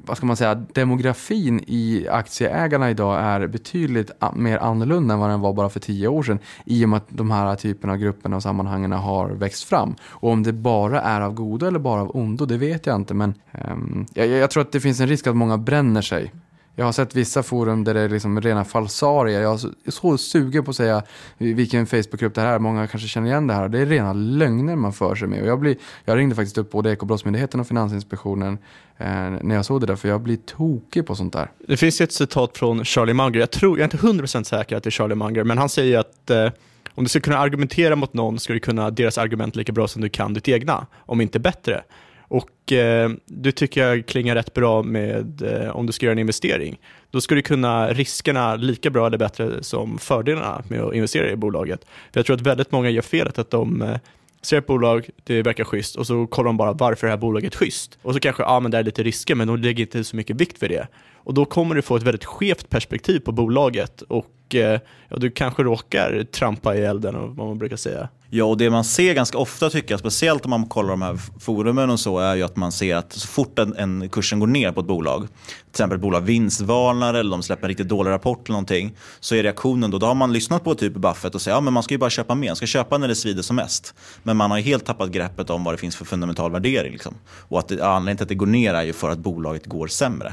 vad 0.04 0.16
ska 0.16 0.26
man 0.26 0.36
säga, 0.36 0.54
demografin 0.54 1.64
i 1.66 2.06
aktieägarna 2.10 2.90
idag 2.90 3.20
är 3.20 3.46
betydligt 3.46 4.10
mer 4.34 4.58
annorlunda 4.58 5.14
än 5.14 5.20
vad 5.20 5.30
den 5.30 5.40
var 5.40 5.52
bara 5.52 5.68
för 5.68 5.80
tio 5.80 6.08
år 6.08 6.22
sedan. 6.22 6.38
I 6.64 6.84
och 6.84 6.88
med 6.88 6.96
att 6.96 7.06
de 7.08 7.30
här 7.30 7.56
typerna 7.56 7.92
av 7.92 7.98
grupperna 7.98 8.36
och 8.36 8.42
sammanhangen 8.42 8.92
har 8.92 9.28
växt 9.28 9.64
fram. 9.64 9.94
Och 10.02 10.30
om 10.30 10.42
det 10.42 10.52
bara 10.52 11.00
är 11.00 11.20
av 11.20 11.34
godo 11.34 11.66
eller 11.66 11.78
bara 11.78 12.00
av 12.00 12.16
ondo, 12.16 12.46
det 12.46 12.58
vet 12.58 12.86
jag 12.86 12.96
inte. 12.96 13.14
Men 13.14 13.34
um, 13.70 14.06
jag, 14.14 14.26
jag 14.26 14.50
tror 14.50 14.60
att 14.60 14.72
det 14.72 14.80
finns 14.80 15.00
en 15.00 15.06
risk 15.06 15.26
att 15.26 15.36
många 15.36 15.58
bränner 15.58 16.02
sig. 16.02 16.32
Jag 16.78 16.84
har 16.84 16.92
sett 16.92 17.16
vissa 17.16 17.42
forum 17.42 17.84
där 17.84 17.94
det 17.94 18.00
är 18.00 18.08
liksom 18.08 18.40
rena 18.40 18.64
falsarier. 18.64 19.40
Jag 19.40 19.52
är 19.84 19.90
så, 19.90 20.18
sugen 20.18 20.64
på 20.64 20.70
att 20.70 20.76
säga 20.76 21.02
vilken 21.38 21.86
Facebookgrupp 21.86 22.34
det 22.34 22.40
här 22.40 22.54
är. 22.54 22.58
Många 22.58 22.86
kanske 22.86 23.08
känner 23.08 23.28
igen 23.28 23.46
det 23.46 23.54
här. 23.54 23.68
Det 23.68 23.78
är 23.78 23.86
rena 23.86 24.12
lögner 24.12 24.76
man 24.76 24.92
för 24.92 25.14
sig 25.14 25.28
med. 25.28 25.42
Och 25.42 25.48
jag, 25.48 25.60
blir, 25.60 25.76
jag 26.04 26.18
ringde 26.18 26.34
faktiskt 26.34 26.58
upp 26.58 26.70
både 26.70 26.92
Ekobrottsmyndigheten 26.92 27.60
och 27.60 27.66
Finansinspektionen 27.66 28.58
eh, 28.98 29.06
när 29.42 29.54
jag 29.54 29.64
såg 29.64 29.80
det 29.80 29.86
där. 29.86 29.96
För 29.96 30.08
jag 30.08 30.20
blir 30.20 30.36
tokig 30.36 31.06
på 31.06 31.14
sånt 31.14 31.32
där. 31.32 31.50
Det 31.68 31.76
finns 31.76 32.00
ett 32.00 32.12
citat 32.12 32.58
från 32.58 32.84
Charlie 32.84 33.14
Munger, 33.14 33.40
jag, 33.40 33.50
tror, 33.50 33.78
jag 33.78 33.94
är 33.94 34.12
inte 34.12 34.24
100% 34.24 34.42
säker 34.42 34.76
att 34.76 34.82
det 34.82 34.88
är 34.88 34.90
Charlie 34.90 35.14
Munger, 35.14 35.44
men 35.44 35.58
han 35.58 35.68
säger 35.68 35.98
att 35.98 36.30
eh, 36.30 36.48
om 36.94 37.04
du 37.04 37.08
ska 37.08 37.20
kunna 37.20 37.38
argumentera 37.38 37.96
mot 37.96 38.14
någon 38.14 38.38
ska 38.38 38.52
du 38.52 38.60
kunna 38.60 38.90
deras 38.90 39.18
argument 39.18 39.56
lika 39.56 39.72
bra 39.72 39.88
som 39.88 40.02
du 40.02 40.08
kan 40.08 40.34
ditt 40.34 40.48
egna, 40.48 40.86
om 40.96 41.20
inte 41.20 41.38
bättre. 41.38 41.82
Och 42.28 42.72
eh, 42.72 43.10
det 43.26 43.52
tycker 43.52 43.88
jag 43.88 44.06
klingar 44.06 44.34
rätt 44.34 44.54
bra 44.54 44.82
med 44.82 45.42
eh, 45.42 45.76
om 45.76 45.86
du 45.86 45.92
ska 45.92 46.06
göra 46.06 46.12
en 46.12 46.18
investering. 46.18 46.78
Då 47.10 47.20
ska 47.20 47.34
du 47.34 47.42
kunna 47.42 47.88
riskerna 47.88 48.56
lika 48.56 48.90
bra 48.90 49.06
eller 49.06 49.18
bättre 49.18 49.62
som 49.62 49.98
fördelarna 49.98 50.62
med 50.68 50.80
att 50.80 50.94
investera 50.94 51.30
i 51.30 51.36
bolaget. 51.36 51.84
För 51.84 52.20
jag 52.20 52.26
tror 52.26 52.36
att 52.36 52.42
väldigt 52.42 52.72
många 52.72 52.90
gör 52.90 53.02
felet 53.02 53.38
att 53.38 53.50
de 53.50 53.82
eh, 53.82 53.96
ser 54.42 54.58
ett 54.58 54.66
bolag, 54.66 55.08
det 55.24 55.42
verkar 55.42 55.64
schysst 55.64 55.96
och 55.96 56.06
så 56.06 56.26
kollar 56.26 56.46
de 56.46 56.56
bara 56.56 56.72
varför 56.72 57.06
är 57.06 57.08
det 57.08 57.16
här 57.16 57.20
bolaget 57.20 57.54
schysst. 57.54 57.98
Och 58.02 58.14
så 58.14 58.20
kanske, 58.20 58.42
ja 58.42 58.60
men 58.60 58.70
det 58.70 58.78
är 58.78 58.82
lite 58.82 59.02
risker 59.02 59.34
men 59.34 59.48
de 59.48 59.56
lägger 59.56 59.84
inte 59.84 60.04
så 60.04 60.16
mycket 60.16 60.40
vikt 60.40 60.62
vid 60.62 60.70
det. 60.70 60.88
Och 61.14 61.34
då 61.34 61.44
kommer 61.44 61.74
du 61.74 61.82
få 61.82 61.96
ett 61.96 62.02
väldigt 62.02 62.24
skevt 62.24 62.68
perspektiv 62.68 63.20
på 63.20 63.32
bolaget 63.32 64.02
och 64.02 64.54
eh, 64.54 64.80
ja, 65.08 65.16
du 65.16 65.30
kanske 65.30 65.62
råkar 65.62 66.24
trampa 66.24 66.76
i 66.76 66.84
elden, 66.84 67.14
vad 67.14 67.46
man 67.46 67.58
brukar 67.58 67.76
säga. 67.76 68.08
Ja, 68.36 68.44
och 68.44 68.56
det 68.56 68.70
man 68.70 68.84
ser 68.84 69.14
ganska 69.14 69.38
ofta 69.38 69.70
tycker 69.70 69.92
jag, 69.92 70.00
speciellt 70.00 70.44
om 70.44 70.50
man 70.50 70.66
kollar 70.66 70.90
de 70.90 71.02
här 71.02 71.18
forumen 71.40 71.90
och 71.90 72.00
så, 72.00 72.18
är 72.18 72.34
ju 72.34 72.42
att 72.42 72.56
man 72.56 72.72
ser 72.72 72.96
att 72.96 73.12
så 73.12 73.28
fort 73.28 73.58
en, 73.58 73.76
en 73.76 74.08
kursen 74.08 74.40
går 74.40 74.46
ner 74.46 74.72
på 74.72 74.80
ett 74.80 74.86
bolag, 74.86 75.20
till 75.46 75.70
exempel 75.70 75.96
ett 75.96 76.02
bolag 76.02 76.20
vinstvarnar 76.20 77.14
eller 77.14 77.30
de 77.30 77.42
släpper 77.42 77.62
en 77.62 77.68
riktigt 77.68 77.88
dålig 77.88 78.10
rapport 78.10 78.48
eller 78.48 78.52
någonting, 78.52 78.96
så 79.20 79.34
är 79.34 79.42
reaktionen 79.42 79.90
då, 79.90 79.98
då 79.98 80.06
har 80.06 80.14
man 80.14 80.32
lyssnat 80.32 80.64
på 80.64 80.74
typ 80.74 80.92
Buffett 80.94 81.34
och 81.34 81.40
säger 81.40 81.56
ja 81.56 81.60
men 81.60 81.72
man 81.72 81.82
ska 81.82 81.94
ju 81.94 81.98
bara 81.98 82.10
köpa 82.10 82.34
mer, 82.34 82.48
man 82.48 82.56
ska 82.56 82.66
köpa 82.66 82.98
när 82.98 83.08
det 83.08 83.14
svider 83.14 83.42
som 83.42 83.56
mest. 83.56 83.94
Men 84.22 84.36
man 84.36 84.50
har 84.50 84.58
ju 84.58 84.64
helt 84.64 84.84
tappat 84.84 85.10
greppet 85.10 85.50
om 85.50 85.64
vad 85.64 85.74
det 85.74 85.78
finns 85.78 85.96
för 85.96 86.04
fundamental 86.04 86.52
värdering. 86.52 86.92
Liksom. 86.92 87.14
Och 87.48 87.58
att 87.58 87.68
det, 87.68 87.86
anledningen 87.86 88.16
till 88.16 88.24
att 88.24 88.28
det 88.28 88.34
går 88.34 88.46
ner 88.46 88.74
är 88.74 88.82
ju 88.82 88.92
för 88.92 89.10
att 89.10 89.18
bolaget 89.18 89.66
går 89.66 89.86
sämre. 89.86 90.32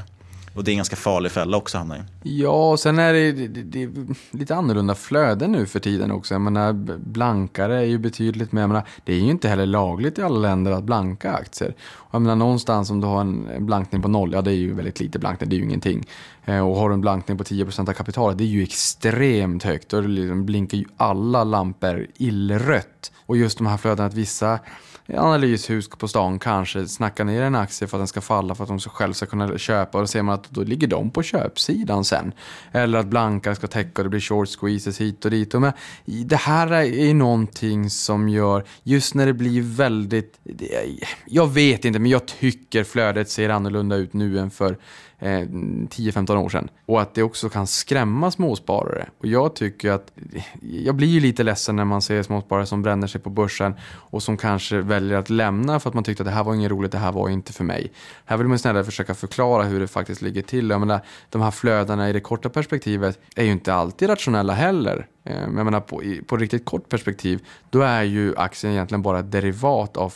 Och 0.55 0.63
det 0.63 0.71
är 0.71 0.73
en 0.73 0.77
ganska 0.77 0.95
farlig 0.95 1.31
fälla 1.31 1.57
också 1.57 1.77
att 1.77 1.79
hamna 1.79 1.97
i. 1.97 2.01
Ja, 2.41 2.71
och 2.71 2.79
sen 2.79 2.99
är 2.99 3.13
det, 3.13 3.31
det, 3.31 3.63
det 3.63 3.83
är 3.83 3.89
lite 4.31 4.55
annorlunda 4.55 4.95
flöden 4.95 5.51
nu 5.51 5.65
för 5.65 5.79
tiden 5.79 6.11
också. 6.11 6.33
Jag 6.33 6.41
menar, 6.41 6.73
blankare 6.97 7.77
är 7.77 7.85
ju 7.85 7.97
betydligt 7.97 8.51
mer, 8.51 8.61
jag 8.61 8.67
menar, 8.67 8.87
det 9.03 9.13
är 9.13 9.17
ju 9.17 9.29
inte 9.29 9.49
heller 9.49 9.65
lagligt 9.65 10.19
i 10.19 10.21
alla 10.21 10.39
länder 10.39 10.71
att 10.71 10.83
blanka 10.83 11.33
aktier. 11.33 11.75
Och 11.91 12.15
jag 12.15 12.21
menar, 12.21 12.35
någonstans 12.35 12.89
om 12.89 13.01
du 13.01 13.07
har 13.07 13.21
en 13.21 13.65
blankning 13.65 14.01
på 14.01 14.07
noll, 14.07 14.33
ja 14.33 14.41
det 14.41 14.51
är 14.51 14.55
ju 14.55 14.73
väldigt 14.73 14.99
lite 14.99 15.19
blankning, 15.19 15.49
det 15.49 15.55
är 15.55 15.57
ju 15.57 15.63
ingenting. 15.63 16.05
Eh, 16.45 16.67
och 16.67 16.75
har 16.75 16.89
du 16.89 16.93
en 16.93 17.01
blankning 17.01 17.37
på 17.37 17.43
10% 17.43 17.89
av 17.89 17.93
kapitalet, 17.93 18.37
det 18.37 18.43
är 18.43 18.47
ju 18.47 18.63
extremt 18.63 19.63
högt. 19.63 19.89
Då 19.89 20.01
liksom 20.01 20.45
blinkar 20.45 20.77
ju 20.77 20.85
alla 20.97 21.43
lampor 21.43 22.07
illrött. 22.17 23.11
Och 23.25 23.37
just 23.37 23.57
de 23.57 23.67
här 23.67 23.77
flödena 23.77 24.07
att 24.07 24.13
vissa 24.13 24.59
analyshus 25.07 25.89
på 25.89 26.07
stan 26.07 26.39
kanske 26.39 26.87
snackar 26.87 27.23
ner 27.23 27.41
en 27.41 27.55
aktie 27.55 27.87
för 27.87 27.97
att 27.97 27.99
den 27.99 28.07
ska 28.07 28.21
falla 28.21 28.55
för 28.55 28.63
att 28.63 28.67
de 28.67 28.79
själv 28.79 29.13
ska 29.13 29.25
kunna 29.25 29.57
köpa. 29.57 29.97
Och 29.97 30.03
då 30.03 30.07
ser 30.07 30.21
man 30.21 30.35
att 30.35 30.49
då 30.49 30.63
ligger 30.63 30.87
de 30.87 31.11
på 31.11 31.23
köpsidan 31.23 32.05
sen. 32.05 32.33
Eller 32.71 32.99
att 32.99 33.07
blankar 33.07 33.53
ska 33.53 33.67
täcka 33.67 34.01
och 34.01 34.03
det 34.03 34.09
blir 34.09 34.19
short 34.19 34.49
squeezes 34.49 35.01
hit 35.01 35.25
och 35.25 35.31
dit. 35.31 35.53
Och 35.53 35.61
men, 35.61 35.71
det 36.05 36.35
här 36.35 36.71
är 36.71 36.83
ju 36.83 37.13
någonting 37.13 37.89
som 37.89 38.29
gör, 38.29 38.63
just 38.83 39.15
när 39.15 39.25
det 39.25 39.33
blir 39.33 39.61
väldigt, 39.61 40.39
jag 41.25 41.53
vet 41.53 41.85
inte 41.85 41.99
men 41.99 42.11
jag 42.11 42.25
tycker 42.25 42.83
flödet 42.83 43.29
ser 43.29 43.49
annorlunda 43.49 43.95
ut 43.95 44.13
nu 44.13 44.39
än 44.39 44.51
för 44.51 44.77
eh, 45.23 45.27
10-15 45.27 46.35
år 46.35 46.49
sedan. 46.49 46.69
Och 46.85 47.01
att 47.01 47.15
det 47.15 47.23
också 47.23 47.49
kan 47.49 47.67
skrämma 47.67 48.31
småsparare. 48.31 49.09
Och 49.17 49.25
jag 49.25 49.55
tycker 49.55 49.91
att, 49.91 50.11
jag 50.61 50.95
blir 50.95 51.07
ju 51.07 51.19
lite 51.19 51.43
ledsen 51.43 51.75
när 51.75 51.85
man 51.85 52.01
ser 52.01 52.23
småsparare 52.23 52.65
som 52.65 52.81
bränner 52.81 53.07
sig 53.07 53.21
på 53.21 53.29
börsen 53.29 53.73
och 53.85 54.23
som 54.23 54.37
kanske 54.37 54.81
väljer 54.81 55.17
att 55.17 55.29
lämna 55.29 55.79
för 55.79 55.89
att 55.89 55.93
man 55.93 56.03
tyckte 56.03 56.23
att 56.23 56.27
det 56.27 56.31
här 56.31 56.43
var 56.43 56.53
inget 56.53 56.71
roligt, 56.71 56.91
det 56.91 56.97
här 56.97 57.11
var 57.11 57.29
inte 57.29 57.53
för 57.53 57.63
mig. 57.63 57.91
Här 58.25 58.37
vill 58.37 58.47
man 58.47 58.59
snarare 58.59 58.83
försöka 58.83 59.13
förklara 59.13 59.63
hur 59.63 59.79
det 59.79 59.87
faktiskt 59.87 60.21
ligger 60.21 60.41
till. 60.41 60.69
Jag 60.69 60.79
menar, 60.79 61.01
de 61.29 61.41
här 61.41 61.51
flödena 61.51 62.09
i 62.09 62.13
det 62.13 62.19
korta 62.19 62.49
perspektivet 62.49 63.19
är 63.35 63.43
ju 63.43 63.51
inte 63.51 63.73
alltid 63.73 64.09
rationella 64.09 64.53
heller. 64.53 65.07
Eh, 65.23 65.47
men 65.47 65.57
Jag 65.57 65.65
menar 65.65 65.79
på, 65.79 66.03
på 66.27 66.37
riktigt 66.37 66.65
kort 66.65 66.89
perspektiv, 66.89 67.45
då 67.69 67.81
är 67.81 68.03
ju 68.03 68.37
aktien 68.37 68.73
egentligen 68.73 69.01
bara 69.01 69.19
ett 69.19 69.31
derivat 69.31 69.97
av 69.97 70.09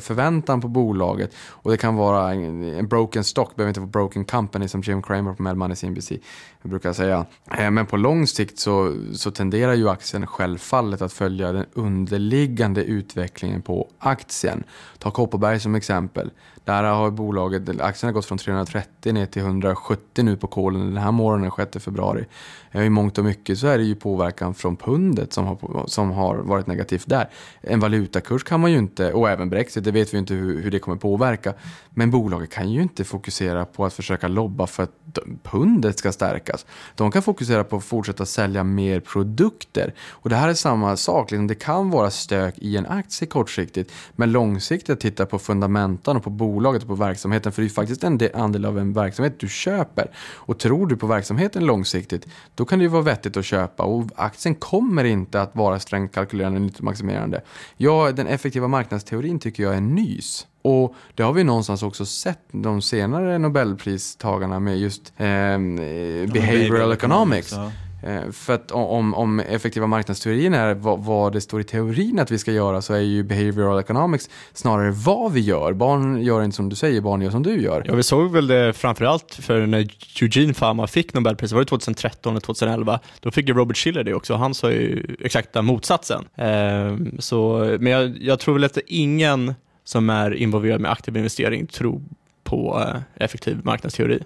förväntan 0.00 0.60
på 0.60 0.68
bolaget. 0.68 1.34
Och 1.36 1.70
det 1.70 1.76
kan 1.76 1.96
vara 1.96 2.32
en, 2.32 2.62
en 2.62 2.88
broken 2.88 3.24
stock, 3.24 3.56
behöver 3.56 3.70
inte 3.70 3.80
vara 3.80 3.90
broken 3.90 4.24
company 4.24 4.68
som 4.68 4.80
Jim 4.80 5.02
Cramer 5.02 5.32
på 5.34 5.42
Mad 5.42 5.56
Money 5.56 5.76
CNBC 5.76 6.12
brukar 6.62 6.92
säga. 6.92 7.26
Eh, 7.58 7.70
men 7.70 7.86
på 7.86 7.96
lång 7.96 8.26
sikt 8.26 8.58
så, 8.58 8.96
så 9.14 9.30
tenderar 9.30 9.74
ju 9.74 9.88
aktien 9.88 10.26
självfallet 10.26 11.02
att 11.02 11.12
följa 11.12 11.52
den 11.52 11.66
underliggande 11.72 12.84
utvecklingen 12.84 13.62
på 13.62 13.88
aktien. 13.98 14.64
Ta 14.98 15.10
Kopparberg 15.10 15.60
som 15.60 15.74
exempel. 15.74 16.30
Där 16.64 16.82
har 16.82 17.10
bolaget, 17.10 17.80
aktien 17.80 18.08
har 18.08 18.12
gått 18.12 18.26
från 18.26 18.38
330 18.38 19.12
ner 19.12 19.26
till 19.26 19.42
170 19.42 20.24
nu 20.24 20.36
på 20.36 20.46
kolen 20.46 20.80
den 20.80 20.96
här 20.96 21.12
morgonen, 21.12 21.50
6 21.56 21.84
februari. 21.84 22.26
Eh, 22.72 22.82
I 22.82 22.90
mångt 22.90 23.18
och 23.18 23.24
mycket 23.24 23.58
så 23.58 23.66
är 23.66 23.78
det 23.78 23.84
ju 23.84 23.94
påverkan 23.94 24.54
från 24.54 24.76
pundet 24.76 25.32
som 25.32 25.46
har, 25.46 25.86
som 25.86 26.10
har 26.10 26.36
varit 26.36 26.66
negativt 26.66 27.08
där. 27.08 27.28
En 27.60 27.80
valutakurs 27.80 28.44
kan 28.44 28.60
man 28.60 28.72
ju 28.72 28.78
inte, 28.78 29.12
och 29.12 29.30
även 29.30 29.50
Brexit, 29.50 29.84
det 29.84 29.90
vet 29.90 30.12
vi 30.12 30.16
ju 30.16 30.18
inte 30.18 30.34
hur, 30.34 30.62
hur 30.62 30.70
det 30.70 30.78
kommer 30.78 30.96
påverka. 30.96 31.54
Men 31.90 32.10
bolaget 32.10 32.50
kan 32.50 32.70
ju 32.70 32.82
inte 32.82 33.04
fokusera 33.04 33.64
på 33.64 33.84
att 33.84 33.94
försöka 33.94 34.28
lobba 34.28 34.66
för 34.66 34.82
att 34.82 35.18
pundet 35.42 35.98
ska 35.98 36.12
stärkas. 36.12 36.66
De 36.94 37.10
kan 37.10 37.22
fokusera 37.22 37.64
på 37.64 37.76
att 37.76 37.84
fortsätta 37.84 38.26
sälja 38.26 38.64
mer 38.64 39.00
produkter. 39.00 39.94
Och 40.10 40.30
det 40.30 40.36
här 40.36 40.48
är 40.48 40.54
samma 40.54 40.96
sak, 40.96 41.30
liksom, 41.30 41.46
det 41.46 41.54
kan 41.54 41.90
vara 41.90 42.10
stök 42.10 42.58
i 42.58 42.76
en 42.76 42.86
aktie 42.86 43.28
kortsiktigt. 43.28 43.92
Men 44.12 44.32
långsiktigt 44.32 45.00
titta 45.00 45.26
på 45.26 45.38
fundamentan 45.38 46.16
och 46.16 46.24
på 46.24 46.30
bolaget 46.30 46.53
och 46.56 46.86
på 46.86 46.94
verksamheten. 46.94 47.52
För 47.52 47.62
det 47.62 47.64
är 47.64 47.68
ju 47.68 47.74
faktiskt 47.74 48.04
en 48.04 48.18
de- 48.18 48.32
andel 48.34 48.64
av 48.64 48.78
en 48.78 48.92
verksamhet 48.92 49.34
du 49.40 49.48
köper. 49.48 50.10
Och 50.34 50.58
tror 50.58 50.86
du 50.86 50.96
på 50.96 51.06
verksamheten 51.06 51.64
långsiktigt, 51.66 52.26
då 52.54 52.64
kan 52.64 52.78
det 52.78 52.82
ju 52.82 52.88
vara 52.88 53.02
vettigt 53.02 53.36
att 53.36 53.44
köpa. 53.44 53.82
Och 53.82 54.10
aktien 54.16 54.54
kommer 54.54 55.04
inte 55.04 55.42
att 55.42 55.56
vara 55.56 55.78
strängt 55.80 56.14
kalkylerande 56.14 56.56
och 56.56 56.62
nyttomaximerande. 56.66 57.40
Ja, 57.76 58.12
den 58.12 58.26
effektiva 58.26 58.68
marknadsteorin 58.68 59.38
tycker 59.38 59.62
jag 59.62 59.74
är 59.74 59.80
nys. 59.80 60.46
Och 60.62 60.94
det 61.14 61.22
har 61.22 61.32
vi 61.32 61.44
någonstans 61.44 61.82
också 61.82 62.06
sett 62.06 62.38
de 62.52 62.82
senare 62.82 63.38
Nobelpristagarna 63.38 64.60
med 64.60 64.78
just 64.78 65.12
eh, 65.16 65.26
behavioral 66.32 66.92
economics. 66.92 67.52
ja. 67.52 67.70
Eh, 68.06 68.30
för 68.32 68.54
att 68.54 68.70
om, 68.70 69.14
om 69.14 69.40
effektiva 69.40 69.86
marknadsteorin 69.86 70.54
är 70.54 70.74
vad, 70.74 71.04
vad 71.04 71.32
det 71.32 71.40
står 71.40 71.60
i 71.60 71.64
teorin 71.64 72.18
att 72.18 72.30
vi 72.30 72.38
ska 72.38 72.52
göra 72.52 72.82
så 72.82 72.94
är 72.94 73.00
ju 73.00 73.22
behavioral 73.22 73.78
economics 73.78 74.30
snarare 74.52 74.90
vad 74.90 75.32
vi 75.32 75.40
gör. 75.40 75.72
Barn 75.72 76.22
gör 76.22 76.42
inte 76.42 76.56
som 76.56 76.68
du 76.68 76.76
säger, 76.76 77.00
barn 77.00 77.22
gör 77.22 77.30
som 77.30 77.42
du 77.42 77.62
gör. 77.62 77.82
Ja, 77.86 77.94
vi 77.94 78.02
såg 78.02 78.32
väl 78.32 78.46
det 78.46 78.72
framförallt 78.72 79.34
för 79.34 79.66
när 79.66 79.88
Eugene 80.22 80.54
Fama 80.54 80.86
fick 80.86 81.14
Nobelpriset, 81.14 81.54
var 81.54 81.60
det 81.60 81.66
2013 81.66 82.32
eller 82.32 82.40
2011? 82.40 83.00
Då 83.20 83.30
fick 83.30 83.48
ju 83.48 83.54
Robert 83.54 83.76
Schiller 83.76 84.04
det 84.04 84.14
också, 84.14 84.34
han 84.34 84.54
sa 84.54 84.70
ju 84.70 85.16
exakta 85.20 85.62
motsatsen. 85.62 86.24
Ehm, 86.36 87.16
så, 87.18 87.58
men 87.80 87.92
jag, 87.92 88.16
jag 88.20 88.38
tror 88.38 88.54
väl 88.54 88.64
att 88.64 88.78
ingen 88.86 89.54
som 89.84 90.10
är 90.10 90.34
involverad 90.34 90.80
med 90.80 90.90
aktiv 90.90 91.16
investering 91.16 91.66
tror 91.66 92.02
på 92.44 92.84
eh, 92.88 93.24
effektiv 93.24 93.60
marknadsteori. 93.64 94.22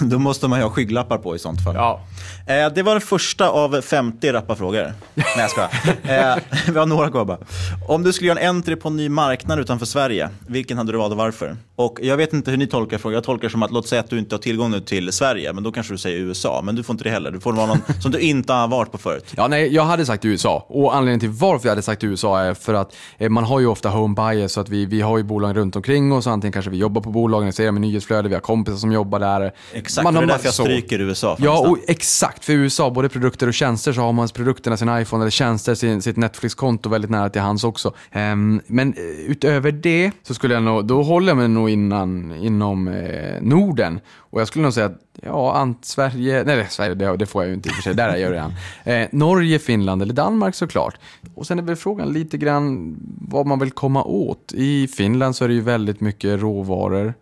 Då 0.00 0.18
måste 0.18 0.48
man 0.48 0.58
ju 0.58 0.64
ha 0.64 0.70
skygglappar 0.70 1.18
på 1.18 1.36
i 1.36 1.38
sånt 1.38 1.64
fall. 1.64 1.74
Ja. 1.74 2.00
Eh, 2.46 2.72
det 2.74 2.82
var 2.82 2.92
den 2.92 3.00
första 3.00 3.48
av 3.48 3.80
50 3.80 4.32
rappa 4.32 4.56
frågor. 4.56 4.92
Nej, 5.14 5.26
jag 5.36 5.50
skojar. 5.50 5.70
Eh, 6.08 6.36
vi 6.72 6.78
har 6.78 6.86
några 6.86 7.10
kvar 7.10 7.24
bara. 7.24 7.38
Om 7.88 8.02
du 8.02 8.12
skulle 8.12 8.28
göra 8.28 8.38
en 8.38 8.48
entry 8.48 8.76
på 8.76 8.88
en 8.88 8.96
ny 8.96 9.08
marknad 9.08 9.58
utanför 9.58 9.86
Sverige, 9.86 10.28
vilken 10.46 10.78
hade 10.78 10.92
du 10.92 10.98
valt 10.98 11.12
och 11.12 11.18
varför? 11.18 11.56
Och 11.76 11.98
jag 12.02 12.16
vet 12.16 12.32
inte 12.32 12.50
hur 12.50 12.58
ni 12.58 12.66
tolkar 12.66 12.98
frågan. 12.98 13.14
Jag 13.14 13.24
tolkar 13.24 13.48
som 13.48 13.62
att, 13.62 13.70
låt 13.70 13.88
säga 13.88 14.00
att 14.00 14.10
du 14.10 14.18
inte 14.18 14.34
har 14.34 14.40
tillgång 14.40 14.70
nu 14.70 14.80
till 14.80 15.12
Sverige, 15.12 15.52
men 15.52 15.64
då 15.64 15.72
kanske 15.72 15.94
du 15.94 15.98
säger 15.98 16.18
USA. 16.18 16.62
Men 16.64 16.74
du 16.74 16.82
får 16.82 16.94
inte 16.94 17.04
det 17.04 17.10
heller. 17.10 17.30
Du 17.30 17.40
får 17.40 17.52
vara 17.52 17.66
någon 17.66 17.78
som 18.02 18.10
du 18.10 18.18
inte 18.18 18.52
har 18.52 18.68
varit 18.68 18.92
på 18.92 18.98
förut. 18.98 19.24
Ja, 19.36 19.48
nej, 19.48 19.74
jag 19.74 19.82
hade 19.82 20.06
sagt 20.06 20.24
USA. 20.24 20.66
Och 20.68 20.94
anledningen 20.94 21.20
till 21.20 21.28
varför 21.28 21.66
jag 21.66 21.70
hade 21.70 21.82
sagt 21.82 22.04
USA 22.04 22.40
är 22.40 22.54
för 22.54 22.74
att 22.74 22.94
man 23.28 23.44
har 23.44 23.60
ju 23.60 23.66
ofta 23.66 23.88
home 23.88 24.14
bias, 24.14 24.52
så 24.52 24.60
att 24.60 24.68
vi, 24.68 24.86
vi 24.86 25.00
har 25.00 25.18
ju 25.18 25.24
bolag 25.24 25.56
runt 25.56 25.76
omkring 25.76 26.12
oss. 26.12 26.26
Antingen 26.26 26.52
kanske 26.52 26.70
vi 26.70 26.76
jobbar 26.76 27.02
på 27.02 27.10
bolagen, 27.10 27.52
ser 27.58 27.66
dem 27.66 27.76
i 27.76 27.80
nyhetsflödet, 27.80 28.30
vi 28.30 28.34
har 28.34 28.40
kompisar 28.40 28.76
som 28.78 28.92
jobbar 28.92 29.18
där. 29.18 29.52
Exakt, 29.72 30.04
man 30.04 30.14
det 30.14 30.20
är 30.20 30.26
därför 30.26 30.46
jag 30.46 30.54
så. 30.54 30.62
stryker 30.62 30.98
USA. 30.98 31.36
Ja, 31.40 31.58
och 31.68 31.78
exakt. 31.88 32.44
För 32.44 32.52
USA, 32.52 32.90
både 32.90 33.08
produkter 33.08 33.46
och 33.46 33.54
tjänster, 33.54 33.92
så 33.92 34.00
har 34.00 34.12
man 34.12 34.28
produkterna, 34.28 34.76
sin 34.76 34.98
iPhone 34.98 35.22
eller 35.22 35.30
tjänster, 35.30 35.74
sin, 35.74 36.02
sitt 36.02 36.16
Netflix-konto 36.16 36.88
väldigt 36.88 37.10
nära 37.10 37.30
till 37.30 37.40
hands 37.40 37.64
också. 37.64 37.94
Ehm, 38.12 38.60
men 38.66 38.92
eh, 38.92 39.02
utöver 39.02 39.72
det 39.72 40.10
så 40.22 40.34
skulle 40.34 40.54
jag 40.54 40.62
nog, 40.62 40.86
då 40.86 41.02
håller 41.02 41.28
jag 41.28 41.36
mig 41.36 41.48
nog 41.48 41.70
innan, 41.70 42.32
inom 42.32 42.88
eh, 42.88 43.42
Norden. 43.42 44.00
Och 44.30 44.40
jag 44.40 44.48
skulle 44.48 44.62
nog 44.62 44.72
säga 44.72 44.86
att, 44.86 45.00
ja, 45.22 45.54
ant 45.54 45.84
Sverige, 45.84 46.44
nej 46.44 46.66
Sverige, 46.70 46.94
det, 46.94 47.16
det 47.16 47.26
får 47.26 47.42
jag 47.42 47.48
ju 47.48 47.54
inte 47.54 47.68
i 47.68 47.72
och 47.72 47.74
för 47.74 47.82
sig, 47.82 47.94
där 47.94 48.08
är 48.08 48.16
jag 48.16 48.32
redan. 48.32 48.52
Eh, 48.84 49.08
Norge, 49.12 49.58
Finland 49.58 50.02
eller 50.02 50.14
Danmark 50.14 50.54
såklart. 50.54 50.94
Och 51.34 51.46
sen 51.46 51.58
är 51.58 51.62
väl 51.62 51.76
frågan 51.76 52.12
lite 52.12 52.38
grann 52.38 52.96
vad 53.20 53.46
man 53.46 53.58
vill 53.58 53.70
komma 53.70 54.04
åt. 54.04 54.52
I 54.54 54.88
Finland 54.88 55.36
så 55.36 55.44
är 55.44 55.48
det 55.48 55.54
ju 55.54 55.60
väldigt 55.60 56.00
mycket 56.00 56.40
råvaror. 56.40 57.14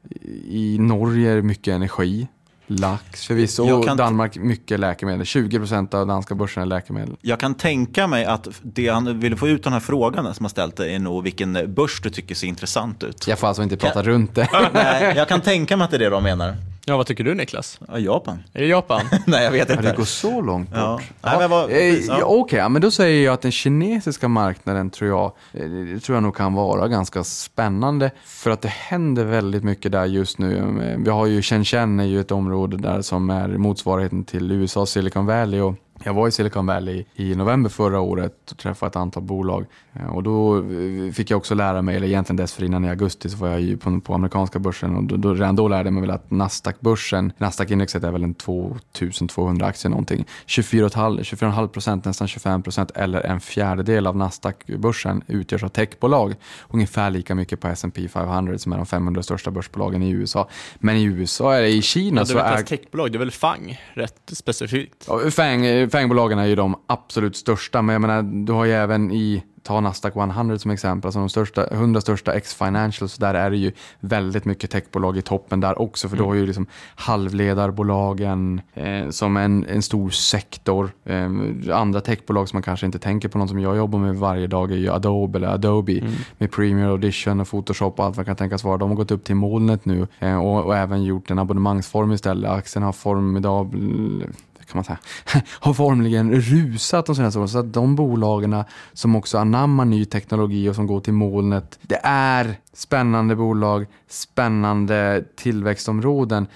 I 0.49 0.77
Norge 0.81 1.31
är 1.31 1.37
det 1.37 1.43
mycket 1.43 1.75
energi. 1.75 2.29
Lax 2.69 3.27
förvisso, 3.27 3.67
Jag 3.67 3.79
och 3.79 3.87
kan- 3.87 3.97
Danmark 3.97 4.37
mycket 4.37 4.81
läkemedel. 4.81 5.23
20% 5.27 5.95
av 5.95 6.07
danska 6.07 6.35
börsen 6.35 6.63
är 6.63 6.67
läkemedel. 6.67 7.17
Jag 7.21 7.41
kan 7.41 7.55
tänka 7.55 8.07
mig 8.07 8.25
att 8.25 8.49
det 8.63 8.89
han 8.89 9.21
ville 9.21 9.37
få 9.37 9.49
ut 9.49 9.65
den 9.65 9.73
här 9.73 9.81
frågan 9.81 10.35
som 10.35 10.45
har 10.45 10.51
ställt 10.51 10.81
är 10.81 10.99
nog 10.99 11.23
vilken 11.25 11.75
börs 11.75 12.01
du 12.03 12.11
tycker 12.11 12.35
ser 12.35 12.47
intressant 12.47 13.03
ut. 13.03 13.27
Jag 13.29 13.39
får 13.39 13.47
alltså 13.47 13.63
inte 13.63 13.77
prata 13.77 14.03
runt 14.03 14.35
det. 14.35 14.49
Nej, 14.75 15.13
jag 15.17 15.29
kan 15.29 15.41
tänka 15.41 15.77
mig 15.77 15.85
att 15.85 15.91
det 15.91 15.97
är 15.97 16.01
det 16.01 16.11
de 16.11 16.23
menar. 16.23 16.57
Ja, 16.89 16.97
vad 16.97 17.07
tycker 17.07 17.25
du 17.25 17.35
Niklas? 17.35 17.81
Ja, 17.89 17.99
Japan. 17.99 18.43
Är 18.53 18.61
det 18.61 18.67
Japan? 18.67 19.01
Nej, 19.27 19.45
jag 19.45 19.51
vet 19.51 19.69
Ja, 19.69 19.75
inte. 19.77 19.91
det 19.91 19.97
går 19.97 20.05
så 20.05 20.41
långt 20.41 20.69
bort. 20.71 20.79
Ja. 20.79 21.01
Nej, 21.23 21.39
men 21.39 21.51
vad, 21.51 21.71
Eh, 21.71 21.77
ja. 21.95 22.17
ja, 22.21 22.25
Okej, 22.27 22.59
ja, 22.59 22.69
men 22.69 22.83
då 22.83 22.91
säger 22.91 23.25
jag 23.25 23.35
att 23.35 23.43
den 23.43 23.53
kinesiska 23.53 24.29
marknaden 24.29 24.91
tror 24.91 25.11
jag, 25.11 25.25
eh, 25.53 25.71
det 25.71 26.01
tror 26.01 26.17
jag 26.17 26.23
nog 26.23 26.37
kan 26.37 26.55
vara 26.55 26.89
ganska 26.89 27.25
spännande. 27.25 28.11
För 28.25 28.51
att 28.51 28.63
det 28.63 28.69
händer 28.69 29.25
väldigt 29.25 29.65
mycket 29.65 29.93
där 29.93 30.05
just 30.05 30.39
nu. 30.39 30.57
Eh, 30.59 30.99
Vi 31.05 31.11
har 31.11 31.27
ju 31.27 31.43
Shenzhen 31.43 32.01
är 32.01 32.05
ju 32.05 32.21
ett 32.21 32.31
område 32.33 32.77
där 32.77 33.03
som 33.03 33.31
är 33.31 33.49
motsvarigheten 33.49 34.25
till 34.25 34.53
USA, 34.53 34.87
Silicon 34.87 35.27
Valley. 35.27 35.61
Och 35.61 35.75
jag 36.07 36.15
var 36.15 36.29
i 36.29 36.31
Silicon 36.33 36.67
Valley 36.67 37.05
i 37.15 37.35
november 37.35 37.71
förra 37.71 38.01
året 38.01 38.51
och 38.51 38.59
träffade 38.59 38.91
ett 38.91 38.97
antal 38.97 39.23
bolag. 39.23 39.67
Eh, 39.93 40.07
Och 40.07 40.23
då 40.23 40.57
eh, 40.59 41.13
fick 41.13 41.31
jag 41.31 41.37
också 41.37 41.55
lära 41.55 41.83
mig, 41.83 41.97
eller 41.97 42.07
egentligen 42.07 42.37
dessförinnan 42.37 42.85
i 42.85 42.89
augusti 42.89 43.29
så 43.29 43.37
var 43.37 43.49
jag 43.49 43.61
ju 43.61 43.77
på, 43.77 44.01
på 44.01 44.15
amerikanska 44.15 44.59
börsen 44.59 44.97
och 44.97 45.05
då, 45.05 45.17
då, 45.17 45.35
redan 45.35 45.57
då 45.57 45.69
lärde 45.69 45.87
jag 45.87 45.93
mig 45.95 46.01
väl 46.01 46.11
att 46.11 46.31
Nasdaq-börsen, 46.31 47.33
Nasdaq-indexet 47.39 48.05
är 48.05 48.11
väl 48.11 48.25
en 48.25 48.35
2200 48.35 49.67
aktier 49.67 49.91
någonting. 49.91 50.25
24,5 50.47 51.21
24,5 51.21 51.69
procent, 51.69 52.05
nästan 52.05 52.29
25 52.29 52.63
procent 52.63 52.91
eller 52.95 53.21
en 53.21 53.41
fjärdedel 53.41 54.07
av 54.07 54.17
Nasdaq-börsen 54.17 55.23
utgörs 55.27 55.63
av 55.65 55.69
techbolag. 55.69 56.35
Ungefär 56.69 57.11
lika 57.11 57.35
mycket 57.35 57.61
på 57.61 57.69
S&P 57.69 58.09
500 58.09 58.59
som 58.59 58.73
är 58.73 58.77
de 58.77 58.87
500 58.87 59.23
största 59.23 59.51
börsbolagen 59.51 60.03
i 60.03 60.11
USA. 60.11 60.49
Men 60.79 60.97
i 60.97 61.05
USA, 61.05 61.55
är 61.55 61.63
det 61.63 61.69
i 61.69 61.83
Kina 61.83 62.21
Ja, 62.21 62.25
det 62.25 62.27
så 62.27 62.33
är 62.39 62.43
väl 62.43 62.45
är... 62.45 62.59
inte 62.59 62.75
ens 62.75 62.83
techbolag, 62.83 63.13
det 63.13 63.17
är 63.17 63.19
väl 63.19 63.31
FANG, 63.31 63.81
rätt 63.95 64.31
specifikt. 64.33 65.09
Fang, 65.31 65.91
Fangbolagen 65.97 66.39
är 66.39 66.47
ju 66.47 66.55
de 66.55 66.77
absolut 66.87 67.37
största, 67.37 67.83
men 67.83 67.93
jag 67.93 68.01
menar, 68.01 68.23
du 68.23 68.53
har 68.53 68.65
ju 68.65 68.73
även 68.73 69.11
i 69.13 69.43
Ta 69.63 69.81
Nasdaq 69.81 70.17
100 70.17 70.59
som 70.59 70.71
exempel, 70.71 71.09
alltså 71.09 71.19
de 71.19 71.29
största, 71.29 71.67
100 71.67 72.01
största 72.01 72.33
X-financials, 72.33 73.17
där 73.17 73.35
är 73.35 73.51
det 73.51 73.57
ju 73.57 73.73
väldigt 74.01 74.45
mycket 74.45 74.71
techbolag 74.71 75.17
i 75.17 75.23
toppen 75.23 75.61
där 75.61 75.81
också, 75.83 76.09
för 76.09 76.17
du 76.17 76.23
har 76.23 76.35
ju 76.35 76.47
liksom 76.47 76.67
halvledarbolagen 76.95 78.61
eh, 78.75 79.09
som 79.11 79.37
en, 79.37 79.67
en 79.67 79.83
stor 79.83 80.11
sektor. 80.11 80.91
Eh, 81.05 81.31
andra 81.73 82.01
techbolag 82.01 82.49
som 82.49 82.57
man 82.57 82.63
kanske 82.63 82.87
inte 82.87 82.99
tänker 82.99 83.29
på, 83.29 83.39
någon 83.39 83.49
som 83.49 83.61
jag 83.61 83.77
jobbar 83.77 83.99
med 83.99 84.17
varje 84.17 84.47
dag 84.47 84.73
är 84.73 84.77
ju 84.77 84.91
Adobe 84.91 85.39
eller 85.39 85.49
Adobe 85.49 86.03
med 86.39 86.53
Premiere 86.53 86.91
Audition 86.91 87.41
och 87.41 87.49
Photoshop 87.49 87.99
och 87.99 88.05
allt 88.05 88.17
vad 88.17 88.27
kan 88.27 88.37
tänkas 88.37 88.65
vara. 88.65 88.77
De 88.77 88.89
har 88.89 88.97
gått 88.97 89.11
upp 89.11 89.25
till 89.25 89.37
molnet 89.37 89.85
nu 89.85 90.07
eh, 90.19 90.39
och, 90.39 90.65
och 90.65 90.77
även 90.77 91.05
gjort 91.05 91.31
en 91.31 91.39
abonnemangsform 91.39 92.13
istället. 92.13 92.51
Aktien 92.51 92.83
har 92.83 92.93
formidabel 92.93 94.25
kan 94.67 94.77
man 94.79 94.85
säga, 94.85 94.99
har 95.51 95.75
formligen 95.75 96.33
rusat 96.33 97.07
de 97.07 97.15
senaste 97.17 97.39
åren. 97.39 97.49
Så 97.49 97.59
att 97.59 97.73
de 97.73 97.97
bolagen 97.97 98.65
som 98.93 99.17
också 99.17 99.39
anammar 99.39 99.85
ny 99.85 100.05
teknologi 100.05 100.69
och 100.69 100.75
som 100.75 100.87
går 100.87 101.01
till 101.01 101.13
molnet, 101.13 101.79
det 101.83 102.01
är 102.03 102.57
spännande 102.73 103.37
bolag, 103.37 103.87
spännande 104.09 105.25
tillväxtområden. 105.37 106.47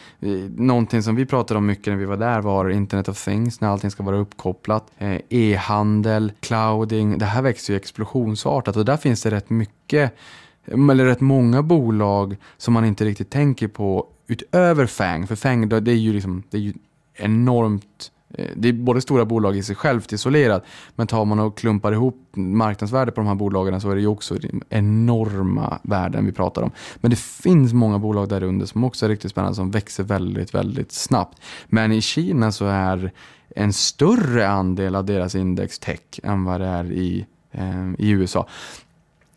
Någonting 0.56 1.02
som 1.02 1.16
vi 1.16 1.26
pratade 1.26 1.58
om 1.58 1.66
mycket 1.66 1.86
när 1.86 1.96
vi 1.96 2.04
var 2.04 2.16
där 2.16 2.40
var 2.40 2.70
Internet 2.70 3.08
of 3.08 3.24
Things, 3.24 3.60
när 3.60 3.68
allting 3.68 3.90
ska 3.90 4.02
vara 4.02 4.18
uppkopplat. 4.18 4.86
Eh, 4.98 5.16
e-handel, 5.28 6.32
clouding, 6.40 7.18
det 7.18 7.24
här 7.24 7.42
växer 7.42 7.72
ju 7.72 7.76
explosionsartat 7.76 8.76
och 8.76 8.84
där 8.84 8.96
finns 8.96 9.22
det 9.22 9.30
rätt 9.30 9.50
mycket 9.50 10.14
eller 10.66 11.04
rätt 11.04 11.20
många 11.20 11.62
bolag 11.62 12.36
som 12.56 12.74
man 12.74 12.84
inte 12.84 13.04
riktigt 13.04 13.30
tänker 13.30 13.68
på 13.68 14.06
utöver 14.26 14.86
FANG. 14.86 15.26
För 15.26 15.36
FANG 15.36 15.68
det 15.68 15.76
är 15.76 15.94
ju, 15.94 16.12
liksom, 16.12 16.42
det 16.50 16.56
är 16.56 16.60
ju 16.60 16.72
enormt 17.20 18.10
eh, 18.34 18.51
det 18.56 18.68
är 18.68 18.72
både 18.72 19.01
stora 19.01 19.24
bolag 19.24 19.56
i 19.56 19.62
sig 19.62 19.76
självt 19.76 20.12
isolerat, 20.12 20.64
men 20.97 21.06
tar 21.06 21.24
man 21.24 21.38
och 21.38 21.59
klumpar 21.59 21.92
ihop 21.92 22.26
marknadsvärdet 22.36 23.14
på 23.14 23.20
de 23.20 23.28
här 23.28 23.34
bolagen 23.34 23.80
så 23.80 23.90
är 23.90 23.94
det 23.94 24.01
ju 24.01 24.06
också 24.06 24.36
enorma 24.68 25.80
värden 25.82 26.26
vi 26.26 26.32
pratar 26.32 26.62
om. 26.62 26.70
Men 27.01 27.10
det 27.10 27.18
finns 27.18 27.72
många 27.72 27.98
bolag 27.98 28.28
där 28.28 28.42
under 28.42 28.66
som 28.66 28.84
också 28.84 29.05
är 29.05 29.10
riktigt 29.10 29.30
spännande, 29.30 29.56
som 29.56 29.70
växer 29.70 30.05
väldigt, 30.05 30.55
väldigt 30.55 30.92
snabbt. 30.92 31.42
Men 31.66 31.92
i 31.92 32.01
Kina 32.01 32.52
så 32.52 32.66
är 32.66 33.12
en 33.56 33.72
större 33.72 34.48
andel 34.48 34.94
av 34.94 35.05
deras 35.05 35.34
index 35.34 35.78
tech 35.78 36.01
än 36.22 36.44
vad 36.44 36.60
det 36.60 36.66
är 36.66 36.92
i, 36.92 37.26
eh, 37.52 37.90
i 37.98 38.10
USA. 38.10 38.47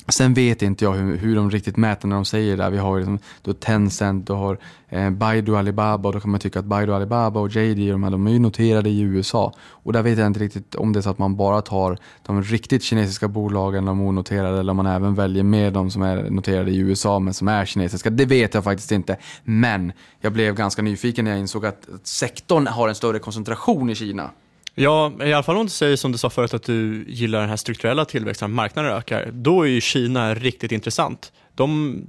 Sen 0.08 0.34
vet 0.34 0.62
inte 0.62 0.86
jag 0.86 0.94
hur, 0.94 1.18
hur 1.18 1.36
de 1.36 1.52
riktigt 1.52 1.78
mäter 1.78 2.08
när 2.08 2.16
de 2.16 2.26
säger 2.26 2.58
det. 2.58 2.70
Vi 2.70 2.78
har 2.78 2.98
ju 2.98 3.00
liksom, 3.00 3.20
då 3.42 3.54
Tencent, 3.54 4.28
du 4.28 4.34
har 4.34 4.58
eh, 4.90 5.10
Baidu 5.10 5.56
Alibaba 5.56 6.10
och 6.10 6.14
då 6.14 6.20
kan 6.20 6.32
man 6.32 6.40
tycka 6.40 6.60
att 6.60 6.66
Baidu 6.66 6.94
Alibaba 6.94 7.40
och 7.40 7.50
JD 7.50 7.92
de, 7.92 8.04
här, 8.04 8.12
de 8.12 8.28
är 8.28 8.32
ju 8.32 8.40
noterade 8.40 8.90
i 8.90 9.00
USA. 9.02 9.54
Och 9.70 9.94
där 9.94 10.02
vet 10.02 10.18
jag 10.18 10.28
inte 10.28 10.40
riktigt 10.40 10.76
om 10.76 10.94
det 10.94 11.00
är 11.00 11.02
så 11.02 11.10
att 11.10 11.18
man 11.18 11.36
bara 11.36 11.62
tar 11.62 11.98
de 12.26 12.44
riktigt 12.44 12.84
kinesiska 12.84 13.28
bolagen, 13.28 13.86
de 13.86 14.02
onoterade, 14.02 14.60
eller 14.60 14.72
om 14.72 14.78
man 14.78 14.86
även 14.86 15.16
väljer 15.16 15.44
med 15.44 15.74
de 15.74 15.92
som 15.92 16.02
är 16.02 16.30
noterade 16.30 16.72
i 16.72 16.78
USA 16.78 17.20
men 17.20 17.34
som 17.34 17.48
är 17.48 17.66
kinesiska. 17.66 18.10
Det 18.10 18.26
vet 18.26 18.54
jag 18.54 18.64
faktiskt 18.64 18.92
inte. 18.92 19.18
Men 19.44 19.92
jag 20.22 20.34
blev 20.34 20.56
ganska 20.56 20.82
nyfiken 20.82 21.26
när 21.26 21.32
jag 21.32 21.40
insåg 21.40 21.66
att, 21.66 21.90
att 21.96 22.08
sektorn 22.08 22.68
har 22.68 22.88
en 22.90 22.96
större 22.96 23.20
koncentration 23.20 23.90
i 23.90 23.96
Kina. 23.96 24.30
Ja, 24.76 25.12
i 25.24 25.34
alla 25.34 25.44
fall 25.44 25.58
om 25.58 25.66
du 25.66 25.70
säger 25.72 25.96
som 25.96 26.12
du 26.12 26.18
sa 26.18 26.30
förut 26.30 26.54
att 26.54 26.64
du 26.64 27.06
gillar 27.08 27.40
den 27.40 27.50
här 27.50 27.56
strukturella 27.58 28.06
tillväxten, 28.06 28.46
att 28.46 28.56
marknaden 28.56 28.92
ökar, 28.92 29.30
då 29.34 29.62
är 29.62 29.68
ju 29.68 29.82
Kina 29.82 30.34
riktigt 30.36 30.72
intressant. 30.72 31.32
De, 31.56 32.02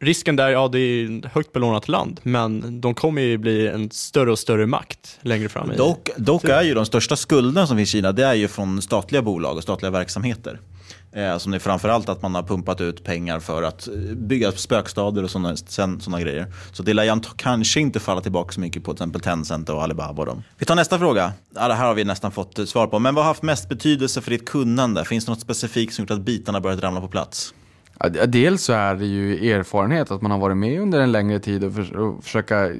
risken 0.00 0.36
där, 0.36 0.48
ja 0.50 0.68
det 0.68 0.78
är 0.78 1.18
ett 1.18 1.32
högt 1.32 1.52
belånat 1.52 1.88
land, 1.88 2.20
men 2.22 2.80
de 2.80 2.94
kommer 2.94 3.22
ju 3.22 3.38
bli 3.38 3.66
en 3.68 3.90
större 3.90 4.30
och 4.32 4.38
större 4.38 4.66
makt 4.66 5.18
längre 5.22 5.48
fram. 5.48 5.72
i- 5.72 5.76
Dock, 5.76 6.08
dock 6.16 6.44
är 6.44 6.62
ju 6.62 6.74
de 6.74 6.86
största 6.86 7.16
skulderna 7.16 7.66
som 7.66 7.76
finns 7.76 7.88
i 7.88 7.92
Kina, 7.92 8.12
det 8.12 8.24
är 8.24 8.34
ju 8.34 8.48
från 8.48 8.82
statliga 8.82 9.22
bolag 9.22 9.56
och 9.56 9.62
statliga 9.62 9.90
verksamheter. 9.90 10.60
Eh, 11.12 11.32
alltså 11.32 11.44
som 11.44 11.54
är 11.54 11.58
framförallt 11.58 12.08
att 12.08 12.22
man 12.22 12.34
har 12.34 12.42
pumpat 12.42 12.80
ut 12.80 13.04
pengar 13.04 13.40
för 13.40 13.62
att 13.62 13.88
eh, 13.88 13.94
bygga 14.16 14.52
spökstader 14.52 15.24
och 15.24 15.30
sådana 15.30 15.56
såna 16.00 16.20
grejer. 16.20 16.46
Så 16.72 16.82
det 16.82 16.94
lär 16.94 17.20
kanske 17.36 17.80
inte 17.80 18.00
falla 18.00 18.20
tillbaka 18.20 18.52
så 18.52 18.60
mycket 18.60 18.84
på 18.84 18.92
till 18.92 18.96
exempel 18.96 19.20
Tencent 19.20 19.68
och 19.68 19.82
Alibaba. 19.82 20.20
Och 20.22 20.26
dem. 20.26 20.42
Vi 20.58 20.66
tar 20.66 20.74
nästa 20.74 20.98
fråga. 20.98 21.32
Ja, 21.54 21.68
det 21.68 21.74
här 21.74 21.86
har 21.86 21.94
vi 21.94 22.04
nästan 22.04 22.32
fått 22.32 22.58
eh, 22.58 22.64
svar 22.64 22.86
på. 22.86 22.98
Men 22.98 23.14
vad 23.14 23.24
har 23.24 23.30
haft 23.30 23.42
mest 23.42 23.68
betydelse 23.68 24.20
för 24.20 24.30
ditt 24.30 24.48
kunnande? 24.48 25.04
Finns 25.04 25.24
det 25.24 25.32
något 25.32 25.40
specifikt 25.40 25.94
som 25.94 26.02
gjort 26.02 26.10
att 26.10 26.20
bitarna 26.20 26.60
börjat 26.60 26.82
ramla 26.82 27.00
på 27.00 27.08
plats? 27.08 27.54
Dels 28.28 28.62
så 28.62 28.72
är 28.72 28.94
det 28.94 29.06
ju 29.06 29.52
erfarenhet, 29.52 30.10
att 30.10 30.22
man 30.22 30.30
har 30.30 30.38
varit 30.38 30.56
med 30.56 30.80
under 30.80 31.00
en 31.00 31.12
längre 31.12 31.38
tid 31.38 31.64
och, 31.64 31.74
för, 31.74 31.96
och 31.96 32.24
försöka 32.24 32.66
eh, 32.66 32.74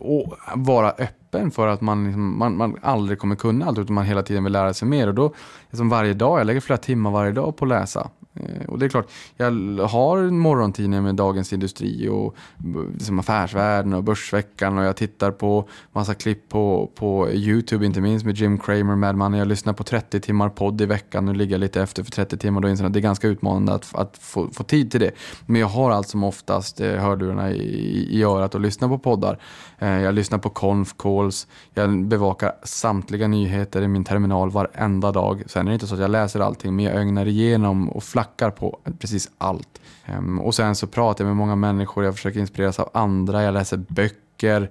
och 0.00 0.38
vara 0.54 0.90
öppen 0.90 1.15
för 1.54 1.66
att 1.68 1.80
man, 1.80 2.04
liksom, 2.04 2.38
man, 2.38 2.56
man 2.56 2.76
aldrig 2.82 3.18
kommer 3.18 3.36
kunna 3.36 3.66
allt 3.66 3.78
utan 3.78 3.94
man 3.94 4.04
hela 4.04 4.22
tiden 4.22 4.44
vill 4.44 4.52
lära 4.52 4.74
sig 4.74 4.88
mer. 4.88 5.08
Och 5.08 5.14
då, 5.14 5.34
liksom 5.70 5.88
varje 5.88 6.14
dag, 6.14 6.40
jag 6.40 6.46
lägger 6.46 6.60
flera 6.60 6.78
timmar 6.78 7.10
varje 7.10 7.32
dag 7.32 7.56
på 7.56 7.64
att 7.64 7.68
läsa. 7.68 8.10
Eh, 8.36 8.66
och 8.68 8.78
det 8.78 8.86
är 8.86 8.88
klart, 8.88 9.10
jag 9.36 9.46
har 9.86 10.30
morgontidningar 10.30 11.02
med 11.02 11.14
Dagens 11.14 11.52
Industri 11.52 12.08
och 12.08 12.36
eh, 12.58 12.92
liksom 12.92 13.18
Affärsvärlden 13.18 13.92
och 13.92 14.04
Börsveckan 14.04 14.78
och 14.78 14.84
jag 14.84 14.96
tittar 14.96 15.30
på 15.30 15.68
massa 15.92 16.14
klipp 16.14 16.48
på, 16.48 16.90
på 16.94 17.30
YouTube, 17.30 17.86
inte 17.86 18.00
minst 18.00 18.26
med 18.26 18.36
Jim 18.36 18.58
Cramer, 18.58 18.96
Mad 18.96 19.16
Money. 19.16 19.38
Jag 19.38 19.48
lyssnar 19.48 19.72
på 19.72 19.84
30 19.84 20.20
timmar 20.20 20.48
podd 20.48 20.80
i 20.80 20.86
veckan. 20.86 21.26
Nu 21.26 21.34
ligger 21.34 21.54
jag 21.54 21.60
lite 21.60 21.82
efter 21.82 22.02
för 22.02 22.10
30 22.10 22.38
timmar. 22.38 22.60
Då 22.60 22.68
inser 22.68 22.84
jag 22.84 22.88
att 22.88 22.92
det 22.92 22.98
är 22.98 23.02
ganska 23.02 23.28
utmanande 23.28 23.74
att, 23.74 23.94
att 23.94 24.18
få, 24.18 24.48
få 24.52 24.62
tid 24.62 24.90
till 24.90 25.00
det. 25.00 25.10
Men 25.46 25.60
jag 25.60 25.68
har 25.68 25.90
allt 25.90 26.08
som 26.08 26.24
oftast 26.24 26.80
eh, 26.80 26.92
hörlurarna 26.92 27.50
i, 27.50 28.08
i 28.10 28.22
örat 28.22 28.54
och 28.54 28.60
lyssnar 28.60 28.88
på 28.88 28.98
poddar. 28.98 29.38
Jag 29.78 30.14
lyssnar 30.14 30.38
på 30.38 30.50
conf 30.50 30.94
calls. 30.98 31.46
Jag 31.74 32.04
bevakar 32.04 32.52
samtliga 32.62 33.28
nyheter 33.28 33.82
i 33.82 33.88
min 33.88 34.04
terminal 34.04 34.50
varenda 34.50 35.12
dag. 35.12 35.42
Sen 35.46 35.66
är 35.66 35.70
det 35.70 35.74
inte 35.74 35.86
så 35.86 35.94
att 35.94 36.00
jag 36.00 36.10
läser 36.10 36.40
allting, 36.40 36.76
men 36.76 36.84
jag 36.84 36.94
ögnar 36.94 37.26
igenom 37.26 37.88
och 37.90 38.04
flackar 38.04 38.25
på 38.50 38.78
precis 38.98 39.30
allt. 39.38 39.80
Ehm, 40.06 40.40
och 40.40 40.54
sen 40.54 40.74
så 40.74 40.86
pratar 40.86 41.24
jag 41.24 41.28
med 41.28 41.36
många 41.36 41.56
människor, 41.56 42.04
jag 42.04 42.14
försöker 42.14 42.40
inspireras 42.40 42.78
av 42.78 42.90
andra, 42.94 43.42
jag 43.42 43.54
läser 43.54 43.76
böcker. 43.76 44.70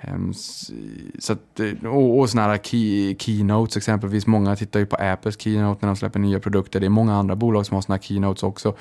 Ehm, 0.00 0.32
så 1.18 1.32
att, 1.32 1.60
eh, 1.60 1.90
och, 1.90 2.18
och 2.18 2.30
sådana 2.30 2.48
här 2.48 2.58
key, 2.58 3.16
keynotes 3.18 3.76
exempelvis. 3.76 4.26
Många 4.26 4.56
tittar 4.56 4.80
ju 4.80 4.86
på 4.86 4.96
Apples 4.96 5.40
keynote 5.40 5.78
när 5.86 5.88
de 5.88 5.96
släpper 5.96 6.20
nya 6.20 6.40
produkter. 6.40 6.80
Det 6.80 6.86
är 6.86 6.90
många 6.90 7.16
andra 7.16 7.36
bolag 7.36 7.66
som 7.66 7.74
har 7.74 7.82
sådana 7.82 8.02
keynotes 8.02 8.42
också. 8.42 8.74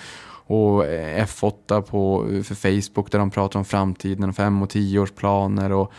Och 0.50 0.86
eh, 0.86 1.26
F8 1.26 1.82
på, 1.82 2.26
för 2.44 2.56
Facebook 2.56 3.12
där 3.12 3.20
de 3.20 3.32
pratar 3.32 3.60
om 3.60 3.66
framtiden, 3.66 4.34
fem 4.34 4.62
och 4.62 4.70
tioårsplaner 4.70 5.02
års 5.02 5.12
planer 5.12 5.72
och 5.72 5.94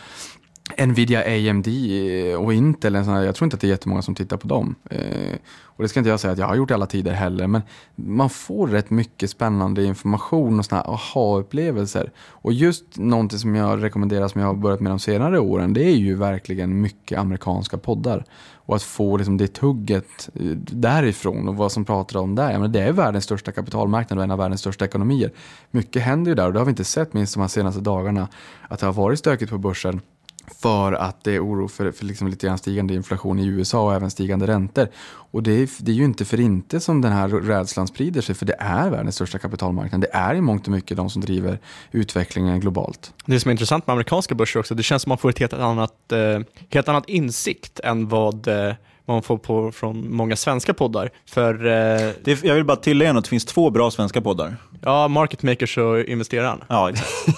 Nvidia, 0.77 1.49
AMD 1.49 1.67
eh, 1.67 2.35
och 2.35 2.53
Intel, 2.53 2.93
jag 2.93 3.35
tror 3.35 3.45
inte 3.45 3.55
att 3.55 3.61
det 3.61 3.67
är 3.67 3.69
jättemånga 3.69 4.01
som 4.01 4.15
tittar 4.15 4.37
på 4.37 4.47
dem. 4.47 4.75
Eh, 4.89 5.35
och 5.79 5.83
det 5.83 5.89
ska 5.89 5.99
inte 5.99 6.09
jag 6.09 6.19
säga 6.19 6.33
att 6.33 6.39
jag 6.39 6.47
har 6.47 6.55
gjort 6.55 6.71
i 6.71 6.73
alla 6.73 6.85
tider 6.85 7.11
heller, 7.11 7.47
men 7.47 7.61
man 7.95 8.29
får 8.29 8.67
rätt 8.67 8.89
mycket 8.89 9.29
spännande 9.29 9.83
information 9.83 10.59
och 10.59 10.65
såna 10.65 10.81
här 10.81 10.93
aha-upplevelser. 10.93 12.11
Och 12.19 12.53
just 12.53 12.97
någonting 12.97 13.39
som 13.39 13.55
jag 13.55 13.83
rekommenderar 13.83 14.27
som 14.27 14.41
jag 14.41 14.47
har 14.47 14.53
börjat 14.53 14.79
med 14.79 14.91
de 14.91 14.99
senare 14.99 15.39
åren, 15.39 15.73
det 15.73 15.83
är 15.83 15.95
ju 15.95 16.15
verkligen 16.15 16.81
mycket 16.81 17.19
amerikanska 17.19 17.77
poddar. 17.77 18.25
Och 18.53 18.75
att 18.75 18.83
få 18.83 19.17
liksom 19.17 19.37
det 19.37 19.47
tugget 19.47 20.29
eh, 20.33 20.45
därifrån 20.71 21.47
och 21.47 21.55
vad 21.55 21.71
som 21.71 21.85
pratar 21.85 22.19
om 22.19 22.35
där. 22.35 22.59
Men 22.59 22.71
det 22.71 22.81
är 22.81 22.91
världens 22.91 23.23
största 23.23 23.51
kapitalmarknad 23.51 24.17
och 24.17 24.23
en 24.23 24.31
av 24.31 24.37
världens 24.37 24.61
största 24.61 24.85
ekonomier. 24.85 25.31
Mycket 25.71 26.01
händer 26.01 26.31
ju 26.31 26.35
där 26.35 26.47
och 26.47 26.53
det 26.53 26.59
har 26.59 26.65
vi 26.65 26.69
inte 26.69 26.83
sett 26.83 27.13
minst 27.13 27.33
de 27.33 27.39
här 27.39 27.47
senaste 27.47 27.81
dagarna. 27.81 28.27
Att 28.67 28.79
det 28.79 28.85
har 28.85 28.93
varit 28.93 29.19
stökigt 29.19 29.51
på 29.51 29.57
börsen 29.57 30.01
för 30.49 30.93
att 30.93 31.23
det 31.23 31.35
är 31.35 31.45
oro 31.45 31.67
för, 31.67 31.91
för 31.91 32.05
liksom 32.05 32.27
lite 32.27 32.47
grann 32.47 32.57
stigande 32.57 32.93
inflation 32.93 33.39
i 33.39 33.45
USA 33.45 33.85
och 33.85 33.93
även 33.93 34.11
stigande 34.11 34.47
räntor. 34.47 34.87
Och 35.31 35.43
det 35.43 35.51
är, 35.51 35.69
det 35.79 35.91
är 35.91 35.95
ju 35.95 36.03
inte 36.03 36.25
för 36.25 36.39
inte 36.39 36.79
som 36.79 37.01
den 37.01 37.11
här 37.11 37.27
rädslan 37.27 37.87
sprider 37.87 38.21
sig, 38.21 38.35
för 38.35 38.45
det 38.45 38.55
är 38.59 38.89
världens 38.89 39.15
största 39.15 39.39
kapitalmarknad. 39.39 40.01
Det 40.01 40.13
är 40.13 40.35
i 40.35 40.41
mångt 40.41 40.67
och 40.67 40.71
mycket 40.71 40.97
de 40.97 41.09
som 41.09 41.21
driver 41.21 41.59
utvecklingen 41.91 42.59
globalt. 42.59 43.13
Det 43.25 43.39
som 43.39 43.49
är 43.49 43.51
intressant 43.51 43.87
med 43.87 43.93
amerikanska 43.93 44.35
börser 44.35 44.59
också, 44.59 44.75
det 44.75 44.83
känns 44.83 45.03
som 45.03 45.11
att 45.11 45.17
man 45.17 45.21
får 45.21 45.29
ett 45.29 45.39
helt 45.39 45.53
annat, 45.53 46.11
eh, 46.11 46.39
helt 46.69 46.87
annat 46.87 47.09
insikt 47.09 47.79
än 47.79 48.07
vad 48.07 48.47
eh, 48.47 48.73
man 49.09 49.23
får 49.23 49.37
på 49.37 49.71
från 49.71 50.15
många 50.15 50.35
svenska 50.35 50.73
poddar. 50.73 51.09
För, 51.29 51.65
eh, 51.65 52.11
det, 52.23 52.43
jag 52.43 52.55
vill 52.55 52.65
bara 52.65 52.77
tillägga 52.77 53.11
att 53.11 53.23
det 53.23 53.29
finns 53.29 53.45
två 53.45 53.69
bra 53.69 53.91
svenska 53.91 54.21
poddar. 54.21 54.55
Ja, 54.81 55.07
Market 55.07 55.43
Makers 55.43 55.77
och 55.77 55.99
Investeraren. 55.99 56.63
Ja, 56.67 56.91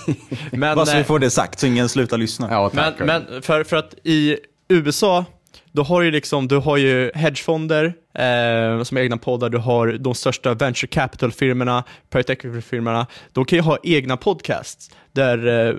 men, 0.52 0.76
bara 0.76 0.86
så 0.86 0.94
vi 0.94 1.00
eh, 1.00 1.06
får 1.06 1.20
det 1.20 1.30
sagt, 1.30 1.60
så 1.60 1.68
ingen 1.68 1.90
slutar 1.90 2.18
lyssna. 2.18 2.48
Ja, 2.52 2.72
men, 2.74 2.94
men 3.00 3.42
för, 3.42 3.64
för 3.64 3.78
att 3.78 3.94
i 4.04 4.38
USA, 4.68 5.26
då 5.72 5.84
har 5.84 6.02
ju 6.02 6.12
liksom, 6.12 6.48
du 6.48 6.58
har 6.58 6.78
ju 6.78 7.12
hedgefonder 7.16 7.94
eh, 8.14 8.84
som 8.84 8.98
egna 8.98 9.18
poddar, 9.18 9.50
du 9.50 9.58
har 9.58 9.88
de 9.88 10.16
största 10.16 10.54
venture 10.54 10.88
capital-firmorna, 10.88 11.84
private 12.10 12.34
equity-firmorna, 12.34 13.08
de 13.32 13.46
kan 13.46 13.58
ju 13.58 13.64
ha 13.64 13.78
egna 13.84 14.18
podcasts 14.18 14.92
där 15.12 15.68
eh, 15.70 15.76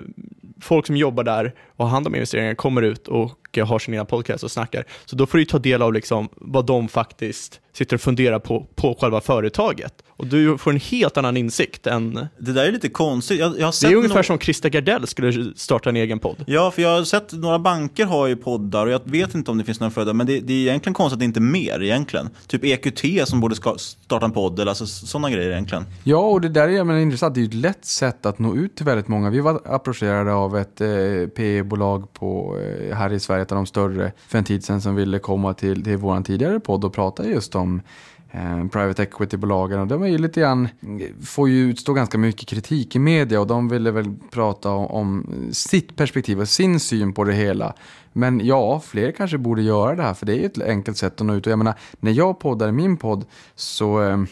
folk 0.61 0.87
som 0.87 0.97
jobbar 0.97 1.23
där 1.23 1.53
och 1.75 1.85
har 1.85 1.91
hand 1.91 2.07
om 2.07 2.15
investeringar 2.15 2.55
kommer 2.55 2.81
ut 2.81 3.07
och 3.07 3.39
har 3.61 3.79
sin 3.79 3.93
egna 3.93 4.05
podcast 4.05 4.43
och 4.43 4.51
snackar. 4.51 4.85
Så 5.05 5.15
då 5.15 5.25
får 5.25 5.37
du 5.37 5.45
ta 5.45 5.59
del 5.59 5.81
av 5.81 5.93
liksom 5.93 6.29
vad 6.35 6.65
de 6.65 6.87
faktiskt 6.87 7.59
sitter 7.73 7.95
och 7.95 8.01
funderar 8.01 8.39
på, 8.39 8.67
på 8.75 8.97
själva 8.99 9.21
företaget. 9.21 9.93
Och 10.07 10.27
du 10.27 10.57
får 10.57 10.71
en 10.71 10.79
helt 10.79 11.17
annan 11.17 11.37
insikt 11.37 11.87
än... 11.87 12.27
Det 12.37 12.53
där 12.53 12.65
är 12.65 12.71
lite 12.71 12.89
konstigt. 12.89 13.39
Jag, 13.39 13.59
jag 13.59 13.65
har 13.65 13.87
det 13.87 13.93
är 13.93 13.95
ungefär 13.95 14.17
no 14.17 14.23
som 14.23 14.39
Christer 14.39 14.69
Gardell 14.69 15.07
skulle 15.07 15.53
starta 15.55 15.89
en 15.89 15.95
egen 15.95 16.19
podd. 16.19 16.43
Ja, 16.47 16.71
för 16.71 16.81
jag 16.81 16.89
har 16.89 17.03
sett 17.03 17.31
några 17.31 17.59
banker 17.59 18.05
har 18.05 18.27
ju 18.27 18.35
poddar 18.35 18.85
och 18.85 18.91
jag 18.91 19.01
vet 19.03 19.35
inte 19.35 19.51
om 19.51 19.57
det 19.57 19.63
finns 19.63 19.79
några 19.79 19.91
födda, 19.91 20.13
men 20.13 20.27
det, 20.27 20.39
det 20.39 20.53
är 20.53 20.57
egentligen 20.57 20.93
konstigt 20.93 21.13
att 21.13 21.19
det 21.19 21.25
inte 21.25 21.39
är 21.39 21.41
mer 21.41 21.83
egentligen. 21.83 22.22
Typ 22.47 22.63
EQT 22.63 23.27
som 23.27 23.39
borde 23.39 23.55
starta 23.55 24.25
en 24.25 24.31
podd 24.31 24.59
eller 24.59 24.71
alltså, 24.71 24.85
sådana 24.85 25.29
grejer 25.29 25.51
egentligen. 25.51 25.85
Ja, 26.03 26.17
och 26.17 26.41
det 26.41 26.49
där 26.49 26.67
är 26.67 26.83
men, 26.83 26.99
intressant. 26.99 27.35
Det 27.35 27.39
är 27.39 27.41
ju 27.41 27.47
ett 27.47 27.53
lätt 27.53 27.85
sätt 27.85 28.25
att 28.25 28.39
nå 28.39 28.55
ut 28.55 28.75
till 28.75 28.85
väldigt 28.85 29.07
många. 29.07 29.29
Vi 29.29 29.39
var 29.39 29.61
approcherade 29.65 30.33
av 30.33 30.57
ett 30.57 30.81
eh, 30.81 30.87
PE-bolag 31.35 32.07
eh, 32.21 32.95
här 32.95 33.13
i 33.13 33.19
Sverige, 33.19 33.41
ett 33.41 33.51
av 33.51 33.55
de 33.55 33.65
större, 33.65 34.11
för 34.27 34.37
en 34.37 34.43
tid 34.43 34.63
sedan 34.63 34.81
som 34.81 34.95
ville 34.95 35.19
komma 35.19 35.53
till, 35.53 35.83
till 35.83 35.97
vår 35.97 36.21
tidigare 36.21 36.59
podd 36.59 36.85
och 36.85 36.93
prata 36.93 37.27
just 37.27 37.55
om 37.55 37.81
eh, 38.31 38.67
private 38.67 39.03
equity-bolagen. 39.03 39.79
Och 39.79 39.87
de 39.87 40.03
är 40.03 40.07
ju 40.07 40.17
lite 40.17 40.39
grann, 40.39 40.67
får 41.23 41.49
ju 41.49 41.69
utstå 41.69 41.93
ganska 41.93 42.17
mycket 42.17 42.47
kritik 42.47 42.95
i 42.95 42.99
media 42.99 43.41
och 43.41 43.47
de 43.47 43.69
ville 43.69 43.91
väl 43.91 44.13
prata 44.31 44.69
om 44.69 45.25
sitt 45.51 45.95
perspektiv 45.95 46.41
och 46.41 46.49
sin 46.49 46.79
syn 46.79 47.13
på 47.13 47.23
det 47.23 47.33
hela. 47.33 47.73
Men 48.13 48.45
ja, 48.45 48.79
fler 48.79 49.11
kanske 49.11 49.37
borde 49.37 49.61
göra 49.61 49.95
det 49.95 50.03
här 50.03 50.13
för 50.13 50.25
det 50.25 50.33
är 50.33 50.39
ju 50.39 50.45
ett 50.45 50.61
enkelt 50.61 50.97
sätt 50.97 51.21
att 51.21 51.27
nå 51.27 51.33
ut. 51.33 51.45
Och 51.45 51.51
jag 51.51 51.57
menar, 51.57 51.73
när 51.99 52.11
jag 52.11 52.39
poddar 52.39 52.69
i 52.69 52.71
min 52.71 52.97
podd 52.97 53.25
så 53.55 54.03
eh, 54.03 54.23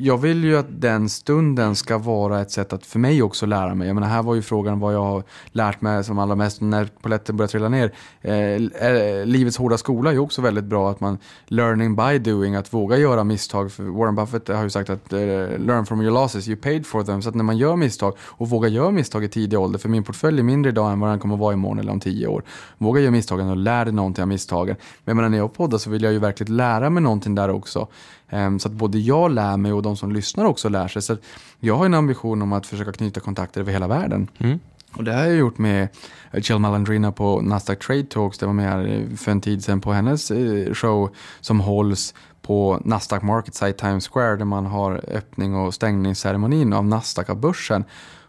jag 0.00 0.18
vill 0.18 0.44
ju 0.44 0.56
att 0.56 0.80
den 0.80 1.08
stunden 1.08 1.76
ska 1.76 1.98
vara 1.98 2.40
ett 2.40 2.50
sätt 2.50 2.72
att 2.72 2.86
för 2.86 2.98
mig 2.98 3.22
också 3.22 3.46
lära 3.46 3.74
mig. 3.74 3.86
Jag 3.86 3.94
menar, 3.94 4.08
här 4.08 4.22
var 4.22 4.34
ju 4.34 4.42
frågan 4.42 4.80
vad 4.80 4.94
jag 4.94 5.04
har 5.04 5.22
lärt 5.52 5.80
mig 5.80 6.04
som 6.04 6.18
allra 6.18 6.34
mest 6.34 6.60
när 6.60 6.88
poletten 7.02 7.36
börjar 7.36 7.48
trilla 7.48 7.68
ner. 7.68 7.92
Eh, 8.20 8.34
eh, 8.34 9.26
livets 9.26 9.56
hårda 9.56 9.78
skola 9.78 10.10
är 10.10 10.14
ju 10.14 10.20
också 10.20 10.42
väldigt 10.42 10.64
bra 10.64 10.90
att 10.90 11.00
man 11.00 11.18
learning 11.46 11.96
by 11.96 12.18
doing, 12.18 12.54
att 12.54 12.74
våga 12.74 12.96
göra 12.96 13.24
misstag. 13.24 13.72
För 13.72 13.82
Warren 13.82 14.14
Buffett 14.14 14.48
har 14.48 14.62
ju 14.62 14.70
sagt 14.70 14.90
att 14.90 15.12
eh, 15.12 15.18
learn 15.18 15.86
from 15.86 16.02
your 16.02 16.14
losses, 16.14 16.48
you 16.48 16.56
paid 16.56 16.86
for 16.86 17.02
them. 17.02 17.22
Så 17.22 17.28
att 17.28 17.34
när 17.34 17.44
man 17.44 17.58
gör 17.58 17.76
misstag 17.76 18.14
och 18.20 18.50
vågar 18.50 18.68
göra 18.68 18.90
misstag 18.90 19.24
i 19.24 19.28
tidig 19.28 19.58
ålder, 19.58 19.78
för 19.78 19.88
min 19.88 20.04
portfölj 20.04 20.38
är 20.38 20.42
mindre 20.42 20.70
idag 20.70 20.92
än 20.92 21.00
vad 21.00 21.10
den 21.10 21.18
kommer 21.18 21.34
att 21.34 21.40
vara 21.40 21.52
imorgon 21.52 21.78
eller 21.78 21.92
om 21.92 22.00
tio 22.00 22.26
år. 22.26 22.42
Våga 22.78 23.00
göra 23.00 23.10
misstagen 23.10 23.48
och 23.48 23.56
lär 23.56 23.84
dig 23.84 23.94
någonting 23.94 24.22
av 24.22 24.28
misstagen. 24.28 24.76
Men 25.04 25.12
jag 25.12 25.16
menar, 25.16 25.28
när 25.28 25.38
jag 25.38 25.54
poddar 25.54 25.78
så 25.78 25.90
vill 25.90 26.02
jag 26.02 26.12
ju 26.12 26.18
verkligen 26.18 26.56
lära 26.56 26.90
mig 26.90 27.02
någonting 27.02 27.34
där 27.34 27.50
också. 27.50 27.88
Ehm, 28.28 28.58
så 28.58 28.68
att 28.68 28.74
både 28.74 28.98
jag 28.98 29.30
lär 29.30 29.56
mig 29.56 29.72
och 29.72 29.82
de 29.82 29.96
som 29.96 30.12
lyssnar 30.12 30.44
också 30.44 30.68
lär 30.68 30.88
sig. 30.88 31.02
Så 31.02 31.16
jag 31.60 31.76
har 31.76 31.86
en 31.86 31.94
ambition 31.94 32.42
om 32.42 32.52
att 32.52 32.66
försöka 32.66 32.92
knyta 32.92 33.20
kontakter 33.20 33.60
över 33.60 33.72
hela 33.72 33.86
världen. 33.86 34.30
Mm. 34.38 34.58
Och 34.96 35.04
det 35.04 35.12
har 35.14 35.24
jag 35.24 35.36
gjort 35.36 35.58
med 35.58 35.88
Jill 36.32 36.58
Malandrina 36.58 37.12
på 37.12 37.40
Nasdaq 37.40 37.78
Trade 37.78 38.02
Talks. 38.02 38.38
Det 38.38 38.46
var 38.46 38.52
med 38.52 39.06
för 39.18 39.32
en 39.32 39.40
tid 39.40 39.64
sedan 39.64 39.80
på 39.80 39.92
hennes 39.92 40.30
eh, 40.30 40.74
show 40.74 41.14
som 41.40 41.60
hålls 41.60 42.14
på 42.42 42.80
Nasdaq 42.84 43.22
Market 43.22 43.54
Site 43.54 43.72
Times 43.72 44.08
Square 44.08 44.36
där 44.36 44.44
man 44.44 44.66
har 44.66 45.04
öppning 45.08 45.54
och 45.54 45.74
stängningsceremonin 45.74 46.72
av 46.72 46.84
Nasdaq 46.84 47.30
av 47.30 47.40
börsen. 47.40 47.84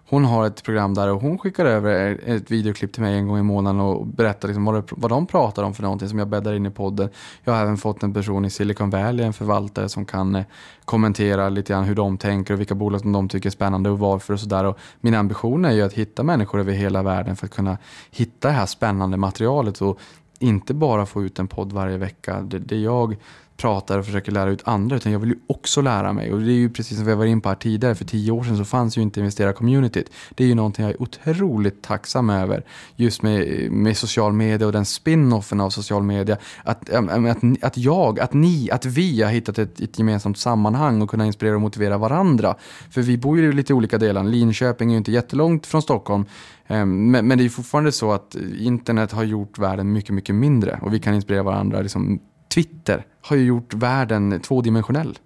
Hon 0.09 0.25
har 0.25 0.47
ett 0.47 0.63
program 0.63 0.93
där 0.93 1.11
och 1.11 1.21
hon 1.21 1.37
skickar 1.37 1.65
över 1.65 2.19
ett 2.25 2.51
videoklipp 2.51 2.93
till 2.93 3.01
mig 3.01 3.17
en 3.17 3.27
gång 3.27 3.39
i 3.39 3.43
månaden 3.43 3.81
och 3.81 4.07
berättar 4.07 4.47
liksom 4.47 4.65
vad, 4.65 4.75
det, 4.75 4.83
vad 4.89 5.11
de 5.11 5.27
pratar 5.27 5.63
om 5.63 5.73
för 5.73 5.83
någonting 5.83 6.09
som 6.09 6.19
jag 6.19 6.27
bäddar 6.27 6.53
in 6.53 6.65
i 6.65 6.69
podden. 6.69 7.09
Jag 7.43 7.53
har 7.53 7.61
även 7.61 7.77
fått 7.77 8.03
en 8.03 8.13
person 8.13 8.45
i 8.45 8.49
Silicon 8.49 8.89
Valley, 8.89 9.25
en 9.25 9.33
förvaltare 9.33 9.89
som 9.89 10.05
kan 10.05 10.35
eh, 10.35 10.43
kommentera 10.85 11.49
lite 11.49 11.73
grann 11.73 11.83
hur 11.83 11.95
de 11.95 12.17
tänker 12.17 12.53
och 12.53 12.59
vilka 12.59 12.75
bolag 12.75 13.01
som 13.01 13.11
de 13.11 13.29
tycker 13.29 13.49
är 13.49 13.51
spännande 13.51 13.89
och 13.89 13.99
varför 13.99 14.33
och 14.33 14.39
sådär. 14.39 14.73
Min 15.01 15.15
ambition 15.15 15.65
är 15.65 15.71
ju 15.71 15.81
att 15.81 15.93
hitta 15.93 16.23
människor 16.23 16.59
över 16.59 16.73
hela 16.73 17.03
världen 17.03 17.35
för 17.35 17.45
att 17.45 17.53
kunna 17.53 17.77
hitta 18.11 18.47
det 18.47 18.53
här 18.53 18.65
spännande 18.65 19.17
materialet 19.17 19.81
och 19.81 19.99
inte 20.39 20.73
bara 20.73 21.05
få 21.05 21.23
ut 21.23 21.39
en 21.39 21.47
podd 21.47 21.73
varje 21.73 21.97
vecka. 21.97 22.41
Det, 22.41 22.59
det 22.59 22.77
jag 22.77 23.15
pratar 23.57 23.99
och 23.99 24.05
försöker 24.05 24.31
lära 24.31 24.49
ut 24.49 24.61
andra 24.67 24.95
utan 24.95 25.11
jag 25.11 25.19
vill 25.19 25.29
ju 25.29 25.35
också 25.47 25.81
lära 25.81 26.13
mig. 26.13 26.33
Och 26.33 26.39
det 26.39 26.51
är 26.51 26.55
ju 26.55 26.69
precis 26.69 26.97
som 26.97 27.05
vi 27.05 27.15
var 27.15 27.25
in 27.25 27.41
på 27.41 27.49
här 27.49 27.55
tidigare, 27.55 27.95
för 27.95 28.05
tio 28.05 28.31
år 28.31 28.43
sedan 28.43 28.57
så 28.57 28.65
fanns 28.65 28.97
ju 28.97 29.01
inte 29.01 29.19
investerarcommunityt. 29.19 30.11
Det 30.35 30.43
är 30.43 30.47
ju 30.47 30.55
någonting 30.55 30.85
jag 30.85 30.93
är 30.93 31.01
otroligt 31.01 31.81
tacksam 31.81 32.29
över. 32.29 32.63
Just 32.95 33.21
med, 33.21 33.71
med 33.71 33.97
social 33.97 34.33
media 34.33 34.67
och 34.67 34.73
den 34.73 34.85
spin-offen 34.85 35.61
av 35.61 35.69
social 35.69 36.03
media. 36.03 36.37
Att, 36.63 36.89
att, 36.89 37.43
att 37.61 37.77
jag, 37.77 38.19
att 38.19 38.33
ni, 38.33 38.69
att 38.71 38.85
vi 38.85 39.21
har 39.21 39.31
hittat 39.31 39.59
ett, 39.59 39.79
ett 39.79 39.99
gemensamt 39.99 40.37
sammanhang 40.37 41.01
och 41.01 41.09
kunnat 41.09 41.25
inspirera 41.25 41.55
och 41.55 41.61
motivera 41.61 41.97
varandra. 41.97 42.55
För 42.89 43.01
vi 43.01 43.17
bor 43.17 43.37
ju 43.37 43.49
i 43.49 43.51
lite 43.51 43.73
olika 43.73 43.97
delar. 43.97 44.23
Linköping 44.23 44.89
är 44.89 44.93
ju 44.93 44.97
inte 44.97 45.11
jättelångt 45.11 45.65
från 45.65 45.81
Stockholm. 45.81 46.25
Ehm, 46.67 47.11
men, 47.11 47.27
men 47.27 47.37
det 47.37 47.45
är 47.45 47.49
fortfarande 47.49 47.91
så 47.91 48.11
att 48.11 48.35
internet 48.59 49.11
har 49.11 49.23
gjort 49.23 49.57
världen 49.57 49.91
mycket, 49.91 50.13
mycket 50.15 50.35
mindre 50.35 50.79
och 50.81 50.93
vi 50.93 50.99
kan 50.99 51.13
inspirera 51.13 51.43
varandra 51.43 51.81
liksom 51.81 52.19
Twitter 52.55 53.05
har 53.21 53.35
ju 53.35 53.45
gjort 53.45 53.73
världen 53.73 54.41
tvådimensionell. 54.41 55.17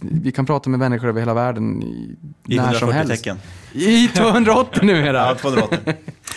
Vi 0.00 0.32
kan 0.32 0.46
prata 0.46 0.70
med 0.70 0.78
människor 0.78 1.08
över 1.08 1.20
hela 1.20 1.34
världen 1.34 1.82
i, 1.82 2.16
I 2.48 2.56
när 2.56 2.72
som 2.72 2.92
helst. 2.92 3.12
tecken. 3.12 3.38
I 3.72 4.08
280 4.08 4.84
numera. 4.84 5.16
ja, 5.28 5.34
280. 5.34 5.78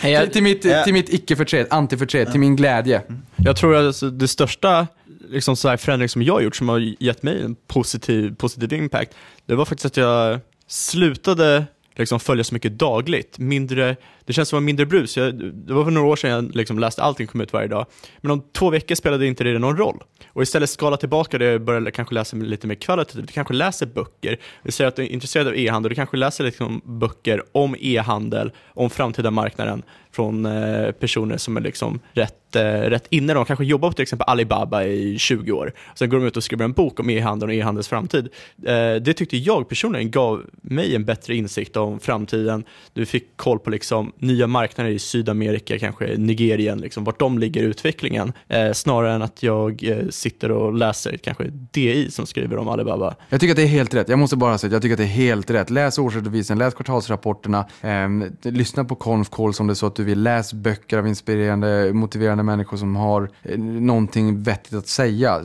till, 0.00 0.30
till 0.30 0.42
mitt, 0.42 0.62
till 0.62 0.92
mitt 0.92 1.08
icke-förtret, 1.08 1.72
antiförtret, 1.72 2.30
till 2.30 2.40
min 2.40 2.56
glädje. 2.56 3.02
Jag 3.36 3.56
tror 3.56 3.76
att 3.76 3.86
alltså, 3.86 4.10
det 4.10 4.28
största 4.28 4.86
liksom 5.28 5.56
så 5.56 5.68
här 5.68 5.76
förändring 5.76 6.08
som 6.08 6.22
jag 6.22 6.34
har 6.34 6.40
gjort 6.40 6.56
som 6.56 6.68
har 6.68 6.94
gett 7.02 7.22
mig 7.22 7.42
en 7.42 7.54
positiv, 7.66 8.34
positiv 8.34 8.72
impact, 8.72 9.14
det 9.46 9.54
var 9.54 9.64
faktiskt 9.64 9.86
att 9.86 9.96
jag 9.96 10.40
slutade 10.66 11.64
liksom 11.96 12.20
följa 12.20 12.44
så 12.44 12.54
mycket 12.54 12.78
dagligt. 12.78 13.38
Mindre, 13.38 13.96
det 14.24 14.32
känns 14.32 14.48
som 14.48 14.56
en 14.56 14.64
mindre 14.64 14.86
brus. 14.86 15.16
Jag, 15.16 15.34
det 15.54 15.72
var 15.72 15.84
för 15.84 15.90
några 15.90 16.08
år 16.08 16.16
sedan 16.16 16.30
jag 16.30 16.56
liksom 16.56 16.78
läste 16.78 17.02
allting 17.02 17.26
kom 17.26 17.40
ut 17.40 17.52
varje 17.52 17.68
dag. 17.68 17.86
Men 18.20 18.30
om 18.30 18.42
två 18.52 18.70
veckor 18.70 18.94
spelade 18.94 19.26
inte 19.26 19.44
det 19.44 19.58
någon 19.58 19.76
roll. 19.76 20.02
Och 20.32 20.42
istället 20.42 20.70
skala 20.70 20.96
tillbaka 20.96 21.38
det 21.38 21.54
och 21.54 21.60
börja 21.60 21.90
kanske 21.90 22.14
läsa 22.14 22.36
lite 22.36 22.66
mer 22.66 22.74
kvalitativt. 22.74 23.26
Du 23.26 23.32
kanske 23.32 23.54
läser 23.54 23.86
böcker. 23.86 24.38
Du 24.62 24.72
säger 24.72 24.88
att 24.88 24.96
du 24.96 25.02
är 25.02 25.06
intresserad 25.06 25.48
av 25.48 25.56
e-handel. 25.56 25.88
Du 25.88 25.94
kanske 25.94 26.16
läser 26.16 26.44
liksom 26.44 26.80
böcker 26.84 27.42
om 27.52 27.76
e-handel, 27.80 28.52
om 28.74 28.90
framtida 28.90 29.30
marknaden 29.30 29.82
från 30.12 30.46
eh, 30.46 30.92
personer 30.92 31.36
som 31.36 31.56
är 31.56 31.60
liksom 31.60 32.00
rätt, 32.12 32.56
eh, 32.56 32.62
rätt 32.62 33.06
inne. 33.10 33.34
De 33.34 33.44
kanske 33.44 33.64
jobbar 33.64 33.88
på 33.88 33.92
till 33.92 34.02
exempel 34.02 34.28
Alibaba 34.28 34.84
i 34.84 35.18
20 35.18 35.52
år. 35.52 35.72
Sen 35.94 36.08
går 36.08 36.18
de 36.18 36.26
ut 36.26 36.36
och 36.36 36.44
skriver 36.44 36.64
en 36.64 36.72
bok 36.72 37.00
om 37.00 37.10
e-handeln 37.10 37.50
och 37.50 37.54
e-handels 37.54 37.88
framtid. 37.88 38.28
Eh, 38.66 38.94
det 38.94 39.14
tyckte 39.14 39.36
jag 39.36 39.68
personligen 39.68 40.10
gav 40.10 40.46
mig 40.62 40.96
en 40.96 41.04
bättre 41.04 41.36
insikt 41.36 41.76
om 41.76 42.00
framtiden. 42.00 42.64
Du 42.92 43.06
fick 43.06 43.36
koll 43.36 43.58
på 43.58 43.70
liksom 43.70 44.11
nya 44.18 44.46
marknader 44.46 44.90
i 44.90 44.98
Sydamerika, 44.98 45.78
kanske 45.78 46.16
Nigerien, 46.16 46.78
liksom, 46.78 47.04
vart 47.04 47.18
de 47.18 47.38
ligger 47.38 47.62
i 47.62 47.64
utvecklingen. 47.64 48.32
Eh, 48.48 48.72
snarare 48.72 49.12
än 49.12 49.22
att 49.22 49.42
jag 49.42 49.84
eh, 49.84 50.08
sitter 50.10 50.50
och 50.50 50.74
läser 50.74 51.16
kanske 51.16 51.44
DI 51.50 52.10
som 52.10 52.26
skriver 52.26 52.56
om 52.58 52.68
Alibaba. 52.68 53.14
Jag 53.28 53.40
tycker 53.40 53.52
att 53.52 53.56
det 53.56 53.62
är 53.62 53.66
helt 53.66 53.94
rätt. 53.94 54.08
Jag 54.08 54.18
måste 54.18 54.36
bara 54.36 54.58
säga 54.58 54.68
att 54.68 54.72
jag 54.72 54.82
tycker 54.82 54.94
att 54.94 54.98
det 54.98 55.04
är 55.04 55.06
helt 55.06 55.50
rätt. 55.50 55.70
Läs 55.70 55.98
årsredovisningen, 55.98 56.58
läs 56.58 56.74
kvartalsrapporterna, 56.74 57.66
eh, 57.80 58.08
lyssna 58.42 58.84
på 58.84 58.94
Conf 58.94 59.30
Calls 59.30 59.60
om 59.60 59.66
det 59.66 59.72
är 59.72 59.74
så 59.74 59.86
att 59.86 59.96
du 59.96 60.04
vill. 60.04 60.22
Läs 60.22 60.52
böcker 60.52 60.98
av 60.98 61.06
inspirerande, 61.06 61.92
motiverande 61.92 62.42
människor 62.42 62.76
som 62.76 62.96
har 62.96 63.30
eh, 63.42 63.58
någonting 63.58 64.42
vettigt 64.42 64.74
att 64.74 64.88
säga. 64.88 65.40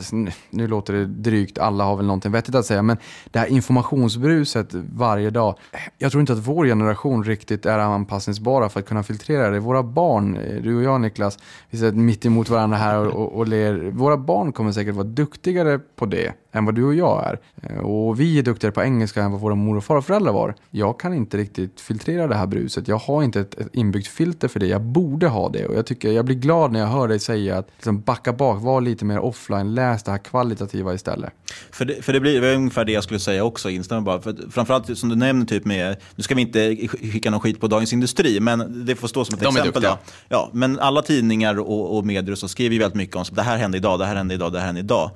Nu 0.50 0.66
låter 0.66 0.92
det 0.92 1.06
drygt, 1.06 1.58
alla 1.58 1.84
har 1.84 1.96
väl 1.96 2.06
någonting 2.06 2.32
vettigt 2.32 2.54
att 2.54 2.66
säga, 2.66 2.82
men 2.82 2.96
det 3.30 3.38
här 3.38 3.46
informationsbruset 3.46 4.74
varje 4.74 5.30
dag. 5.30 5.58
Eh, 5.72 5.78
jag 5.98 6.10
tror 6.10 6.20
inte 6.20 6.32
att 6.32 6.46
vår 6.46 6.66
generation 6.66 7.24
riktigt 7.24 7.66
är 7.66 7.78
anpassningsbar 7.78 8.57
anpassningsbara 8.58 8.68
för 8.68 8.80
att 8.80 8.86
kunna 8.86 9.02
filtrera 9.02 9.50
det. 9.50 9.60
Våra 9.60 9.82
barn, 9.82 10.36
eh, 10.36 10.62
du 10.62 10.76
och 10.76 10.82
jag 10.82 11.00
Niklas, 11.00 11.38
vi 11.70 11.78
sitter 11.78 11.92
mitt 11.92 12.26
emot 12.26 12.48
varandra 12.48 12.76
här 12.78 13.06
och, 13.06 13.14
och, 13.14 13.32
och 13.38 13.48
ler. 13.48 13.90
Våra 13.90 14.16
barn 14.16 14.52
kommer 14.52 14.72
säkert 14.72 14.94
vara 14.94 15.06
duktigare 15.06 15.78
på 15.96 16.06
det 16.06 16.32
än 16.52 16.64
vad 16.64 16.74
du 16.74 16.84
och 16.84 16.94
jag 16.94 17.26
är. 17.26 17.38
Eh, 17.62 17.78
och 17.78 18.20
vi 18.20 18.38
är 18.38 18.42
duktigare 18.42 18.72
på 18.72 18.82
engelska 18.82 19.22
än 19.22 19.32
vad 19.32 19.40
våra 19.40 19.54
mor 19.54 19.76
och 19.76 19.84
farföräldrar 19.84 20.32
var. 20.32 20.54
Jag 20.70 21.00
kan 21.00 21.14
inte 21.14 21.36
riktigt 21.36 21.80
filtrera 21.80 22.26
det 22.26 22.34
här 22.34 22.46
bruset. 22.46 22.88
Jag 22.88 22.96
har 22.96 23.22
inte 23.22 23.40
ett, 23.40 23.54
ett 23.54 23.68
inbyggt 23.72 24.08
filter 24.08 24.48
för 24.48 24.60
det. 24.60 24.66
Jag 24.66 24.82
borde 24.82 25.28
ha 25.28 25.48
det. 25.48 25.66
Och 25.66 25.74
jag, 25.74 25.86
tycker, 25.86 26.12
jag 26.12 26.24
blir 26.24 26.36
glad 26.36 26.72
när 26.72 26.80
jag 26.80 26.86
hör 26.86 27.08
dig 27.08 27.18
säga 27.18 27.58
att 27.58 27.68
liksom 27.76 28.00
backa 28.00 28.32
bak, 28.32 28.62
var 28.62 28.80
lite 28.80 29.04
mer 29.04 29.18
offline, 29.18 29.74
läs 29.74 30.02
det 30.02 30.10
här 30.10 30.18
kvalitativa 30.18 30.94
istället. 30.94 31.32
För 31.70 31.84
det, 31.84 32.02
för 32.02 32.12
det 32.12 32.20
blir 32.20 32.40
det 32.40 32.54
ungefär 32.54 32.84
det 32.84 32.92
jag 32.92 33.04
skulle 33.04 33.20
säga 33.20 33.44
också, 33.44 33.70
instämmer 33.70 34.02
bara. 34.02 34.20
För 34.20 34.50
framförallt 34.50 34.98
som 34.98 35.08
du 35.08 35.16
nämner, 35.16 35.46
typ 35.46 35.64
med, 35.64 35.96
nu 36.16 36.22
ska 36.22 36.34
vi 36.34 36.42
inte 36.42 36.76
skicka 36.86 37.30
någon 37.30 37.40
skit 37.40 37.60
på 37.60 37.66
Dagens 37.66 37.92
Industri, 37.92 38.40
men 38.40 38.86
det 38.86 38.96
får 38.96 39.08
stå 39.08 39.24
som 39.24 39.34
ett 39.34 39.40
De 39.40 39.56
exempel. 39.56 39.82
Då. 39.82 39.98
Ja, 40.28 40.50
men 40.52 40.78
alla 40.78 41.02
tidningar 41.02 41.58
och, 41.58 41.96
och 41.98 42.06
medier 42.06 42.34
så 42.34 42.48
skriver 42.48 42.74
ju 42.74 42.78
väldigt 42.78 42.96
mycket 42.96 43.16
om 43.16 43.24
så 43.24 43.34
det 43.34 43.42
här 43.42 43.56
hände 43.56 43.78
idag, 43.78 43.98
det 43.98 44.06
här 44.06 44.16
hände 44.16 44.34
idag, 44.34 44.52
det 44.52 44.58
här 44.58 44.66
hände 44.66 44.80
idag. 44.80 45.10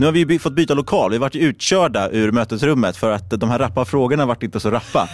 Nu 0.00 0.06
har 0.06 0.12
vi 0.12 0.38
fått 0.38 0.52
byta 0.52 0.74
lokal. 0.74 1.10
Vi 1.10 1.16
har 1.16 1.20
varit 1.20 1.36
utkörda 1.36 2.10
ur 2.10 2.32
mötesrummet 2.32 2.96
för 2.96 3.10
att 3.10 3.30
de 3.30 3.50
här 3.50 3.58
rappa 3.58 3.84
frågorna 3.84 4.26
varit 4.26 4.42
inte 4.42 4.60
så 4.60 4.70
rappa. 4.70 5.08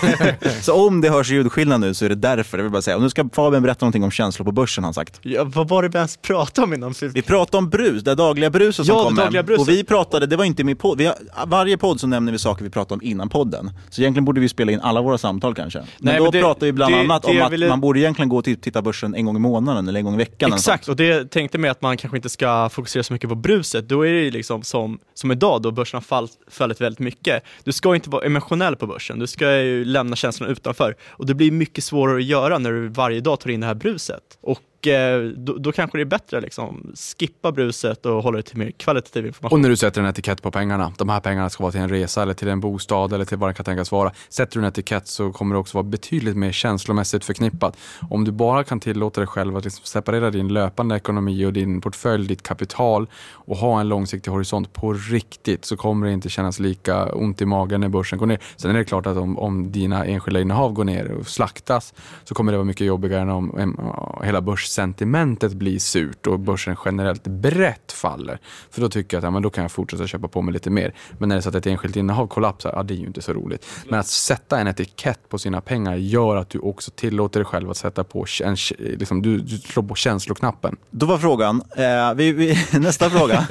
så 0.62 0.86
om 0.86 1.00
det 1.00 1.08
hörs 1.08 1.30
ljudskillnad 1.30 1.80
nu 1.80 1.94
så 1.94 2.04
är 2.04 2.08
det 2.08 2.14
därför. 2.14 2.58
Jag 2.58 2.62
vill 2.62 2.72
bara 2.72 2.82
säga. 2.82 2.96
Och 2.96 3.02
nu 3.02 3.10
ska 3.10 3.28
Fabian 3.32 3.62
berätta 3.62 3.84
någonting 3.84 4.04
om 4.04 4.10
känslor 4.10 4.44
på 4.44 4.52
börsen, 4.52 4.84
han 4.84 4.94
sagt. 4.94 5.20
Ja, 5.22 5.44
vad 5.44 5.68
var 5.68 5.82
det 5.82 5.88
vi 5.88 5.96
ens 5.96 6.16
pratade 6.16 6.64
om 6.64 6.74
innan? 6.74 6.94
Vi 7.14 7.22
pratade 7.22 7.56
om 7.58 7.70
brus, 7.70 8.02
det 8.02 8.14
dagliga 8.14 8.50
bruset 8.50 8.86
som 8.86 8.94
Ja, 8.94 9.00
det 9.00 9.04
kom 9.06 9.14
dagliga 9.14 9.42
bruset. 9.42 9.60
Och 9.62 9.68
vi 9.68 9.84
pratade, 9.84 10.26
det 10.26 10.36
var 10.36 10.44
inte 10.44 10.64
min 10.64 10.76
podd. 10.76 11.00
Har, 11.02 11.46
varje 11.46 11.76
podd 11.78 12.00
så 12.00 12.06
nämner 12.06 12.32
vi 12.32 12.38
saker 12.38 12.64
vi 12.64 12.70
pratade 12.70 12.94
om 12.94 13.02
innan 13.02 13.28
podden. 13.28 13.70
Så 13.90 14.00
egentligen 14.02 14.24
borde 14.24 14.40
vi 14.40 14.48
spela 14.48 14.72
in 14.72 14.80
alla 14.80 15.02
våra 15.02 15.18
samtal 15.18 15.54
kanske. 15.54 15.78
Men 15.78 15.86
Nej, 16.00 16.16
då 16.16 16.22
men 16.22 16.32
det- 16.32 16.40
pratar 16.40 16.66
vi 16.66 16.72
bland 16.72 16.94
det- 16.94 17.00
annat 17.00 17.22
det 17.22 17.28
om 17.30 17.36
jag 17.36 17.46
att 17.46 17.52
ville- 17.52 17.68
man 17.68 17.80
borde 17.80 18.00
egentligen 18.00 18.28
gå 18.28 18.36
och 18.36 18.44
ti- 18.46 18.60
titta 18.60 18.82
börsen 18.82 19.14
en 19.14 19.24
gång 19.26 19.36
i 19.36 19.40
månaden 19.40 19.88
eller 19.88 19.98
en 19.98 20.04
gång 20.04 20.14
i 20.14 20.18
veckan. 20.18 20.52
Exakt, 20.52 20.88
och 20.88 20.96
det 20.96 21.30
tänkte 21.30 21.58
mig 21.58 21.70
att 21.70 21.82
man 21.82 21.96
kanske 21.96 22.16
inte 22.18 22.28
ska 22.28 22.68
fokusera 22.68 23.02
så 23.02 23.12
mycket 23.12 23.28
på 23.28 23.34
bruset. 23.36 23.88
Då 23.88 24.06
är 24.06 24.12
det 24.12 24.19
ju 24.20 24.30
liksom 24.30 24.62
som, 24.62 24.98
som 25.14 25.32
idag 25.32 25.62
då 25.62 25.70
börsen 25.70 25.96
har 25.96 26.02
fall, 26.02 26.28
fallit 26.48 26.80
väldigt 26.80 26.98
mycket. 26.98 27.42
Du 27.64 27.72
ska 27.72 27.94
inte 27.94 28.10
vara 28.10 28.24
emotionell 28.24 28.76
på 28.76 28.86
börsen, 28.86 29.18
du 29.18 29.26
ska 29.26 29.56
ju 29.56 29.84
lämna 29.84 30.16
känslorna 30.16 30.52
utanför. 30.52 30.96
Och 31.08 31.26
det 31.26 31.34
blir 31.34 31.50
mycket 31.50 31.84
svårare 31.84 32.16
att 32.16 32.24
göra 32.24 32.58
när 32.58 32.72
du 32.72 32.88
varje 32.88 33.20
dag 33.20 33.40
tar 33.40 33.50
in 33.50 33.60
det 33.60 33.66
här 33.66 33.74
bruset. 33.74 34.38
Och 34.40 34.60
Eh, 34.86 35.20
då, 35.36 35.52
då 35.52 35.72
kanske 35.72 35.98
det 35.98 36.02
är 36.02 36.04
bättre 36.04 36.36
att 36.36 36.42
liksom 36.42 36.92
skippa 37.18 37.52
bruset 37.52 38.06
och 38.06 38.22
hålla 38.22 38.36
det 38.36 38.42
till 38.42 38.58
mer 38.58 38.70
kvalitativ 38.70 39.26
information. 39.26 39.56
Och 39.56 39.62
när 39.62 39.68
du 39.68 39.76
sätter 39.76 40.00
en 40.00 40.06
etikett 40.06 40.42
på 40.42 40.50
pengarna, 40.50 40.92
de 40.98 41.08
här 41.08 41.20
pengarna 41.20 41.50
ska 41.50 41.62
vara 41.62 41.72
till 41.72 41.80
en 41.80 41.88
resa 41.88 42.22
eller 42.22 42.34
till 42.34 42.48
en 42.48 42.60
bostad 42.60 43.12
eller 43.12 43.24
till 43.24 43.38
vad 43.38 43.50
det 43.50 43.54
kan 43.54 43.64
tänkas 43.64 43.92
vara. 43.92 44.12
Sätter 44.28 44.60
du 44.60 44.66
en 44.66 44.68
etikett 44.68 45.08
så 45.08 45.32
kommer 45.32 45.54
det 45.54 45.58
också 45.58 45.78
vara 45.78 45.84
betydligt 45.84 46.36
mer 46.36 46.52
känslomässigt 46.52 47.24
förknippat. 47.24 47.76
Om 48.10 48.24
du 48.24 48.32
bara 48.32 48.64
kan 48.64 48.80
tillåta 48.80 49.20
dig 49.20 49.28
själv 49.28 49.56
att 49.56 49.64
liksom 49.64 49.84
separera 49.84 50.30
din 50.30 50.48
löpande 50.48 50.96
ekonomi 50.96 51.44
och 51.44 51.52
din 51.52 51.80
portfölj, 51.80 52.28
ditt 52.28 52.42
kapital 52.42 53.06
och 53.32 53.56
ha 53.56 53.80
en 53.80 53.88
långsiktig 53.88 54.30
horisont 54.30 54.72
på 54.72 54.92
riktigt 54.92 55.64
så 55.64 55.76
kommer 55.76 56.06
det 56.06 56.12
inte 56.12 56.28
kännas 56.28 56.58
lika 56.58 57.12
ont 57.12 57.42
i 57.42 57.46
magen 57.46 57.80
när 57.80 57.88
börsen 57.88 58.18
går 58.18 58.26
ner. 58.26 58.38
Sen 58.56 58.70
är 58.70 58.74
det 58.78 58.84
klart 58.84 59.06
att 59.06 59.16
om, 59.16 59.38
om 59.38 59.72
dina 59.72 60.06
enskilda 60.06 60.40
innehav 60.40 60.72
går 60.72 60.84
ner 60.84 61.10
och 61.12 61.26
slaktas 61.26 61.94
så 62.24 62.34
kommer 62.34 62.52
det 62.52 62.58
vara 62.58 62.66
mycket 62.66 62.86
jobbigare 62.86 63.20
än 63.20 63.30
om 63.30 63.40
om 63.40 64.24
hela 64.24 64.40
börssentimentet 64.70 65.52
blir 65.52 65.78
surt 65.78 66.26
och 66.26 66.40
börsen 66.40 66.76
generellt 66.84 67.24
brett 67.24 67.92
faller. 67.92 68.38
För 68.70 68.80
då 68.80 68.88
tycker 68.88 69.16
jag 69.16 69.18
att 69.20 69.24
ja, 69.24 69.30
men 69.30 69.42
då 69.42 69.50
kan 69.50 69.64
jag 69.64 69.72
fortsätta 69.72 70.06
köpa 70.06 70.28
på 70.28 70.42
mig 70.42 70.54
lite 70.54 70.70
mer. 70.70 70.94
Men 71.18 71.28
när 71.28 71.36
det 71.36 71.40
är 71.40 71.42
så 71.42 71.48
att 71.48 71.54
ett 71.54 71.66
enskilt 71.66 71.96
innehav 71.96 72.26
kollapsar, 72.26 72.72
ja 72.74 72.82
det 72.82 72.94
är 72.94 72.96
ju 72.96 73.06
inte 73.06 73.22
så 73.22 73.32
roligt. 73.32 73.66
Men 73.88 74.00
att 74.00 74.06
sätta 74.06 74.60
en 74.60 74.66
etikett 74.66 75.28
på 75.28 75.38
sina 75.38 75.60
pengar 75.60 75.96
gör 75.96 76.36
att 76.36 76.50
du 76.50 76.58
också 76.58 76.90
tillåter 76.90 77.40
dig 77.40 77.44
själv 77.44 77.70
att 77.70 77.76
sätta 77.76 78.04
på, 78.04 78.26
en, 78.44 78.56
liksom, 78.78 79.22
du, 79.22 79.38
du 79.38 79.58
slår 79.58 79.82
på 79.82 79.94
känsloknappen. 79.94 80.76
Då 80.90 81.06
var 81.06 81.18
frågan, 81.18 81.62
eh, 81.76 82.14
vi, 82.14 82.32
vi, 82.32 82.58
nästa 82.78 83.10
fråga. 83.10 83.46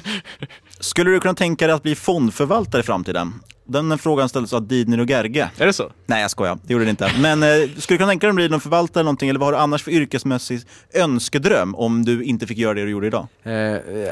Skulle 0.80 1.10
du 1.10 1.20
kunna 1.20 1.34
tänka 1.34 1.66
dig 1.66 1.76
att 1.76 1.82
bli 1.82 1.94
fondförvaltare 1.94 2.80
i 2.80 2.84
framtiden? 2.84 3.32
Den 3.70 3.98
frågan 3.98 4.28
ställdes 4.28 4.52
av 4.52 4.66
Didner 4.66 5.00
och 5.00 5.10
Gerge. 5.10 5.50
Är 5.58 5.66
det 5.66 5.72
så? 5.72 5.90
Nej, 6.06 6.22
jag 6.22 6.30
skojar. 6.30 6.58
Det 6.62 6.72
gjorde 6.72 6.84
det 6.84 6.90
inte. 6.90 7.10
Men 7.20 7.42
eh, 7.42 7.48
skulle 7.78 7.94
du 7.94 7.98
kunna 7.98 8.08
tänka 8.08 8.26
dig 8.26 8.30
att 8.30 8.34
bli 8.34 8.48
någon 8.48 8.60
förvaltare 8.60 9.00
eller 9.00 9.04
någonting? 9.04 9.28
Eller 9.28 9.40
vad 9.40 9.46
har 9.46 9.52
du 9.52 9.58
annars 9.58 9.82
för 9.82 9.90
yrkesmässig 9.90 10.60
önskedröm 10.94 11.74
om 11.74 12.04
du 12.04 12.22
inte 12.24 12.46
fick 12.46 12.58
göra 12.58 12.74
det 12.74 12.84
du 12.84 12.90
gjorde 12.90 13.06
idag? 13.06 13.26
Eh, 13.42 13.52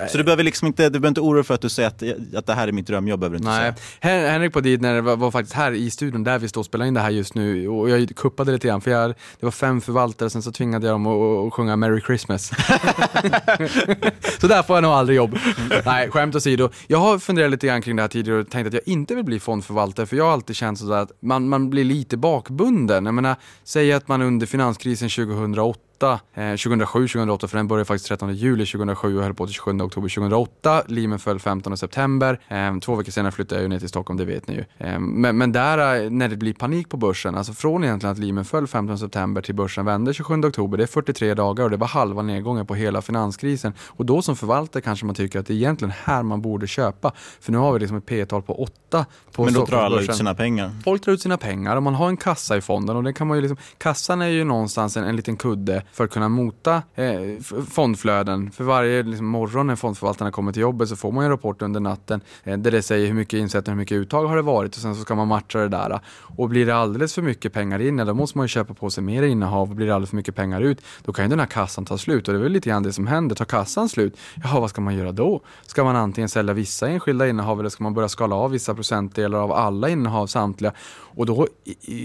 Så 0.08 0.18
du 0.18 0.24
behöver 0.24 0.42
liksom 0.44 0.66
inte, 0.66 0.82
du 0.84 0.90
behöver 0.90 1.08
inte 1.08 1.20
oroa 1.20 1.34
dig 1.34 1.44
för 1.44 1.54
att 1.54 1.60
du 1.60 1.68
säger 1.68 1.88
att, 1.88 2.02
att 2.36 2.46
det 2.46 2.52
här 2.54 2.68
är 2.68 2.72
mitt 2.72 2.86
drömjobb. 2.86 3.20
Behöver 3.20 3.36
inte 3.36 3.48
Nej, 3.48 3.58
säga. 3.60 3.74
Hen- 4.00 4.30
Henrik 4.30 4.52
på 4.52 4.60
Didner 4.60 5.00
var, 5.00 5.16
var 5.16 5.30
faktiskt 5.30 5.54
här 5.56 5.72
i 5.72 5.90
studion 5.90 6.24
där 6.24 6.38
vi 6.38 6.48
står 6.48 6.60
och 6.60 6.66
spelar 6.66 6.86
in 6.86 6.94
det 6.94 7.00
här 7.00 7.10
just 7.10 7.34
nu 7.34 7.68
och 7.68 7.90
jag 7.90 8.08
kuppade 8.16 8.52
lite 8.52 8.68
grann 8.68 8.80
för 8.80 8.90
jag, 8.90 9.10
det 9.10 9.46
var 9.46 9.50
fem 9.50 9.80
förvaltare 9.80 10.30
sen 10.30 10.42
så 10.42 10.52
tvingade 10.52 10.86
jag 10.86 10.94
dem 10.94 11.06
att, 11.06 11.46
att 11.46 11.52
sjunga 11.52 11.76
Merry 11.76 12.00
Christmas. 12.00 12.46
så 14.40 14.46
där 14.46 14.62
får 14.62 14.76
jag 14.76 14.82
nog 14.82 14.92
aldrig 14.92 15.16
jobb. 15.16 15.38
Nej, 15.84 16.10
skämt 16.10 16.34
åsido. 16.34 16.68
Jag 16.86 16.98
har 16.98 17.18
funderat 17.18 17.50
lite 17.50 17.66
grann 17.66 17.82
kring 17.82 17.96
det 17.96 18.02
här 18.02 18.08
tidigare 18.08 18.40
och 18.40 18.50
tänkt 18.50 18.66
att 18.66 18.72
jag 18.74 18.82
inte 18.86 19.14
vill 19.14 19.24
bli 19.24 19.40
fondförvaltare 19.46 20.06
för 20.06 20.16
jag 20.16 20.24
har 20.24 20.32
alltid 20.32 20.56
känt 20.56 20.78
sådär 20.78 20.96
att 20.96 21.12
man, 21.22 21.48
man 21.48 21.70
blir 21.70 21.84
lite 21.84 22.16
bakbunden. 22.16 23.06
Jag 23.06 23.14
menar, 23.14 23.36
säg 23.64 23.92
att 23.92 24.08
man 24.08 24.22
under 24.22 24.46
finanskrisen 24.46 25.08
2008 25.08 25.85
Eh, 26.02 26.50
2007, 26.56 27.08
2008, 27.08 27.48
för 27.48 27.56
den 27.56 27.68
började 27.68 27.84
faktiskt 27.84 28.08
13 28.08 28.34
juli 28.34 28.66
2007 28.66 29.16
och 29.16 29.22
höll 29.22 29.34
på 29.34 29.46
till 29.46 29.54
27 29.54 29.80
oktober 29.80 30.08
2008. 30.08 30.82
Limen 30.86 31.18
föll 31.18 31.38
15 31.38 31.76
september. 31.76 32.40
Eh, 32.48 32.78
två 32.78 32.94
veckor 32.94 33.12
senare 33.12 33.32
flyttade 33.32 33.60
jag 33.60 33.70
ner 33.70 33.78
till 33.78 33.88
Stockholm, 33.88 34.16
det 34.16 34.24
vet 34.24 34.48
ni 34.48 34.54
ju. 34.54 34.64
Eh, 34.78 34.98
men, 35.00 35.38
men 35.38 35.52
där, 35.52 36.04
eh, 36.04 36.10
när 36.10 36.28
det 36.28 36.36
blir 36.36 36.52
panik 36.54 36.88
på 36.88 36.96
börsen, 36.96 37.34
alltså 37.34 37.52
från 37.52 37.84
egentligen 37.84 38.12
att 38.12 38.18
Limen 38.18 38.44
föll 38.44 38.66
15 38.66 38.98
september 38.98 39.42
till 39.42 39.54
börsen 39.54 39.84
vände 39.84 40.14
27 40.14 40.34
oktober, 40.44 40.78
det 40.78 40.84
är 40.84 40.86
43 40.86 41.34
dagar 41.34 41.64
och 41.64 41.70
det 41.70 41.76
var 41.76 41.86
halva 41.86 42.22
nedgången 42.22 42.66
på 42.66 42.74
hela 42.74 43.02
finanskrisen. 43.02 43.72
Och 43.80 44.06
då 44.06 44.22
som 44.22 44.36
förvaltare 44.36 44.82
kanske 44.82 45.06
man 45.06 45.14
tycker 45.14 45.38
att 45.40 45.46
det 45.46 45.52
är 45.52 45.56
egentligen 45.56 45.92
här 46.04 46.22
man 46.22 46.42
borde 46.42 46.66
köpa. 46.66 47.12
För 47.40 47.52
nu 47.52 47.58
har 47.58 47.72
vi 47.72 47.78
liksom 47.78 47.96
ett 47.96 48.06
P-tal 48.06 48.42
på 48.42 48.62
8 48.62 49.06
på 49.32 49.44
Men 49.44 49.54
då 49.54 49.64
drar 49.64 49.78
alla 49.78 50.00
ut 50.00 50.14
sina 50.14 50.34
pengar. 50.34 50.70
Folk 50.84 51.04
drar 51.04 51.12
ut 51.12 51.20
sina 51.20 51.36
pengar 51.36 51.76
och 51.76 51.82
man 51.82 51.94
har 51.94 52.08
en 52.08 52.16
kassa 52.16 52.56
i 52.56 52.60
fonden 52.60 52.96
och 52.96 53.04
det 53.04 53.12
kan 53.12 53.26
man 53.26 53.36
ju 53.36 53.40
liksom, 53.40 53.56
kassan 53.78 54.22
är 54.22 54.26
ju 54.26 54.44
någonstans 54.44 54.96
en, 54.96 55.04
en 55.04 55.16
liten 55.16 55.36
kudde 55.36 55.82
för 55.92 56.04
att 56.04 56.10
kunna 56.10 56.28
mota 56.28 56.82
eh, 56.94 57.42
fondflöden. 57.70 58.50
För 58.50 58.64
varje 58.64 59.02
liksom, 59.02 59.26
morgon 59.26 59.66
när 59.66 59.76
fondförvaltarna 59.76 60.30
kommer 60.30 60.52
till 60.52 60.62
jobbet 60.62 60.88
så 60.88 60.96
får 60.96 61.12
man 61.12 61.24
en 61.24 61.30
rapport 61.30 61.62
under 61.62 61.80
natten 61.80 62.20
eh, 62.44 62.58
där 62.58 62.70
det 62.70 62.82
säger 62.82 63.06
hur 63.06 63.14
mycket 63.14 63.38
insättning 63.38 63.72
och 63.72 63.76
hur 63.76 63.80
mycket 63.82 63.96
uttag 63.96 64.26
har 64.26 64.36
det 64.36 64.42
varit 64.42 64.74
och 64.76 64.80
sen 64.80 64.94
så 64.94 65.00
ska 65.00 65.14
man 65.14 65.28
matcha 65.28 65.58
det 65.58 65.68
där. 65.68 66.00
Och 66.36 66.48
blir 66.48 66.66
det 66.66 66.76
alldeles 66.76 67.14
för 67.14 67.22
mycket 67.22 67.52
pengar 67.52 67.78
in, 67.78 67.98
ja, 67.98 68.04
då 68.04 68.14
måste 68.14 68.38
man 68.38 68.44
ju 68.44 68.48
köpa 68.48 68.74
på 68.74 68.90
sig 68.90 69.04
mer 69.04 69.22
innehav 69.22 69.70
och 69.70 69.76
blir 69.76 69.86
det 69.86 69.94
alldeles 69.94 70.10
för 70.10 70.16
mycket 70.16 70.34
pengar 70.34 70.60
ut, 70.60 70.82
då 71.04 71.12
kan 71.12 71.24
ju 71.24 71.28
den 71.28 71.40
här 71.40 71.46
kassan 71.46 71.84
ta 71.84 71.98
slut 71.98 72.28
och 72.28 72.34
det 72.34 72.40
är 72.40 72.42
väl 72.42 72.52
lite 72.52 72.68
grann 72.68 72.82
det 72.82 72.92
som 72.92 73.06
händer. 73.06 73.36
Tar 73.36 73.44
kassan 73.44 73.88
slut, 73.88 74.18
ja 74.44 74.60
vad 74.60 74.70
ska 74.70 74.80
man 74.80 74.94
göra 74.94 75.12
då? 75.12 75.40
Ska 75.66 75.84
man 75.84 75.96
antingen 75.96 76.28
sälja 76.28 76.54
vissa 76.54 76.88
enskilda 76.88 77.28
innehav 77.28 77.60
eller 77.60 77.68
ska 77.68 77.84
man 77.84 77.94
börja 77.94 78.08
skala 78.08 78.36
av 78.36 78.50
vissa 78.50 78.74
procentdelar 78.74 79.38
av 79.38 79.52
alla 79.52 79.88
innehav 79.88 80.26
samtliga? 80.26 80.72
Och 81.16 81.26
då, 81.26 81.46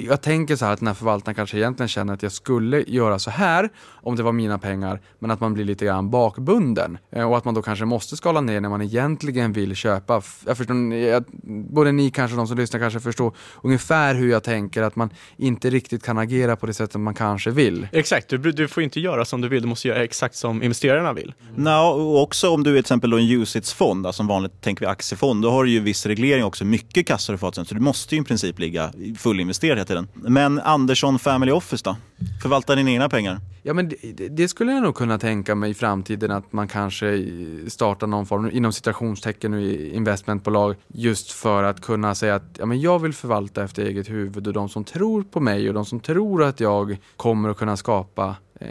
jag 0.08 0.22
tänker 0.22 0.56
så 0.56 0.66
här 0.66 0.74
att 0.74 0.80
den 0.80 0.88
här 0.88 0.96
förvaltaren 0.96 1.36
kanske 1.36 1.58
egentligen 1.58 1.88
känner 1.88 2.14
att 2.14 2.24
jag 2.24 2.32
skulle 2.32 2.84
göra 2.88 3.20
så 3.20 3.32
här 3.32 3.70
om 3.94 4.16
det 4.16 4.24
var 4.24 4.32
mina 4.32 4.60
pengar, 4.60 5.02
men 5.20 5.32
att 5.32 5.40
man 5.40 5.54
blir 5.54 5.66
lite 5.66 5.86
grann 5.86 6.10
bakbunden. 6.10 6.98
Eh, 7.12 7.30
och 7.30 7.38
att 7.38 7.46
man 7.46 7.54
då 7.54 7.62
kanske 7.62 7.86
måste 7.86 8.18
skala 8.18 8.42
ner 8.42 8.62
när 8.62 8.70
man 8.70 8.82
egentligen 8.82 9.54
vill 9.54 9.76
köpa. 9.76 10.22
Jag 10.46 10.58
förstår, 10.58 10.94
jag, 10.94 11.24
både 11.72 11.92
ni 11.92 12.12
kanske 12.12 12.34
och 12.34 12.38
de 12.38 12.48
som 12.48 12.58
lyssnar 12.58 12.80
kanske 12.80 13.00
förstår 13.00 13.36
ungefär 13.64 14.16
hur 14.16 14.32
jag 14.32 14.44
tänker, 14.44 14.82
att 14.82 14.96
man 14.96 15.10
inte 15.38 15.70
riktigt 15.70 16.04
kan 16.04 16.18
agera 16.18 16.56
på 16.56 16.66
det 16.66 16.74
sättet 16.74 17.02
man 17.02 17.14
kanske 17.14 17.52
vill. 17.52 17.88
Exakt, 17.92 18.30
du, 18.30 18.38
du 18.38 18.68
får 18.68 18.84
inte 18.84 19.00
göra 19.00 19.26
som 19.26 19.42
du 19.42 19.50
vill, 19.50 19.62
du 19.62 19.68
måste 19.68 19.88
göra 19.88 20.04
exakt 20.04 20.36
som 20.36 20.64
investerarna 20.64 21.14
vill. 21.14 21.34
Mm. 21.50 21.64
No, 21.64 21.70
och 21.70 22.22
också 22.22 22.50
om 22.50 22.64
du 22.64 22.70
är 22.70 22.74
till 22.74 22.80
exempel 22.80 23.14
en 23.14 23.20
UCITS-fond, 23.20 24.06
alltså 24.06 24.22
som 24.22 24.28
vanligt 24.28 24.62
tänker 24.62 24.86
vi 24.86 24.90
aktiefond, 24.90 25.44
då 25.44 25.52
har 25.52 25.64
du 25.64 25.72
ju 25.72 25.80
viss 25.80 26.06
reglering 26.06 26.44
också, 26.44 26.66
mycket 26.66 27.08
kassor 27.08 27.34
och 27.34 27.40
fat, 27.40 27.56
så 27.56 27.76
du 27.76 27.80
måste 27.80 28.16
ju 28.16 28.22
i 28.22 28.24
princip 28.24 28.60
ligga 28.60 28.92
fullinvesterad 29.18 29.78
hela 29.78 29.86
tiden. 29.86 30.08
Men 30.14 30.60
Andersson 30.60 31.20
Family 31.20 31.52
Office 31.52 31.84
då? 31.84 31.96
Förvalta 32.42 32.76
dina 32.76 32.92
egna 32.92 33.10
pengar? 33.10 33.40
Ja, 33.64 33.74
men 33.74 33.90
det, 33.90 34.28
det, 34.28 34.48
skulle 34.48 34.72
jag 34.72 34.84
nog 34.84 34.96
kunna 34.96 35.18
tänka 35.20 35.56
mig 35.56 35.72
i 35.72 35.74
framtiden 35.74 36.32
att 36.32 36.54
man 36.54 36.68
kanske 36.68 37.26
startar 37.68 38.08
någon 38.08 38.26
form, 38.26 38.50
inom 38.52 38.74
citationstecken, 38.74 39.54
investmentbolag 39.94 40.76
just 40.88 41.32
för 41.32 41.64
att 41.64 41.82
kunna 41.82 42.16
säga 42.16 42.36
att 42.36 42.58
ja, 42.58 42.66
men 42.66 42.82
jag 42.82 43.00
vill 43.00 43.14
förvalta 43.14 43.64
efter 43.64 43.86
eget 43.86 44.10
huvud 44.10 44.48
och 44.48 44.54
de 44.54 44.70
som 44.70 44.84
tror 44.84 45.24
på 45.24 45.40
mig 45.40 45.68
och 45.68 45.74
de 45.74 45.86
som 45.86 46.00
tror 46.00 46.44
att 46.44 46.60
jag 46.60 46.98
kommer 47.18 47.50
att 47.50 47.58
kunna 47.58 47.78
skapa 47.78 48.36
eh, 48.60 48.68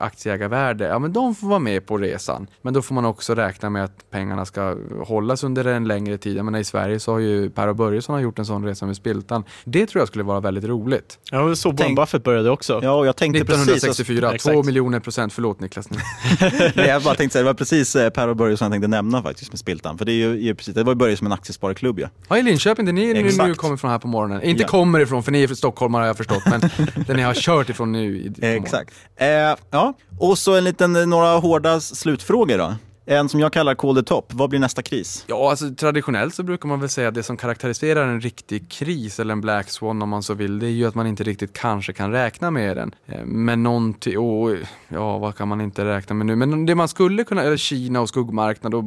aktieägarvärde, 0.00 0.84
ja 0.84 0.98
men 0.98 1.12
de 1.12 1.34
får 1.34 1.46
vara 1.46 1.58
med 1.58 1.86
på 1.86 1.98
resan. 1.98 2.46
Men 2.62 2.74
då 2.74 2.82
får 2.82 2.94
man 2.94 3.04
också 3.04 3.34
räkna 3.34 3.70
med 3.70 3.84
att 3.84 4.10
pengarna 4.10 4.46
ska 4.46 4.76
hållas 5.04 5.44
under 5.44 5.64
en 5.64 5.88
längre 5.88 6.18
tid. 6.18 6.36
Jag 6.36 6.44
menar, 6.44 6.58
I 6.58 6.64
Sverige 6.64 7.00
så 7.00 7.12
har 7.12 7.18
ju 7.18 7.50
Per 7.50 7.68
och 7.68 7.76
Börjesson 7.76 8.22
gjort 8.22 8.38
en 8.38 8.46
sån 8.46 8.64
resa 8.64 8.86
med 8.86 8.96
Spiltan. 8.96 9.44
Det 9.64 9.86
tror 9.86 10.00
jag 10.00 10.08
skulle 10.08 10.24
vara 10.24 10.40
väldigt 10.40 10.64
roligt. 10.64 11.18
Ja, 11.30 11.54
så 11.54 11.70
Warren 11.70 11.94
Buffett 11.94 12.24
började 12.24 12.50
också. 12.50 12.80
Ja, 12.82 12.92
och 12.92 13.06
jag 13.06 13.16
tänkte 13.16 13.42
1964, 13.42 14.30
precis, 14.30 14.52
två 14.52 14.62
miljoner 14.62 15.00
procent. 15.00 15.32
Förlåt 15.32 15.60
Niklas. 15.60 15.90
Nej, 16.74 16.88
jag 16.88 17.02
bara 17.02 17.14
tänkte 17.14 17.32
säga, 17.32 17.42
det 17.42 17.46
var 17.46 17.54
precis 17.54 17.96
eh, 17.96 18.10
Per 18.10 18.28
och 18.28 18.36
Börjesson 18.36 18.66
jag 18.66 18.72
tänkte 18.72 18.88
nämna 18.88 19.22
faktiskt 19.22 19.52
med 19.52 19.58
Spiltan. 19.58 19.98
För 19.98 20.04
det, 20.04 20.12
är 20.12 20.34
ju, 20.34 20.54
precis, 20.54 20.74
det 20.74 20.82
var 20.82 20.92
ju 20.92 20.96
börjat 20.96 21.18
som 21.18 21.26
en 21.26 21.32
aktiesparklubb 21.32 22.00
ja. 22.00 22.08
Ja, 22.28 22.38
i 22.38 22.42
Linköping, 22.42 22.84
där 22.84 22.92
ni 22.92 23.10
Exakt. 23.10 23.48
nu 23.48 23.54
kommer 23.54 23.76
från 23.76 23.90
här 23.90 23.98
på 23.98 24.08
morgonen. 24.08 24.42
Inte 24.42 24.62
ja. 24.62 24.68
kommer 24.68 25.00
ifrån, 25.00 25.22
för 25.22 25.32
ni 25.32 25.42
är 25.42 25.46
från 25.46 25.56
Stockholm 25.56 25.94
har 25.94 26.06
jag 26.06 26.16
förstått, 26.16 26.42
men 26.46 26.60
där 27.06 27.14
ni 27.14 27.22
har 27.22 27.34
kört 27.34 27.68
ifrån 27.68 27.92
nu. 27.92 28.16
I, 28.16 28.32
Exakt. 28.40 28.94
Eh, 29.16 29.28
ja, 29.70 29.89
och 30.18 30.38
så 30.38 30.56
en 30.56 30.64
liten, 30.64 30.96
eh, 30.96 31.06
några 31.06 31.38
hårda 31.38 31.80
slutfrågor 31.80 32.58
då. 32.58 32.74
En 33.06 33.28
som 33.28 33.40
jag 33.40 33.52
kallar 33.52 33.74
call 33.74 33.96
the 33.96 34.02
top. 34.02 34.32
Vad 34.34 34.50
blir 34.50 34.60
nästa 34.60 34.82
kris? 34.82 35.24
Ja, 35.26 35.50
alltså 35.50 35.74
traditionellt 35.74 36.34
så 36.34 36.42
brukar 36.42 36.68
man 36.68 36.80
väl 36.80 36.88
säga 36.88 37.08
att 37.08 37.14
det 37.14 37.22
som 37.22 37.36
karaktäriserar 37.36 38.08
en 38.08 38.20
riktig 38.20 38.70
kris 38.70 39.20
eller 39.20 39.32
en 39.32 39.40
black 39.40 39.70
swan 39.70 40.02
om 40.02 40.08
man 40.08 40.22
så 40.22 40.34
vill, 40.34 40.58
det 40.58 40.66
är 40.66 40.70
ju 40.70 40.86
att 40.86 40.94
man 40.94 41.06
inte 41.06 41.22
riktigt 41.22 41.52
kanske 41.52 41.92
kan 41.92 42.12
räkna 42.12 42.50
med 42.50 42.76
den. 42.76 42.94
Eh, 43.06 43.24
men 43.24 43.62
någonting, 43.62 44.18
oh, 44.18 44.56
ja 44.88 45.18
vad 45.18 45.36
kan 45.36 45.48
man 45.48 45.60
inte 45.60 45.84
räkna 45.84 46.14
med 46.14 46.26
nu? 46.26 46.36
Men 46.36 46.66
det 46.66 46.74
man 46.74 46.88
skulle 46.88 47.24
kunna, 47.24 47.42
eller 47.42 47.56
Kina 47.56 48.00
och 48.00 48.08
skuggmarknad 48.08 48.74
och 48.74 48.84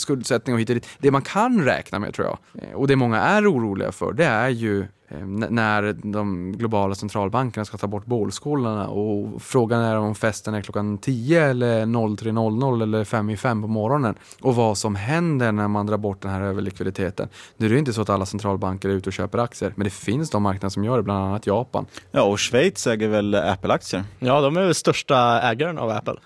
skuldsättning 0.00 0.54
och 0.54 0.60
hit 0.60 0.68
och 0.68 0.74
dit, 0.74 0.88
det 0.98 1.10
man 1.10 1.22
kan 1.22 1.64
räkna 1.64 1.98
med 1.98 2.14
tror 2.14 2.26
jag, 2.26 2.38
eh, 2.62 2.74
och 2.74 2.88
det 2.88 2.96
många 2.96 3.20
är 3.20 3.52
oroliga 3.52 3.92
för, 3.92 4.12
det 4.12 4.24
är 4.24 4.48
ju 4.48 4.86
när 5.08 5.92
de 6.12 6.52
globala 6.52 6.94
centralbankerna 6.94 7.64
ska 7.64 7.76
ta 7.76 7.86
bort 7.86 8.06
bålskålarna 8.06 8.88
och 8.88 9.42
frågan 9.42 9.82
är 9.82 9.96
om 9.96 10.14
festen 10.14 10.54
är 10.54 10.62
klockan 10.62 10.98
10 10.98 11.44
eller 11.44 11.86
03.00 11.86 12.82
eller 12.82 13.04
5 13.04 13.30
i 13.30 13.36
5 13.36 13.62
på 13.62 13.68
morgonen 13.68 14.14
och 14.40 14.54
vad 14.54 14.78
som 14.78 14.94
händer 14.94 15.52
när 15.52 15.68
man 15.68 15.86
drar 15.86 15.96
bort 15.96 16.22
den 16.22 16.30
här 16.30 16.40
överlikviditeten. 16.40 17.28
Nu 17.56 17.66
är 17.66 17.70
det 17.70 17.78
inte 17.78 17.92
så 17.92 18.02
att 18.02 18.10
alla 18.10 18.26
centralbanker 18.26 18.88
är 18.88 18.92
ute 18.92 19.08
och 19.08 19.12
köper 19.12 19.38
aktier, 19.38 19.72
men 19.76 19.84
det 19.84 19.90
finns 19.90 20.30
de 20.30 20.42
marknader 20.42 20.70
som 20.70 20.84
gör 20.84 20.96
det, 20.96 21.02
bland 21.02 21.24
annat 21.24 21.46
Japan. 21.46 21.86
Ja, 22.10 22.22
och 22.22 22.40
Schweiz 22.40 22.86
äger 22.86 23.08
väl 23.08 23.34
Apple-aktier? 23.34 24.04
Ja, 24.18 24.40
de 24.40 24.56
är 24.56 24.62
väl 24.62 24.74
största 24.74 25.40
ägaren 25.40 25.78
av 25.78 25.90
Apple. 25.90 26.16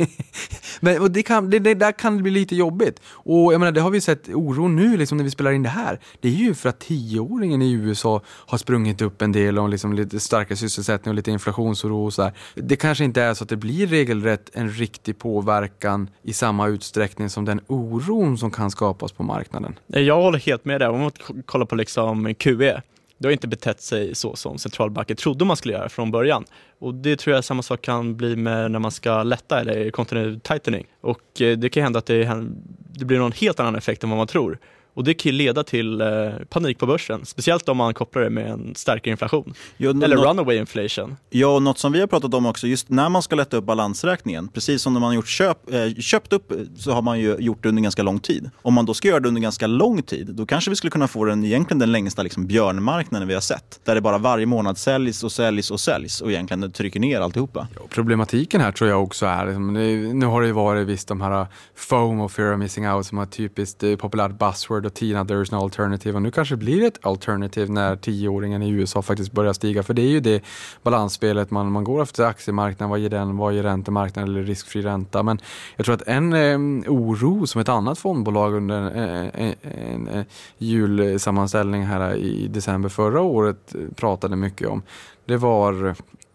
men 0.80 1.02
och 1.02 1.10
det, 1.10 1.22
kan, 1.22 1.50
det, 1.50 1.58
det, 1.58 1.74
där 1.74 1.92
kan 1.92 2.16
det 2.16 2.22
bli 2.22 2.30
lite 2.30 2.56
jobbigt. 2.56 3.00
Och 3.06 3.52
jag 3.52 3.58
menar, 3.58 3.72
det 3.72 3.80
har 3.80 3.90
vi 3.90 4.00
sett 4.00 4.28
oro 4.28 4.68
nu 4.68 4.96
liksom, 4.96 5.18
när 5.18 5.24
vi 5.24 5.30
spelar 5.30 5.52
in 5.52 5.62
det 5.62 5.68
här. 5.68 6.00
Det 6.20 6.28
är 6.28 6.32
ju 6.32 6.54
för 6.54 6.68
att 6.68 6.78
tioåringen 6.78 7.62
i 7.62 7.72
USA 7.72 7.99
USA 8.00 8.20
har 8.26 8.58
sprungit 8.58 9.02
upp 9.02 9.22
en 9.22 9.32
del 9.32 9.58
och 9.58 9.68
liksom 9.68 9.92
lite 9.92 10.20
starkare 10.20 10.56
sysselsättning 10.56 11.10
och 11.10 11.16
lite 11.16 11.30
inflationsoro 11.30 12.04
och 12.04 12.12
så 12.12 12.22
här. 12.22 12.32
Det 12.54 12.76
kanske 12.76 13.04
inte 13.04 13.22
är 13.22 13.34
så 13.34 13.44
att 13.44 13.50
det 13.50 13.56
blir 13.56 13.86
regelrätt 13.86 14.50
en 14.52 14.70
riktig 14.70 15.18
påverkan 15.18 16.10
i 16.22 16.32
samma 16.32 16.68
utsträckning 16.68 17.28
som 17.28 17.44
den 17.44 17.60
oron 17.66 18.38
som 18.38 18.50
kan 18.50 18.70
skapas 18.70 19.12
på 19.12 19.22
marknaden. 19.22 19.78
Jag 19.86 20.22
håller 20.22 20.38
helt 20.38 20.64
med 20.64 20.80
där. 20.80 20.90
Om 20.90 21.00
man 21.00 21.10
kollar 21.46 21.66
på 21.66 21.74
liksom 21.74 22.34
QE, 22.34 22.82
det 23.18 23.28
har 23.28 23.32
inte 23.32 23.48
betett 23.48 23.80
sig 23.80 24.14
så 24.14 24.36
som 24.36 24.58
centralbanken 24.58 25.16
trodde 25.16 25.44
man 25.44 25.56
skulle 25.56 25.74
göra 25.74 25.88
från 25.88 26.10
början. 26.10 26.44
Och 26.78 26.94
det 26.94 27.16
tror 27.16 27.34
jag 27.34 27.44
samma 27.44 27.62
sak 27.62 27.82
kan 27.82 28.16
bli 28.16 28.36
med 28.36 28.70
när 28.70 28.78
man 28.78 28.90
ska 28.90 29.22
lätta 29.22 29.60
eller 29.60 29.90
continue 29.90 30.40
tightening. 30.40 30.86
Och 31.00 31.40
eh, 31.40 31.58
det 31.58 31.68
kan 31.68 31.82
hända 31.82 31.98
att 31.98 32.06
det, 32.06 32.46
det 32.92 33.04
blir 33.04 33.18
någon 33.18 33.32
helt 33.32 33.60
annan 33.60 33.76
effekt 33.76 34.04
än 34.04 34.10
vad 34.10 34.16
man 34.16 34.26
tror. 34.26 34.58
Och 34.94 35.04
det 35.04 35.14
kan 35.14 35.32
ju 35.32 35.38
leda 35.38 35.64
till 35.64 36.00
eh, 36.00 36.06
panik 36.48 36.78
på 36.78 36.86
börsen, 36.86 37.26
speciellt 37.26 37.68
om 37.68 37.76
man 37.76 37.94
kopplar 37.94 38.22
det 38.22 38.30
med 38.30 38.50
en 38.50 38.74
starkare 38.74 39.10
inflation. 39.10 39.54
Jo, 39.76 39.90
Eller 39.90 40.16
runaway 40.16 40.56
inflation. 40.56 41.16
Ja, 41.30 41.46
och 41.46 41.62
något 41.62 41.78
som 41.78 41.92
vi 41.92 42.00
har 42.00 42.06
pratat 42.06 42.34
om 42.34 42.46
också, 42.46 42.66
just 42.66 42.88
när 42.88 43.08
man 43.08 43.22
ska 43.22 43.36
lätta 43.36 43.56
upp 43.56 43.64
balansräkningen, 43.64 44.48
precis 44.48 44.82
som 44.82 44.92
när 44.92 45.00
man 45.00 45.08
har 45.08 45.14
gjort 45.14 45.28
köp, 45.28 45.72
eh, 45.72 45.94
köpt 46.00 46.32
upp 46.32 46.52
så 46.76 46.92
har 46.92 47.02
man 47.02 47.20
ju 47.20 47.36
gjort 47.38 47.62
det 47.62 47.68
under 47.68 47.82
ganska 47.82 48.02
lång 48.02 48.18
tid. 48.18 48.50
Om 48.62 48.74
man 48.74 48.86
då 48.86 48.94
ska 48.94 49.08
göra 49.08 49.20
det 49.20 49.28
under 49.28 49.40
ganska 49.40 49.66
lång 49.66 50.02
tid, 50.02 50.26
då 50.34 50.46
kanske 50.46 50.70
vi 50.70 50.76
skulle 50.76 50.90
kunna 50.90 51.08
få 51.08 51.24
den 51.24 51.44
egentligen 51.44 51.78
den 51.78 51.92
längsta 51.92 52.22
liksom, 52.22 52.46
björnmarknaden 52.46 53.28
vi 53.28 53.34
har 53.34 53.40
sett. 53.40 53.80
Där 53.84 53.94
det 53.94 54.00
bara 54.00 54.18
varje 54.18 54.46
månad 54.46 54.78
säljs 54.78 55.24
och 55.24 55.32
säljs 55.32 55.70
och 55.70 55.80
säljs 55.80 56.20
och 56.20 56.30
egentligen 56.30 56.72
trycker 56.72 57.00
ner 57.00 57.20
alltihopa. 57.20 57.68
Ja, 57.74 57.80
problematiken 57.90 58.60
här 58.60 58.72
tror 58.72 58.90
jag 58.90 59.02
också 59.02 59.26
är, 59.26 59.46
liksom, 59.46 59.72
nu 60.18 60.26
har 60.26 60.40
det 60.40 60.46
ju 60.46 60.52
varit 60.52 60.86
visst 60.86 61.08
de 61.08 61.20
här 61.20 61.46
foam 61.76 62.20
och 62.20 62.32
fear 62.32 62.52
of 62.52 62.58
missing 62.58 62.88
out 62.88 63.06
som 63.06 63.18
har 63.18 63.26
typiskt 63.26 63.82
eh, 63.82 63.96
populärt 63.96 64.38
buzzword 64.38 64.79
och 64.86 64.94
Tina 64.94 65.24
there's 65.24 65.52
no 65.52 65.62
alternative. 65.62 66.16
Och 66.16 66.22
nu 66.22 66.30
kanske 66.30 66.54
det 66.54 66.58
blir 66.58 66.84
ett 66.84 67.06
alternativ 67.06 67.70
när 67.70 67.96
tioåringen 67.96 68.62
i 68.62 68.70
USA 68.70 69.02
faktiskt 69.02 69.32
börjar 69.32 69.52
stiga. 69.52 69.82
För 69.82 69.94
det 69.94 70.02
är 70.02 70.08
ju 70.08 70.20
det 70.20 70.42
balansspelet 70.82 71.50
man, 71.50 71.72
man 71.72 71.84
går 71.84 72.02
efter 72.02 72.24
aktiemarknaden, 72.24 72.90
vad 72.90 72.98
ger 72.98 73.10
den, 73.10 73.36
vad 73.36 73.54
ger 73.54 73.62
räntemarknaden 73.62 74.30
eller 74.30 74.42
riskfri 74.42 74.82
ränta? 74.82 75.22
Men 75.22 75.40
jag 75.76 75.86
tror 75.86 75.94
att 75.94 76.08
en 76.08 76.32
eh, 76.32 76.58
oro 76.92 77.46
som 77.46 77.60
ett 77.60 77.68
annat 77.68 77.98
fondbolag 77.98 78.54
under 78.54 78.96
eh, 78.96 79.22
eh, 79.22 79.30
en, 79.34 79.54
en, 79.62 80.08
en, 80.08 80.08
en 80.08 80.24
julsammanställning 80.58 81.82
här 81.82 82.14
i 82.16 82.48
december 82.48 82.88
förra 82.88 83.20
året 83.20 83.74
pratade 83.96 84.36
mycket 84.36 84.68
om 84.68 84.82
det 85.30 85.36
var 85.36 85.94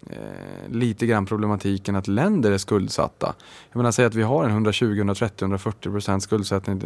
eh, 0.09 0.71
lite 0.71 1.05
grann 1.05 1.25
problematiken 1.25 1.95
att 1.95 2.07
länder 2.07 2.51
är 2.51 2.57
skuldsatta. 2.57 3.35
Jag 3.71 3.77
menar, 3.77 3.91
säg 3.91 4.05
att 4.05 4.15
vi 4.15 4.23
har 4.23 4.43
en 4.43 4.51
120, 4.51 4.97
130, 4.97 5.43
140 5.43 5.91
procent 5.91 6.23
skuldsättning 6.23 6.77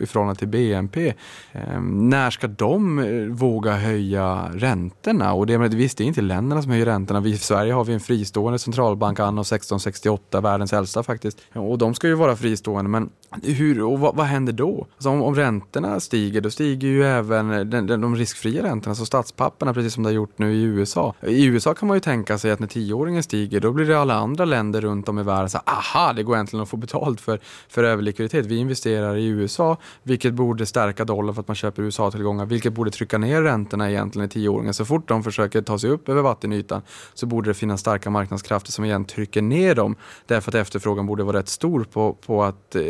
i 0.00 0.06
förhållande 0.06 0.38
till 0.38 0.48
BNP. 0.48 1.14
Eh, 1.52 1.80
när 1.80 2.30
ska 2.30 2.46
de 2.46 2.98
eh, 2.98 3.26
våga 3.26 3.76
höja 3.76 4.50
räntorna? 4.54 5.32
Och 5.32 5.46
det, 5.46 5.58
visst, 5.58 5.98
det 5.98 6.04
är 6.04 6.06
inte 6.06 6.22
länderna 6.22 6.62
som 6.62 6.70
höjer 6.70 6.86
räntorna. 6.86 7.20
Vi, 7.20 7.30
I 7.30 7.38
Sverige 7.38 7.72
har 7.72 7.84
vi 7.84 7.92
en 7.92 8.00
fristående 8.00 8.58
centralbank 8.58 9.20
anno 9.20 9.40
1668, 9.40 10.40
världens 10.40 10.72
äldsta 10.72 11.02
faktiskt. 11.02 11.38
Och 11.52 11.78
de 11.78 11.94
ska 11.94 12.08
ju 12.08 12.14
vara 12.14 12.36
fristående, 12.36 12.90
men 12.90 13.10
hur, 13.42 13.82
och 13.82 14.00
vad, 14.00 14.16
vad 14.16 14.26
händer 14.26 14.52
då? 14.52 14.86
Alltså 14.94 15.08
om, 15.10 15.22
om 15.22 15.34
räntorna 15.34 16.00
stiger, 16.00 16.40
då 16.40 16.50
stiger 16.50 16.88
ju 16.88 17.04
även 17.04 17.70
den, 17.70 17.86
den, 17.86 18.00
de 18.00 18.16
riskfria 18.16 18.62
räntorna, 18.62 18.90
alltså 18.90 19.04
statspapperna, 19.04 19.74
precis 19.74 19.94
som 19.94 20.02
det 20.02 20.08
har 20.08 20.14
gjort 20.14 20.38
nu 20.38 20.54
i 20.54 20.62
USA. 20.62 21.14
I 21.22 21.44
USA 21.44 21.74
kan 21.74 21.88
man 21.88 21.96
ju 21.96 22.00
tänka 22.00 22.38
sig 22.38 22.50
att 22.50 22.60
när 22.66 22.72
tioåringen 22.72 23.22
stiger, 23.22 23.60
då 23.60 23.72
blir 23.72 23.86
det 23.86 23.98
alla 23.98 24.14
andra 24.14 24.44
länder 24.44 24.80
runt 24.80 25.08
om 25.08 25.18
i 25.18 25.22
världen 25.22 25.50
så 25.50 25.58
aha, 25.58 26.12
det 26.12 26.22
går 26.22 26.36
äntligen 26.36 26.62
att 26.62 26.68
få 26.68 26.76
betalt 26.76 27.20
för, 27.20 27.40
för 27.68 27.84
överlikviditet. 27.84 28.46
Vi 28.46 28.56
investerar 28.56 29.16
i 29.16 29.26
USA, 29.26 29.76
vilket 30.02 30.34
borde 30.34 30.66
stärka 30.66 31.04
dollarn 31.04 31.34
för 31.34 31.40
att 31.40 31.48
man 31.48 31.54
köper 31.54 31.82
USA-tillgångar, 31.82 32.46
vilket 32.46 32.72
borde 32.72 32.90
trycka 32.90 33.18
ner 33.18 33.42
räntorna 33.42 33.90
egentligen 33.90 34.26
i 34.26 34.28
tioåringen. 34.28 34.74
Så 34.74 34.84
fort 34.84 35.08
de 35.08 35.22
försöker 35.22 35.62
ta 35.62 35.78
sig 35.78 35.90
upp 35.90 36.08
över 36.08 36.22
vattenytan 36.22 36.82
så 37.14 37.26
borde 37.26 37.50
det 37.50 37.54
finnas 37.54 37.80
starka 37.80 38.10
marknadskrafter 38.10 38.72
som 38.72 38.84
igen 38.84 39.04
trycker 39.04 39.42
ner 39.42 39.74
dem, 39.74 39.96
därför 40.26 40.50
att 40.50 40.54
efterfrågan 40.54 41.06
borde 41.06 41.24
vara 41.24 41.38
rätt 41.38 41.48
stor 41.48 41.84
på, 41.84 42.12
på 42.12 42.44
att 42.44 42.76
eh, 42.76 42.82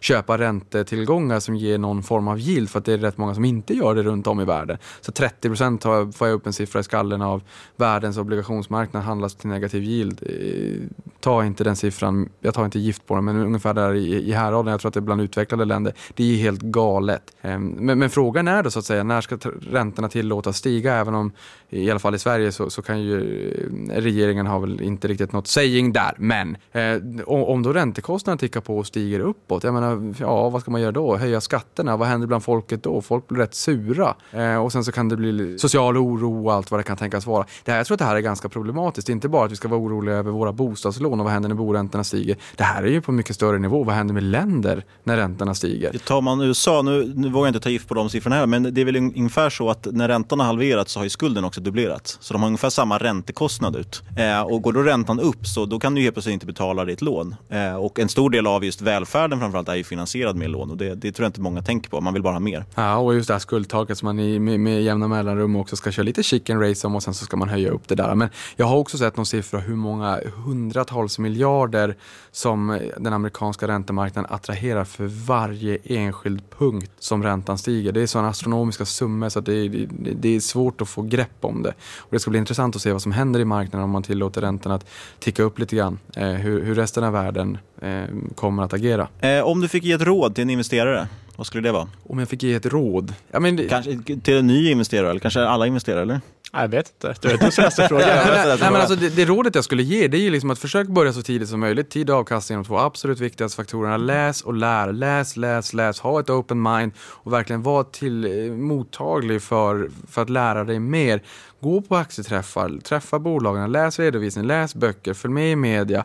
köpa 0.00 0.38
räntetillgångar 0.38 1.40
som 1.40 1.56
ger 1.56 1.78
någon 1.78 2.02
form 2.02 2.28
av 2.28 2.38
yield, 2.38 2.70
för 2.70 2.78
att 2.78 2.84
det 2.84 2.92
är 2.92 2.98
rätt 2.98 3.18
många 3.18 3.34
som 3.34 3.44
inte 3.44 3.74
gör 3.74 3.94
det 3.94 4.02
runt 4.02 4.26
om 4.26 4.40
i 4.40 4.44
världen. 4.44 4.78
Så 5.00 5.12
30 5.12 5.48
procent 5.48 5.82
får 5.82 6.28
jag 6.28 6.32
upp 6.32 6.46
en 6.46 6.52
siffra 6.52 6.80
i 6.80 6.82
skallen 6.82 7.22
av 7.22 7.42
världens 7.76 8.16
obligationsmarknad 8.18 8.85
marknaden 8.86 9.06
handlas 9.06 9.34
till 9.34 9.48
negativ 9.48 9.84
yield. 9.84 10.22
Eh, 10.22 10.88
ta 11.20 11.44
inte 11.44 11.64
den 11.64 11.76
siffran, 11.76 12.28
jag 12.40 12.54
tar 12.54 12.64
inte 12.64 12.78
gift 12.78 13.06
på 13.06 13.14
den, 13.14 13.24
men 13.24 13.36
ungefär 13.36 13.74
där 13.74 13.94
i, 13.94 14.28
i 14.28 14.32
häraden, 14.32 14.70
jag 14.70 14.80
tror 14.80 14.88
att 14.88 14.94
det 14.94 15.00
är 15.00 15.02
bland 15.02 15.20
utvecklade 15.20 15.64
länder. 15.64 15.92
Det 16.14 16.24
är 16.24 16.36
helt 16.36 16.60
galet. 16.60 17.22
Ehm, 17.42 17.68
men, 17.68 17.98
men, 17.98 18.10
frågan 18.10 18.48
är 18.48 18.62
då 18.62 18.70
så 18.70 18.78
att 18.78 18.84
säga, 18.84 19.02
när 19.02 19.20
ska 19.20 19.38
räntorna 19.70 20.08
tillåtas 20.08 20.56
stiga? 20.56 20.94
Även 20.94 21.14
om 21.14 21.32
i 21.70 21.90
alla 21.90 22.00
fall 22.00 22.14
i 22.14 22.18
Sverige 22.18 22.52
så, 22.52 22.70
så 22.70 22.82
kan 22.82 23.00
ju 23.02 23.50
eh, 23.90 24.00
regeringen 24.00 24.46
ha 24.46 24.58
väl 24.58 24.80
inte 24.80 25.08
riktigt 25.08 25.32
något 25.32 25.46
saying 25.46 25.92
där. 25.92 26.14
Men 26.18 26.56
eh, 26.72 27.24
om 27.26 27.62
då 27.62 27.72
räntekostnaderna 27.72 28.38
tickar 28.38 28.60
på 28.60 28.78
och 28.78 28.86
stiger 28.86 29.20
uppåt, 29.20 29.64
jag 29.64 29.74
menar, 29.74 30.14
ja 30.20 30.48
vad 30.50 30.60
ska 30.60 30.70
man 30.70 30.80
göra 30.80 30.92
då? 30.92 31.16
Höja 31.16 31.40
skatterna? 31.40 31.96
Vad 31.96 32.08
händer 32.08 32.26
bland 32.26 32.42
folket 32.42 32.82
då? 32.82 33.00
Folk 33.00 33.28
blir 33.28 33.38
rätt 33.38 33.54
sura. 33.54 34.14
Och 34.62 34.72
sen 34.72 34.84
så 34.84 34.92
kan 34.92 35.08
det 35.08 35.16
bli 35.16 35.58
social 35.58 35.96
oro 35.96 36.46
och 36.46 36.52
allt 36.52 36.70
vad 36.70 36.80
det 36.80 36.84
kan 36.84 36.96
tänkas 36.96 37.26
vara. 37.26 37.46
Det 37.64 37.70
här, 37.70 37.78
jag 37.78 37.86
tror 37.86 37.94
att 37.94 37.98
det 37.98 38.04
här 38.04 38.16
är 38.16 38.20
ganska 38.20 38.48
problematiskt. 38.48 38.75
Inte 39.08 39.28
bara 39.28 39.44
att 39.44 39.52
vi 39.52 39.56
ska 39.56 39.68
vara 39.68 39.80
oroliga 39.80 40.14
över 40.14 40.30
våra 40.30 40.52
bostadslån 40.52 41.20
och 41.20 41.24
vad 41.24 41.32
händer 41.32 41.48
när 41.48 41.56
boräntorna 41.56 42.04
stiger. 42.04 42.36
Det 42.56 42.64
här 42.64 42.82
är 42.82 42.88
ju 42.88 43.00
på 43.00 43.12
mycket 43.12 43.36
större 43.36 43.58
nivå. 43.58 43.84
Vad 43.84 43.94
händer 43.94 44.14
med 44.14 44.22
länder 44.22 44.84
när 45.04 45.16
räntorna 45.16 45.54
stiger? 45.54 45.98
Tar 45.98 46.20
man 46.20 46.40
USA, 46.40 46.82
nu, 46.82 47.12
nu 47.16 47.28
vågar 47.28 47.46
jag 47.46 47.50
inte 47.50 47.60
ta 47.60 47.70
gift 47.70 47.88
på 47.88 47.94
de 47.94 48.10
siffrorna 48.10 48.36
här, 48.36 48.46
men 48.46 48.74
det 48.74 48.80
är 48.80 48.84
väl 48.84 48.96
ungefär 48.96 49.50
så 49.50 49.70
att 49.70 49.86
när 49.90 50.08
räntan 50.08 50.40
har 50.40 50.46
halverats 50.46 50.92
så 50.92 51.00
har 51.00 51.04
ju 51.04 51.10
skulden 51.10 51.44
också 51.44 51.60
dubblerats. 51.60 52.18
Så 52.20 52.34
de 52.34 52.42
har 52.42 52.46
ungefär 52.46 52.70
samma 52.70 52.98
räntekostnad 52.98 53.76
ut. 53.76 54.02
Eh, 54.16 54.40
och 54.40 54.62
går 54.62 54.72
då 54.72 54.82
räntan 54.82 55.20
upp 55.20 55.46
så 55.46 55.66
då 55.66 55.78
kan 55.78 55.94
du 55.94 56.02
helt 56.02 56.14
plötsligt 56.14 56.32
inte 56.32 56.46
betala 56.46 56.84
ditt 56.84 57.02
lån. 57.02 57.34
Eh, 57.48 57.76
och 57.76 57.98
en 57.98 58.08
stor 58.08 58.30
del 58.30 58.46
av 58.46 58.64
just 58.64 58.82
välfärden 58.82 59.40
framförallt 59.40 59.68
är 59.68 59.74
ju 59.74 59.84
finansierad 59.84 60.36
med 60.36 60.50
lån 60.50 60.70
och 60.70 60.76
det, 60.76 60.94
det 60.94 61.12
tror 61.12 61.24
jag 61.24 61.28
inte 61.28 61.40
många 61.40 61.62
tänker 61.62 61.90
på. 61.90 62.00
Man 62.00 62.14
vill 62.14 62.22
bara 62.22 62.32
ha 62.32 62.40
mer. 62.40 62.64
Ja, 62.74 62.96
och 62.96 63.14
just 63.14 63.28
det 63.28 63.34
här 63.34 63.38
skuldtaket 63.38 63.98
som 63.98 64.06
man 64.06 64.18
i, 64.18 64.38
med, 64.38 64.60
med 64.60 64.82
jämna 64.82 65.08
mellanrum 65.08 65.56
också 65.56 65.76
ska 65.76 65.92
köra 65.92 66.04
lite 66.04 66.22
chicken 66.22 66.60
race 66.60 66.86
om 66.86 66.96
och 66.96 67.02
sen 67.02 67.14
så 67.14 67.24
ska 67.24 67.36
man 67.36 67.48
höja 67.48 67.70
upp 67.70 67.88
det 67.88 67.94
där. 67.94 68.14
Men 68.14 68.28
jag 68.56 68.65
har 68.66 68.76
också 68.76 68.98
sett 68.98 69.16
någon 69.16 69.26
siffra 69.26 69.60
hur 69.60 69.76
många 69.76 70.20
hundratals 70.44 71.18
miljarder 71.18 71.96
som 72.30 72.80
den 72.96 73.12
amerikanska 73.12 73.68
räntemarknaden 73.68 74.32
attraherar 74.32 74.84
för 74.84 75.06
varje 75.06 75.78
enskild 75.84 76.42
punkt 76.58 76.90
som 76.98 77.22
räntan 77.22 77.58
stiger. 77.58 77.92
Det 77.92 78.02
är 78.02 78.06
sådana 78.06 78.28
astronomiska 78.28 78.84
summor 78.84 79.28
så 79.28 79.38
att 79.38 79.46
det, 79.46 79.68
det, 79.68 79.86
det, 80.20 80.36
är 80.36 80.40
svårt 80.40 80.80
att 80.80 80.88
få 80.88 81.02
grepp 81.02 81.36
om 81.40 81.62
det. 81.62 81.74
Och 81.98 82.08
det 82.10 82.18
ska 82.18 82.30
bli 82.30 82.38
intressant 82.38 82.76
att 82.76 82.82
se 82.82 82.92
vad 82.92 83.02
som 83.02 83.12
händer 83.12 83.40
i 83.40 83.44
marknaden 83.44 83.84
om 83.84 83.90
man 83.90 84.02
tillåter 84.02 84.40
räntan 84.40 84.72
att 84.72 84.86
ticka 85.18 85.42
upp 85.42 85.58
lite 85.58 85.76
grann. 85.76 85.98
Eh, 86.16 86.28
hur, 86.28 86.64
hur 86.64 86.74
resten 86.74 87.04
av 87.04 87.12
världen 87.12 87.58
eh, 87.82 88.04
kommer 88.34 88.62
att 88.62 88.72
agera. 88.72 89.08
Eh, 89.20 89.40
om 89.40 89.60
du 89.60 89.68
fick 89.68 89.84
ge 89.84 89.92
ett 89.92 90.02
råd 90.02 90.34
till 90.34 90.42
en 90.42 90.50
investerare, 90.50 91.08
vad 91.36 91.46
skulle 91.46 91.68
det 91.68 91.72
vara? 91.72 91.88
Om 92.02 92.18
jag 92.18 92.28
fick 92.28 92.42
ge 92.42 92.54
ett 92.54 92.66
råd? 92.66 93.14
Ja, 93.30 93.40
men. 93.40 93.68
Kanske 93.68 93.98
till 94.22 94.36
en 94.36 94.46
ny 94.46 94.70
investerare, 94.70 95.10
eller 95.10 95.20
kanske 95.20 95.40
alla 95.40 95.66
investerare? 95.66 96.02
Eller? 96.02 96.20
Jag 96.60 96.68
vet 96.68 96.92
inte. 96.94 97.14
Du 97.20 97.28
vet, 97.28 97.40
du 97.56 97.62
nästa 97.62 97.88
fråga. 97.88 98.06
nej, 98.06 98.58
men 98.60 98.74
alltså, 98.74 98.96
det, 98.96 99.08
det, 99.08 99.24
rådet 99.24 99.54
jag 99.54 99.64
skulle 99.64 99.82
ge 99.82 100.08
det 100.08 100.16
är 100.16 100.20
ju 100.20 100.30
liksom 100.30 100.50
att 100.50 100.58
försök 100.58 100.86
börja 100.86 101.12
så 101.12 101.22
tidigt 101.22 101.48
som 101.48 101.60
möjligt. 101.60 101.90
Tid 101.90 102.10
och 102.10 102.16
avkastning 102.16 102.58
är 102.58 102.62
de 102.62 102.68
två 102.68 102.78
absolut 102.78 103.20
viktigaste 103.20 103.56
faktorerna. 103.56 103.96
Läs 103.96 104.42
och 104.42 104.54
lär. 104.54 104.92
Läs, 104.92 105.36
läs, 105.36 105.72
läs. 105.72 106.00
Ha 106.00 106.20
ett 106.20 106.30
open 106.30 106.62
mind 106.62 106.92
och 107.00 107.32
verkligen 107.32 107.62
vara 107.62 107.84
till, 107.84 108.24
eh, 108.24 108.52
mottaglig 108.52 109.42
för, 109.42 109.90
för 110.10 110.22
att 110.22 110.30
lära 110.30 110.64
dig 110.64 110.78
mer. 110.78 111.22
Gå 111.60 111.80
på 111.80 111.96
aktieträffar, 111.96 112.80
träffa 112.82 113.18
bolagen, 113.18 113.72
läs 113.72 113.98
redovisning, 113.98 114.44
läs 114.44 114.74
böcker, 114.74 115.14
följ 115.14 115.34
med 115.34 115.52
i 115.52 115.56
media. 115.56 116.04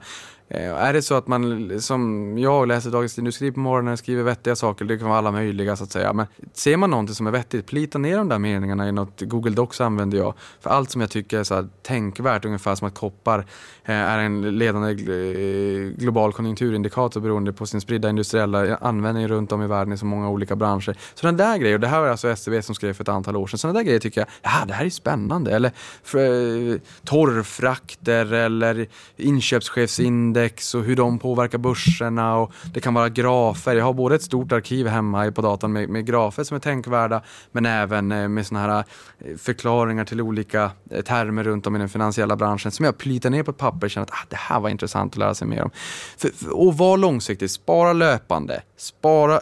Eh, 0.53 0.83
är 0.83 0.93
det 0.93 1.01
så 1.01 1.15
att 1.15 1.27
man 1.27 1.71
som 1.81 2.37
jag 2.37 2.67
läser 2.67 2.91
Dagens 2.91 3.17
Industri 3.17 3.51
på 3.51 3.59
morgonen, 3.59 3.97
skriver 3.97 4.23
vettiga 4.23 4.55
saker, 4.55 4.85
det 4.85 4.97
kan 4.97 5.07
vara 5.07 5.17
alla 5.17 5.31
möjliga 5.31 5.75
så 5.75 5.83
att 5.83 5.91
säga. 5.91 6.13
Men 6.13 6.25
ser 6.53 6.77
man 6.77 6.89
någonting 6.89 7.15
som 7.15 7.27
är 7.27 7.31
vettigt, 7.31 7.65
plita 7.65 7.97
ner 7.97 8.17
de 8.17 8.29
där 8.29 8.39
meningarna 8.39 8.87
i 8.87 8.91
något 8.91 9.21
Google 9.21 9.51
Docs 9.51 9.81
använder 9.81 10.17
jag. 10.17 10.33
För 10.59 10.69
allt 10.69 10.91
som 10.91 11.01
jag 11.01 11.09
tycker 11.09 11.39
är 11.39 11.43
så 11.43 11.55
här 11.55 11.67
tänkvärt, 11.81 12.45
ungefär 12.45 12.75
som 12.75 12.87
att 12.87 12.93
koppar 12.93 13.39
eh, 13.85 13.95
är 13.95 14.19
en 14.19 14.57
ledande 14.57 14.89
eh, 14.89 15.89
global 15.97 16.33
konjunkturindikator 16.33 17.21
beroende 17.21 17.53
på 17.53 17.65
sin 17.65 17.81
spridda 17.81 18.09
industriella 18.09 18.75
användning 18.75 19.27
runt 19.27 19.51
om 19.51 19.61
i 19.61 19.67
världen 19.67 19.93
i 19.93 19.97
så 19.97 20.05
många 20.05 20.29
olika 20.29 20.55
branscher. 20.55 20.97
Sådana 21.15 21.37
där 21.37 21.57
grejen, 21.57 21.75
och 21.75 21.81
det 21.81 21.87
här 21.87 22.01
var 22.01 22.07
alltså 22.07 22.29
SCB 22.29 22.61
som 22.61 22.75
skrev 22.75 22.93
för 22.93 23.03
ett 23.03 23.09
antal 23.09 23.35
år 23.35 23.47
sedan, 23.47 23.57
sådana 23.57 23.79
där 23.79 23.85
grejer 23.85 23.99
tycker 23.99 24.21
jag, 24.21 24.27
ja 24.41 24.65
det 24.67 24.73
här 24.73 24.85
är 24.85 24.89
spännande. 24.89 25.51
Eller 25.51 25.71
torrfrakter 27.05 28.33
eller 28.33 28.87
inköpschefsindex 29.17 30.40
index 30.41 30.75
och 30.75 30.83
hur 30.83 30.95
de 30.95 31.19
påverkar 31.19 31.57
börserna 31.57 32.37
och 32.37 32.51
det 32.73 32.79
kan 32.79 32.93
vara 32.93 33.09
grafer. 33.09 33.75
Jag 33.75 33.85
har 33.85 33.93
både 33.93 34.15
ett 34.15 34.23
stort 34.23 34.51
arkiv 34.51 34.87
hemma 34.87 35.31
på 35.31 35.41
datorn 35.41 35.73
med, 35.73 35.89
med 35.89 36.05
grafer 36.05 36.43
som 36.43 36.55
är 36.55 36.59
tänkvärda 36.59 37.21
men 37.51 37.65
även 37.65 38.11
eh, 38.11 38.27
med 38.27 38.47
såna 38.47 38.59
här 38.59 38.83
eh, 39.19 39.37
förklaringar 39.37 40.05
till 40.05 40.21
olika 40.21 40.71
eh, 40.89 41.01
termer 41.01 41.43
runt 41.43 41.67
om 41.67 41.75
i 41.75 41.79
den 41.79 41.89
finansiella 41.89 42.35
branschen 42.35 42.71
som 42.71 42.85
jag 42.85 42.97
plyter 42.97 43.29
ner 43.29 43.43
på 43.43 43.51
ett 43.51 43.57
papper 43.57 43.87
och 43.87 43.91
känner 43.91 44.05
att 44.05 44.11
ah, 44.11 44.25
det 44.29 44.35
här 44.35 44.59
var 44.59 44.69
intressant 44.69 45.13
att 45.13 45.17
lära 45.17 45.33
sig 45.33 45.47
mer 45.47 45.63
om. 45.63 45.69
För, 46.17 46.29
för, 46.29 46.59
och 46.59 46.77
var 46.77 46.97
långsiktig, 46.97 47.49
spara 47.49 47.93
löpande, 47.93 48.61
spara 48.77 49.39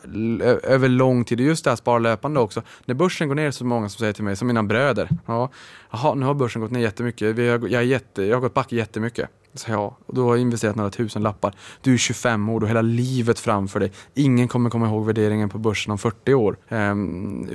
över 0.63 0.87
lång 0.87 1.23
tid 1.23 1.39
och 1.39 1.45
just 1.45 1.63
det 1.63 1.71
här 1.71 1.75
spara 1.75 1.99
löpande 1.99 2.39
också. 2.39 2.61
När 2.85 2.95
börsen 2.95 3.27
går 3.27 3.35
ner 3.35 3.51
så 3.51 3.63
är 3.63 3.65
det 3.65 3.69
många 3.69 3.89
som 3.89 3.99
säger 3.99 4.13
till 4.13 4.23
mig, 4.23 4.35
som 4.35 4.47
mina 4.47 4.63
bröder, 4.63 5.09
ja, 5.25 5.49
jaha, 5.91 6.15
nu 6.15 6.25
har 6.25 6.33
börsen 6.33 6.61
gått 6.61 6.71
ner 6.71 6.79
jättemycket, 6.79 7.35
vi 7.35 7.49
har, 7.49 7.59
jag, 7.59 7.73
är 7.73 7.81
jätte, 7.81 8.23
jag 8.23 8.35
har 8.35 8.41
gått 8.41 8.53
back 8.53 8.71
jättemycket. 8.71 9.29
Så 9.59 9.71
ja, 9.71 9.97
du 10.07 10.21
har 10.21 10.37
investerat 10.37 10.75
några 10.75 10.89
tusen 10.89 11.21
lappar. 11.21 11.53
Du 11.81 11.93
är 11.93 11.97
25 11.97 12.49
år, 12.49 12.59
du 12.59 12.65
har 12.65 12.67
hela 12.67 12.81
livet 12.81 13.39
framför 13.39 13.79
dig. 13.79 13.91
Ingen 14.13 14.47
kommer 14.47 14.69
komma 14.69 14.87
ihåg 14.87 15.05
värderingen 15.05 15.49
på 15.49 15.57
börsen 15.57 15.91
om 15.91 15.97
40 15.97 16.33
år. 16.33 16.57
Ehm, 16.69 17.47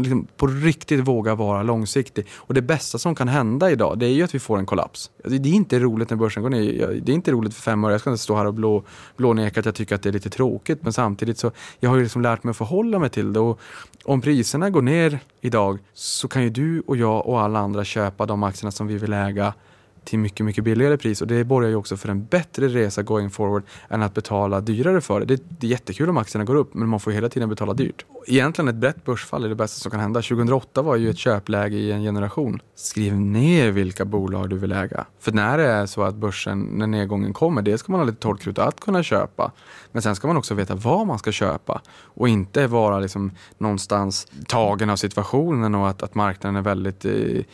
liksom, 0.00 0.26
på 0.36 0.46
riktigt 0.46 1.00
våga 1.00 1.34
vara 1.34 1.62
långsiktig. 1.62 2.26
Och 2.34 2.54
det 2.54 2.62
bästa 2.62 2.98
som 2.98 3.14
kan 3.14 3.28
hända 3.28 3.70
idag, 3.70 3.98
det 3.98 4.06
är 4.06 4.10
ju 4.10 4.22
att 4.22 4.34
vi 4.34 4.38
får 4.38 4.58
en 4.58 4.66
kollaps. 4.66 5.10
Alltså, 5.24 5.38
det 5.42 5.48
är 5.48 5.54
inte 5.54 5.78
roligt 5.78 6.10
när 6.10 6.16
börsen 6.16 6.42
går 6.42 6.50
ner. 6.50 7.00
Det 7.02 7.12
är 7.12 7.14
inte 7.14 7.32
roligt 7.32 7.54
för 7.54 7.62
fem 7.62 7.84
år. 7.84 7.90
Jag 7.90 8.00
ska 8.00 8.10
inte 8.10 8.22
stå 8.22 8.36
här 8.36 8.46
och 8.46 8.54
blå, 8.54 8.84
blåneka 9.16 9.60
att 9.60 9.66
jag 9.66 9.74
tycker 9.74 9.94
att 9.94 10.02
det 10.02 10.08
är 10.08 10.12
lite 10.12 10.30
tråkigt. 10.30 10.82
Men 10.82 10.92
samtidigt 10.92 11.38
så, 11.38 11.50
jag 11.80 11.90
har 11.90 11.96
ju 11.96 12.02
liksom 12.02 12.22
lärt 12.22 12.44
mig 12.44 12.50
att 12.50 12.56
förhålla 12.56 12.98
mig 12.98 13.10
till 13.10 13.32
det. 13.32 13.40
Och 13.40 13.60
om 14.04 14.20
priserna 14.20 14.70
går 14.70 14.82
ner 14.82 15.18
idag 15.40 15.78
så 15.94 16.28
kan 16.28 16.42
ju 16.42 16.50
du 16.50 16.80
och 16.86 16.96
jag 16.96 17.26
och 17.26 17.40
alla 17.40 17.58
andra 17.58 17.84
köpa 17.84 18.26
de 18.26 18.42
aktierna 18.42 18.70
som 18.70 18.86
vi 18.86 18.98
vill 18.98 19.12
äga 19.12 19.54
till 20.04 20.18
mycket, 20.18 20.46
mycket 20.46 20.64
billigare 20.64 20.96
pris 20.96 21.20
och 21.20 21.26
det 21.26 21.44
borgar 21.44 21.70
ju 21.70 21.76
också 21.76 21.96
för 21.96 22.08
en 22.08 22.24
bättre 22.24 22.68
resa 22.68 23.02
going 23.02 23.30
forward 23.30 23.62
än 23.88 24.02
att 24.02 24.14
betala 24.14 24.60
dyrare 24.60 25.00
för 25.00 25.20
det. 25.20 25.26
Det, 25.26 25.42
det 25.48 25.66
är 25.66 25.70
jättekul 25.70 26.08
om 26.08 26.16
aktierna 26.16 26.44
går 26.44 26.54
upp 26.54 26.74
men 26.74 26.88
man 26.88 27.00
får 27.00 27.10
hela 27.10 27.28
tiden 27.28 27.48
betala 27.48 27.74
dyrt. 27.74 28.04
Egentligen 28.26 28.68
ett 28.68 28.74
brett 28.74 29.04
börsfall 29.04 29.44
är 29.44 29.48
det 29.48 29.54
bästa 29.54 29.80
som 29.80 29.90
kan 29.90 30.00
hända. 30.00 30.22
2008 30.22 30.82
var 30.82 30.96
ju 30.96 31.10
ett 31.10 31.18
köpläge 31.18 31.76
i 31.76 31.92
en 31.92 32.02
generation. 32.02 32.60
Skriv 32.74 33.20
ner 33.20 33.70
vilka 33.70 34.04
bolag 34.04 34.50
du 34.50 34.58
vill 34.58 34.72
äga. 34.72 35.06
För 35.20 35.32
när 35.32 35.58
det 35.58 35.66
är 35.66 35.86
så 35.86 36.02
att 36.02 36.14
börsen, 36.14 36.60
när 36.62 36.86
nedgången 36.86 37.32
kommer, 37.32 37.62
det 37.62 37.78
ska 37.78 37.92
man 37.92 38.00
ha 38.00 38.06
lite 38.06 38.18
torrt 38.18 38.40
krut 38.40 38.58
att 38.58 38.80
kunna 38.80 39.02
köpa. 39.02 39.52
Men 39.92 40.02
sen 40.02 40.16
ska 40.16 40.26
man 40.26 40.36
också 40.36 40.54
veta 40.54 40.74
vad 40.74 41.06
man 41.06 41.18
ska 41.18 41.32
köpa 41.32 41.82
och 42.04 42.28
inte 42.28 42.66
vara 42.66 42.98
liksom 42.98 43.30
någonstans 43.58 44.26
tagen 44.46 44.90
av 44.90 44.96
situationen 44.96 45.74
och 45.74 45.88
att, 45.88 46.02
att 46.02 46.14
marknaden 46.14 46.56
är 46.56 46.62
väldigt 46.62 47.04
eh, 47.04 47.44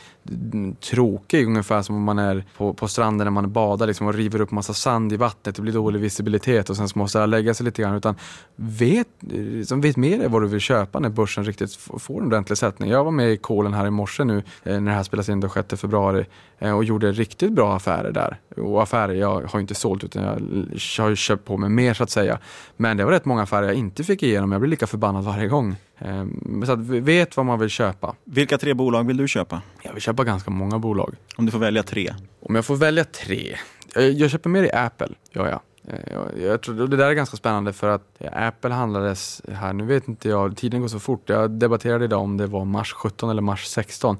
tråkig, 0.90 1.46
ungefär 1.46 1.82
som 1.82 1.96
om 1.96 2.02
man 2.02 2.18
är 2.18 2.37
på, 2.56 2.74
på 2.74 2.88
stranden 2.88 3.24
när 3.24 3.30
man 3.30 3.52
badar 3.52 3.86
liksom, 3.86 4.06
och 4.06 4.14
river 4.14 4.40
upp 4.40 4.50
massa 4.50 4.74
sand 4.74 5.12
i 5.12 5.16
vattnet. 5.16 5.56
Det 5.56 5.62
blir 5.62 5.72
dålig 5.72 6.00
visibilitet 6.00 6.70
och 6.70 6.76
sen 6.76 6.88
måste 6.94 7.18
det 7.18 7.26
lägga 7.26 7.54
sig 7.54 7.64
lite 7.64 7.82
grann. 7.82 7.94
Utan 7.94 8.14
vet, 8.56 9.08
liksom, 9.20 9.80
vet 9.80 9.96
mer 9.96 10.28
vad 10.28 10.42
du 10.42 10.48
vill 10.48 10.60
köpa 10.60 11.00
när 11.00 11.08
börsen 11.08 11.44
riktigt 11.44 11.76
får 11.76 12.20
en 12.20 12.26
ordentlig 12.26 12.58
sättning. 12.58 12.90
Jag 12.90 13.04
var 13.04 13.10
med 13.10 13.32
i 13.32 13.36
kolen 13.36 13.74
här 13.74 13.86
i 13.86 13.90
morse 13.90 14.24
nu 14.24 14.36
eh, 14.62 14.80
när 14.80 14.90
det 14.90 14.96
här 14.96 15.02
spelas 15.02 15.28
in 15.28 15.40
den 15.40 15.50
6 15.50 15.80
februari 15.80 16.26
och 16.58 16.84
gjorde 16.84 17.12
riktigt 17.12 17.52
bra 17.52 17.76
affärer 17.76 18.12
där. 18.12 18.38
Och 18.56 18.82
affärer, 18.82 19.14
jag 19.14 19.42
har 19.42 19.60
inte 19.60 19.74
sålt 19.74 20.04
utan 20.04 20.22
jag 20.22 21.04
har 21.04 21.14
köpt 21.14 21.44
på 21.44 21.56
mig 21.56 21.70
mer 21.70 21.94
så 21.94 22.02
att 22.02 22.10
säga. 22.10 22.38
Men 22.76 22.96
det 22.96 23.04
var 23.04 23.12
rätt 23.12 23.24
många 23.24 23.42
affärer 23.42 23.66
jag 23.66 23.76
inte 23.76 24.04
fick 24.04 24.22
igenom. 24.22 24.52
Jag 24.52 24.60
blir 24.60 24.70
lika 24.70 24.86
förbannad 24.86 25.24
varje 25.24 25.48
gång. 25.48 25.76
Ehm, 25.98 26.62
så 26.66 26.72
att 26.72 26.78
vet 26.78 27.36
vad 27.36 27.46
man 27.46 27.58
vill 27.58 27.68
köpa. 27.68 28.14
Vilka 28.24 28.58
tre 28.58 28.74
bolag 28.74 29.06
vill 29.06 29.16
du 29.16 29.28
köpa? 29.28 29.62
Jag 29.82 29.92
vill 29.92 30.02
köpa 30.02 30.24
ganska 30.24 30.50
många 30.50 30.78
bolag. 30.78 31.14
Om 31.36 31.46
du 31.46 31.52
får 31.52 31.58
välja 31.58 31.82
tre? 31.82 32.14
Om 32.40 32.54
jag 32.54 32.64
får 32.64 32.76
välja 32.76 33.04
tre? 33.04 33.56
Jag, 33.94 34.10
jag 34.10 34.30
köper 34.30 34.50
mer 34.50 34.62
i 34.62 34.72
Apple, 34.72 35.08
gör 35.32 35.46
jag. 35.46 35.60
Eh, 35.88 36.12
jag, 36.12 36.50
jag 36.50 36.62
tror, 36.62 36.86
det 36.86 36.96
där 36.96 37.08
är 37.08 37.14
ganska 37.14 37.36
spännande 37.36 37.72
för 37.72 37.88
att 37.88 38.22
Apple 38.32 38.74
handlades 38.74 39.42
här, 39.52 39.72
nu 39.72 39.84
vet 39.84 40.08
inte 40.08 40.28
jag, 40.28 40.56
tiden 40.56 40.80
går 40.80 40.88
så 40.88 40.98
fort. 40.98 41.28
Jag 41.28 41.50
debatterade 41.50 42.04
idag 42.04 42.20
om 42.20 42.36
det 42.36 42.46
var 42.46 42.64
mars 42.64 42.92
17 42.92 43.30
eller 43.30 43.42
mars 43.42 43.66
16. 43.66 44.16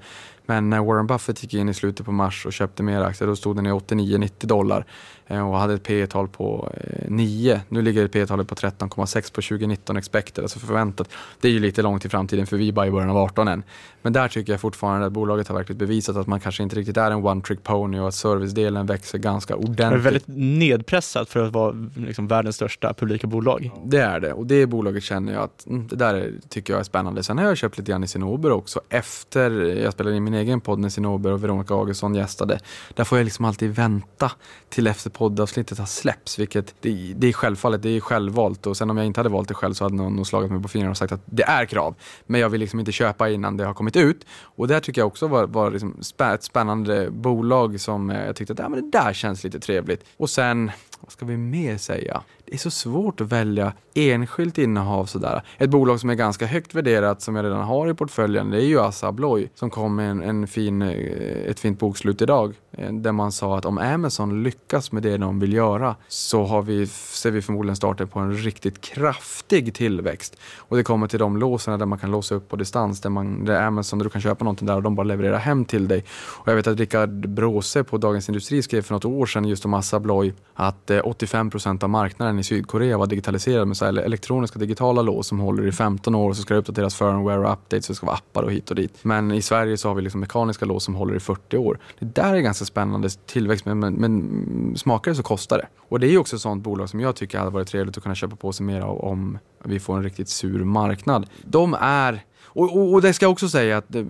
Men 0.49 0.71
när 0.71 0.85
Warren 0.85 1.07
Buffett 1.07 1.43
gick 1.43 1.55
in 1.55 1.69
i 1.69 1.75
slutet 1.75 2.07
på 2.07 2.13
mars 2.13 2.47
och 2.47 2.53
köpte 2.53 2.83
mer 2.83 3.01
aktier, 3.01 3.29
då 3.29 3.37
stod 3.37 3.57
den 3.57 3.67
i 3.67 3.71
89-90 3.71 4.47
dollar. 4.47 4.87
Eh, 5.29 5.49
och 5.49 5.59
hade 5.59 5.75
ett 5.75 5.83
P 5.83 6.07
tal 6.07 6.29
på 6.29 6.73
9. 7.09 7.55
Eh, 7.55 7.61
nu 7.69 7.83
ligger 7.83 8.09
P 8.09 8.27
talet 8.27 8.49
på 8.49 8.55
13,6 8.55 9.33
på 9.33 9.43
2019 9.43 9.97
expected, 9.97 10.45
alltså 10.45 10.59
förväntat. 10.59 11.09
Det 11.41 11.49
är 11.49 11.53
ju 11.53 11.59
lite 11.59 11.83
långt 11.83 12.05
i 12.05 12.09
framtiden 12.09 12.47
för 12.47 12.57
vi 12.57 12.69
är 12.69 12.73
bara 12.73 12.87
i 12.87 12.91
början 12.91 13.11
av 13.11 13.17
18 13.17 13.49
än. 13.49 13.63
Men 14.03 14.13
där 14.13 14.29
tycker 14.29 14.53
jag 14.53 14.61
fortfarande 14.61 15.07
att 15.07 15.13
bolaget 15.13 15.49
har 15.49 15.55
verkligen 15.55 15.79
bevisat 15.79 16.17
att 16.17 16.27
man 16.27 16.41
kanske 16.41 16.63
inte 16.63 16.77
riktigt 16.77 16.97
är 16.97 17.11
en 17.11 17.27
one 17.27 17.41
trick 17.41 17.63
pony 17.63 17.99
och 17.99 18.09
att 18.09 18.15
servicedelen 18.15 18.87
växer 18.87 19.19
ganska 19.19 19.57
ordentligt. 19.57 19.79
Det 19.79 19.85
är 19.85 19.99
väldigt 19.99 20.29
nedpressat 20.29 21.29
för 21.29 21.47
att 21.47 21.53
vara 21.53 21.89
liksom 21.95 22.29
världens 22.29 22.57
största 22.57 22.95
publika 22.95 23.27
bolag. 23.27 23.71
Det 23.85 24.01
är 24.01 24.21
det 24.21 24.33
och 24.33 24.47
det 24.47 24.67
bolaget 24.67 25.03
känner 25.03 25.33
jag 25.33 25.43
att 25.43 25.67
mm, 25.67 25.89
det 25.89 25.97
där 25.97 26.33
tycker 26.49 26.73
jag 26.73 26.81
är 26.81 26.85
spännande. 26.85 27.23
Sen 27.23 27.39
har 27.39 27.45
jag 27.45 27.57
köpt 27.57 27.79
lite 27.79 27.93
grann 27.93 28.05
i 28.05 28.09
Cinnober 28.09 28.53
också 28.53 28.81
efter 28.89 29.51
jag 29.51 29.93
spelade 29.93 30.17
in 30.17 30.25
min 30.25 30.35
egen 30.35 30.61
podd 30.61 30.79
när 30.79 30.89
Sinober 30.89 31.33
och 31.33 31.45
Veronica 31.45 31.75
Augustsson 31.75 32.15
gästade. 32.15 32.61
Där 32.95 33.05
får 33.05 33.19
jag 33.19 33.25
liksom 33.25 33.45
alltid 33.45 33.75
vänta 33.75 34.33
till 34.69 34.87
efter 34.87 35.11
poddavsnittet 35.19 35.79
har 35.79 35.87
släppts, 35.87 36.39
vilket 36.39 36.75
det, 36.81 37.15
det 37.17 37.27
är 37.27 37.33
självfallet, 37.33 37.83
det 37.83 37.89
är 37.89 38.01
självvalt 38.01 38.67
och 38.67 38.77
sen 38.77 38.91
om 38.91 38.97
jag 38.97 39.07
inte 39.07 39.21
hade 39.21 39.29
valt 39.29 39.49
det 39.49 39.55
själv 39.55 39.75
så 39.75 39.85
hade 39.85 39.97
någon 39.97 40.17
nog 40.17 40.27
slagit 40.27 40.51
mig 40.51 40.63
på 40.63 40.69
fingrarna 40.69 40.91
och 40.91 40.97
sagt 40.97 41.13
att 41.13 41.21
det 41.25 41.43
är 41.43 41.65
krav. 41.65 41.95
Men 42.27 42.41
jag 42.41 42.49
vill 42.49 42.61
liksom 42.61 42.81
inte 42.81 42.93
köpa 42.93 43.31
innan 43.31 43.57
det 43.57 43.65
har 43.65 43.75
kommit 43.75 43.97
ut. 43.97 44.27
Och 44.43 44.69
det 44.69 44.81
tycker 44.81 45.01
jag 45.01 45.07
också 45.07 45.27
var, 45.27 45.47
var 45.47 45.71
liksom 45.71 45.97
spä, 46.01 46.35
ett 46.35 46.43
spännande 46.43 47.11
bolag 47.11 47.81
som 47.81 48.11
eh, 48.11 48.27
jag 48.27 48.37
tyckte 48.37 48.53
att 48.53 48.59
ja, 48.59 48.69
men 48.69 48.91
det 48.91 48.99
där 48.99 49.13
känns 49.13 49.45
lite 49.45 49.61
trevligt. 49.61 50.05
Och 50.17 50.31
sen, 50.31 50.71
vad 51.01 51.13
ska 51.13 51.27
vi 51.27 51.37
mer 51.37 51.77
säga? 51.77 52.23
Det 52.45 52.55
är 52.55 52.59
så 52.59 52.71
svårt 52.71 53.21
att 53.21 53.33
välja 53.33 53.73
enskilt 53.95 54.59
innehav 54.59 55.07
sådär. 55.07 55.43
Ett 55.59 55.71
bolag 55.71 56.01
som 56.01 56.11
är 56.11 56.15
ganska 56.15 56.47
högt 56.47 56.75
värderat 56.75 57.23
som 57.23 57.37
jag 57.37 57.45
redan 57.45 57.65
har 57.65 57.91
i 57.91 57.95
portföljen 57.95 58.51
det 58.51 58.57
är 58.57 58.67
ju 58.67 58.81
Assa 58.81 59.09
Abloy 59.09 59.49
som 59.55 59.71
kom 59.71 59.97
med 59.97 60.11
en, 60.11 60.23
en 60.23 60.47
fin, 60.47 60.83
eh, 60.83 61.51
ett 61.51 61.61
fint 61.61 61.79
bokslut 61.79 62.23
idag 62.23 62.55
Eh, 62.79 62.93
där 62.93 63.13
man 63.13 63.33
sa 63.33 63.59
att 63.59 63.65
om 63.65 63.79
Amazon 63.79 64.43
lyckas 64.43 64.93
med 64.93 65.03
det 65.03 65.17
de 65.17 65.41
vill 65.41 65.53
göra 65.53 65.97
så 66.09 66.45
har 66.45 66.63
vi, 66.63 66.87
ser 66.87 67.31
vi 67.31 67.43
förmodligen 67.43 67.77
starten 67.77 68.09
på 68.09 68.19
en 68.19 68.35
riktigt 68.35 68.81
kraftig 68.81 69.75
tillväxt. 69.75 70.37
Och 70.57 70.77
det 70.77 70.83
kommer 70.83 71.09
till 71.09 71.19
de 71.19 71.37
låsen 71.37 71.79
där 71.79 71.87
man 71.87 71.99
kan 71.99 72.11
låsa 72.11 72.35
upp 72.35 72.49
på 72.49 72.57
distans 72.57 73.01
där, 73.01 73.11
man, 73.11 73.45
där 73.45 73.63
Amazon, 73.63 73.99
där 73.99 74.05
du 74.05 74.11
kan 74.11 74.21
köpa 74.21 74.45
någonting 74.45 74.67
där 74.67 74.77
och 74.77 74.83
de 74.83 74.95
bara 74.95 75.05
levererar 75.05 75.39
hem 75.39 75.65
till 75.65 75.89
dig. 75.89 76.05
Och 76.11 76.49
jag 76.49 76.55
vet 76.55 76.67
att 76.67 76.79
Rickard 76.79 77.29
Bråse 77.29 77.85
på 77.85 77.99
Dagens 77.99 78.29
Industri 78.29 78.63
skrev 78.63 78.83
för 78.83 78.95
något 78.95 79.05
år 79.05 79.27
sedan 79.27 79.45
just 79.45 79.65
om 79.65 79.75
Assa 79.75 79.97
Abloy 79.97 80.35
att 80.55 80.91
eh, 80.91 81.01
85 81.05 81.51
procent 81.51 81.83
av 81.83 81.91
marknaden 81.91 82.39
i 82.39 82.45
Sydkorea 82.45 82.99
var 82.99 83.07
digitaliserad 83.07 83.69
med 83.69 83.77
så 83.77 83.85
elektroniska 83.85 84.59
digitala 84.59 85.03
lås 85.03 85.27
som 85.27 85.39
håller 85.39 85.67
i 85.67 85.73
15 85.73 86.15
år 86.15 86.31
och 86.31 86.37
så 86.37 86.43
ska 86.43 86.55
det 86.55 86.61
uppdateras 86.61 86.95
firmware 86.95 87.39
och 87.39 87.53
updates 87.53 87.87
så 87.87 87.93
det 87.93 87.97
ska 87.97 88.07
vara 88.07 88.17
appar 88.17 88.43
och 88.43 88.53
hit 88.53 88.71
och 88.71 88.77
dit. 88.77 88.99
Men 89.03 89.33
i 89.33 89.43
Sverige 89.43 89.77
så 89.77 89.89
har 89.89 89.95
vi 89.95 90.03
liksom 90.03 90.21
mekaniska 90.21 90.65
lås 90.65 90.85
som 90.85 90.95
håller 90.95 91.15
i 91.15 91.21
40 91.21 91.57
år. 91.57 91.79
Det 91.99 92.15
där 92.15 92.35
är 92.35 92.41
ganska 92.41 92.65
spännande 92.69 93.09
tillväxt 93.09 93.65
men, 93.65 93.79
men, 93.79 93.95
men 93.95 94.77
smakar 94.77 95.11
det 95.11 95.15
så 95.15 95.23
kostar 95.23 95.59
det. 95.59 95.69
Och 95.79 96.01
det 96.01 96.07
är 96.07 96.19
också 96.19 96.37
ett 96.37 96.43
sånt 96.43 96.63
bolag 96.63 96.89
som 96.89 97.01
jag 97.01 97.17
tycker 97.17 97.39
hade 97.39 97.51
varit 97.51 97.69
trevligt 97.69 97.97
att 97.97 98.03
kunna 98.03 98.15
köpa 98.15 98.37
på 98.37 98.53
sig 98.53 98.67
mer 98.67 98.81
av 98.81 99.01
om 99.01 99.39
vi 99.65 99.81
får 99.81 99.97
en 99.97 100.03
riktigt 100.03 100.29
sur 100.29 100.65
marknad. 100.65 101.31
De 101.43 101.77
är 101.81 102.25
och, 102.59 102.77
och, 102.77 102.93
och, 102.93 103.03
det 103.03 103.13
ska 103.13 103.25
jag 103.25 103.33
också 103.33 103.49
säga 103.49 103.77
att 103.79 103.95
eh, 103.95 104.03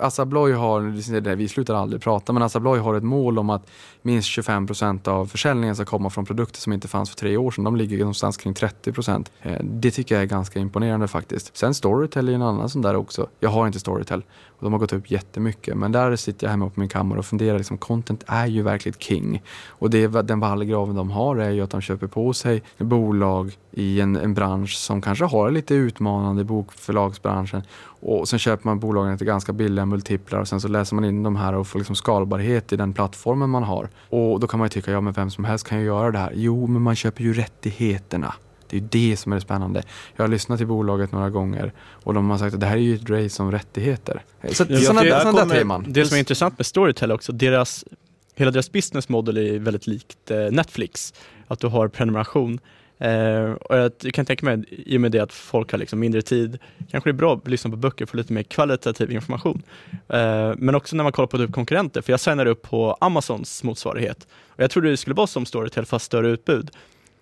Assa 0.00 0.22
Abloy 0.22 0.52
har, 0.52 1.34
vi 1.34 1.48
slutar 1.48 1.74
aldrig 1.74 2.02
prata, 2.02 2.32
men 2.32 2.42
Assa 2.42 2.58
Abloy 2.58 2.78
har 2.78 2.94
ett 2.94 3.02
mål 3.02 3.38
om 3.38 3.50
att 3.50 3.66
minst 4.02 4.28
25 4.28 4.66
procent 4.66 5.08
av 5.08 5.26
försäljningen 5.26 5.74
ska 5.76 5.84
komma 5.84 6.10
från 6.10 6.26
produkter 6.26 6.60
som 6.60 6.72
inte 6.72 6.88
fanns 6.88 7.10
för 7.10 7.16
tre 7.16 7.36
år 7.36 7.50
sedan. 7.50 7.64
De 7.64 7.76
ligger 7.76 7.98
någonstans 7.98 8.36
kring 8.36 8.54
30 8.54 8.92
procent. 8.92 9.32
Eh, 9.42 9.56
det 9.62 9.90
tycker 9.90 10.14
jag 10.14 10.22
är 10.22 10.26
ganska 10.26 10.58
imponerande 10.58 11.08
faktiskt. 11.08 11.56
Sen 11.56 11.74
Storytel 11.74 12.28
är 12.28 12.32
en 12.32 12.42
annan 12.42 12.68
sån 12.68 12.82
där 12.82 12.96
också. 12.96 13.28
Jag 13.40 13.50
har 13.50 13.66
inte 13.66 13.80
Storytel 13.80 14.22
och 14.58 14.64
de 14.64 14.72
har 14.72 14.80
gått 14.80 14.92
upp 14.92 15.10
jättemycket. 15.10 15.76
Men 15.76 15.92
där 15.92 16.16
sitter 16.16 16.46
jag 16.46 16.50
hemma 16.50 16.70
på 16.70 16.80
min 16.80 16.88
kammare 16.88 17.18
och 17.18 17.26
funderar, 17.26 17.58
liksom, 17.58 17.78
content 17.78 18.24
är 18.26 18.46
ju 18.46 18.62
verkligen 18.62 18.98
king. 18.98 19.42
Och 19.66 19.90
det, 19.90 20.06
den 20.06 20.40
vallgraven 20.40 20.96
de 20.96 21.10
har 21.10 21.36
är 21.36 21.50
ju 21.50 21.60
att 21.60 21.70
de 21.70 21.80
köper 21.80 22.06
på 22.06 22.32
sig 22.32 22.62
bolag 22.78 23.56
i 23.78 24.00
en, 24.00 24.16
en 24.16 24.34
bransch 24.34 24.76
som 24.76 25.02
kanske 25.02 25.24
har 25.24 25.50
lite 25.50 25.74
utmanande 25.74 26.44
bokförlagsbranschen. 26.44 27.62
Och 28.00 28.28
sen 28.28 28.38
köper 28.38 28.66
man 28.66 28.78
bolagen 28.78 29.18
till 29.18 29.26
ganska 29.26 29.52
billiga 29.52 29.86
multiplar 29.86 30.40
och 30.40 30.48
sen 30.48 30.60
så 30.60 30.68
läser 30.68 30.94
man 30.94 31.04
in 31.04 31.22
de 31.22 31.36
här 31.36 31.54
och 31.54 31.66
får 31.66 31.78
liksom 31.78 31.96
skalbarhet 31.96 32.72
i 32.72 32.76
den 32.76 32.92
plattformen 32.92 33.50
man 33.50 33.62
har. 33.62 33.88
Och 34.08 34.40
då 34.40 34.46
kan 34.46 34.58
man 34.58 34.66
ju 34.66 34.70
tycka, 34.70 34.90
ja 34.90 35.00
men 35.00 35.12
vem 35.12 35.30
som 35.30 35.44
helst 35.44 35.66
kan 35.66 35.78
ju 35.78 35.84
göra 35.84 36.10
det 36.10 36.18
här. 36.18 36.32
Jo, 36.34 36.66
men 36.66 36.82
man 36.82 36.96
köper 36.96 37.22
ju 37.22 37.34
rättigheterna. 37.34 38.34
Det 38.70 38.76
är 38.76 38.80
det 38.80 39.16
som 39.16 39.32
är 39.32 39.36
det 39.36 39.40
spännande. 39.40 39.82
Jag 40.16 40.24
har 40.24 40.28
lyssnat 40.28 40.58
till 40.58 40.66
bolaget 40.66 41.12
några 41.12 41.30
gånger 41.30 41.72
och 41.90 42.14
de 42.14 42.30
har 42.30 42.38
sagt 42.38 42.54
att 42.54 42.60
det 42.60 42.66
här 42.66 42.76
är 42.76 42.80
ju 42.80 42.94
ett 42.94 43.10
race 43.10 43.42
om 43.42 43.52
rättigheter. 43.52 44.22
Så, 44.52 44.64
ja, 44.68 44.80
sådana, 44.80 45.20
sådana 45.20 45.44
där 45.44 45.58
teman. 45.58 45.84
Det 45.88 46.04
som 46.04 46.14
är 46.14 46.18
intressant 46.18 46.58
med 46.58 46.66
Storytel 46.66 47.12
också, 47.12 47.32
deras, 47.32 47.84
hela 48.34 48.50
deras 48.50 48.72
business 48.72 49.08
model 49.08 49.36
är 49.36 49.58
väldigt 49.58 49.86
likt 49.86 50.30
eh, 50.30 50.38
Netflix. 50.38 51.14
Att 51.46 51.60
du 51.60 51.66
har 51.66 51.88
prenumeration. 51.88 52.60
Eh, 52.98 53.52
och 53.52 53.76
jag 53.76 53.92
kan 54.14 54.26
tänka 54.26 54.46
mig, 54.46 54.64
i 54.68 54.96
och 54.96 55.00
med 55.00 55.12
det 55.12 55.20
att 55.20 55.32
folk 55.32 55.70
har 55.70 55.78
liksom 55.78 56.00
mindre 56.00 56.22
tid, 56.22 56.58
kanske 56.90 57.10
det 57.10 57.12
är 57.12 57.18
bra 57.18 57.34
att 57.34 57.48
lyssna 57.48 57.70
på 57.70 57.76
böcker 57.76 58.04
och 58.04 58.08
få 58.08 58.16
lite 58.16 58.32
mer 58.32 58.42
kvalitativ 58.42 59.12
information. 59.12 59.62
Eh, 60.08 60.52
men 60.56 60.74
också 60.74 60.96
när 60.96 61.04
man 61.04 61.12
kollar 61.12 61.26
på 61.26 61.38
typ 61.38 61.52
konkurrenter, 61.52 62.02
för 62.02 62.12
jag 62.12 62.20
signade 62.20 62.50
upp 62.50 62.62
på 62.62 62.96
Amazons 63.00 63.64
motsvarighet. 63.64 64.26
Och 64.48 64.62
jag 64.62 64.70
trodde 64.70 64.90
det 64.90 64.96
skulle 64.96 65.14
vara 65.14 65.26
som 65.26 65.46
Storytel 65.46 65.86
fast 65.86 66.04
större 66.04 66.28
utbud. 66.28 66.70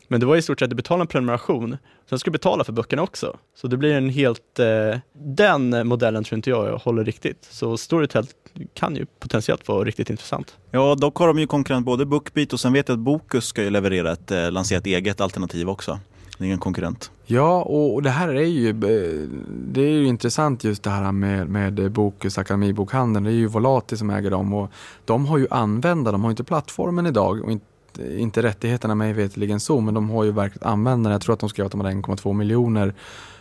Men 0.08 0.20
det 0.20 0.26
var 0.26 0.36
i 0.36 0.42
stort 0.42 0.58
sett 0.58 0.70
att 0.70 0.76
betala 0.76 1.00
en 1.00 1.06
prenumeration, 1.06 1.76
sen 2.08 2.18
ska 2.18 2.30
du 2.30 2.32
betala 2.32 2.64
för 2.64 2.72
böckerna 2.72 3.02
också. 3.02 3.36
Så 3.54 3.66
det 3.66 3.76
blir 3.76 3.94
en 3.94 4.10
helt, 4.10 4.58
eh, 4.58 4.98
den 5.12 5.88
modellen 5.88 6.24
tror 6.24 6.36
inte 6.36 6.50
jag 6.50 6.78
håller 6.78 7.04
riktigt. 7.04 7.48
Så 7.50 7.76
Storytel 7.76 8.26
kan 8.74 8.96
ju 8.96 9.06
potentiellt 9.20 9.68
vara 9.68 9.84
riktigt 9.84 10.10
intressant. 10.10 10.56
Ja, 10.70 10.94
dock 10.94 11.16
har 11.16 11.26
de 11.26 11.38
ju 11.38 11.46
konkurrent 11.46 11.86
både 11.86 12.06
Bookbeat 12.06 12.52
och 12.52 12.60
sen 12.60 12.72
vet 12.72 12.88
jag 12.88 12.96
att 12.96 13.00
Bokus 13.00 13.44
ska 13.44 13.62
ju 13.62 13.70
leverera 13.70 14.12
ett, 14.12 14.30
eh, 14.30 14.50
lansera 14.50 14.78
ett 14.78 14.86
eget 14.86 15.20
alternativ 15.20 15.68
också. 15.68 15.98
Det 16.38 16.44
är 16.44 16.46
ingen 16.46 16.58
konkurrent. 16.58 17.10
Ja, 17.26 17.62
och 17.62 18.02
det 18.02 18.10
här 18.10 18.28
är 18.28 18.42
ju, 18.42 18.68
eh, 18.68 19.28
det 19.48 19.80
är 19.80 19.90
ju 19.90 20.06
intressant 20.06 20.64
just 20.64 20.82
det 20.82 20.90
här 20.90 21.12
med, 21.12 21.48
med 21.48 21.92
Bokus, 21.92 22.38
Akademibokhandeln. 22.38 23.24
Det 23.24 23.30
är 23.30 23.34
ju 23.34 23.46
Volati 23.46 23.96
som 23.96 24.10
äger 24.10 24.30
dem 24.30 24.54
och 24.54 24.70
de 25.04 25.26
har 25.26 25.38
ju 25.38 25.46
användare, 25.50 26.12
de 26.12 26.24
har 26.24 26.30
inte 26.30 26.44
plattformen 26.44 27.06
idag 27.06 27.44
och 27.44 27.52
inte 27.52 27.66
inte 27.98 28.42
rättigheterna 28.42 28.94
mig 28.94 29.12
veterligen 29.12 29.60
så, 29.60 29.80
men 29.80 29.94
de 29.94 30.10
har 30.10 30.24
ju 30.24 30.32
verkligen 30.32 30.68
användare. 30.68 31.14
Jag 31.14 31.20
tror 31.20 31.32
att 31.32 31.40
de 31.40 31.48
skrev 31.48 31.66
att 31.66 31.72
de 31.72 31.80
hade 31.80 31.94
1,2 31.94 32.32
miljoner 32.32 32.94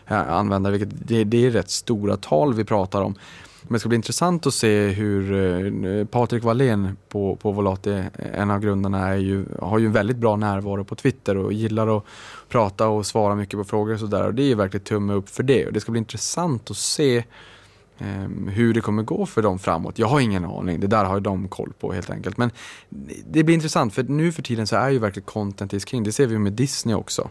eh, 0.07 0.31
användare, 0.31 0.77
vilket 0.77 1.07
det, 1.07 1.23
det 1.23 1.45
är 1.45 1.51
rätt 1.51 1.69
stora 1.69 2.17
tal 2.17 2.53
vi 2.53 2.63
pratar 2.63 3.01
om. 3.01 3.15
Men 3.67 3.73
det 3.73 3.79
ska 3.79 3.89
bli 3.89 3.95
intressant 3.95 4.47
att 4.47 4.53
se 4.53 4.87
hur 4.87 5.33
eh, 5.85 6.05
Patrik 6.05 6.43
Wallén 6.43 6.97
på, 7.09 7.35
på 7.35 7.51
Volati, 7.51 7.91
eh, 7.91 8.05
en 8.33 8.51
av 8.51 8.59
grundarna, 8.59 9.07
är 9.07 9.17
ju, 9.17 9.45
har 9.61 9.79
ju 9.79 9.85
en 9.85 9.91
väldigt 9.91 10.17
bra 10.17 10.35
närvaro 10.35 10.83
på 10.83 10.95
Twitter 10.95 11.37
och 11.37 11.53
gillar 11.53 11.97
att 11.97 12.03
prata 12.49 12.87
och 12.87 13.05
svara 13.05 13.35
mycket 13.35 13.59
på 13.59 13.63
frågor 13.63 13.93
och 13.93 13.99
sådär. 13.99 14.27
Och 14.27 14.33
det 14.33 14.43
är 14.43 14.47
ju 14.47 14.55
verkligen 14.55 14.83
tumme 14.83 15.13
upp 15.13 15.29
för 15.29 15.43
det. 15.43 15.65
Och 15.65 15.73
det 15.73 15.79
ska 15.79 15.91
bli 15.91 15.99
intressant 15.99 16.71
att 16.71 16.77
se 16.77 17.23
Ehm, 17.97 18.47
hur 18.47 18.73
det 18.73 18.81
kommer 18.81 19.03
gå 19.03 19.25
för 19.25 19.41
dem 19.41 19.59
framåt. 19.59 19.99
Jag 19.99 20.07
har 20.07 20.19
ingen 20.19 20.45
aning, 20.45 20.79
det 20.79 20.87
där 20.87 21.05
har 21.05 21.19
de 21.19 21.47
koll 21.47 21.73
på 21.79 21.93
helt 21.93 22.09
enkelt. 22.09 22.37
Men 22.37 22.51
det 23.25 23.43
blir 23.43 23.55
intressant 23.55 23.93
för 23.93 24.03
nu 24.03 24.31
för 24.31 24.41
tiden 24.41 24.67
så 24.67 24.75
är 24.75 24.89
ju 24.89 24.99
verkligen 24.99 25.25
content 25.25 25.73
is 25.73 25.87
king. 25.87 26.03
Det 26.03 26.11
ser 26.11 26.27
vi 26.27 26.37
med 26.37 26.53
Disney 26.53 26.95
också. 26.95 27.29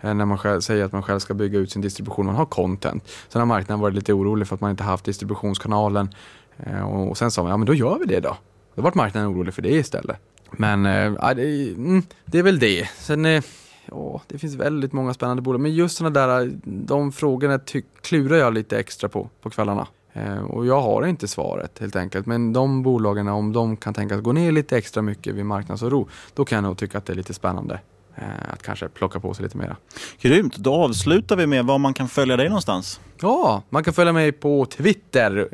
Eh, 0.00 0.14
när 0.14 0.24
man 0.24 0.38
själv, 0.38 0.60
säger 0.60 0.84
att 0.84 0.92
man 0.92 1.02
själv 1.02 1.18
ska 1.18 1.34
bygga 1.34 1.58
ut 1.58 1.72
sin 1.72 1.82
distribution, 1.82 2.26
man 2.26 2.34
har 2.34 2.46
content. 2.46 3.08
Sen 3.28 3.40
har 3.40 3.46
marknaden 3.46 3.80
varit 3.80 3.94
lite 3.94 4.12
orolig 4.12 4.48
för 4.48 4.54
att 4.54 4.60
man 4.60 4.70
inte 4.70 4.82
haft 4.82 5.04
distributionskanalen. 5.04 6.08
Eh, 6.56 6.82
och 6.82 7.18
sen 7.18 7.30
sa 7.30 7.42
man, 7.42 7.50
ja 7.50 7.56
men 7.56 7.66
då 7.66 7.74
gör 7.74 7.98
vi 7.98 8.06
det 8.06 8.20
då. 8.20 8.36
Då 8.74 8.82
vart 8.82 8.94
marknaden 8.94 9.28
orolig 9.30 9.54
för 9.54 9.62
det 9.62 9.72
istället. 9.72 10.16
Men 10.50 10.86
äh, 10.86 11.34
det, 11.36 11.70
mm, 11.70 12.02
det 12.24 12.38
är 12.38 12.42
väl 12.42 12.58
det. 12.58 12.88
Sen 12.98 13.24
äh, 13.26 13.42
ja, 13.86 14.22
det 14.26 14.38
finns 14.38 14.54
väldigt 14.54 14.92
många 14.92 15.14
spännande 15.14 15.42
bolag. 15.42 15.60
Men 15.60 15.74
just 15.74 15.96
sådana 15.96 16.26
där, 16.26 16.52
de 16.64 17.12
frågorna 17.12 17.60
klurar 18.00 18.36
jag 18.36 18.54
lite 18.54 18.78
extra 18.78 19.08
på, 19.08 19.28
på 19.42 19.50
kvällarna. 19.50 19.86
Eh, 20.12 20.42
och 20.42 20.66
jag 20.66 20.80
har 20.80 21.06
inte 21.06 21.28
svaret 21.28 21.78
helt 21.78 21.96
enkelt. 21.96 22.26
Men 22.26 22.52
de 22.52 22.82
bolagen, 22.82 23.28
om 23.28 23.52
de 23.52 23.76
kan 23.76 23.94
tänka 23.94 24.14
att 24.14 24.22
gå 24.22 24.32
ner 24.32 24.52
lite 24.52 24.76
extra 24.76 25.02
mycket 25.02 25.34
vid 25.34 25.46
marknadsoro, 25.46 26.08
då 26.34 26.44
kan 26.44 26.56
jag 26.56 26.64
nog 26.64 26.78
tycka 26.78 26.98
att 26.98 27.06
det 27.06 27.12
är 27.12 27.16
lite 27.16 27.34
spännande 27.34 27.80
eh, 28.14 28.52
att 28.52 28.62
kanske 28.62 28.88
plocka 28.88 29.20
på 29.20 29.34
sig 29.34 29.42
lite 29.42 29.56
mera. 29.56 29.76
Grymt, 30.20 30.56
då 30.56 30.74
avslutar 30.74 31.36
vi 31.36 31.46
med 31.46 31.64
var 31.64 31.78
man 31.78 31.94
kan 31.94 32.08
följa 32.08 32.36
dig 32.36 32.48
någonstans. 32.48 33.00
Ja, 33.20 33.62
man 33.68 33.84
kan 33.84 33.94
följa 33.94 34.12
mig 34.12 34.32
på 34.32 34.66
Twitter 34.66 35.48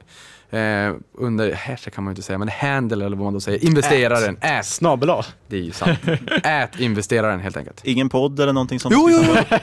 Eh, 0.50 0.94
under, 1.14 1.52
hashtag 1.52 1.92
kan 1.92 2.04
man 2.04 2.10
ju 2.10 2.12
inte 2.12 2.22
säga, 2.22 2.38
men 2.38 2.48
handle 2.48 3.04
eller 3.04 3.16
vad 3.16 3.24
man 3.24 3.34
då 3.34 3.40
säger, 3.40 3.64
investeraren. 3.64 4.38
Ät. 4.40 4.66
Snabel 4.66 5.10
A. 5.10 5.24
Det 5.46 5.56
är 5.56 5.60
ju 5.60 5.72
sant. 5.72 5.98
Ät 6.44 6.80
investeraren 6.80 7.40
helt 7.40 7.56
enkelt. 7.56 7.80
Ingen 7.84 8.08
podd 8.08 8.40
eller 8.40 8.52
någonting 8.52 8.80
sånt? 8.80 8.94
Jo, 8.94 9.10
jo, 9.10 9.24
jo. 9.26 9.34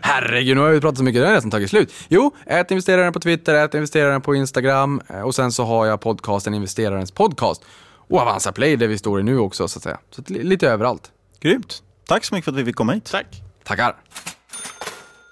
Herregud, 0.00 0.56
nu 0.56 0.62
har 0.62 0.70
vi 0.70 0.80
pratat 0.80 0.98
så 0.98 1.04
mycket, 1.04 1.22
det 1.22 1.26
har 1.26 1.34
nästan 1.34 1.50
tagit 1.50 1.70
slut. 1.70 1.92
Jo, 2.08 2.30
ät 2.46 2.70
investeraren 2.70 3.12
på 3.12 3.20
Twitter, 3.20 3.54
ät 3.54 3.74
investeraren 3.74 4.20
på 4.20 4.34
Instagram 4.34 5.00
eh, 5.08 5.20
och 5.20 5.34
sen 5.34 5.52
så 5.52 5.64
har 5.64 5.86
jag 5.86 6.00
podcasten 6.00 6.54
Investerarens 6.54 7.12
podcast. 7.12 7.64
Och 8.10 8.20
Avanza 8.20 8.52
Play 8.52 8.76
där 8.76 8.86
vi 8.86 8.98
står 8.98 9.20
i 9.20 9.22
nu 9.22 9.38
också 9.38 9.68
så 9.68 9.78
att 9.78 9.82
säga. 9.82 9.98
Så 10.10 10.22
lite 10.26 10.68
överallt. 10.68 11.10
Grymt. 11.40 11.82
Tack 12.06 12.24
så 12.24 12.34
mycket 12.34 12.44
för 12.44 12.52
att 12.52 12.58
vi 12.58 12.64
fick 12.64 12.76
komma 12.76 12.92
hit. 12.92 13.04
Tack. 13.10 13.26
Tackar. 13.64 13.96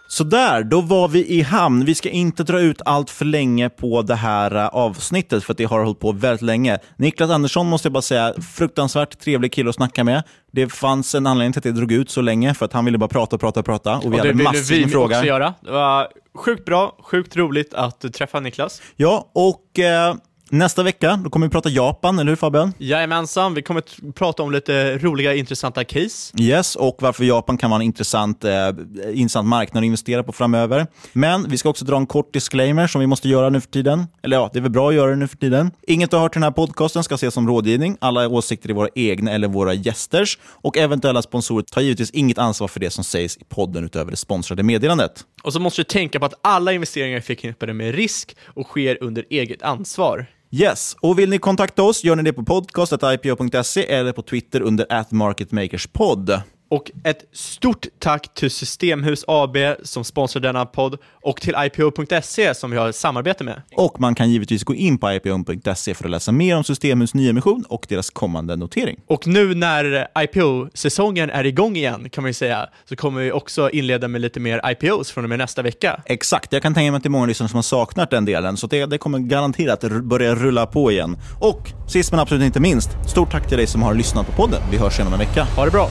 Sådär, 0.08 0.62
då 0.62 0.80
var 0.80 1.08
vi 1.08 1.26
i 1.26 1.42
hamn. 1.42 1.84
Vi 1.84 1.94
ska 1.94 2.08
inte 2.10 2.42
dra 2.42 2.60
ut 2.60 2.82
allt 2.84 3.10
för 3.10 3.24
länge 3.24 3.68
på 3.68 4.02
det 4.02 4.14
här 4.14 4.54
eh, 4.54 4.66
avsnittet, 4.66 5.44
för 5.44 5.52
att 5.52 5.58
det 5.58 5.64
har 5.64 5.84
hållit 5.84 6.00
på 6.00 6.12
väldigt 6.12 6.42
länge. 6.42 6.78
Niklas 6.96 7.30
Andersson 7.30 7.66
måste 7.66 7.86
jag 7.86 7.92
bara 7.92 8.02
säga, 8.02 8.34
fruktansvärt 8.54 9.18
trevlig 9.18 9.52
kille 9.52 9.68
att 9.68 9.76
snacka 9.76 10.04
med. 10.04 10.22
Det 10.52 10.68
fanns 10.68 11.14
en 11.14 11.26
anledning 11.26 11.52
till 11.52 11.60
att 11.60 11.64
det 11.64 11.72
drog 11.72 11.92
ut 11.92 12.10
så 12.10 12.20
länge, 12.20 12.54
för 12.54 12.64
att 12.64 12.72
han 12.72 12.84
ville 12.84 12.98
bara 12.98 13.08
prata 13.08 13.36
och 13.36 13.40
prata 13.40 13.60
och 13.60 13.66
prata. 13.66 13.96
Och 13.96 14.04
vi 14.04 14.08
och 14.08 14.18
hade 14.18 14.34
massor 14.34 14.80
med 14.80 14.90
frågor. 14.90 15.16
Också 15.16 15.26
göra. 15.26 15.54
Det 15.60 15.70
var 15.70 16.08
sjukt 16.34 16.64
bra, 16.64 16.96
sjukt 17.02 17.36
roligt 17.36 17.74
att 17.74 18.14
träffa 18.14 18.40
Niklas. 18.40 18.82
Ja, 18.96 19.30
och 19.34 19.78
eh, 19.78 20.14
Nästa 20.50 20.82
vecka 20.82 21.20
då 21.24 21.30
kommer 21.30 21.46
vi 21.46 21.50
prata 21.50 21.68
Japan, 21.68 22.18
eller 22.18 22.30
hur 22.30 22.36
Fabian? 22.36 22.72
Jajamensan, 22.78 23.54
vi 23.54 23.62
kommer 23.62 24.12
prata 24.12 24.42
om 24.42 24.52
lite 24.52 24.98
roliga, 24.98 25.34
intressanta 25.34 25.84
case. 25.84 26.32
Yes, 26.40 26.76
och 26.76 26.96
varför 27.00 27.24
Japan 27.24 27.58
kan 27.58 27.70
vara 27.70 27.80
en 27.80 27.86
intressant, 27.86 28.44
eh, 28.44 28.68
intressant 29.12 29.48
marknad 29.48 29.80
att 29.80 29.84
investera 29.84 30.22
på 30.22 30.32
framöver. 30.32 30.86
Men 31.12 31.48
vi 31.48 31.58
ska 31.58 31.68
också 31.68 31.84
dra 31.84 31.96
en 31.96 32.06
kort 32.06 32.32
disclaimer 32.32 32.86
som 32.86 33.00
vi 33.00 33.06
måste 33.06 33.28
göra 33.28 33.48
nu 33.48 33.60
för 33.60 33.68
tiden. 33.68 34.06
Eller 34.22 34.36
ja, 34.36 34.50
det 34.52 34.58
är 34.58 34.60
väl 34.60 34.70
bra 34.70 34.88
att 34.88 34.94
göra 34.94 35.10
det 35.10 35.16
nu 35.16 35.28
för 35.28 35.36
tiden. 35.36 35.70
Inget 35.86 36.10
du 36.10 36.16
har 36.16 36.22
hört 36.22 36.32
i 36.32 36.38
den 36.38 36.42
här 36.42 36.50
podcasten 36.50 37.04
ska 37.04 37.14
ses 37.14 37.34
som 37.34 37.48
rådgivning. 37.48 37.96
Alla 38.00 38.28
åsikter 38.28 38.70
är 38.70 38.74
våra 38.74 38.88
egna 38.94 39.30
eller 39.30 39.48
våra 39.48 39.74
gästers. 39.74 40.38
Och 40.44 40.76
eventuella 40.76 41.22
sponsorer 41.22 41.62
tar 41.62 41.80
givetvis 41.80 42.10
inget 42.10 42.38
ansvar 42.38 42.68
för 42.68 42.80
det 42.80 42.90
som 42.90 43.04
sägs 43.04 43.36
i 43.36 43.44
podden 43.44 43.84
utöver 43.84 44.10
det 44.10 44.16
sponsrade 44.16 44.62
meddelandet. 44.62 45.24
Och 45.42 45.52
så 45.52 45.60
måste 45.60 45.80
du 45.80 45.84
tänka 45.84 46.18
på 46.18 46.26
att 46.26 46.34
alla 46.42 46.72
investeringar 46.72 47.16
är 47.16 47.20
förknippade 47.20 47.72
med 47.72 47.94
risk 47.94 48.36
och 48.44 48.66
sker 48.66 48.98
under 49.00 49.24
eget 49.30 49.62
ansvar. 49.62 50.26
Yes, 50.50 50.96
och 51.00 51.18
vill 51.18 51.30
ni 51.30 51.38
kontakta 51.38 51.82
oss 51.82 52.04
gör 52.04 52.16
ni 52.16 52.22
det 52.22 52.32
på 52.32 52.44
podcast.ipo.se 52.44 53.92
eller 53.92 54.12
på 54.12 54.22
Twitter 54.22 54.60
under 54.60 54.86
atmarketmakerspodd. 54.90 56.42
Och 56.68 56.90
ett 57.04 57.24
stort 57.32 57.86
tack 57.98 58.34
till 58.34 58.50
Systemhus 58.50 59.24
AB 59.28 59.56
som 59.82 60.04
sponsrar 60.04 60.42
denna 60.42 60.66
podd 60.66 60.98
och 61.22 61.40
till 61.40 61.54
IPO.se 61.58 62.54
som 62.54 62.70
vi 62.70 62.76
har 62.76 62.92
samarbete 62.92 63.44
med. 63.44 63.62
Och 63.76 64.00
man 64.00 64.14
kan 64.14 64.30
givetvis 64.30 64.64
gå 64.64 64.74
in 64.74 64.98
på 64.98 65.12
ipo.se 65.12 65.94
för 65.94 66.04
att 66.04 66.10
läsa 66.10 66.32
mer 66.32 66.56
om 66.56 66.64
Systemhus 66.64 67.14
nyemission 67.14 67.64
och 67.68 67.86
deras 67.88 68.10
kommande 68.10 68.56
notering. 68.56 69.00
Och 69.06 69.26
nu 69.26 69.54
när 69.54 70.08
IPO-säsongen 70.18 71.30
är 71.30 71.46
igång 71.46 71.76
igen 71.76 72.10
kan 72.10 72.22
man 72.22 72.28
ju 72.28 72.34
säga, 72.34 72.68
så 72.84 72.96
kommer 72.96 73.22
vi 73.22 73.32
också 73.32 73.70
inleda 73.70 74.08
med 74.08 74.20
lite 74.20 74.40
mer 74.40 74.60
IPOs 74.70 75.10
från 75.10 75.24
och 75.24 75.28
med 75.28 75.38
nästa 75.38 75.62
vecka. 75.62 76.00
Exakt, 76.04 76.52
jag 76.52 76.62
kan 76.62 76.74
tänka 76.74 76.90
mig 76.90 76.96
att 76.96 77.02
det 77.02 77.08
är 77.08 77.10
många 77.10 77.26
lyssnare 77.26 77.48
som 77.48 77.56
har 77.56 77.62
saknat 77.62 78.10
den 78.10 78.24
delen, 78.24 78.56
så 78.56 78.66
det, 78.66 78.86
det 78.86 78.98
kommer 78.98 79.18
garanterat 79.18 79.80
börja 80.02 80.34
rulla 80.34 80.66
på 80.66 80.92
igen. 80.92 81.16
Och 81.40 81.72
sist 81.88 82.12
men 82.12 82.20
absolut 82.20 82.44
inte 82.44 82.60
minst, 82.60 82.90
stort 83.08 83.30
tack 83.30 83.48
till 83.48 83.56
dig 83.56 83.66
som 83.66 83.82
har 83.82 83.94
lyssnat 83.94 84.26
på 84.26 84.32
podden. 84.32 84.62
Vi 84.70 84.76
hörs 84.76 84.98
igen 84.98 85.06
om 85.06 85.12
en 85.12 85.18
vecka. 85.18 85.44
Ha 85.44 85.64
det 85.64 85.70
bra! 85.70 85.90